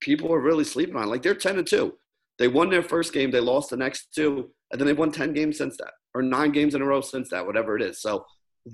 people 0.00 0.32
are 0.34 0.40
really 0.40 0.64
sleeping 0.64 0.96
on. 0.96 1.08
Like 1.08 1.22
they're 1.22 1.34
10 1.34 1.58
and 1.58 1.66
2. 1.66 1.96
They 2.38 2.48
won 2.48 2.70
their 2.70 2.82
first 2.82 3.12
game, 3.12 3.30
they 3.30 3.40
lost 3.40 3.70
the 3.70 3.76
next 3.76 4.14
two, 4.14 4.50
and 4.70 4.80
then 4.80 4.86
they've 4.86 4.98
won 4.98 5.10
10 5.12 5.32
games 5.32 5.58
since 5.58 5.76
that, 5.78 5.92
or 6.14 6.22
nine 6.22 6.52
games 6.52 6.74
in 6.74 6.82
a 6.82 6.84
row 6.84 7.00
since 7.00 7.30
that, 7.30 7.44
whatever 7.46 7.76
it 7.76 7.82
is. 7.82 8.00
So 8.00 8.24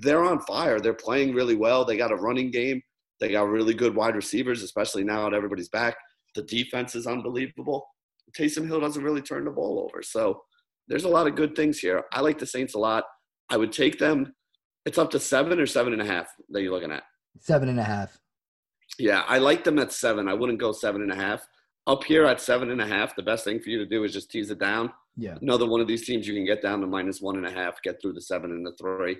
they're 0.01 0.24
on 0.24 0.40
fire. 0.40 0.80
They're 0.80 0.95
playing 0.95 1.34
really 1.34 1.55
well. 1.55 1.84
They 1.84 1.97
got 1.97 2.12
a 2.12 2.16
running 2.16 2.51
game. 2.51 2.80
They 3.20 3.32
got 3.32 3.49
really 3.49 3.74
good 3.74 3.95
wide 3.95 4.16
receivers, 4.16 4.62
especially 4.62 5.05
now 5.05 5.28
that 5.28 5.36
everybody's 5.36 5.68
back. 5.68 5.97
The 6.34 6.42
defense 6.42 6.95
is 6.95 7.07
unbelievable. 7.07 7.86
Taysom 8.36 8.66
Hill 8.66 8.80
doesn't 8.80 9.03
really 9.03 9.22
turn 9.22 9.45
the 9.45 9.51
ball 9.51 9.78
over. 9.80 10.03
So 10.03 10.42
there's 10.88 11.05
a 11.05 11.09
lot 11.09 11.26
of 11.26 11.36
good 11.36 11.55
things 11.55 11.78
here. 11.78 12.05
I 12.12 12.20
like 12.20 12.38
the 12.38 12.47
Saints 12.47 12.74
a 12.74 12.78
lot. 12.78 13.05
I 13.51 13.57
would 13.57 13.72
take 13.72 13.99
them. 13.99 14.34
It's 14.84 14.99
up 14.99 15.11
to 15.12 15.20
seven 15.20 15.61
or 15.61 15.66
seven 15.66 15.92
and 15.92 16.03
a 16.03 16.07
half 16.07 16.28
that 16.51 16.62
you're 16.62 16.72
looking 16.72 16.92
at. 16.92 17.05
Seven 17.40 17.68
and 17.68 17.80
a 17.80 17.84
half. 17.84 18.18
Yeah, 18.99 19.22
I 19.26 19.38
like 19.38 19.64
them 19.64 19.78
at 19.78 19.92
seven. 19.92 20.28
I 20.28 20.34
wouldn't 20.34 20.61
go 20.61 20.72
seven 20.72 21.03
and 21.03 21.12
a 21.12 21.16
half. 21.16 21.47
Up 21.86 22.05
here 22.05 22.24
at 22.26 22.40
seven 22.40 22.70
and 22.70 22.80
a 22.80 22.86
half, 22.86 23.14
the 23.16 23.22
best 23.22 23.45
thing 23.45 23.61
for 23.61 23.70
you 23.70 23.78
to 23.78 23.86
do 23.86 24.05
is 24.05 24.12
just 24.12 24.30
tease 24.30 24.51
it 24.51 24.59
down. 24.59 24.92
Yeah. 25.16 25.36
Another 25.40 25.66
one 25.66 25.80
of 25.80 25.86
these 25.86 26.07
teams 26.07 26.26
you 26.26 26.34
can 26.34 26.45
get 26.45 26.62
down 26.62 26.80
to 26.80 26.86
minus 26.86 27.20
one 27.20 27.36
and 27.36 27.47
a 27.47 27.51
half, 27.51 27.82
get 27.82 28.01
through 28.01 28.14
the 28.14 28.22
seven 28.22 28.51
and 28.51 28.66
the 28.66 28.72
three, 28.80 29.16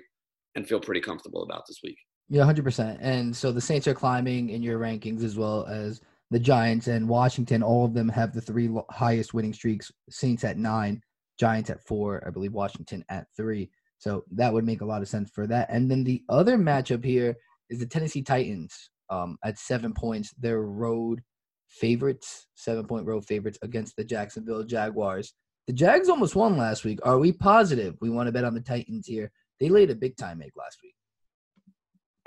and 0.55 0.67
feel 0.67 0.79
pretty 0.79 1.01
comfortable 1.01 1.43
about 1.43 1.63
this 1.67 1.79
week. 1.83 1.97
Yeah, 2.29 2.43
hundred 2.43 2.63
percent. 2.63 2.99
And 3.01 3.35
so 3.35 3.51
the 3.51 3.61
Saints 3.61 3.87
are 3.87 3.93
climbing 3.93 4.49
in 4.49 4.63
your 4.63 4.79
rankings 4.79 5.23
as 5.23 5.37
well 5.37 5.65
as 5.67 6.01
the 6.31 6.39
Giants 6.39 6.87
and 6.87 7.07
Washington. 7.07 7.61
All 7.61 7.85
of 7.85 7.93
them 7.93 8.09
have 8.09 8.33
the 8.33 8.41
three 8.41 8.69
highest 8.89 9.33
winning 9.33 9.53
streaks. 9.53 9.91
Saints 10.09 10.43
at 10.43 10.57
nine, 10.57 11.01
Giants 11.39 11.69
at 11.69 11.85
four, 11.85 12.23
I 12.25 12.31
believe 12.31 12.53
Washington 12.53 13.05
at 13.09 13.27
three. 13.37 13.69
So 13.99 14.23
that 14.31 14.51
would 14.51 14.65
make 14.65 14.81
a 14.81 14.85
lot 14.85 15.01
of 15.01 15.07
sense 15.07 15.29
for 15.29 15.47
that. 15.47 15.67
And 15.69 15.89
then 15.89 16.03
the 16.03 16.23
other 16.29 16.57
matchup 16.57 17.03
here 17.05 17.35
is 17.69 17.79
the 17.79 17.85
Tennessee 17.85 18.21
Titans 18.21 18.89
um, 19.09 19.37
at 19.43 19.59
seven 19.59 19.93
points. 19.93 20.33
They're 20.39 20.63
road 20.63 21.21
favorites, 21.69 22.47
seven 22.55 22.85
point 22.87 23.05
road 23.05 23.25
favorites 23.25 23.59
against 23.61 23.95
the 23.95 24.03
Jacksonville 24.03 24.63
Jaguars. 24.63 25.33
The 25.67 25.73
Jags 25.73 26.09
almost 26.09 26.35
won 26.35 26.57
last 26.57 26.83
week. 26.85 26.99
Are 27.03 27.17
we 27.17 27.31
positive 27.31 27.95
we 28.01 28.09
want 28.09 28.27
to 28.27 28.31
bet 28.31 28.43
on 28.43 28.53
the 28.53 28.61
Titans 28.61 29.07
here? 29.07 29.31
They 29.59 29.69
laid 29.69 29.89
a 29.89 29.95
big 29.95 30.17
time 30.17 30.41
egg 30.41 30.51
last 30.57 30.79
week. 30.83 30.95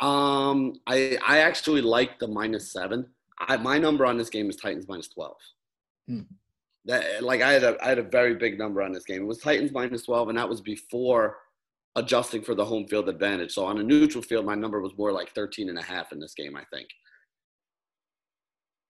Um, 0.01 0.75
I 0.87 1.19
I 1.27 1.41
actually 1.41 1.83
like 1.83 2.19
the 2.19 2.29
minus 2.29 2.73
seven. 2.73 3.07
I, 3.41 3.57
my 3.57 3.79
number 3.79 4.07
on 4.07 4.17
this 4.17 4.31
game 4.31 4.49
is 4.49 4.57
Titans 4.57 4.87
minus 4.89 5.09
twelve. 5.09 5.37
Hmm. 6.07 6.23
That 6.85 7.23
like 7.23 7.43
I 7.43 7.53
had 7.53 7.65
a 7.65 7.77
I 7.85 7.89
had 7.89 7.99
a 7.99 8.03
very 8.03 8.35
big 8.37 8.59
number 8.59 8.83
on 8.83 8.93
this 8.93 9.05
game. 9.05 9.23
It 9.23 9.27
was 9.27 9.39
Titans 9.39 9.73
minus 9.73 10.05
twelve, 10.05 10.29
and 10.29 10.39
that 10.39 10.49
was 10.49 10.61
before 10.61 11.37
adjusting 11.99 12.43
for 12.43 12.55
the 12.55 12.65
home 12.65 12.87
field 12.87 13.09
advantage. 13.09 13.53
So 13.53 13.65
on 13.65 13.79
a 13.79 13.83
neutral 13.83 14.23
field, 14.23 14.47
my 14.47 14.55
number 14.55 14.81
was 14.81 14.97
more 14.97 15.13
like 15.13 15.35
13 15.35 15.69
and 15.69 15.79
a 15.79 15.83
half 15.83 16.13
in 16.13 16.21
this 16.21 16.35
game, 16.35 16.57
I 16.57 16.63
think. 16.73 16.89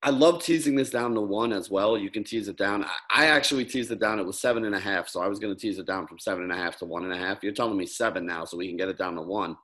I 0.02 0.10
love 0.10 0.42
teasing 0.44 0.76
this 0.76 0.90
down 0.90 1.14
to 1.14 1.20
one 1.20 1.52
as 1.52 1.70
well. 1.70 1.98
You 1.98 2.10
can 2.10 2.22
tease 2.22 2.46
it 2.46 2.56
down. 2.56 2.84
I, 2.84 2.90
I 3.10 3.26
actually 3.26 3.64
teased 3.64 3.90
it 3.90 3.98
down. 3.98 4.20
It 4.20 4.26
was 4.26 4.40
seven 4.40 4.64
and 4.64 4.74
a 4.74 4.78
half. 4.78 5.08
So 5.08 5.20
I 5.20 5.26
was 5.26 5.38
going 5.40 5.52
to 5.54 5.60
tease 5.60 5.78
it 5.78 5.86
down 5.86 6.06
from 6.06 6.18
seven 6.20 6.44
and 6.44 6.52
a 6.52 6.56
half 6.56 6.76
to 6.78 6.84
one 6.84 7.04
and 7.04 7.12
a 7.12 7.16
half. 7.18 7.42
You're 7.42 7.52
telling 7.52 7.76
me 7.76 7.84
seven 7.86 8.24
now, 8.24 8.44
so 8.44 8.56
we 8.56 8.68
can 8.68 8.76
get 8.76 8.88
it 8.88 8.96
down 8.98 9.16
to 9.16 9.22
one. 9.22 9.56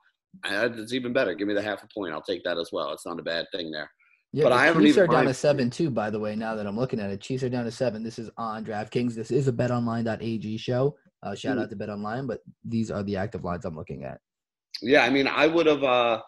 I, 0.43 0.65
it's 0.65 0.91
even 0.91 1.13
better. 1.13 1.33
Give 1.35 1.47
me 1.47 1.53
the 1.53 1.61
half 1.61 1.83
a 1.83 1.87
point. 1.93 2.13
I'll 2.13 2.21
take 2.21 2.43
that 2.43 2.57
as 2.57 2.69
well. 2.73 2.91
It's 2.91 3.05
not 3.05 3.19
a 3.19 3.23
bad 3.23 3.45
thing 3.53 3.71
there. 3.71 3.89
Yeah, 4.33 4.43
But 4.43 4.49
the 4.49 4.55
I 4.55 4.65
haven't 4.65 4.83
Chiefs 4.83 4.97
are 4.97 5.07
down 5.07 5.25
to 5.25 5.33
seven 5.33 5.69
too. 5.69 5.89
By 5.89 6.09
the 6.09 6.19
way, 6.19 6.35
now 6.35 6.55
that 6.55 6.67
I'm 6.67 6.77
looking 6.77 6.99
at 6.99 7.09
it, 7.09 7.21
Chiefs 7.21 7.43
are 7.43 7.49
down 7.49 7.63
to 7.63 7.71
seven. 7.71 8.03
This 8.03 8.19
is 8.19 8.29
on 8.35 8.65
DraftKings. 8.65 9.13
This 9.15 9.31
is 9.31 9.47
a 9.47 9.53
BetOnline.ag 9.53 10.57
show. 10.57 10.97
Uh, 11.23 11.33
shout 11.33 11.57
Mhm. 11.57 11.61
out 11.63 11.69
to 11.69 11.75
BetOnline, 11.77 12.27
but 12.27 12.41
these 12.65 12.91
are 12.91 13.01
the 13.03 13.15
active 13.15 13.45
lines 13.45 13.63
I'm 13.63 13.75
looking 13.77 14.03
at. 14.03 14.19
Yeah, 14.81 15.05
I 15.05 15.09
mean, 15.09 15.27
I 15.27 15.47
would 15.47 15.67
have. 15.67 15.83
Uh, 15.85 16.21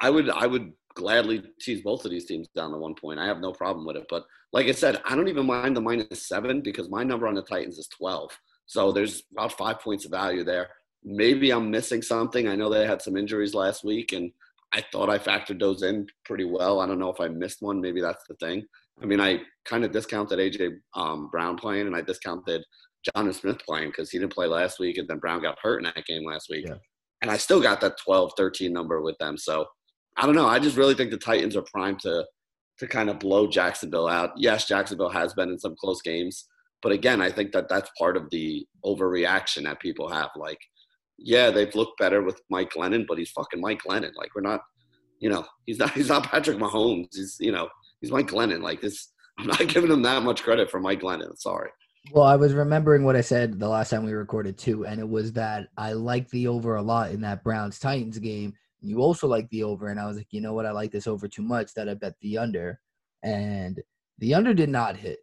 I 0.00 0.10
would. 0.10 0.28
I 0.30 0.48
would 0.48 0.72
gladly 0.94 1.42
tease 1.60 1.82
both 1.82 2.04
of 2.04 2.10
these 2.10 2.24
teams 2.26 2.48
down 2.48 2.70
to 2.72 2.78
one 2.78 2.94
point. 2.94 3.18
I 3.18 3.26
have 3.26 3.40
no 3.40 3.52
problem 3.52 3.86
with 3.86 3.96
it. 3.96 4.06
But 4.08 4.24
like 4.52 4.66
I 4.66 4.72
said, 4.72 5.00
I 5.04 5.14
don't 5.16 5.28
even 5.28 5.46
mind 5.46 5.76
the 5.76 5.80
minus 5.80 6.26
seven 6.28 6.60
because 6.60 6.88
my 6.88 7.02
number 7.02 7.26
on 7.26 7.34
the 7.34 7.42
Titans 7.42 7.78
is 7.78 7.88
twelve. 7.88 8.30
So 8.66 8.92
there's 8.92 9.22
about 9.32 9.52
five 9.58 9.80
points 9.80 10.04
of 10.04 10.10
value 10.10 10.44
there. 10.44 10.68
Maybe 11.02 11.50
I'm 11.50 11.70
missing 11.70 12.00
something. 12.00 12.48
I 12.48 12.56
know 12.56 12.70
they 12.70 12.86
had 12.86 13.02
some 13.02 13.16
injuries 13.16 13.54
last 13.54 13.84
week, 13.84 14.12
and 14.12 14.32
I 14.72 14.82
thought 14.92 15.10
I 15.10 15.18
factored 15.18 15.60
those 15.60 15.82
in 15.82 16.06
pretty 16.24 16.44
well. 16.44 16.80
I 16.80 16.86
don't 16.86 16.98
know 16.98 17.10
if 17.12 17.20
I 17.20 17.28
missed 17.28 17.60
one. 17.60 17.80
Maybe 17.80 18.00
that's 18.00 18.24
the 18.26 18.34
thing. 18.36 18.64
I 19.02 19.06
mean, 19.06 19.20
I 19.20 19.40
kind 19.64 19.84
of 19.84 19.92
discounted 19.92 20.38
AJ 20.38 20.76
um, 20.94 21.28
Brown 21.30 21.56
playing, 21.56 21.86
and 21.88 21.96
I 21.96 22.00
discounted 22.00 22.64
Jonathan 23.14 23.34
Smith 23.38 23.58
playing 23.66 23.88
because 23.88 24.10
he 24.10 24.18
didn't 24.18 24.32
play 24.32 24.46
last 24.46 24.78
week, 24.78 24.96
and 24.96 25.06
then 25.08 25.18
Brown 25.18 25.42
got 25.42 25.58
hurt 25.60 25.78
in 25.78 25.84
that 25.84 26.06
game 26.06 26.24
last 26.24 26.48
week 26.48 26.64
Yeah. 26.66 26.76
and 27.20 27.30
I 27.30 27.36
still 27.36 27.60
got 27.60 27.80
that 27.82 27.98
12, 28.02 28.32
13 28.36 28.72
number 28.72 29.02
with 29.02 29.18
them. 29.18 29.36
So 29.36 29.66
I 30.16 30.26
don't 30.26 30.34
know. 30.34 30.46
I 30.46 30.58
just 30.58 30.76
really 30.76 30.94
think 30.94 31.10
the 31.10 31.16
Titans 31.16 31.56
are 31.56 31.62
primed 31.62 32.00
to 32.00 32.24
to 32.78 32.86
kind 32.88 33.08
of 33.08 33.20
blow 33.20 33.46
Jacksonville 33.46 34.08
out. 34.08 34.32
Yes, 34.36 34.66
Jacksonville 34.66 35.08
has 35.10 35.32
been 35.34 35.50
in 35.50 35.58
some 35.58 35.76
close 35.78 36.02
games, 36.02 36.48
but 36.82 36.92
again, 36.92 37.22
I 37.22 37.30
think 37.30 37.52
that 37.52 37.68
that's 37.68 37.90
part 37.98 38.16
of 38.16 38.28
the 38.30 38.66
overreaction 38.84 39.64
that 39.64 39.80
people 39.80 40.08
have. 40.08 40.30
Like, 40.36 40.58
yeah, 41.16 41.50
they've 41.50 41.74
looked 41.74 41.98
better 41.98 42.22
with 42.22 42.40
Mike 42.50 42.72
Glennon, 42.72 43.06
but 43.06 43.18
he's 43.18 43.30
fucking 43.30 43.60
Mike 43.60 43.82
Glennon. 43.82 44.14
Like, 44.16 44.34
we're 44.34 44.42
not, 44.42 44.60
you 45.20 45.30
know, 45.30 45.46
he's 45.66 45.78
not 45.78 45.90
he's 45.94 46.08
not 46.08 46.24
Patrick 46.24 46.58
Mahomes. 46.58 47.08
He's 47.12 47.36
you 47.40 47.52
know 47.52 47.68
he's 48.00 48.12
Mike 48.12 48.28
Glennon. 48.28 48.62
Like 48.62 48.80
this, 48.80 49.12
I'm 49.38 49.46
not 49.46 49.58
giving 49.68 49.90
him 49.90 50.02
that 50.02 50.22
much 50.22 50.42
credit 50.42 50.70
for 50.70 50.80
Mike 50.80 51.00
Glennon. 51.00 51.36
Sorry. 51.38 51.70
Well, 52.12 52.24
I 52.24 52.36
was 52.36 52.52
remembering 52.52 53.04
what 53.04 53.16
I 53.16 53.22
said 53.22 53.58
the 53.58 53.68
last 53.68 53.88
time 53.88 54.04
we 54.04 54.12
recorded 54.12 54.58
too, 54.58 54.84
and 54.84 55.00
it 55.00 55.08
was 55.08 55.32
that 55.32 55.68
I 55.78 55.94
like 55.94 56.28
the 56.28 56.48
over 56.48 56.76
a 56.76 56.82
lot 56.82 57.12
in 57.12 57.22
that 57.22 57.42
Browns 57.42 57.78
Titans 57.78 58.18
game. 58.18 58.52
You 58.84 58.98
also 59.00 59.26
like 59.26 59.48
the 59.50 59.62
over, 59.64 59.88
and 59.88 59.98
I 59.98 60.06
was 60.06 60.16
like, 60.16 60.28
you 60.30 60.40
know 60.40 60.52
what, 60.52 60.66
I 60.66 60.70
like 60.72 60.92
this 60.92 61.06
over 61.06 61.26
too 61.26 61.42
much 61.42 61.72
that 61.74 61.88
I 61.88 61.94
bet 61.94 62.14
the 62.20 62.38
under, 62.38 62.80
and 63.22 63.80
the 64.18 64.34
under 64.34 64.52
did 64.54 64.68
not 64.68 64.96
hit 64.96 65.18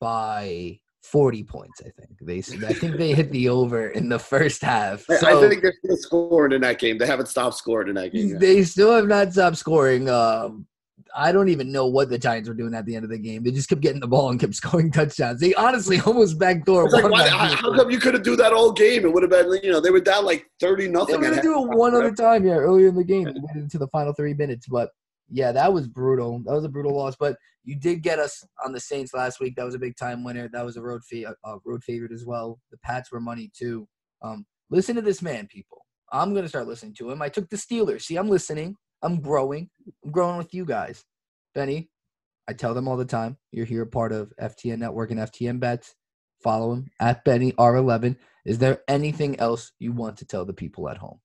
by 0.00 0.78
40 1.02 1.44
points. 1.44 1.80
I 1.80 1.90
think 1.90 2.18
they, 2.20 2.38
I 2.66 2.72
think 2.74 2.96
they 2.96 3.14
hit 3.14 3.30
the 3.30 3.48
over 3.58 3.88
in 3.88 4.08
the 4.08 4.18
first 4.18 4.62
half. 4.62 5.04
I- 5.08 5.16
So 5.16 5.44
I 5.44 5.48
think 5.48 5.62
they're 5.62 5.74
still 5.84 5.96
scoring 5.96 6.52
in 6.52 6.60
that 6.62 6.78
game. 6.78 6.98
They 6.98 7.06
haven't 7.06 7.26
stopped 7.26 7.56
scoring 7.56 7.88
in 7.88 7.94
that 7.94 8.12
game. 8.12 8.28
yet. 8.30 8.40
they 8.40 8.62
still 8.64 8.94
have 8.94 9.06
not 9.06 9.32
stopped 9.32 9.56
scoring. 9.56 10.08
Um, 10.10 10.66
I 11.14 11.30
don't 11.30 11.48
even 11.48 11.72
know 11.72 11.86
what 11.86 12.08
the 12.08 12.18
Giants 12.18 12.48
were 12.48 12.54
doing 12.54 12.74
at 12.74 12.86
the 12.86 12.94
end 12.96 13.04
of 13.04 13.10
the 13.10 13.18
game. 13.18 13.42
They 13.42 13.50
just 13.50 13.68
kept 13.68 13.80
getting 13.80 14.00
the 14.00 14.08
ball 14.08 14.30
and 14.30 14.40
kept 14.40 14.54
scoring 14.62 14.90
touchdowns. 14.90 15.40
They 15.40 15.54
honestly 15.54 16.00
almost 16.06 16.38
backdoor. 16.38 16.88
Like, 16.90 17.10
why, 17.10 17.28
how, 17.28 17.74
come 17.74 17.90
you 17.90 17.98
couldn't 17.98 18.24
do 18.24 18.36
that 18.36 18.52
all 18.52 18.72
game? 18.72 19.04
It 19.04 19.12
would 19.12 19.22
have 19.22 19.30
been, 19.30 19.60
you 19.62 19.72
know, 19.72 19.80
they 19.80 19.90
were 19.90 20.00
down 20.00 20.24
like 20.24 20.46
thirty 20.60 20.88
nothing. 20.88 21.20
They 21.20 21.28
were 21.28 21.34
gonna 21.34 21.42
do 21.42 21.62
it 21.62 21.76
one 21.76 21.94
other 21.94 22.12
time, 22.12 22.46
yeah, 22.46 22.54
earlier 22.54 22.88
in 22.88 22.94
the 22.94 23.04
game, 23.04 23.24
went 23.24 23.56
into 23.56 23.78
the 23.78 23.88
final 23.88 24.12
three 24.12 24.34
minutes. 24.34 24.66
But 24.68 24.90
yeah, 25.30 25.52
that 25.52 25.72
was 25.72 25.88
brutal. 25.88 26.42
That 26.44 26.54
was 26.54 26.64
a 26.64 26.68
brutal 26.68 26.96
loss. 26.96 27.16
But 27.18 27.36
you 27.64 27.76
did 27.76 28.02
get 28.02 28.18
us 28.18 28.44
on 28.64 28.72
the 28.72 28.80
Saints 28.80 29.12
last 29.12 29.40
week. 29.40 29.56
That 29.56 29.64
was 29.64 29.74
a 29.74 29.78
big 29.78 29.96
time 29.96 30.24
winner. 30.24 30.48
That 30.52 30.64
was 30.64 30.76
a 30.76 30.82
road 30.82 31.02
fa- 31.04 31.34
uh, 31.44 31.56
road 31.64 31.82
favorite 31.84 32.12
as 32.12 32.24
well. 32.24 32.60
The 32.70 32.78
Pats 32.78 33.10
were 33.10 33.20
money 33.20 33.50
too. 33.56 33.88
Um, 34.22 34.46
listen 34.70 34.94
to 34.96 35.02
this 35.02 35.22
man, 35.22 35.46
people. 35.48 35.84
I'm 36.12 36.34
gonna 36.34 36.48
start 36.48 36.68
listening 36.68 36.94
to 36.94 37.10
him. 37.10 37.20
I 37.20 37.28
took 37.28 37.50
the 37.50 37.56
Steelers. 37.56 38.02
See, 38.02 38.16
I'm 38.16 38.28
listening. 38.28 38.76
I'm 39.02 39.20
growing. 39.20 39.68
I'm 40.04 40.10
growing 40.10 40.36
with 40.36 40.54
you 40.54 40.64
guys. 40.64 41.04
Benny, 41.54 41.90
I 42.48 42.52
tell 42.52 42.74
them 42.74 42.88
all 42.88 42.96
the 42.96 43.04
time. 43.04 43.36
You're 43.52 43.66
here 43.66 43.86
part 43.86 44.12
of 44.12 44.32
FTN 44.40 44.78
Network 44.78 45.10
and 45.10 45.20
FTN 45.20 45.60
Bets. 45.60 45.94
Follow 46.42 46.74
him 46.74 46.90
at 47.00 47.24
Benny 47.24 47.52
R11. 47.52 48.16
Is 48.44 48.58
there 48.58 48.82
anything 48.88 49.38
else 49.40 49.72
you 49.78 49.92
want 49.92 50.16
to 50.18 50.24
tell 50.24 50.44
the 50.44 50.52
people 50.52 50.88
at 50.88 50.98
home? 50.98 51.20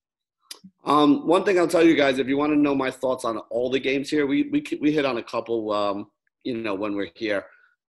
Um, 0.86 1.28
one 1.28 1.43
thing 1.43 1.59
I'll 1.59 1.67
tell 1.67 1.84
you 1.84 1.95
guys, 1.95 2.19
if 2.19 2.28
you 2.28 2.38
want 2.38 2.51
to 2.53 2.57
know 2.59 2.76
my 2.76 2.91
thoughts 2.91 3.26
on 3.26 3.38
all 3.49 3.69
the 3.69 3.80
games 3.80 4.09
here, 4.09 4.26
we 4.26 4.43
we 4.49 4.63
we 4.80 4.91
hit 4.91 5.05
on 5.05 5.17
a 5.17 5.24
couple. 5.24 5.72
Um, 5.72 6.07
you 6.43 6.57
know, 6.57 6.74
when 6.74 6.95
we're 6.95 7.11
here, 7.15 7.45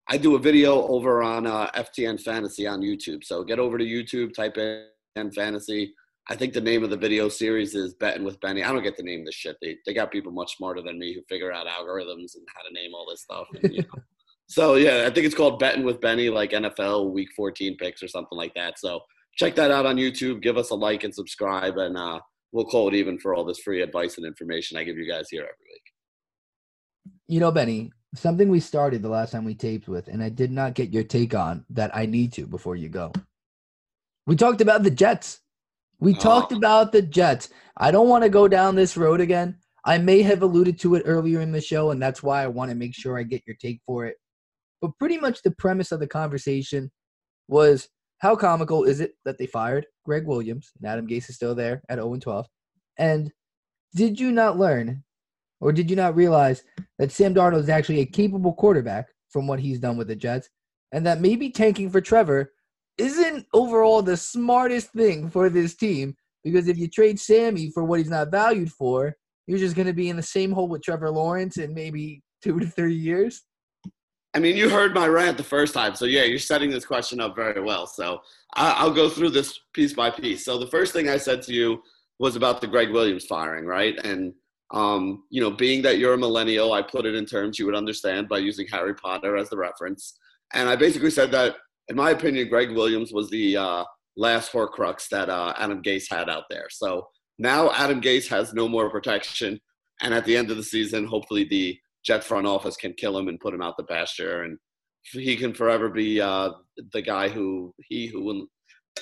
I 0.09 0.17
do 0.17 0.35
a 0.35 0.39
video 0.39 0.87
over 0.89 1.23
on 1.23 1.47
uh, 1.47 1.71
FTN 1.73 2.21
Fantasy 2.21 2.67
on 2.67 2.81
YouTube. 2.81 3.25
So 3.25 3.45
get 3.45 3.59
over 3.59 3.79
to 3.79 3.85
YouTube, 3.85 4.35
type 4.35 4.57
in 4.57 5.31
fantasy. 5.33 5.95
I 6.29 6.37
think 6.37 6.53
the 6.53 6.61
name 6.61 6.85
of 6.85 6.91
the 6.91 6.97
video 6.97 7.29
series 7.29 7.75
is 7.75 7.95
Betting 7.95 8.25
with 8.25 8.41
Benny. 8.41 8.63
I 8.63 8.73
don't 8.73 8.83
get 8.83 8.97
to 8.97 9.03
name 9.03 9.21
of 9.21 9.27
this 9.27 9.35
shit. 9.35 9.57
They 9.61 9.77
they 9.87 9.95
got 9.95 10.13
people 10.13 10.33
much 10.33 10.57
smarter 10.57 10.83
than 10.83 10.99
me 10.99 11.15
who 11.15 11.23
figure 11.29 11.53
out 11.53 11.67
algorithms 11.67 12.35
and 12.37 12.47
how 12.55 12.63
to 12.63 12.73
name 12.73 12.95
all 12.95 13.07
this 13.09 13.23
stuff. 13.23 13.47
And, 13.55 13.73
you 13.73 13.83
know. 13.83 14.03
so 14.47 14.75
yeah, 14.77 15.05
I 15.07 15.11
think 15.11 15.27
it's 15.27 15.35
called 15.35 15.59
Betting 15.59 15.85
with 15.85 16.01
Benny, 16.01 16.29
like 16.29 16.51
NFL 16.51 17.13
Week 17.13 17.29
14 17.37 17.77
picks 17.79 18.03
or 18.03 18.09
something 18.09 18.39
like 18.39 18.55
that. 18.55 18.79
So 18.79 19.01
check 19.37 19.55
that 19.57 19.71
out 19.71 19.87
on 19.87 19.97
YouTube. 19.97 20.43
Give 20.43 20.57
us 20.57 20.71
a 20.71 20.75
like 20.75 21.05
and 21.05 21.15
subscribe, 21.15 21.79
and 21.79 21.97
uh, 21.97 22.21
we'll 22.53 22.67
call 22.67 22.89
it 22.89 22.95
even 22.95 23.19
for 23.19 23.35
all 23.35 23.45
this 23.45 23.59
free 23.59 23.83
advice 23.83 24.17
and 24.17 24.27
information 24.27 24.77
I 24.77 24.85
give 24.85 24.99
you 24.99 25.11
guys 25.11 25.29
here 25.31 25.43
every 25.43 25.53
week. 25.69 25.83
You 27.29 27.41
know, 27.41 27.51
Benny, 27.51 27.91
something 28.15 28.49
we 28.49 28.61
started 28.61 29.03
the 29.03 29.09
last 29.09 29.33
time 29.33 29.45
we 29.45 29.55
taped 29.55 29.89
with, 29.89 30.09
and 30.09 30.23
I 30.23 30.29
did 30.29 30.51
not 30.51 30.75
get 30.75 30.93
your 30.93 31.05
take 31.05 31.35
on 31.35 31.65
that 31.71 31.95
I 31.95 32.07
need 32.07 32.33
to 32.35 32.47
before 32.47 32.77
you 32.77 32.89
go. 32.89 33.13
We 34.27 34.37
talked 34.37 34.61
about 34.61 34.83
the 34.83 34.91
Jets. 34.91 35.41
We 36.01 36.15
oh. 36.15 36.19
talked 36.19 36.53
Oh. 36.53 36.57
about 36.57 36.93
the 36.93 37.03
Jets. 37.03 37.51
I 37.77 37.91
don't 37.91 38.09
want 38.09 38.25
to 38.25 38.31
go 38.31 38.49
down 38.49 38.75
this 38.75 38.97
road 38.97 39.21
again. 39.21 39.59
I 39.85 39.99
may 39.99 40.23
have 40.23 40.43
alluded 40.43 40.79
to 40.81 40.95
it 40.97 41.03
earlier 41.07 41.41
in 41.41 41.53
the 41.53 41.61
show, 41.61 41.91
and 41.91 42.03
that's 42.03 42.23
why 42.23 42.43
I 42.43 42.49
want 42.49 42.71
to 42.71 42.77
make 42.77 42.95
sure 42.95 43.19
I 43.19 43.23
get 43.23 43.43
your 43.47 43.57
take 43.57 43.81
for 43.87 44.05
it. 44.05 44.17
But 44.83 44.99
pretty 44.99 45.19
much 45.19 45.43
the 45.43 45.53
premise 45.53 45.93
of 45.93 46.01
the 46.01 46.07
conversation 46.07 46.91
was 47.49 47.89
how 48.19 48.37
comical 48.37 48.85
is 48.85 49.01
it 49.01 49.13
that 49.25 49.39
they 49.39 49.47
fired 49.47 49.87
Gregg 50.05 50.27
Williams 50.27 50.71
and 50.79 50.91
Adam 50.91 51.07
Gase 51.07 51.31
is 51.31 51.37
still 51.37 51.55
there 51.55 51.83
at 51.89 51.97
0 51.97 52.17
12? 52.17 52.47
And 52.99 53.33
did 53.95 54.21
you 54.21 54.31
not 54.31 54.59
learn 54.59 55.05
or 55.61 55.73
did 55.73 55.91
you 55.91 55.97
not 55.97 56.17
realize 56.17 56.63
that 56.99 57.13
Sam 57.13 57.35
Darnold 57.35 57.61
is 57.61 57.69
actually 57.69 58.01
a 58.01 58.07
capable 58.07 58.55
quarterback 58.55 59.09
from 59.29 59.47
what 59.47 59.61
he's 59.61 59.79
done 59.79 59.97
with 59.97 60.09
the 60.09 60.17
Jets, 60.17 60.49
and 60.93 61.07
that 61.07 61.21
maybe 61.21 61.51
tanking 61.51 61.91
for 61.91 62.01
Trevor 62.01 62.53
isn't 63.01 63.47
overall 63.53 64.03
the 64.03 64.17
smartest 64.17 64.93
thing 64.93 65.31
for 65.31 65.49
this 65.49 65.75
team 65.75 66.15
because 66.45 66.69
if 66.69 66.79
you 66.79 66.89
trade 66.89 67.19
Sammy 67.19 67.71
for 67.71 67.85
what 67.85 67.99
he's 67.99 68.11
not 68.11 68.31
valued 68.31 68.71
for, 68.71 69.17
you're 69.47 69.59
just 69.59 69.77
going 69.77 69.87
to 69.87 69.93
be 69.93 70.09
in 70.09 70.17
the 70.17 70.23
same 70.23 70.53
hole 70.53 70.69
with 70.69 70.83
Trevor 70.83 71.11
Lawrence 71.11 71.57
in 71.57 71.75
maybe 71.75 72.23
two 72.43 72.61
to 72.61 72.67
three 72.67 72.95
years. 72.95 73.43
I 74.35 74.39
mean, 74.39 74.57
you 74.57 74.71
heard 74.71 74.95
my 74.95 75.09
rant 75.09 75.37
the 75.37 75.43
first 75.43 75.75
time, 75.75 75.97
so 75.97 76.05
yeah, 76.05 76.23
you're 76.23 76.39
setting 76.39 76.71
this 76.71 76.85
question 76.85 77.21
up 77.21 77.35
very 77.35 77.61
well. 77.61 77.87
So 77.87 78.21
I'll 78.55 78.93
go 78.93 79.09
through 79.09 79.31
this 79.31 79.59
piece 79.73 79.93
by 79.93 80.11
piece. 80.11 80.45
So 80.45 80.57
the 80.57 80.69
first 80.69 80.93
thing 80.93 81.09
I 81.09 81.17
said 81.17 81.43
to 81.43 81.53
you 81.53 81.83
was 82.21 82.37
about 82.37 82.61
the 82.61 82.69
Gregg 82.69 82.91
Williams 82.91 83.25
firing, 83.25 83.67
right? 83.67 83.99
And 84.05 84.33
um, 84.73 85.25
you 85.31 85.41
know, 85.41 85.51
being 85.51 85.83
that 85.83 85.99
you're 85.99 86.15
a 86.15 86.19
millennial, 86.19 86.73
I 86.73 86.83
put 86.83 87.07
it 87.07 87.17
in 87.17 87.27
terms 87.27 87.59
you 87.59 87.67
would 87.67 87.75
understand 87.75 88.29
by 88.29 88.39
using 88.39 88.69
Harry 88.69 88.95
Potter 88.95 89.37
as 89.37 89.51
the 89.51 89.57
reference. 89.57 90.17
And 90.53 90.69
I 90.69 90.77
basically 90.77 91.11
said 91.11 91.33
that, 91.33 91.57
in 91.91 91.97
my 91.97 92.11
opinion, 92.11 92.49
Gregg 92.49 92.71
Williams 92.71 93.13
was 93.13 93.29
the 93.31 93.57
uh, 93.57 93.85
last 94.17 94.53
Horcrux 94.53 95.09
that 95.11 95.29
uh, 95.29 95.53
Adam 95.59 95.83
Gase 95.83 96.09
had 96.09 96.31
out 96.31 96.45
there. 96.49 96.69
So 96.71 97.09
now 97.39 97.73
Adam 97.73 98.01
Gase 98.01 98.29
has 98.29 98.55
no 98.55 98.69
more 98.69 98.89
protection 98.91 99.59
And 100.01 100.15
at 100.15 100.25
the 100.25 100.37
end 100.37 100.51
of 100.51 100.57
the 100.57 100.63
season, 100.63 101.05
hopefully 101.05 101.45
the 101.45 101.79
Jet 102.05 102.25
front 102.25 102.47
office 102.47 102.77
can 102.77 102.95
kill 102.95 103.19
him 103.19 103.29
and 103.29 103.39
put 103.41 103.53
him 103.53 103.61
out 103.61 103.77
the 103.77 103.85
pasture, 103.85 104.45
and 104.45 104.57
he 105.13 105.37
can 105.37 105.53
forever 105.53 105.91
be 105.91 106.19
uh, 106.19 106.51
the 106.95 107.03
guy 107.03 107.29
who 107.29 107.75
he 107.89 108.07
who 108.07 108.23
will 108.23 108.47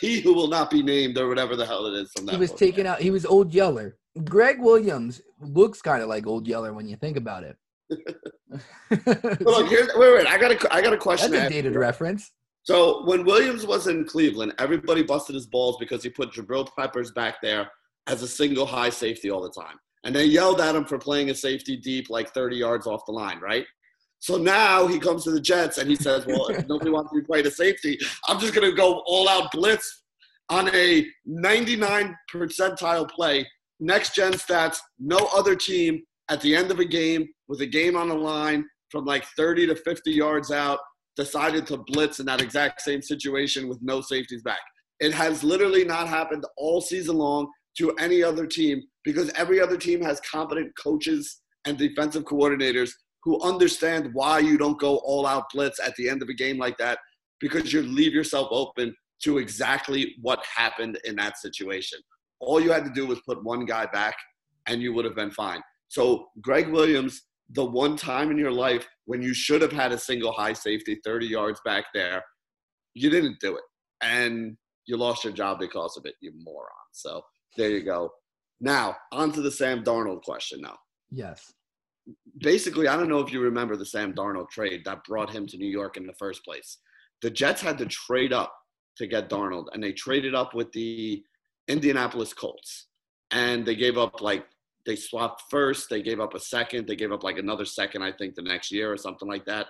he 0.01 0.21
who 0.21 0.35
will 0.35 0.49
not 0.49 0.69
be 0.69 0.83
named 0.83 1.17
or 1.17 1.29
whatever 1.29 1.55
the 1.55 1.65
hell 1.65 1.87
it 1.87 1.95
is 1.95 2.11
from 2.17 2.27
that. 2.27 2.33
He 2.33 2.39
was 2.39 2.53
taken 2.53 2.87
out. 2.87 3.01
He 3.01 3.13
was 3.13 3.25
Old 3.25 3.55
Yeller. 3.55 3.99
Gregg 4.25 4.61
Williams 4.61 5.21
looks 5.39 5.81
kind 5.81 6.03
of 6.03 6.09
like 6.09 6.27
Old 6.27 6.49
Yeller 6.49 6.73
when 6.73 6.89
you 6.89 6.97
think 6.97 7.17
about 7.17 7.45
it. 7.45 7.57
But 8.91 9.43
look, 9.43 9.69
here, 9.69 9.87
wait, 9.97 10.15
wait. 10.15 10.27
I 10.27 10.39
got 10.39 10.53
a, 10.53 10.75
I 10.75 10.81
got 10.81 10.95
a 10.95 10.97
question. 10.97 11.33
That's 11.33 11.47
a 11.47 11.55
dated 11.55 11.75
reference. 11.75 12.33
So 12.69 13.03
when 13.07 13.25
Williams 13.25 13.67
was 13.67 13.87
in 13.87 14.05
Cleveland, 14.05 14.53
everybody 14.59 15.03
busted 15.03 15.35
his 15.35 15.47
balls 15.47 15.79
because 15.81 16.03
he 16.03 16.11
put 16.11 16.33
Jabril 16.33 16.69
Peppers 16.79 17.11
back 17.13 17.37
there 17.41 17.71
as 18.07 18.21
a 18.21 18.29
single 18.29 18.67
high 18.67 18.91
safety 18.91 19.31
all 19.31 19.41
the 19.41 19.49
time. 19.49 19.79
And 20.05 20.15
they 20.15 20.27
yelled 20.27 20.61
at 20.61 20.75
him 20.75 20.85
for 20.85 20.99
playing 20.99 21.31
a 21.31 21.35
safety 21.35 21.79
deep 21.79 22.11
like 22.11 22.35
30 22.35 22.57
yards 22.57 22.87
off 22.87 23.07
the 23.07 23.13
line, 23.13 23.41
right? 23.41 23.65
So 24.19 24.37
now 24.37 24.87
he 24.87 24.99
comes 24.99 25.25
to 25.25 25.31
the 25.31 25.41
Jets 25.41 25.79
and 25.79 25.89
he 25.89 25.97
says, 25.97 26.27
Well, 26.27 26.51
nobody 26.69 26.91
wants 26.91 27.11
me 27.11 27.23
to 27.23 27.27
play 27.27 27.41
the 27.41 27.51
safety, 27.51 27.99
I'm 28.29 28.39
just 28.39 28.53
going 28.53 28.71
to 28.71 28.77
go 28.77 29.03
all 29.07 29.31
out 29.31 29.51
blitz 29.51 30.03
on 30.51 30.69
a 30.75 31.07
99 31.25 32.15
percentile 32.31 33.09
play. 33.09 33.49
Next 33.81 34.15
gen 34.15 34.35
stats, 34.35 34.77
no 34.99 35.31
other 35.35 35.57
team 35.57 36.03
at 36.29 36.43
the 36.43 36.55
end 36.55 36.71
of 36.71 36.81
a 36.81 36.85
game 36.85 37.29
with 37.49 37.63
a 37.63 37.67
game 37.67 37.97
on 37.97 38.11
the 38.11 38.15
line 38.15 38.67
from 38.91 39.07
like 39.07 39.25
30 39.39 39.69
to 39.69 39.75
50 39.75 40.11
yards 40.13 40.51
out 40.51 40.81
decided 41.19 41.67
to 41.67 41.77
blitz 41.77 42.21
in 42.21 42.27
that 42.27 42.41
exact 42.41 42.81
same 42.81 43.03
situation 43.03 43.69
with 43.69 43.83
no 43.83 44.01
safeties 44.01 44.43
back. 44.43 44.61
It 45.01 45.13
has 45.13 45.43
literally 45.43 45.85
not 45.85 46.07
happened 46.09 46.45
all 46.57 46.81
season 46.81 47.19
long 47.19 47.51
to 47.79 47.91
any 47.99 48.23
other 48.23 48.47
team 48.47 48.83
because 49.05 49.29
every 49.31 49.61
other 49.61 49.77
team 49.77 50.01
has 50.01 50.21
competent 50.21 50.73
coaches 50.81 51.41
and 51.65 51.77
defensive 51.77 52.25
coordinators 52.25 52.93
who 53.25 53.41
understand 53.43 54.11
why 54.13 54.39
you 54.39 54.57
don't 54.57 54.79
go 54.79 54.99
all 54.99 55.27
out 55.27 55.47
blitz 55.53 55.81
at 55.85 55.95
the 55.97 56.09
end 56.09 56.23
of 56.23 56.29
a 56.29 56.35
game 56.35 56.57
like 56.57 56.79
that 56.79 56.99
because 57.41 57.73
you 57.73 57.83
leave 57.83 58.15
yourself 58.15 58.49
open 58.53 58.95
to 59.25 59.39
exactly 59.39 60.15
what 60.23 60.45
happened 60.57 60.99
in 61.05 61.17
that 61.17 61.37
situation. 61.39 61.99
All 62.39 62.61
you 62.61 62.71
had 62.71 62.85
to 62.85 62.93
do 62.93 63.07
was 63.07 63.21
put 63.27 63.43
one 63.43 63.65
guy 63.65 63.87
back 63.87 64.15
and 64.69 64.81
you 64.81 64.93
would 64.93 65.05
have 65.05 65.17
been 65.17 65.33
fine. 65.33 65.61
So, 65.89 66.27
Gregg 66.41 66.69
Williams, 66.69 67.23
the 67.51 67.65
one 67.65 67.97
time 67.97 68.31
in 68.31 68.39
your 68.39 68.53
life 68.53 68.87
when 69.09 69.23
you 69.23 69.33
should 69.33 69.63
have 69.63 69.73
had 69.73 69.91
a 69.91 69.99
single 69.99 70.33
high 70.33 70.53
safety 70.53 71.01
30 71.03 71.27
yards 71.27 71.59
back 71.65 71.87
there, 71.95 72.23
you 72.93 73.09
didn't 73.09 73.41
do 73.41 73.57
it. 73.57 73.65
And 74.03 74.55
you 74.85 74.99
lost 74.99 75.25
your 75.25 75.33
job 75.33 75.59
because 75.59 75.97
of 75.97 76.05
it, 76.05 76.15
you 76.21 76.31
moron. 76.45 76.69
So, 76.93 77.23
there 77.57 77.71
you 77.71 77.83
go. 77.83 78.11
Now, 78.61 78.97
on 79.11 79.33
to 79.33 79.41
the 79.41 79.51
Sam 79.51 79.83
Darnold 79.83 80.23
question 80.25 80.61
now. 80.61 80.77
Yes. 81.11 81.51
Basically, 82.41 82.87
I 82.87 82.97
don't 82.97 83.09
know 83.09 83.21
if 83.21 83.33
you 83.33 83.41
remember 83.41 83.77
the 83.77 83.87
Sam 83.87 84.13
Darnold 84.13 84.51
trade 84.51 84.83
that 84.85 85.05
brought 85.05 85.31
him 85.31 85.47
to 85.47 85.57
New 85.57 85.71
York 85.71 85.97
in 85.97 86.07
the 86.07 86.13
first 86.19 86.45
place. 86.45 86.77
The 87.23 87.31
Jets 87.31 87.63
had 87.63 87.79
to 87.79 87.87
trade 87.87 88.35
up 88.35 88.53
to 88.99 89.07
get 89.07 89.31
Darnold, 89.31 89.67
and 89.73 89.83
they 89.83 89.93
traded 89.93 90.35
up 90.35 90.55
with 90.55 90.71
the 90.73 91.23
Indianapolis 91.67 92.35
Colts. 92.35 92.89
And 93.31 93.65
they 93.65 93.75
gave 93.75 93.97
up 93.97 94.21
like 94.21 94.45
they 94.89 94.97
swapped 94.97 95.43
first, 95.51 95.91
they 95.91 96.01
gave 96.01 96.19
up 96.19 96.35
a 96.35 96.41
second, 96.41 96.89
they 96.89 96.97
gave 96.97 97.13
up 97.13 97.23
like 97.23 97.37
another 97.37 97.67
second, 97.67 98.03
I 98.03 98.11
think, 98.11 98.35
the 98.35 98.43
next 98.43 98.73
year 98.73 98.91
or 98.91 98.97
something 98.97 99.29
like 99.29 99.45
that. 99.45 99.67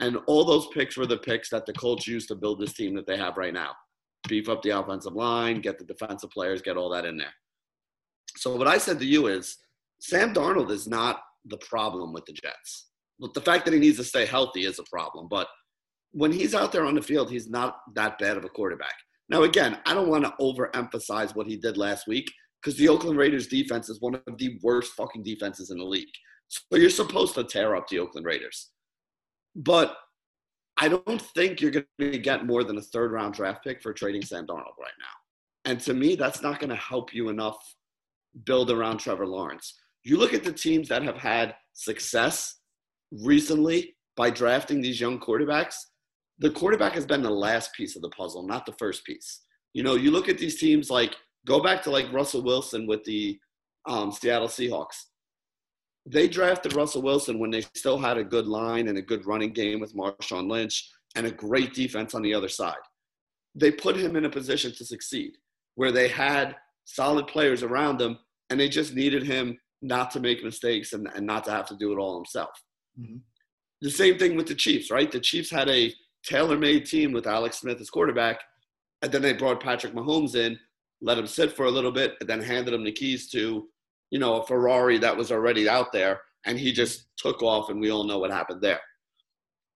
And 0.00 0.18
all 0.26 0.44
those 0.44 0.66
picks 0.74 0.96
were 0.96 1.06
the 1.06 1.16
picks 1.16 1.48
that 1.50 1.64
the 1.64 1.72
Colts 1.72 2.08
used 2.08 2.26
to 2.28 2.34
build 2.34 2.60
this 2.60 2.72
team 2.72 2.96
that 2.96 3.06
they 3.06 3.16
have 3.16 3.36
right 3.36 3.54
now. 3.54 3.70
Beef 4.28 4.48
up 4.48 4.60
the 4.62 4.70
offensive 4.70 5.14
line, 5.14 5.60
get 5.60 5.78
the 5.78 5.84
defensive 5.84 6.30
players, 6.30 6.60
get 6.60 6.76
all 6.76 6.90
that 6.90 7.04
in 7.04 7.16
there. 7.16 7.32
So 8.36 8.56
what 8.56 8.66
I 8.66 8.78
said 8.78 8.98
to 8.98 9.06
you 9.06 9.28
is 9.28 9.56
Sam 10.00 10.34
Darnold 10.34 10.72
is 10.72 10.88
not 10.88 11.20
the 11.44 11.58
problem 11.58 12.12
with 12.12 12.26
the 12.26 12.32
Jets. 12.32 12.88
The 13.34 13.40
fact 13.40 13.64
that 13.64 13.74
he 13.74 13.80
needs 13.80 13.98
to 13.98 14.04
stay 14.04 14.26
healthy 14.26 14.64
is 14.64 14.80
a 14.80 14.84
problem, 14.90 15.28
but 15.30 15.46
when 16.10 16.32
he's 16.32 16.54
out 16.54 16.72
there 16.72 16.84
on 16.84 16.96
the 16.96 17.02
field, 17.02 17.30
he's 17.30 17.48
not 17.48 17.76
that 17.94 18.18
bad 18.18 18.36
of 18.36 18.44
a 18.44 18.48
quarterback. 18.48 18.94
Now, 19.28 19.44
again, 19.44 19.78
I 19.86 19.94
don't 19.94 20.08
want 20.08 20.24
to 20.24 20.34
overemphasize 20.40 21.36
what 21.36 21.46
he 21.46 21.56
did 21.56 21.76
last 21.76 22.08
week 22.08 22.28
because 22.60 22.76
the 22.78 22.88
Oakland 22.88 23.18
Raiders 23.18 23.46
defense 23.46 23.88
is 23.88 24.00
one 24.00 24.14
of 24.14 24.38
the 24.38 24.58
worst 24.62 24.92
fucking 24.92 25.22
defenses 25.22 25.70
in 25.70 25.78
the 25.78 25.84
league. 25.84 26.08
So 26.48 26.76
you're 26.76 26.90
supposed 26.90 27.34
to 27.34 27.44
tear 27.44 27.76
up 27.76 27.88
the 27.88 27.98
Oakland 27.98 28.26
Raiders. 28.26 28.70
But 29.54 29.96
I 30.76 30.88
don't 30.88 31.20
think 31.34 31.60
you're 31.60 31.70
going 31.70 31.86
to 32.00 32.18
get 32.18 32.46
more 32.46 32.64
than 32.64 32.78
a 32.78 32.82
third 32.82 33.12
round 33.12 33.34
draft 33.34 33.64
pick 33.64 33.82
for 33.82 33.92
trading 33.92 34.22
Sam 34.22 34.46
Darnold 34.46 34.78
right 34.78 34.92
now. 35.00 35.70
And 35.70 35.80
to 35.80 35.94
me, 35.94 36.14
that's 36.14 36.42
not 36.42 36.60
going 36.60 36.70
to 36.70 36.76
help 36.76 37.12
you 37.12 37.28
enough 37.28 37.58
build 38.44 38.70
around 38.70 38.98
Trevor 38.98 39.26
Lawrence. 39.26 39.74
You 40.04 40.16
look 40.16 40.32
at 40.32 40.44
the 40.44 40.52
teams 40.52 40.88
that 40.88 41.02
have 41.02 41.18
had 41.18 41.54
success 41.74 42.60
recently 43.10 43.96
by 44.16 44.30
drafting 44.30 44.80
these 44.80 45.00
young 45.00 45.18
quarterbacks, 45.18 45.74
the 46.38 46.50
quarterback 46.50 46.92
has 46.92 47.06
been 47.06 47.22
the 47.22 47.30
last 47.30 47.72
piece 47.74 47.96
of 47.96 48.02
the 48.02 48.10
puzzle, 48.10 48.46
not 48.46 48.64
the 48.64 48.74
first 48.78 49.04
piece. 49.04 49.42
You 49.74 49.82
know, 49.82 49.96
you 49.96 50.10
look 50.10 50.28
at 50.28 50.38
these 50.38 50.58
teams 50.58 50.90
like 50.90 51.16
go 51.46 51.60
back 51.60 51.82
to 51.82 51.90
like 51.90 52.12
Russell 52.12 52.42
Wilson 52.42 52.86
with 52.86 53.04
the 53.04 53.38
um, 53.86 54.12
Seattle 54.12 54.48
Seahawks. 54.48 55.04
They 56.06 56.28
drafted 56.28 56.74
Russell 56.74 57.02
Wilson 57.02 57.38
when 57.38 57.50
they 57.50 57.60
still 57.74 57.98
had 57.98 58.16
a 58.16 58.24
good 58.24 58.46
line 58.46 58.88
and 58.88 58.98
a 58.98 59.02
good 59.02 59.26
running 59.26 59.52
game 59.52 59.80
with 59.80 59.94
Marshawn 59.94 60.50
Lynch 60.50 60.90
and 61.16 61.26
a 61.26 61.30
great 61.30 61.74
defense 61.74 62.14
on 62.14 62.22
the 62.22 62.34
other 62.34 62.48
side. 62.48 62.76
They 63.54 63.70
put 63.70 63.96
him 63.96 64.16
in 64.16 64.24
a 64.24 64.30
position 64.30 64.72
to 64.74 64.84
succeed 64.84 65.32
where 65.74 65.92
they 65.92 66.08
had 66.08 66.56
solid 66.84 67.26
players 67.26 67.62
around 67.62 68.00
him 68.00 68.18
and 68.50 68.58
they 68.58 68.68
just 68.68 68.94
needed 68.94 69.22
him 69.22 69.58
not 69.82 70.10
to 70.12 70.20
make 70.20 70.42
mistakes 70.42 70.92
and, 70.92 71.08
and 71.14 71.26
not 71.26 71.44
to 71.44 71.50
have 71.50 71.66
to 71.66 71.76
do 71.76 71.92
it 71.92 71.98
all 71.98 72.16
himself. 72.16 72.50
Mhm. 72.98 73.20
The 73.80 73.90
same 73.90 74.18
thing 74.18 74.36
with 74.36 74.48
the 74.48 74.54
Chiefs, 74.54 74.90
right? 74.90 75.10
The 75.10 75.20
Chiefs 75.20 75.50
had 75.50 75.68
a 75.68 75.94
tailor-made 76.24 76.86
team 76.86 77.12
with 77.12 77.26
Alex 77.26 77.58
Smith 77.60 77.80
as 77.80 77.90
quarterback, 77.90 78.40
and 79.02 79.12
then 79.12 79.22
they 79.22 79.32
brought 79.34 79.62
Patrick 79.62 79.92
Mahomes 79.92 80.34
in, 80.34 80.58
let 81.00 81.18
him 81.18 81.26
sit 81.26 81.52
for 81.52 81.66
a 81.66 81.70
little 81.70 81.92
bit, 81.92 82.14
and 82.20 82.28
then 82.28 82.42
handed 82.42 82.74
him 82.74 82.84
the 82.84 82.92
keys 82.92 83.30
to, 83.30 83.68
you 84.10 84.18
know, 84.18 84.40
a 84.40 84.46
Ferrari 84.46 84.98
that 84.98 85.16
was 85.16 85.30
already 85.30 85.68
out 85.68 85.92
there, 85.92 86.20
and 86.46 86.58
he 86.58 86.72
just 86.72 87.06
took 87.16 87.42
off, 87.42 87.70
and 87.70 87.80
we 87.80 87.90
all 87.90 88.04
know 88.04 88.18
what 88.18 88.30
happened 88.30 88.62
there. 88.62 88.80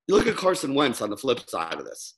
You 0.09 0.17
look 0.17 0.27
at 0.27 0.37
Carson 0.37 0.75
Wentz 0.75 1.01
on 1.01 1.11
the 1.11 1.17
flip 1.17 1.49
side 1.49 1.75
of 1.75 1.85
this. 1.85 2.17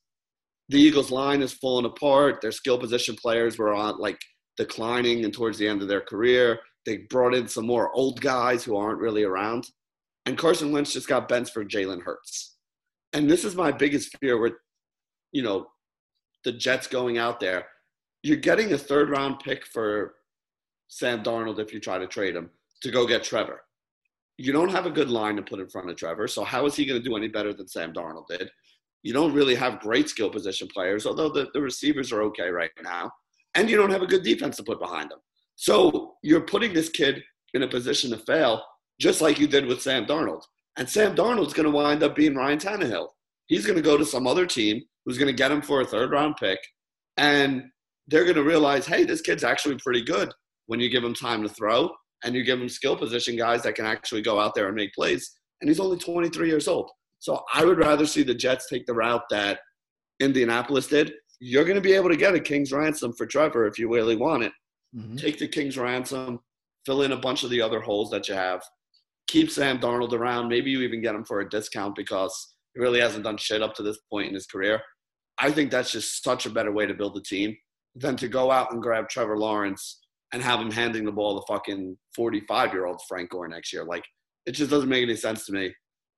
The 0.71 0.81
Eagles' 0.81 1.11
line 1.11 1.43
is 1.43 1.53
falling 1.53 1.85
apart. 1.85 2.41
Their 2.41 2.53
skill 2.53 2.79
position 2.79 3.17
players 3.17 3.59
were 3.59 3.75
on 3.75 3.99
like 3.99 4.19
declining 4.57 5.25
and 5.25 5.35
towards 5.35 5.59
the 5.59 5.69
end 5.69 5.83
of 5.83 5.89
their 5.89 6.01
career. 6.01 6.61
They 6.87 6.99
brought 7.11 7.35
in 7.35 7.47
some 7.49 7.67
more 7.67 7.93
old 7.93 8.21
guys 8.21 8.65
who 8.65 8.77
aren't 8.77 9.01
really 9.01 9.25
around. 9.25 9.69
And 10.27 10.39
Carson 10.39 10.73
Wentz 10.73 10.93
just 10.93 11.09
got 11.09 11.29
benched 11.29 11.53
for 11.53 11.65
Jalen 11.65 12.03
Hurts. 12.03 12.57
And 13.13 13.31
this 13.31 13.45
is 13.45 13.55
my 13.55 13.71
biggest 13.71 14.17
fear 14.19 14.39
with, 14.39 14.55
you 15.33 15.43
know, 15.43 15.67
the 16.45 16.53
Jets 16.53 16.87
going 16.87 17.19
out 17.19 17.41
there. 17.41 17.67
You're 18.25 18.39
getting 18.39 18.73
a 18.73 18.79
third 18.79 19.11
round 19.11 19.41
pick 19.41 19.67
for 19.67 20.15
Sam 20.89 21.23
Darnold 21.23 21.59
if 21.59 21.75
you 21.75 21.79
try 21.79 21.99
to 21.99 22.07
trade 22.07 22.35
him 22.35 22.49
to 22.81 22.91
go 22.91 23.07
get 23.07 23.23
Trevor. 23.23 23.61
You 24.39 24.51
don't 24.51 24.71
have 24.71 24.87
a 24.87 24.91
good 24.91 25.11
line 25.11 25.37
to 25.37 25.43
put 25.43 25.61
in 25.61 25.69
front 25.69 25.91
of 25.91 25.97
Trevor. 25.97 26.27
So 26.27 26.43
how 26.43 26.65
is 26.65 26.75
he 26.75 26.87
going 26.87 27.03
to 27.03 27.07
do 27.07 27.17
any 27.17 27.29
better 27.29 27.53
than 27.53 27.69
Sam 27.69 27.93
Darnold 27.93 28.27
did? 28.29 28.51
You 29.03 29.13
don't 29.13 29.35
really 29.35 29.55
have 29.55 29.79
great 29.79 30.09
skill 30.09 30.31
position 30.31 30.69
players, 30.73 31.05
although 31.05 31.29
the, 31.29 31.49
the 31.53 31.61
receivers 31.61 32.13
are 32.13 32.23
okay 32.23 32.49
right 32.49 32.71
now. 32.83 33.13
And 33.57 33.69
you 33.69 33.77
don't 33.77 33.91
have 33.91 34.01
a 34.01 34.07
good 34.07 34.23
defense 34.23 34.57
to 34.57 34.63
put 34.63 34.81
behind 34.81 35.11
them. 35.11 35.21
So 35.57 36.15
you're 36.23 36.41
putting 36.41 36.73
this 36.73 36.89
kid 36.89 37.23
in 37.53 37.63
a 37.63 37.69
position 37.69 38.11
to 38.13 38.17
fail, 38.17 38.63
just 38.99 39.21
like 39.21 39.39
you 39.39 39.47
did 39.47 39.67
with 39.67 39.83
Sam 39.83 40.07
Darnold. 40.07 40.45
And 40.79 40.89
Sam 40.89 41.15
Darnold's 41.15 41.53
going 41.53 41.71
to 41.71 41.71
wind 41.71 42.03
up 42.03 42.17
being 42.17 42.35
Ryan 42.35 42.59
Tannehill. 42.59 43.09
He's 43.49 43.67
going 43.67 43.77
to 43.77 43.83
go 43.83 43.99
to 43.99 44.07
some 44.07 44.27
other 44.27 44.47
team 44.47 44.83
who's 45.05 45.19
going 45.19 45.31
to 45.31 45.37
get 45.37 45.53
him 45.53 45.61
for 45.61 45.83
a 45.83 45.87
third 45.87 46.11
round 46.11 46.37
pick. 46.39 46.59
And 47.19 47.65
they're 48.09 48.25
going 48.25 48.37
to 48.37 48.45
realize, 48.45 48.87
hey, 48.87 49.05
this 49.05 49.21
kid's 49.21 49.45
actually 49.45 49.77
pretty 49.77 50.03
good 50.03 50.31
when 50.67 50.81
you 50.81 50.89
give 50.89 51.05
him 51.05 51.15
time 51.15 51.43
to 51.43 51.49
throw 51.49 51.91
and 52.25 52.35
you 52.35 52.45
give 52.45 52.61
him 52.61 52.69
skill 52.69 52.97
position 52.97 53.37
guys 53.37 53.63
that 53.63 53.75
can 53.75 53.87
actually 53.87 54.23
go 54.23 54.39
out 54.41 54.55
there 54.55 54.67
and 54.67 54.75
make 54.75 54.93
plays. 54.95 55.33
And 55.61 55.69
he's 55.69 55.81
only 55.81 55.99
23 55.99 56.49
years 56.49 56.69
old. 56.69 56.91
So 57.19 57.43
I 57.53 57.65
would 57.65 57.79
rather 57.79 58.07
see 58.07 58.23
the 58.23 58.35
Jets 58.35 58.67
take 58.69 58.87
the 58.87 58.95
route 58.95 59.23
that 59.31 59.61
Indianapolis 60.21 60.87
did. 60.87 61.13
You're 61.41 61.65
going 61.65 61.77
to 61.77 61.81
be 61.81 61.93
able 61.95 62.11
to 62.11 62.17
get 62.17 62.35
a 62.35 62.41
king's 62.41 62.73
ransom 62.73 63.13
for 63.17 63.27
Trevor 63.27 63.67
if 63.67 63.79
you 63.79 63.93
really 63.93 64.17
want 64.17 64.45
it. 64.45 64.53
Mhm. 64.95 65.19
Take 65.19 65.39
the 65.39 65.49
king's 65.49 65.77
ransom, 65.77 66.41
fill 66.87 67.03
in 67.03 67.13
a 67.13 67.17
bunch 67.17 67.43
of 67.43 67.51
the 67.51 67.61
other 67.61 67.81
holes 67.81 68.11
that 68.11 68.29
you 68.29 68.35
have, 68.35 68.63
keep 69.27 69.51
Sam 69.51 69.79
Darnold 69.79 70.13
around. 70.13 70.49
Maybe 70.49 70.71
you 70.71 70.83
even 70.83 71.03
get 71.03 71.15
him 71.15 71.25
for 71.25 71.41
a 71.41 71.49
discount 71.49 71.97
because 71.97 72.55
he 72.75 72.81
really 72.81 73.01
hasn't 73.01 73.25
done 73.25 73.37
shit 73.37 73.63
up 73.63 73.75
to 73.75 73.83
this 73.83 73.99
point 74.11 74.29
in 74.29 74.35
his 74.35 74.47
career. 74.47 74.81
I 75.39 75.51
think 75.51 75.71
that's 75.71 75.91
just 75.91 76.23
such 76.23 76.47
a 76.47 76.51
better 76.51 76.73
way 76.73 76.87
to 76.87 76.95
build 76.95 77.17
a 77.17 77.23
team 77.23 77.57
than 77.95 78.17
to 78.17 78.29
go 78.29 78.51
out 78.51 78.73
and 78.73 78.83
grab 78.83 79.09
Trevor 79.09 79.39
Lawrence 79.39 80.01
and 80.33 80.43
have 80.43 80.61
him 80.61 80.71
handing 80.71 81.05
the 81.05 81.13
ball 81.13 81.41
to 81.41 81.47
fucking 81.47 81.97
45 82.15 82.73
year 82.73 82.87
old 82.87 83.01
Frank 83.09 83.31
Gore 83.31 83.49
next 83.49 83.73
year. 83.73 83.85
Like, 83.85 84.05
it 84.47 84.53
just 84.53 84.71
doesn't 84.71 84.89
make 84.89 85.03
any 85.03 85.17
sense 85.17 85.47
to 85.47 85.53
me. 85.53 85.73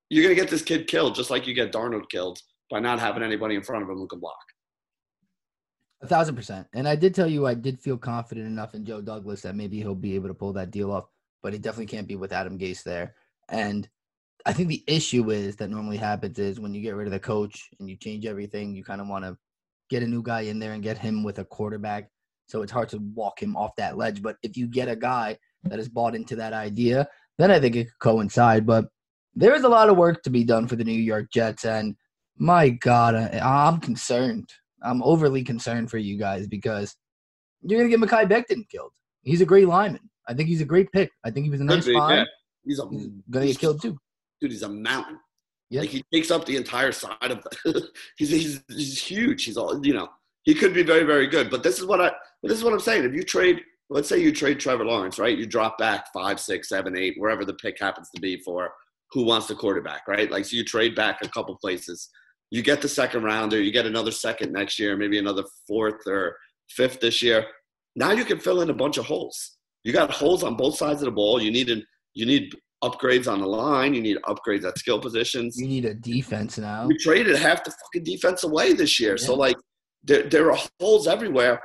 You're 0.08 0.24
going 0.24 0.34
to 0.34 0.40
get 0.40 0.50
this 0.50 0.62
kid 0.62 0.86
killed 0.86 1.14
just 1.14 1.30
like 1.30 1.46
you 1.46 1.54
get 1.54 1.72
Darnold 1.72 2.08
killed 2.08 2.40
by 2.70 2.80
not 2.80 2.98
having 2.98 3.22
anybody 3.22 3.54
in 3.54 3.62
front 3.62 3.82
of 3.82 3.90
him 3.90 3.96
who 3.96 4.06
can 4.06 4.20
block. 4.20 4.36
A 6.02 6.06
thousand 6.06 6.36
percent. 6.36 6.66
And 6.74 6.86
I 6.86 6.96
did 6.96 7.14
tell 7.14 7.26
you 7.26 7.46
I 7.46 7.54
did 7.54 7.80
feel 7.80 7.96
confident 7.96 8.46
enough 8.46 8.74
in 8.74 8.84
Joe 8.84 9.00
Douglas 9.00 9.42
that 9.42 9.56
maybe 9.56 9.78
he'll 9.78 9.94
be 9.94 10.14
able 10.14 10.28
to 10.28 10.34
pull 10.34 10.52
that 10.54 10.70
deal 10.70 10.92
off. 10.92 11.06
but 11.42 11.52
he 11.52 11.58
definitely 11.58 11.86
can't 11.86 12.08
be 12.08 12.16
with 12.16 12.32
Adam 12.32 12.58
Gase 12.58 12.82
there. 12.82 13.14
And 13.48 13.88
I 14.44 14.52
think 14.52 14.68
the 14.68 14.84
issue 14.86 15.30
is 15.30 15.56
that 15.56 15.70
normally 15.70 15.96
happens 15.96 16.38
is 16.38 16.60
when 16.60 16.74
you 16.74 16.82
get 16.82 16.94
rid 16.94 17.06
of 17.06 17.12
the 17.12 17.20
coach 17.20 17.68
and 17.78 17.88
you 17.88 17.96
change 17.96 18.26
everything, 18.26 18.74
you 18.74 18.84
kind 18.84 19.00
of 19.00 19.08
want 19.08 19.24
to 19.24 19.36
get 19.88 20.02
a 20.02 20.06
new 20.06 20.22
guy 20.22 20.42
in 20.42 20.58
there 20.58 20.72
and 20.72 20.82
get 20.82 20.98
him 20.98 21.22
with 21.22 21.38
a 21.38 21.44
quarterback. 21.44 22.10
So 22.46 22.62
it's 22.62 22.72
hard 22.72 22.88
to 22.90 22.98
walk 23.14 23.42
him 23.42 23.56
off 23.56 23.76
that 23.76 23.96
ledge. 23.96 24.22
But 24.22 24.36
if 24.42 24.56
you 24.56 24.66
get 24.66 24.88
a 24.88 24.96
guy 24.96 25.36
that 25.64 25.78
is 25.78 25.88
bought 25.88 26.14
into 26.14 26.36
that 26.36 26.52
idea, 26.52 27.08
then 27.38 27.50
I 27.50 27.58
think 27.58 27.76
it 27.76 27.84
could 27.84 27.98
coincide. 27.98 28.66
But 28.66 28.86
there 29.34 29.54
is 29.54 29.64
a 29.64 29.68
lot 29.68 29.88
of 29.88 29.96
work 29.96 30.22
to 30.22 30.30
be 30.30 30.44
done 30.44 30.66
for 30.66 30.76
the 30.76 30.84
New 30.84 30.92
York 30.92 31.30
Jets. 31.32 31.64
And 31.64 31.96
my 32.38 32.68
God, 32.68 33.14
I, 33.14 33.40
I'm 33.42 33.80
concerned. 33.80 34.48
I'm 34.82 35.02
overly 35.02 35.42
concerned 35.42 35.90
for 35.90 35.98
you 35.98 36.18
guys 36.18 36.46
because 36.46 36.94
you're 37.62 37.80
going 37.80 37.90
to 37.90 37.96
get 37.96 38.08
Mekhi 38.08 38.28
Becton 38.30 38.68
killed. 38.68 38.92
He's 39.22 39.40
a 39.40 39.46
great 39.46 39.66
lineman. 39.66 40.08
I 40.28 40.34
think 40.34 40.48
he's 40.48 40.60
a 40.60 40.66
great 40.66 40.90
pick. 40.92 41.10
I 41.24 41.30
think 41.30 41.44
he 41.44 41.50
was 41.50 41.60
a 41.60 41.64
nice 41.64 41.86
be, 41.86 41.92
yeah. 41.92 42.24
He's 42.64 42.78
a 42.78 42.88
He's 42.90 43.08
going 43.30 43.46
to 43.46 43.52
get 43.52 43.58
killed 43.58 43.82
too. 43.82 43.98
dude. 44.40 44.52
He's 44.52 44.62
a 44.62 44.68
mountain. 44.68 45.18
Yeah. 45.70 45.80
Like 45.80 45.90
he 45.90 46.04
takes 46.12 46.30
up 46.30 46.44
the 46.44 46.56
entire 46.56 46.92
side 46.92 47.30
of 47.30 47.42
the. 47.42 47.88
he's, 48.16 48.30
he's 48.30 48.62
he's 48.68 49.02
huge. 49.02 49.44
He's 49.44 49.56
all 49.56 49.84
you 49.84 49.94
know. 49.94 50.08
He 50.44 50.54
could 50.54 50.74
be 50.74 50.82
very 50.82 51.04
very 51.04 51.26
good. 51.26 51.50
But 51.50 51.62
this 51.62 51.78
is 51.78 51.86
what 51.86 52.00
I. 52.00 52.12
This 52.42 52.58
is 52.58 52.64
what 52.64 52.72
I'm 52.72 52.80
saying. 52.80 53.04
If 53.04 53.14
you 53.14 53.22
trade, 53.22 53.62
let's 53.90 54.08
say 54.08 54.20
you 54.20 54.32
trade 54.32 54.60
Trevor 54.60 54.84
Lawrence, 54.84 55.18
right? 55.18 55.36
You 55.36 55.46
drop 55.46 55.78
back 55.78 56.12
five, 56.12 56.38
six, 56.38 56.68
seven, 56.68 56.96
eight, 56.96 57.14
wherever 57.18 57.44
the 57.44 57.54
pick 57.54 57.80
happens 57.80 58.10
to 58.14 58.20
be 58.20 58.38
for 58.38 58.70
who 59.12 59.24
wants 59.24 59.46
the 59.46 59.54
quarterback, 59.54 60.06
right? 60.08 60.30
Like 60.30 60.44
so 60.44 60.56
you 60.56 60.64
trade 60.64 60.94
back 60.94 61.18
a 61.22 61.28
couple 61.28 61.56
places. 61.56 62.08
You 62.50 62.62
get 62.62 62.80
the 62.80 62.88
second 62.88 63.24
rounder. 63.24 63.60
You 63.60 63.72
get 63.72 63.86
another 63.86 64.12
second 64.12 64.52
next 64.52 64.78
year, 64.78 64.96
maybe 64.96 65.18
another 65.18 65.44
fourth 65.66 66.06
or 66.06 66.36
fifth 66.70 67.00
this 67.00 67.22
year. 67.22 67.44
Now 67.96 68.12
you 68.12 68.24
can 68.24 68.38
fill 68.38 68.60
in 68.60 68.70
a 68.70 68.74
bunch 68.74 68.98
of 68.98 69.06
holes. 69.06 69.56
You 69.84 69.92
got 69.92 70.10
holes 70.10 70.42
on 70.42 70.56
both 70.56 70.76
sides 70.76 71.00
of 71.02 71.06
the 71.06 71.12
ball. 71.12 71.40
You 71.40 71.50
need 71.50 71.70
an, 71.70 71.84
you 72.14 72.26
need 72.26 72.54
upgrades 72.86 73.30
on 73.30 73.40
the 73.40 73.46
line. 73.46 73.94
You 73.94 74.00
need 74.02 74.18
upgrades 74.24 74.64
at 74.64 74.78
skill 74.78 75.00
positions. 75.00 75.56
You 75.58 75.66
need 75.68 75.84
a 75.84 75.94
defense 75.94 76.58
now. 76.58 76.86
We 76.86 76.96
traded 76.98 77.36
half 77.36 77.64
the 77.64 77.70
fucking 77.70 78.04
defense 78.04 78.44
away 78.44 78.72
this 78.72 78.98
year. 79.00 79.16
So 79.18 79.34
like 79.34 79.56
there 80.04 80.24
there 80.24 80.50
are 80.52 80.58
holes 80.80 81.06
everywhere. 81.06 81.60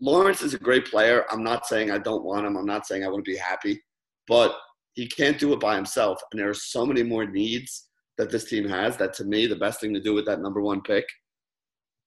Lawrence 0.00 0.42
is 0.42 0.54
a 0.54 0.58
great 0.58 0.86
player. 0.86 1.24
I'm 1.30 1.42
not 1.44 1.66
saying 1.66 1.90
I 1.90 1.98
don't 1.98 2.24
want 2.24 2.46
him. 2.46 2.56
I'm 2.56 2.66
not 2.66 2.86
saying 2.86 3.04
I 3.04 3.08
wouldn't 3.08 3.24
be 3.26 3.36
happy, 3.36 3.80
but 4.26 4.54
he 4.94 5.06
can't 5.08 5.38
do 5.38 5.52
it 5.52 5.60
by 5.60 5.74
himself. 5.76 6.18
And 6.30 6.40
there 6.40 6.48
are 6.50 6.54
so 6.54 6.84
many 6.84 7.02
more 7.02 7.26
needs 7.26 7.88
that 8.18 8.30
this 8.30 8.44
team 8.44 8.68
has 8.68 8.96
that 8.98 9.12
to 9.14 9.24
me 9.24 9.46
the 9.46 9.56
best 9.56 9.80
thing 9.80 9.94
to 9.94 10.00
do 10.00 10.14
with 10.14 10.26
that 10.26 10.40
number 10.40 10.60
one 10.60 10.80
pick. 10.82 11.04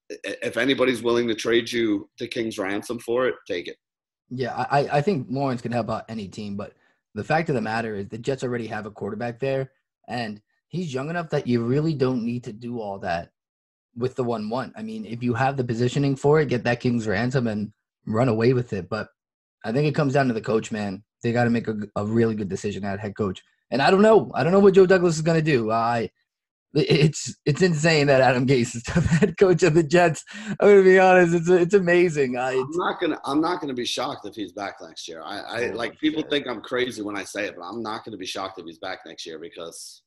If 0.10 0.56
anybody's 0.58 1.02
willing 1.04 1.28
to 1.28 1.36
trade 1.36 1.70
you 1.72 2.10
the 2.20 2.28
King's 2.28 2.58
ransom 2.58 3.00
for 3.00 3.28
it, 3.28 3.36
take 3.48 3.68
it. 3.68 3.76
Yeah, 4.30 4.54
I, 4.56 4.80
I- 4.82 4.98
I 4.98 5.02
think 5.02 5.28
Lawrence 5.30 5.62
can 5.62 5.72
help 5.72 5.90
out 5.90 6.06
any 6.10 6.28
team, 6.28 6.56
but 6.56 6.74
the 7.18 7.24
fact 7.24 7.50
of 7.50 7.56
the 7.56 7.62
matter 7.62 7.96
is 7.96 8.08
the 8.08 8.18
Jets 8.18 8.44
already 8.44 8.68
have 8.68 8.86
a 8.86 8.92
quarterback 8.92 9.40
there, 9.40 9.72
and 10.08 10.40
he's 10.68 10.94
young 10.94 11.10
enough 11.10 11.30
that 11.32 11.48
you 11.48 11.64
really 11.64 11.94
don't 11.94 12.24
need 12.24 12.44
to 12.44 12.54
do 12.54 12.80
all 12.80 13.00
that 13.00 13.32
with 13.96 14.16
the 14.16 14.24
one 14.24 14.50
one. 14.50 14.72
I 14.78 14.84
mean, 14.84 15.06
if 15.06 15.24
you 15.24 15.34
have 15.34 15.58
the 15.58 15.64
positioning 15.64 16.16
for 16.16 16.40
it, 16.40 16.50
get 16.50 16.64
that 16.66 16.80
King's 16.80 17.08
ransom 17.08 17.48
and 17.48 17.74
run 18.06 18.30
away 18.30 18.54
with 18.54 18.72
it. 18.72 18.88
But 18.88 19.10
I 19.66 19.72
think 19.72 19.88
it 19.88 19.96
comes 19.96 20.14
down 20.14 20.28
to 20.28 20.34
the 20.34 20.42
coach, 20.42 20.72
man. 20.72 21.04
They 21.24 21.32
got 21.32 21.46
to 21.46 21.50
make 21.50 21.68
a, 21.68 21.76
a 21.96 22.06
really 22.06 22.36
good 22.36 22.50
decision 22.50 22.86
at 22.86 23.00
head 23.00 23.18
coach. 23.18 23.42
And 23.72 23.82
I 23.82 23.90
don't 23.90 24.04
know. 24.04 24.32
I 24.36 24.44
don't 24.44 24.54
know 24.54 24.60
what 24.60 24.76
Joe 24.76 24.86
Douglas 24.86 25.16
is 25.16 25.22
going 25.24 25.40
to 25.40 25.52
do. 25.52 25.72
I 25.72 26.12
it's 26.74 27.36
it's 27.46 27.62
insane 27.62 28.08
that 28.08 28.22
Adam 28.22 28.46
Gase 28.46 28.76
is 28.76 28.84
the 28.94 29.02
head 29.02 29.38
coach 29.38 29.64
of 29.64 29.74
the 29.74 29.84
Jets. 29.84 30.24
I'm 30.50 30.56
going 30.60 30.78
to 30.78 30.84
be 30.84 31.00
honest. 31.00 31.34
It's 31.36 31.50
it's 31.50 31.74
amazing. 31.74 32.38
I, 32.38 32.52
I'm 32.52 32.70
not 32.72 33.00
gonna 33.00 33.20
I'm 33.26 33.42
not 33.42 33.62
gonna 33.62 33.74
be 33.74 33.86
shocked 33.86 34.26
if 34.28 34.36
he's 34.36 34.52
back 34.52 34.76
next 34.82 35.08
year. 35.08 35.22
I, 35.24 35.40
I 35.40 35.70
Oh, 35.70 35.76
like 35.76 35.98
people 36.00 36.24
think 36.30 36.48
I'm 36.48 36.62
crazy 36.62 37.02
when 37.02 37.16
I 37.18 37.24
say 37.24 37.46
it, 37.46 37.56
but 37.58 37.64
I'm 37.64 37.82
not 37.82 38.04
gonna 38.06 38.18
be 38.18 38.26
shocked 38.26 38.60
if 38.60 38.66
he's 38.66 38.80
back 38.80 39.00
next 39.06 39.26
year 39.26 39.40
because 39.40 40.04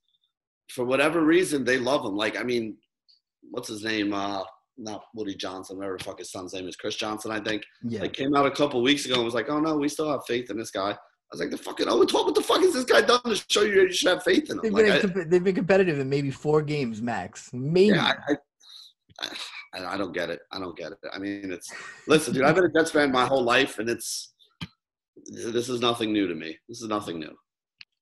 for 0.71 0.85
whatever 0.85 1.25
reason 1.25 1.65
they 1.65 1.79
love 1.79 2.05
him. 2.05 2.15
Like 2.17 2.39
I 2.39 2.43
mean, 2.43 2.77
what's 3.51 3.69
his 3.69 3.83
name? 3.85 4.13
Uh 4.13 4.43
not 4.77 5.03
Woody 5.15 5.35
Johnson, 5.35 5.77
whatever 5.77 5.99
the 5.99 6.05
fuck 6.05 6.19
his 6.21 6.31
son's 6.33 6.55
name 6.55 6.67
is, 6.67 6.77
Chris 6.77 6.97
Johnson, 6.97 7.31
I 7.33 7.41
think. 7.41 7.63
yeah. 7.83 8.01
Like 8.01 8.15
came 8.15 8.35
out 8.35 8.47
a 8.47 8.51
couple 8.51 8.81
weeks 8.83 9.05
ago 9.05 9.17
and 9.17 9.25
was 9.25 9.35
like, 9.35 9.51
Oh 9.51 9.61
no, 9.61 9.77
we 9.77 9.89
still 9.89 10.11
have 10.11 10.25
faith 10.27 10.51
in 10.51 10.59
this 10.59 10.71
guy. 10.71 10.97
I 11.33 11.37
was 11.37 11.41
like, 11.41 11.51
the 11.51 11.59
fucking 11.59 11.87
oh, 11.89 11.97
what 11.99 12.13
what 12.13 12.35
the 12.35 12.43
fuck 12.43 12.61
has 12.61 12.73
this 12.75 12.85
guy 12.85 13.03
done 13.03 13.23
to 13.23 13.37
show 13.49 13.63
you 13.63 13.83
you 13.83 13.93
should 13.93 14.09
have 14.09 14.25
faith 14.25 14.51
in 14.51 14.57
him? 14.57 14.63
They've 14.63 14.73
Like, 14.73 15.03
been, 15.03 15.21
I- 15.21 15.25
they've 15.29 15.45
been 15.45 15.55
competitive 15.55 15.99
in 16.01 16.09
maybe 16.09 16.31
four 16.31 16.61
games 16.63 17.01
max. 17.01 17.51
Maybe. 17.53 17.95
yeah, 17.95 18.15
I, 18.29 18.35
I, 19.21 19.29
I, 19.75 19.95
I 19.95 19.97
don't 19.97 20.13
get 20.13 20.29
it. 20.31 20.41
I 20.51 20.59
don't 20.59 20.77
get 20.77 20.91
it. 20.91 20.99
I 21.15 21.19
mean, 21.19 21.53
it's 21.53 21.73
listen, 22.09 22.35
dude. 22.35 22.43
I've 22.43 22.57
been 22.57 22.65
a 22.65 22.73
Jets 22.73 22.91
fan 22.91 23.13
my 23.13 23.27
whole 23.27 23.45
life, 23.45 23.79
and 23.79 23.89
it's 23.89 24.33
this 25.27 25.69
is 25.69 25.81
nothing 25.81 26.13
new 26.13 26.27
to 26.27 26.35
me. 26.35 26.59
This 26.69 26.83
is 26.83 26.89
nothing 26.89 27.21
new. 27.21 27.33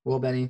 well, 0.05 0.19
Benny, 0.19 0.49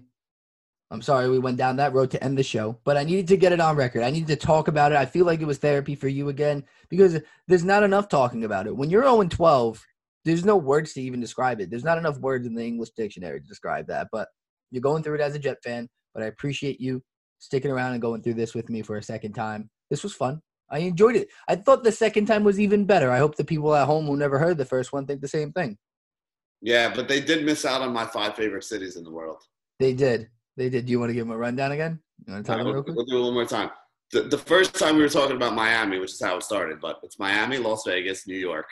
I'm 0.90 1.02
sorry 1.02 1.30
we 1.30 1.40
went 1.40 1.58
down 1.58 1.76
that 1.78 1.94
road 1.94 2.12
to 2.12 2.24
end 2.24 2.38
the 2.38 2.44
show, 2.44 2.80
but 2.86 2.96
I 2.96 3.04
needed 3.04 3.28
to 3.30 3.38
get 3.38 3.52
it 3.52 3.60
on 3.60 3.76
record. 3.76 4.04
I 4.04 4.10
needed 4.10 4.28
to 4.40 4.46
talk 4.48 4.70
about 4.70 4.94
it. 4.94 4.98
I 4.98 5.06
feel 5.06 5.26
like 5.26 5.42
it 5.42 5.46
was 5.48 5.58
therapy 5.58 5.96
for 5.96 6.08
you 6.08 6.30
again 6.30 6.64
because 6.90 7.20
there's 7.48 7.66
not 7.66 7.84
enough 7.84 8.08
talking 8.08 8.46
about 8.46 8.68
it. 8.68 8.76
When 8.76 8.90
you're 8.90 9.04
0 9.04 9.24
12, 9.24 9.86
there's 10.26 10.46
no 10.46 10.58
words 10.58 10.94
to 10.94 11.02
even 11.02 11.20
describe 11.20 11.62
it. 11.62 11.70
There's 11.70 11.84
not 11.84 11.98
enough 11.98 12.20
words 12.20 12.46
in 12.46 12.56
the 12.56 12.64
English 12.64 12.92
dictionary 12.92 13.40
to 13.40 13.48
describe 13.48 13.88
that. 13.88 14.08
But 14.12 14.28
you're 14.72 14.82
going 14.82 15.04
through 15.04 15.16
it 15.16 15.22
as 15.22 15.36
a 15.36 15.40
Jet 15.40 15.58
fan. 15.64 15.88
But 16.14 16.24
I 16.24 16.28
appreciate 16.28 16.82
you 16.82 17.02
sticking 17.40 17.72
around 17.72 17.94
and 17.94 18.02
going 18.02 18.22
through 18.22 18.34
this 18.36 18.54
with 18.54 18.70
me 18.70 18.82
for 18.82 18.98
a 18.98 19.04
second 19.04 19.34
time. 19.34 19.70
This 19.90 20.04
was 20.04 20.14
fun. 20.14 20.42
I 20.70 20.80
enjoyed 20.80 21.16
it. 21.16 21.30
I 21.48 21.56
thought 21.56 21.84
the 21.84 21.92
second 21.92 22.26
time 22.26 22.44
was 22.44 22.60
even 22.60 22.86
better. 22.86 23.10
I 23.10 23.18
hope 23.18 23.36
the 23.36 23.44
people 23.44 23.74
at 23.76 23.88
home 23.88 24.06
who 24.06 24.18
never 24.18 24.38
heard 24.38 24.58
the 24.58 24.66
first 24.66 24.94
one 24.94 25.06
think 25.06 25.22
the 25.22 25.28
same 25.28 25.52
thing. 25.52 25.78
Yeah, 26.62 26.94
but 26.94 27.08
they 27.08 27.22
did 27.22 27.46
miss 27.46 27.66
out 27.66 27.82
on 27.82 27.94
my 27.94 28.06
five 28.06 28.36
favorite 28.36 28.66
cities 28.66 28.98
in 28.98 29.04
the 29.04 29.12
world. 29.12 29.42
They 29.80 29.94
did. 29.94 30.30
They 30.58 30.70
did. 30.70 30.86
Do 30.86 30.92
you 30.92 31.00
want 31.00 31.10
to 31.10 31.14
give 31.14 31.26
them 31.26 31.34
a 31.34 31.38
rundown 31.38 31.72
again? 31.72 32.00
You 32.28 32.34
want 32.34 32.46
to 32.46 32.52
All 32.52 32.58
tell 32.58 32.66
right, 32.66 32.70
them 32.70 32.74
real 32.74 32.84
we'll, 32.86 32.96
quick? 32.96 32.96
we'll 32.98 33.06
do 33.06 33.18
it 33.18 33.26
one 33.26 33.34
more 33.34 33.46
time. 33.46 33.70
The, 34.12 34.24
the 34.24 34.38
first 34.38 34.76
time 34.76 34.98
we 34.98 35.04
were 35.04 35.10
talking 35.10 35.36
about 35.36 35.56
Miami, 35.56 36.00
which 36.00 36.12
is 36.12 36.22
how 36.22 36.38
it 36.38 36.44
started, 36.44 36.80
but 36.82 37.00
it's 37.04 37.18
Miami, 37.18 37.58
Las 37.58 37.84
Vegas, 37.86 38.28
New 38.28 38.38
York, 38.38 38.66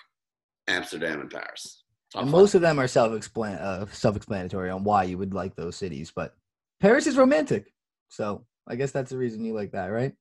Amsterdam, 0.67 1.21
and 1.21 1.29
Paris. 1.29 1.83
And 2.15 2.31
most 2.31 2.55
of 2.55 2.61
them 2.61 2.79
are 2.79 2.87
self-explan- 2.87 3.61
uh, 3.61 3.85
self-explanatory 3.87 4.69
on 4.69 4.83
why 4.83 5.03
you 5.03 5.17
would 5.17 5.33
like 5.33 5.55
those 5.55 5.75
cities. 5.75 6.11
But 6.15 6.33
Paris 6.79 7.05
is 7.07 7.17
romantic, 7.17 7.73
so 8.09 8.45
I 8.67 8.75
guess 8.75 8.91
that's 8.91 9.11
the 9.11 9.17
reason 9.17 9.43
you 9.43 9.53
like 9.53 9.71
that, 9.73 9.87
right? 9.87 10.13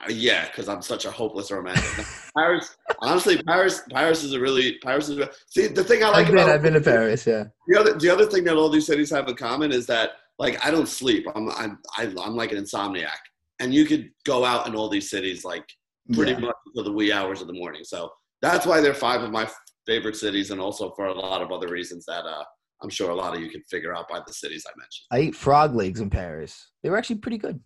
Uh, 0.00 0.10
yeah, 0.10 0.46
because 0.46 0.68
I'm 0.68 0.82
such 0.82 1.04
a 1.04 1.10
hopeless 1.10 1.50
romantic. 1.50 2.06
Paris, 2.36 2.76
honestly, 3.00 3.42
Paris, 3.42 3.82
Paris 3.90 4.22
is 4.22 4.32
a 4.34 4.40
really 4.40 4.78
Paris 4.78 5.08
is. 5.08 5.18
A, 5.18 5.30
see, 5.48 5.66
the 5.66 5.82
thing 5.82 6.04
I 6.04 6.08
like 6.08 6.26
I've 6.26 6.26
been, 6.26 6.34
about 6.38 6.48
I've 6.50 6.62
been 6.62 6.74
to 6.74 6.80
Paris. 6.80 7.26
Yeah. 7.26 7.44
The 7.66 7.78
other, 7.80 7.98
the 7.98 8.08
other 8.08 8.26
thing 8.26 8.44
that 8.44 8.56
all 8.56 8.68
these 8.68 8.86
cities 8.86 9.10
have 9.10 9.26
in 9.28 9.34
common 9.34 9.72
is 9.72 9.86
that, 9.86 10.10
like, 10.38 10.64
I 10.64 10.70
don't 10.70 10.88
sleep. 10.88 11.26
I'm, 11.34 11.50
I'm, 11.50 11.78
I, 11.96 12.04
I'm 12.22 12.36
like 12.36 12.52
an 12.52 12.58
insomniac, 12.58 13.18
and 13.58 13.74
you 13.74 13.84
could 13.84 14.10
go 14.24 14.44
out 14.44 14.66
in 14.68 14.76
all 14.76 14.88
these 14.88 15.10
cities 15.10 15.44
like 15.44 15.64
pretty 16.12 16.32
Yeah. 16.32 16.38
much 16.38 16.56
until 16.66 16.84
the 16.84 16.92
wee 16.92 17.12
hours 17.12 17.40
of 17.40 17.48
the 17.48 17.52
morning. 17.52 17.82
So 17.84 18.10
that's 18.42 18.66
why 18.66 18.80
they're 18.80 18.94
five 18.94 19.22
of 19.22 19.32
my 19.32 19.48
favorite 19.86 20.16
cities, 20.16 20.50
and 20.50 20.60
also 20.60 20.90
for 20.96 21.06
a 21.06 21.14
lot 21.18 21.42
of 21.42 21.50
other 21.52 21.68
reasons 21.68 22.04
that 22.06 22.24
uh, 22.24 22.44
I'm 22.82 22.90
sure 22.90 23.10
a 23.10 23.14
lot 23.14 23.34
of 23.34 23.42
you 23.42 23.50
can 23.50 23.62
figure 23.70 23.94
out 23.94 24.08
by 24.08 24.20
the 24.26 24.32
cities 24.32 24.64
I 24.66 24.72
mentioned. 24.76 25.06
I 25.10 25.28
ate 25.28 25.34
frog 25.34 25.74
legs 25.74 26.00
in 26.00 26.10
Paris. 26.10 26.70
They 26.82 26.90
were 26.90 26.98
actually 26.98 27.16
pretty 27.16 27.38
good. 27.38 27.60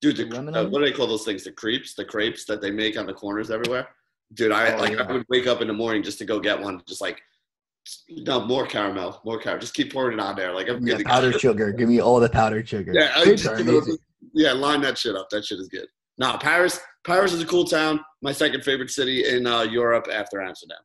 Dude, 0.00 0.16
the, 0.16 0.36
uh, 0.36 0.68
what 0.68 0.80
do 0.80 0.84
they 0.84 0.92
call 0.92 1.06
those 1.06 1.24
things? 1.24 1.44
The 1.44 1.52
crepes, 1.52 1.94
the 1.94 2.04
crepes 2.04 2.44
that 2.46 2.60
they 2.60 2.70
make 2.70 2.98
on 2.98 3.06
the 3.06 3.14
corners 3.14 3.50
everywhere. 3.50 3.88
Dude, 4.34 4.52
I 4.52 4.74
Oh, 4.74 4.78
like 4.80 4.92
yeah. 4.92 5.04
I 5.08 5.12
would 5.12 5.24
wake 5.28 5.46
up 5.46 5.60
in 5.62 5.68
the 5.68 5.72
morning 5.74 6.02
just 6.02 6.18
to 6.18 6.24
go 6.24 6.40
get 6.40 6.60
one, 6.60 6.82
just 6.86 7.00
like 7.00 7.20
no 8.08 8.44
more 8.44 8.66
caramel, 8.66 9.20
more 9.24 9.38
caramel. 9.38 9.60
Just 9.60 9.74
keep 9.74 9.92
pouring 9.92 10.18
it 10.18 10.22
on 10.22 10.36
there. 10.36 10.52
Like 10.52 10.68
I'm 10.68 10.86
Yeah, 10.86 10.98
powdered 11.04 11.40
sugar. 11.40 11.72
Give 11.72 11.88
me 11.88 12.00
all 12.00 12.20
the 12.20 12.28
powdered 12.28 12.68
sugar. 12.68 12.92
Yeah, 12.94 13.12
I 13.16 13.24
just, 13.34 13.58
you 13.58 13.64
know, 13.64 13.82
yeah, 14.34 14.52
line 14.52 14.80
that 14.82 14.98
shit 14.98 15.16
up. 15.16 15.28
That 15.30 15.44
shit 15.44 15.58
is 15.58 15.68
good. 15.68 15.86
No, 16.18 16.36
Paris. 16.38 16.80
Paris 17.06 17.32
is 17.32 17.42
a 17.42 17.46
cool 17.46 17.64
town. 17.64 18.00
My 18.22 18.32
second 18.32 18.62
favorite 18.64 18.90
city 18.90 19.28
in 19.28 19.46
uh, 19.46 19.62
Europe 19.62 20.06
after 20.12 20.40
Amsterdam. 20.40 20.78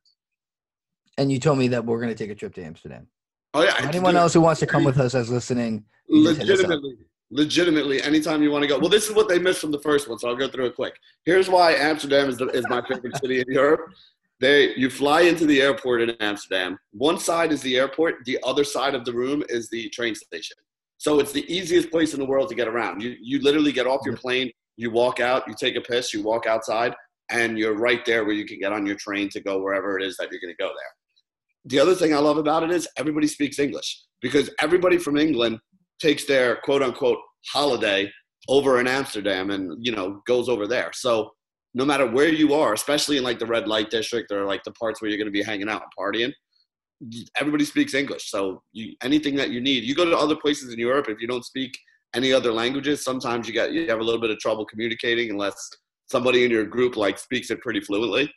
And 1.20 1.32
you 1.32 1.40
told 1.40 1.58
me 1.58 1.68
that 1.68 1.86
we're 1.86 2.00
gonna 2.00 2.16
take 2.16 2.30
a 2.30 2.36
trip 2.36 2.54
to 2.56 2.64
Amsterdam. 2.64 3.08
Oh 3.54 3.64
yeah. 3.64 3.76
Anyone 3.80 4.16
else 4.16 4.34
who 4.34 4.42
wants 4.42 4.60
to 4.62 4.66
come 4.68 4.84
with 4.84 5.00
us 5.00 5.14
as 5.14 5.30
listening, 5.30 5.84
you 6.08 6.24
just 6.24 6.42
hit 6.42 6.50
us 6.50 6.60
up. 6.64 6.70
Legitimately, 6.70 6.98
legitimately, 7.32 8.02
anytime 8.04 8.42
you 8.42 8.52
want 8.52 8.64
to 8.64 8.68
go. 8.68 8.80
Well, 8.80 8.90
this 8.90 9.10
is 9.10 9.16
what 9.16 9.28
they 9.28 9.38
missed 9.38 9.60
from 9.60 9.72
the 9.72 9.80
first 9.80 10.08
one, 10.08 10.18
so 10.18 10.30
I'll 10.30 10.36
go 10.36 10.48
through 10.48 10.68
it 10.68 10.76
quick. 10.76 10.96
Here's 11.26 11.50
why 11.50 11.74
Amsterdam 11.74 12.30
is, 12.30 12.38
the, 12.38 12.48
is 12.48 12.66
my 12.70 12.82
favorite 12.88 13.18
city 13.18 13.40
in 13.42 13.46
Europe. 13.50 13.82
They, 14.40 14.74
you 14.76 14.90
fly 14.90 15.22
into 15.22 15.46
the 15.46 15.62
airport 15.62 16.02
in 16.02 16.12
Amsterdam. 16.22 16.78
One 16.92 17.20
side 17.20 17.52
is 17.52 17.62
the 17.62 17.78
airport. 17.78 18.24
The 18.24 18.40
other 18.44 18.64
side 18.64 18.96
of 18.96 19.04
the 19.04 19.12
room 19.12 19.44
is 19.50 19.70
the 19.70 19.90
train 19.90 20.16
station. 20.16 20.56
So 20.98 21.20
it's 21.20 21.34
the 21.34 21.46
easiest 21.54 21.92
place 21.92 22.14
in 22.14 22.20
the 22.20 22.26
world 22.26 22.48
to 22.50 22.56
get 22.56 22.68
around. 22.68 23.02
You, 23.02 23.16
you 23.22 23.42
literally 23.42 23.74
get 23.74 23.88
off 23.88 24.02
your 24.06 24.16
plane, 24.16 24.52
you 24.78 24.92
walk 24.92 25.20
out, 25.20 25.48
you 25.48 25.54
take 25.54 25.76
a 25.76 25.82
piss, 25.82 26.14
you 26.14 26.24
walk 26.24 26.46
outside, 26.46 26.96
and 27.30 27.58
you're 27.60 27.76
right 27.76 28.06
there 28.06 28.26
where 28.26 28.34
you 28.34 28.46
can 28.46 28.60
get 28.60 28.72
on 28.72 28.86
your 28.86 28.96
train 28.96 29.30
to 29.30 29.42
go 29.42 29.62
wherever 29.62 30.00
it 30.00 30.06
is 30.06 30.16
that 30.18 30.32
you're 30.32 30.42
going 30.42 30.54
to 30.54 30.64
go 30.64 30.70
there. 30.70 30.94
The 31.66 31.80
other 31.80 31.96
thing 31.96 32.14
I 32.14 32.20
love 32.20 32.38
about 32.38 32.64
it 32.64 32.72
is 32.72 32.88
everybody 32.98 33.28
speaks 33.28 33.60
English 33.60 34.04
because 34.22 34.50
everybody 34.62 34.98
from 34.98 35.18
England 35.18 35.60
takes 36.02 36.26
their 36.26 36.58
quote 36.58 36.82
unquote 36.82 37.20
holiday 37.52 38.12
over 38.48 38.80
in 38.80 38.88
Amsterdam 38.88 39.50
and 39.52 39.78
you 39.86 39.92
know 39.92 40.22
goes 40.26 40.50
over 40.50 40.68
there. 40.68 40.92
So 40.94 41.32
no 41.74 41.86
matter 41.86 42.10
where 42.10 42.30
you 42.30 42.54
are, 42.54 42.74
especially 42.74 43.18
in 43.18 43.24
like 43.24 43.40
the 43.40 43.46
red 43.46 43.68
light 43.68 43.90
district 43.90 44.32
or 44.32 44.46
like 44.46 44.64
the 44.64 44.72
parts 44.72 45.02
where 45.02 45.10
you're 45.10 45.20
going 45.20 45.28
to 45.28 45.32
be 45.32 45.44
hanging 45.44 45.70
out 45.70 45.84
and 45.84 45.92
partying, 45.98 46.34
everybody 47.40 47.64
speaks 47.64 47.94
English. 47.94 48.30
So 48.30 48.62
you, 48.72 48.96
anything 49.04 49.36
that 49.36 49.52
you 49.52 49.62
need, 49.62 49.84
you 49.84 49.96
go 49.96 50.06
to 50.06 50.18
other 50.18 50.36
places 50.36 50.74
in 50.74 50.80
Europe. 50.80 51.08
If 51.10 51.22
you 51.22 51.28
don't 51.28 51.46
speak 51.46 51.78
any 52.16 52.34
other 52.34 52.52
languages, 52.52 53.04
sometimes 53.04 53.48
you 53.48 53.54
get 53.54 53.72
you 53.72 53.88
have 53.90 54.00
a 54.00 54.04
little 54.04 54.22
bit 54.22 54.32
of 54.32 54.40
trouble 54.40 54.66
communicating 54.66 55.30
unless 55.30 55.56
somebody 56.10 56.44
in 56.44 56.52
your 56.52 56.66
group 56.66 56.98
like 56.98 57.20
speaks 57.20 57.52
it 57.52 57.62
pretty 57.62 57.82
fluently. 57.82 58.32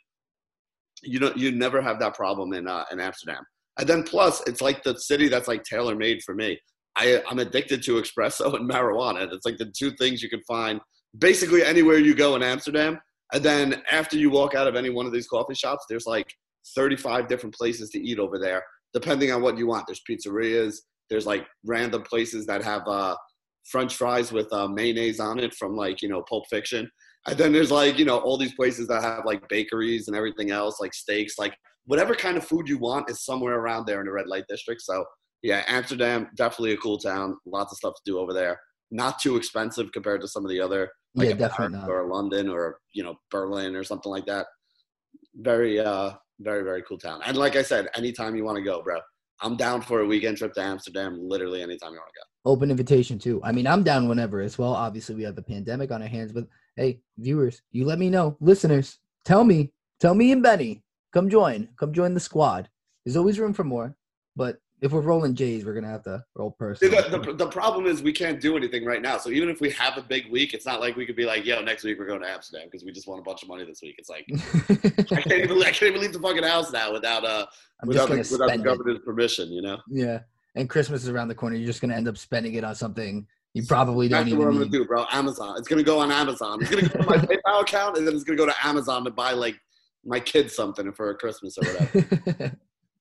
You 1.03 1.19
don't 1.19 1.37
you 1.37 1.51
never 1.51 1.81
have 1.81 1.99
that 1.99 2.15
problem 2.15 2.53
in 2.53 2.67
uh, 2.67 2.85
in 2.91 2.99
Amsterdam. 2.99 3.43
And 3.79 3.87
then 3.87 4.03
plus, 4.03 4.41
it's 4.47 4.61
like 4.61 4.83
the 4.83 4.97
city 4.99 5.27
that's 5.27 5.47
like 5.47 5.63
tailor 5.63 5.95
made 5.95 6.21
for 6.23 6.35
me. 6.35 6.59
I, 6.95 7.23
I'm 7.27 7.39
addicted 7.39 7.81
to 7.83 8.01
espresso 8.01 8.55
and 8.55 8.69
marijuana. 8.69 9.31
It's 9.33 9.45
like 9.45 9.57
the 9.57 9.71
two 9.75 9.91
things 9.91 10.21
you 10.21 10.29
can 10.29 10.43
find 10.47 10.79
basically 11.17 11.63
anywhere 11.63 11.97
you 11.97 12.15
go 12.15 12.35
in 12.35 12.43
Amsterdam. 12.43 12.99
And 13.33 13.43
then 13.43 13.81
after 13.91 14.17
you 14.17 14.29
walk 14.29 14.53
out 14.53 14.67
of 14.67 14.75
any 14.75 14.89
one 14.89 15.05
of 15.05 15.13
these 15.13 15.27
coffee 15.27 15.55
shops, 15.55 15.85
there's 15.89 16.05
like 16.05 16.31
35 16.75 17.27
different 17.27 17.55
places 17.55 17.89
to 17.91 17.99
eat 17.99 18.19
over 18.19 18.37
there, 18.37 18.63
depending 18.93 19.31
on 19.31 19.41
what 19.41 19.57
you 19.57 19.67
want. 19.67 19.87
There's 19.87 20.01
pizzerias. 20.07 20.77
There's 21.09 21.25
like 21.25 21.45
random 21.65 22.03
places 22.03 22.45
that 22.45 22.63
have 22.63 22.87
uh, 22.87 23.15
French 23.69 23.95
fries 23.95 24.31
with 24.31 24.51
uh, 24.53 24.67
mayonnaise 24.67 25.19
on 25.19 25.39
it 25.39 25.53
from 25.55 25.75
like 25.75 26.01
you 26.01 26.09
know 26.09 26.23
Pulp 26.29 26.45
Fiction. 26.49 26.89
And 27.27 27.37
then 27.37 27.53
there's 27.53 27.71
like 27.71 27.97
you 27.97 28.05
know 28.05 28.17
all 28.19 28.37
these 28.37 28.53
places 28.53 28.87
that 28.87 29.01
have 29.01 29.25
like 29.25 29.47
bakeries 29.49 30.07
and 30.07 30.17
everything 30.17 30.51
else, 30.51 30.79
like 30.79 30.93
steaks, 30.93 31.39
like 31.39 31.55
whatever 31.85 32.15
kind 32.15 32.37
of 32.37 32.45
food 32.45 32.67
you 32.67 32.77
want 32.77 33.09
is 33.09 33.23
somewhere 33.23 33.55
around 33.55 33.85
there 33.85 33.99
in 33.99 34.05
the 34.05 34.11
red 34.11 34.27
light 34.27 34.45
district. 34.49 34.81
So 34.81 35.05
yeah, 35.41 35.63
Amsterdam 35.67 36.29
definitely 36.35 36.73
a 36.73 36.77
cool 36.77 36.97
town. 36.97 37.37
Lots 37.45 37.71
of 37.73 37.77
stuff 37.77 37.95
to 37.95 38.01
do 38.05 38.19
over 38.19 38.33
there. 38.33 38.59
Not 38.91 39.19
too 39.19 39.35
expensive 39.35 39.91
compared 39.91 40.21
to 40.21 40.27
some 40.27 40.45
of 40.45 40.49
the 40.49 40.59
other 40.59 40.91
like 41.15 41.29
Yeah, 41.29 41.35
definitely 41.35 41.79
or 41.87 42.07
London 42.07 42.49
or 42.49 42.79
you 42.93 43.03
know 43.03 43.15
Berlin 43.31 43.75
or 43.75 43.83
something 43.83 44.11
like 44.11 44.25
that. 44.25 44.47
Very 45.35 45.79
uh 45.79 46.11
very 46.39 46.63
very 46.63 46.83
cool 46.83 46.97
town. 46.97 47.21
And 47.25 47.37
like 47.37 47.55
I 47.55 47.61
said, 47.61 47.89
anytime 47.95 48.35
you 48.35 48.43
want 48.43 48.57
to 48.57 48.63
go, 48.63 48.81
bro, 48.81 48.99
I'm 49.41 49.57
down 49.57 49.81
for 49.81 50.01
a 50.01 50.05
weekend 50.05 50.37
trip 50.37 50.53
to 50.53 50.61
Amsterdam. 50.61 51.19
Literally 51.21 51.61
anytime 51.61 51.91
you 51.91 51.99
want 51.99 52.11
to 52.13 52.19
go. 52.19 52.51
Open 52.51 52.71
invitation 52.71 53.19
too. 53.19 53.41
I 53.43 53.51
mean, 53.51 53.67
I'm 53.67 53.83
down 53.83 54.07
whenever 54.07 54.41
as 54.41 54.57
well. 54.57 54.73
Obviously, 54.73 55.15
we 55.15 55.23
have 55.23 55.35
the 55.35 55.41
pandemic 55.41 55.91
on 55.91 56.01
our 56.01 56.07
hands, 56.07 56.31
but 56.31 56.45
hey, 56.75 56.99
viewers, 57.17 57.61
you 57.71 57.85
let 57.85 57.99
me 57.99 58.09
know. 58.09 58.37
Listeners, 58.39 58.99
tell 59.25 59.43
me, 59.43 59.71
tell 59.99 60.15
me 60.15 60.31
and 60.31 60.43
Benny, 60.43 60.83
come 61.11 61.29
join, 61.29 61.69
come 61.77 61.93
join 61.93 62.13
the 62.13 62.19
squad. 62.19 62.69
There's 63.05 63.17
always 63.17 63.39
room 63.39 63.53
for 63.53 63.63
more, 63.63 63.95
but 64.35 64.59
if 64.83 64.91
we're 64.91 64.99
rolling 64.99 65.33
J's, 65.33 65.63
we're 65.63 65.73
gonna 65.73 65.87
have 65.87 66.03
to 66.03 66.23
roll 66.35 66.51
person. 66.51 66.91
the, 66.91 67.17
the, 67.17 67.33
the 67.33 67.47
problem 67.47 67.85
is 67.85 68.03
we 68.03 68.11
can't 68.11 68.41
do 68.41 68.57
anything 68.57 68.83
right 68.83 69.01
now. 69.01 69.17
So 69.17 69.29
even 69.29 69.47
if 69.47 69.61
we 69.61 69.69
have 69.71 69.97
a 69.97 70.01
big 70.01 70.29
week, 70.29 70.53
it's 70.53 70.65
not 70.65 70.81
like 70.81 70.97
we 70.97 71.05
could 71.05 71.15
be 71.15 71.23
like, 71.23 71.45
yo, 71.45 71.61
next 71.61 71.85
week 71.85 71.97
we're 71.97 72.05
going 72.05 72.19
to 72.19 72.29
Amsterdam 72.29 72.67
because 72.69 72.83
we 72.83 72.91
just 72.91 73.07
won 73.07 73.17
a 73.17 73.21
bunch 73.21 73.43
of 73.43 73.47
money 73.47 73.63
this 73.63 73.81
week. 73.81 73.95
It's 73.97 74.09
like 74.09 74.25
I 74.29 75.21
can't 75.21 75.43
even 75.45 75.57
I 75.63 75.71
can't 75.71 75.83
even 75.83 76.01
leave 76.01 76.11
the 76.11 76.19
fucking 76.19 76.43
house 76.43 76.73
now 76.73 76.91
without 76.91 77.23
uh 77.23 77.45
I'm 77.81 77.87
without 77.87 78.09
the, 78.09 78.17
without 78.17 78.29
the 78.29 78.47
spend 78.47 78.61
it. 78.61 78.65
governor's 78.65 78.99
permission, 78.99 79.53
you 79.53 79.61
know. 79.61 79.77
Yeah, 79.89 80.19
and 80.55 80.69
Christmas 80.69 81.03
is 81.03 81.09
around 81.09 81.29
the 81.29 81.35
corner. 81.35 81.55
You're 81.55 81.67
just 81.67 81.79
gonna 81.79 81.95
end 81.95 82.09
up 82.09 82.17
spending 82.17 82.55
it 82.55 82.65
on 82.65 82.75
something 82.75 83.25
you 83.53 83.63
probably 83.65 84.07
don't 84.07 84.25
That's 84.25 84.35
what 84.35 84.47
I'm 84.47 84.53
even 84.55 84.69
gonna 84.69 84.71
do, 84.71 84.85
bro. 84.85 85.05
Amazon. 85.11 85.55
It's 85.57 85.67
gonna 85.67 85.83
go 85.83 85.99
on 85.99 86.11
Amazon. 86.11 86.59
It's 86.61 86.71
gonna 86.71 86.87
go 86.87 86.99
to 86.99 87.05
my 87.05 87.17
PayPal 87.45 87.61
account, 87.61 87.97
and 87.97 88.07
then 88.07 88.15
it's 88.15 88.23
gonna 88.23 88.37
go 88.37 88.47
to 88.47 88.55
Amazon 88.63 89.03
to 89.05 89.11
buy 89.11 89.33
like 89.33 89.59
my 90.03 90.19
kids 90.19 90.55
something 90.55 90.91
for 90.91 91.11
a 91.11 91.15
Christmas 91.15 91.57
or 91.57 91.65
whatever. 91.65 92.57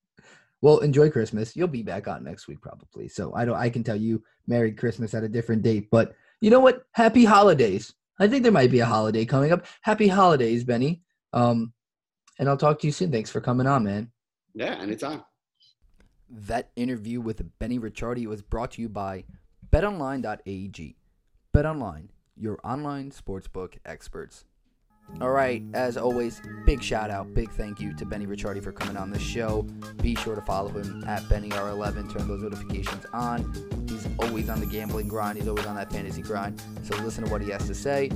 well, 0.61 0.79
enjoy 0.79 1.11
Christmas. 1.11 1.57
You'll 1.57 1.69
be 1.69 1.83
back 1.83 2.07
on 2.07 2.23
next 2.23 2.49
week 2.49 2.61
probably. 2.61 3.09
So 3.09 3.35
I 3.35 3.47
don't. 3.47 3.57
I 3.57 3.71
can 3.71 3.83
tell 3.83 3.97
you 3.97 4.23
Merry 4.47 4.73
Christmas 4.73 5.15
at 5.15 5.25
a 5.25 5.29
different 5.29 5.63
date. 5.63 5.89
But 5.91 6.15
you 6.43 6.51
know 6.51 6.61
what? 6.61 6.83
Happy 6.93 7.25
holidays. 7.25 7.95
I 8.21 8.29
think 8.29 8.43
there 8.43 8.53
might 8.53 8.71
be 8.71 8.81
a 8.81 8.87
holiday 8.87 9.25
coming 9.25 9.53
up. 9.53 9.65
Happy 9.81 10.07
holidays, 10.07 10.65
Benny. 10.65 11.03
Um, 11.33 11.73
and 12.39 12.47
I'll 12.47 12.59
talk 12.59 12.79
to 12.81 12.87
you 12.87 12.93
soon. 12.93 13.11
Thanks 13.11 13.31
for 13.31 13.41
coming 13.41 13.67
on, 13.67 13.85
man. 13.85 14.11
yeah, 14.55 14.77
anytime. 14.81 15.25
That 16.29 16.71
interview 16.77 17.21
with 17.21 17.43
Benny 17.59 17.79
Ricciardi 17.79 18.27
was 18.27 18.43
brought 18.43 18.73
to 18.73 18.83
you 18.83 18.89
by 18.89 19.25
betonline.ag. 19.73 20.97
BetOnline, 21.55 22.09
your 22.37 22.59
online 22.63 23.11
sportsbook 23.11 23.79
experts. 23.87 24.45
All 25.21 25.31
right, 25.31 25.63
as 25.75 25.97
always, 25.97 26.41
big 26.65 26.83
shout 26.83 27.11
out, 27.11 27.35
big 27.35 27.51
thank 27.51 27.81
you 27.81 27.95
to 27.97 28.07
Benny 28.07 28.27
Ricciardi 28.27 28.63
for 28.63 28.73
coming 28.73 28.97
on 28.97 29.11
the 29.11 29.19
show. 29.19 29.63
Be 30.01 30.15
sure 30.15 30.35
to 30.35 30.43
follow 30.43 30.69
him 30.69 31.03
at 31.07 31.23
BennyR11. 31.23 32.13
Turn 32.13 32.29
those 32.29 32.43
notifications 32.43 33.05
on. 33.13 33.53
He's 33.89 34.07
always 34.19 34.49
on 34.49 34.61
the 34.61 34.67
gambling 34.67 35.09
grind. 35.09 35.39
He's 35.39 35.49
always 35.49 35.67
on 35.67 35.77
that 35.77 35.91
fantasy 35.91 36.23
grind. 36.23 36.63
So 36.85 36.97
listen 37.03 37.25
to 37.25 37.31
what 37.31 37.43
he 37.43 37.51
has 37.51 37.67
to 37.67 37.75
say. 37.75 38.11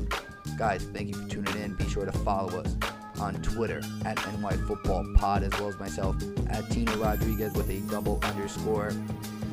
Guys, 0.57 0.85
thank 0.93 1.09
you 1.09 1.15
for 1.15 1.29
tuning 1.29 1.57
in. 1.63 1.75
Be 1.75 1.89
sure 1.89 2.05
to 2.07 2.13
follow 2.19 2.61
us 2.61 2.77
on 3.19 3.35
Twitter 3.43 3.81
at 4.05 4.17
NYFootballPod 4.19 5.43
as 5.43 5.59
well 5.59 5.69
as 5.69 5.79
myself 5.79 6.17
at 6.49 6.71
Tina 6.71 6.97
Rodriguez 6.97 7.53
with 7.55 7.69
a 7.71 7.81
double 7.91 8.19
underscore. 8.23 8.93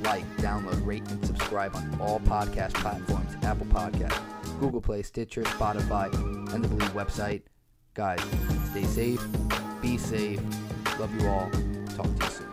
Like, 0.03 0.25
download, 0.37 0.85
rate, 0.85 1.09
and 1.09 1.25
subscribe 1.25 1.75
on 1.75 1.97
all 1.99 2.19
podcast 2.21 2.73
platforms 2.73 3.35
Apple 3.43 3.67
Podcast, 3.67 4.19
Google 4.59 4.81
Play, 4.81 5.01
Stitcher, 5.03 5.43
Spotify, 5.43 6.13
and 6.53 6.63
the 6.63 6.67
Bleav 6.67 6.89
website. 6.91 7.43
Guys, 7.93 8.19
stay 8.71 8.83
safe, 8.83 9.25
be 9.81 9.97
safe. 9.97 10.41
Love 10.99 11.13
you 11.19 11.27
all. 11.27 11.49
Talk 11.95 12.05
to 12.19 12.25
you 12.25 12.31
soon. 12.31 12.52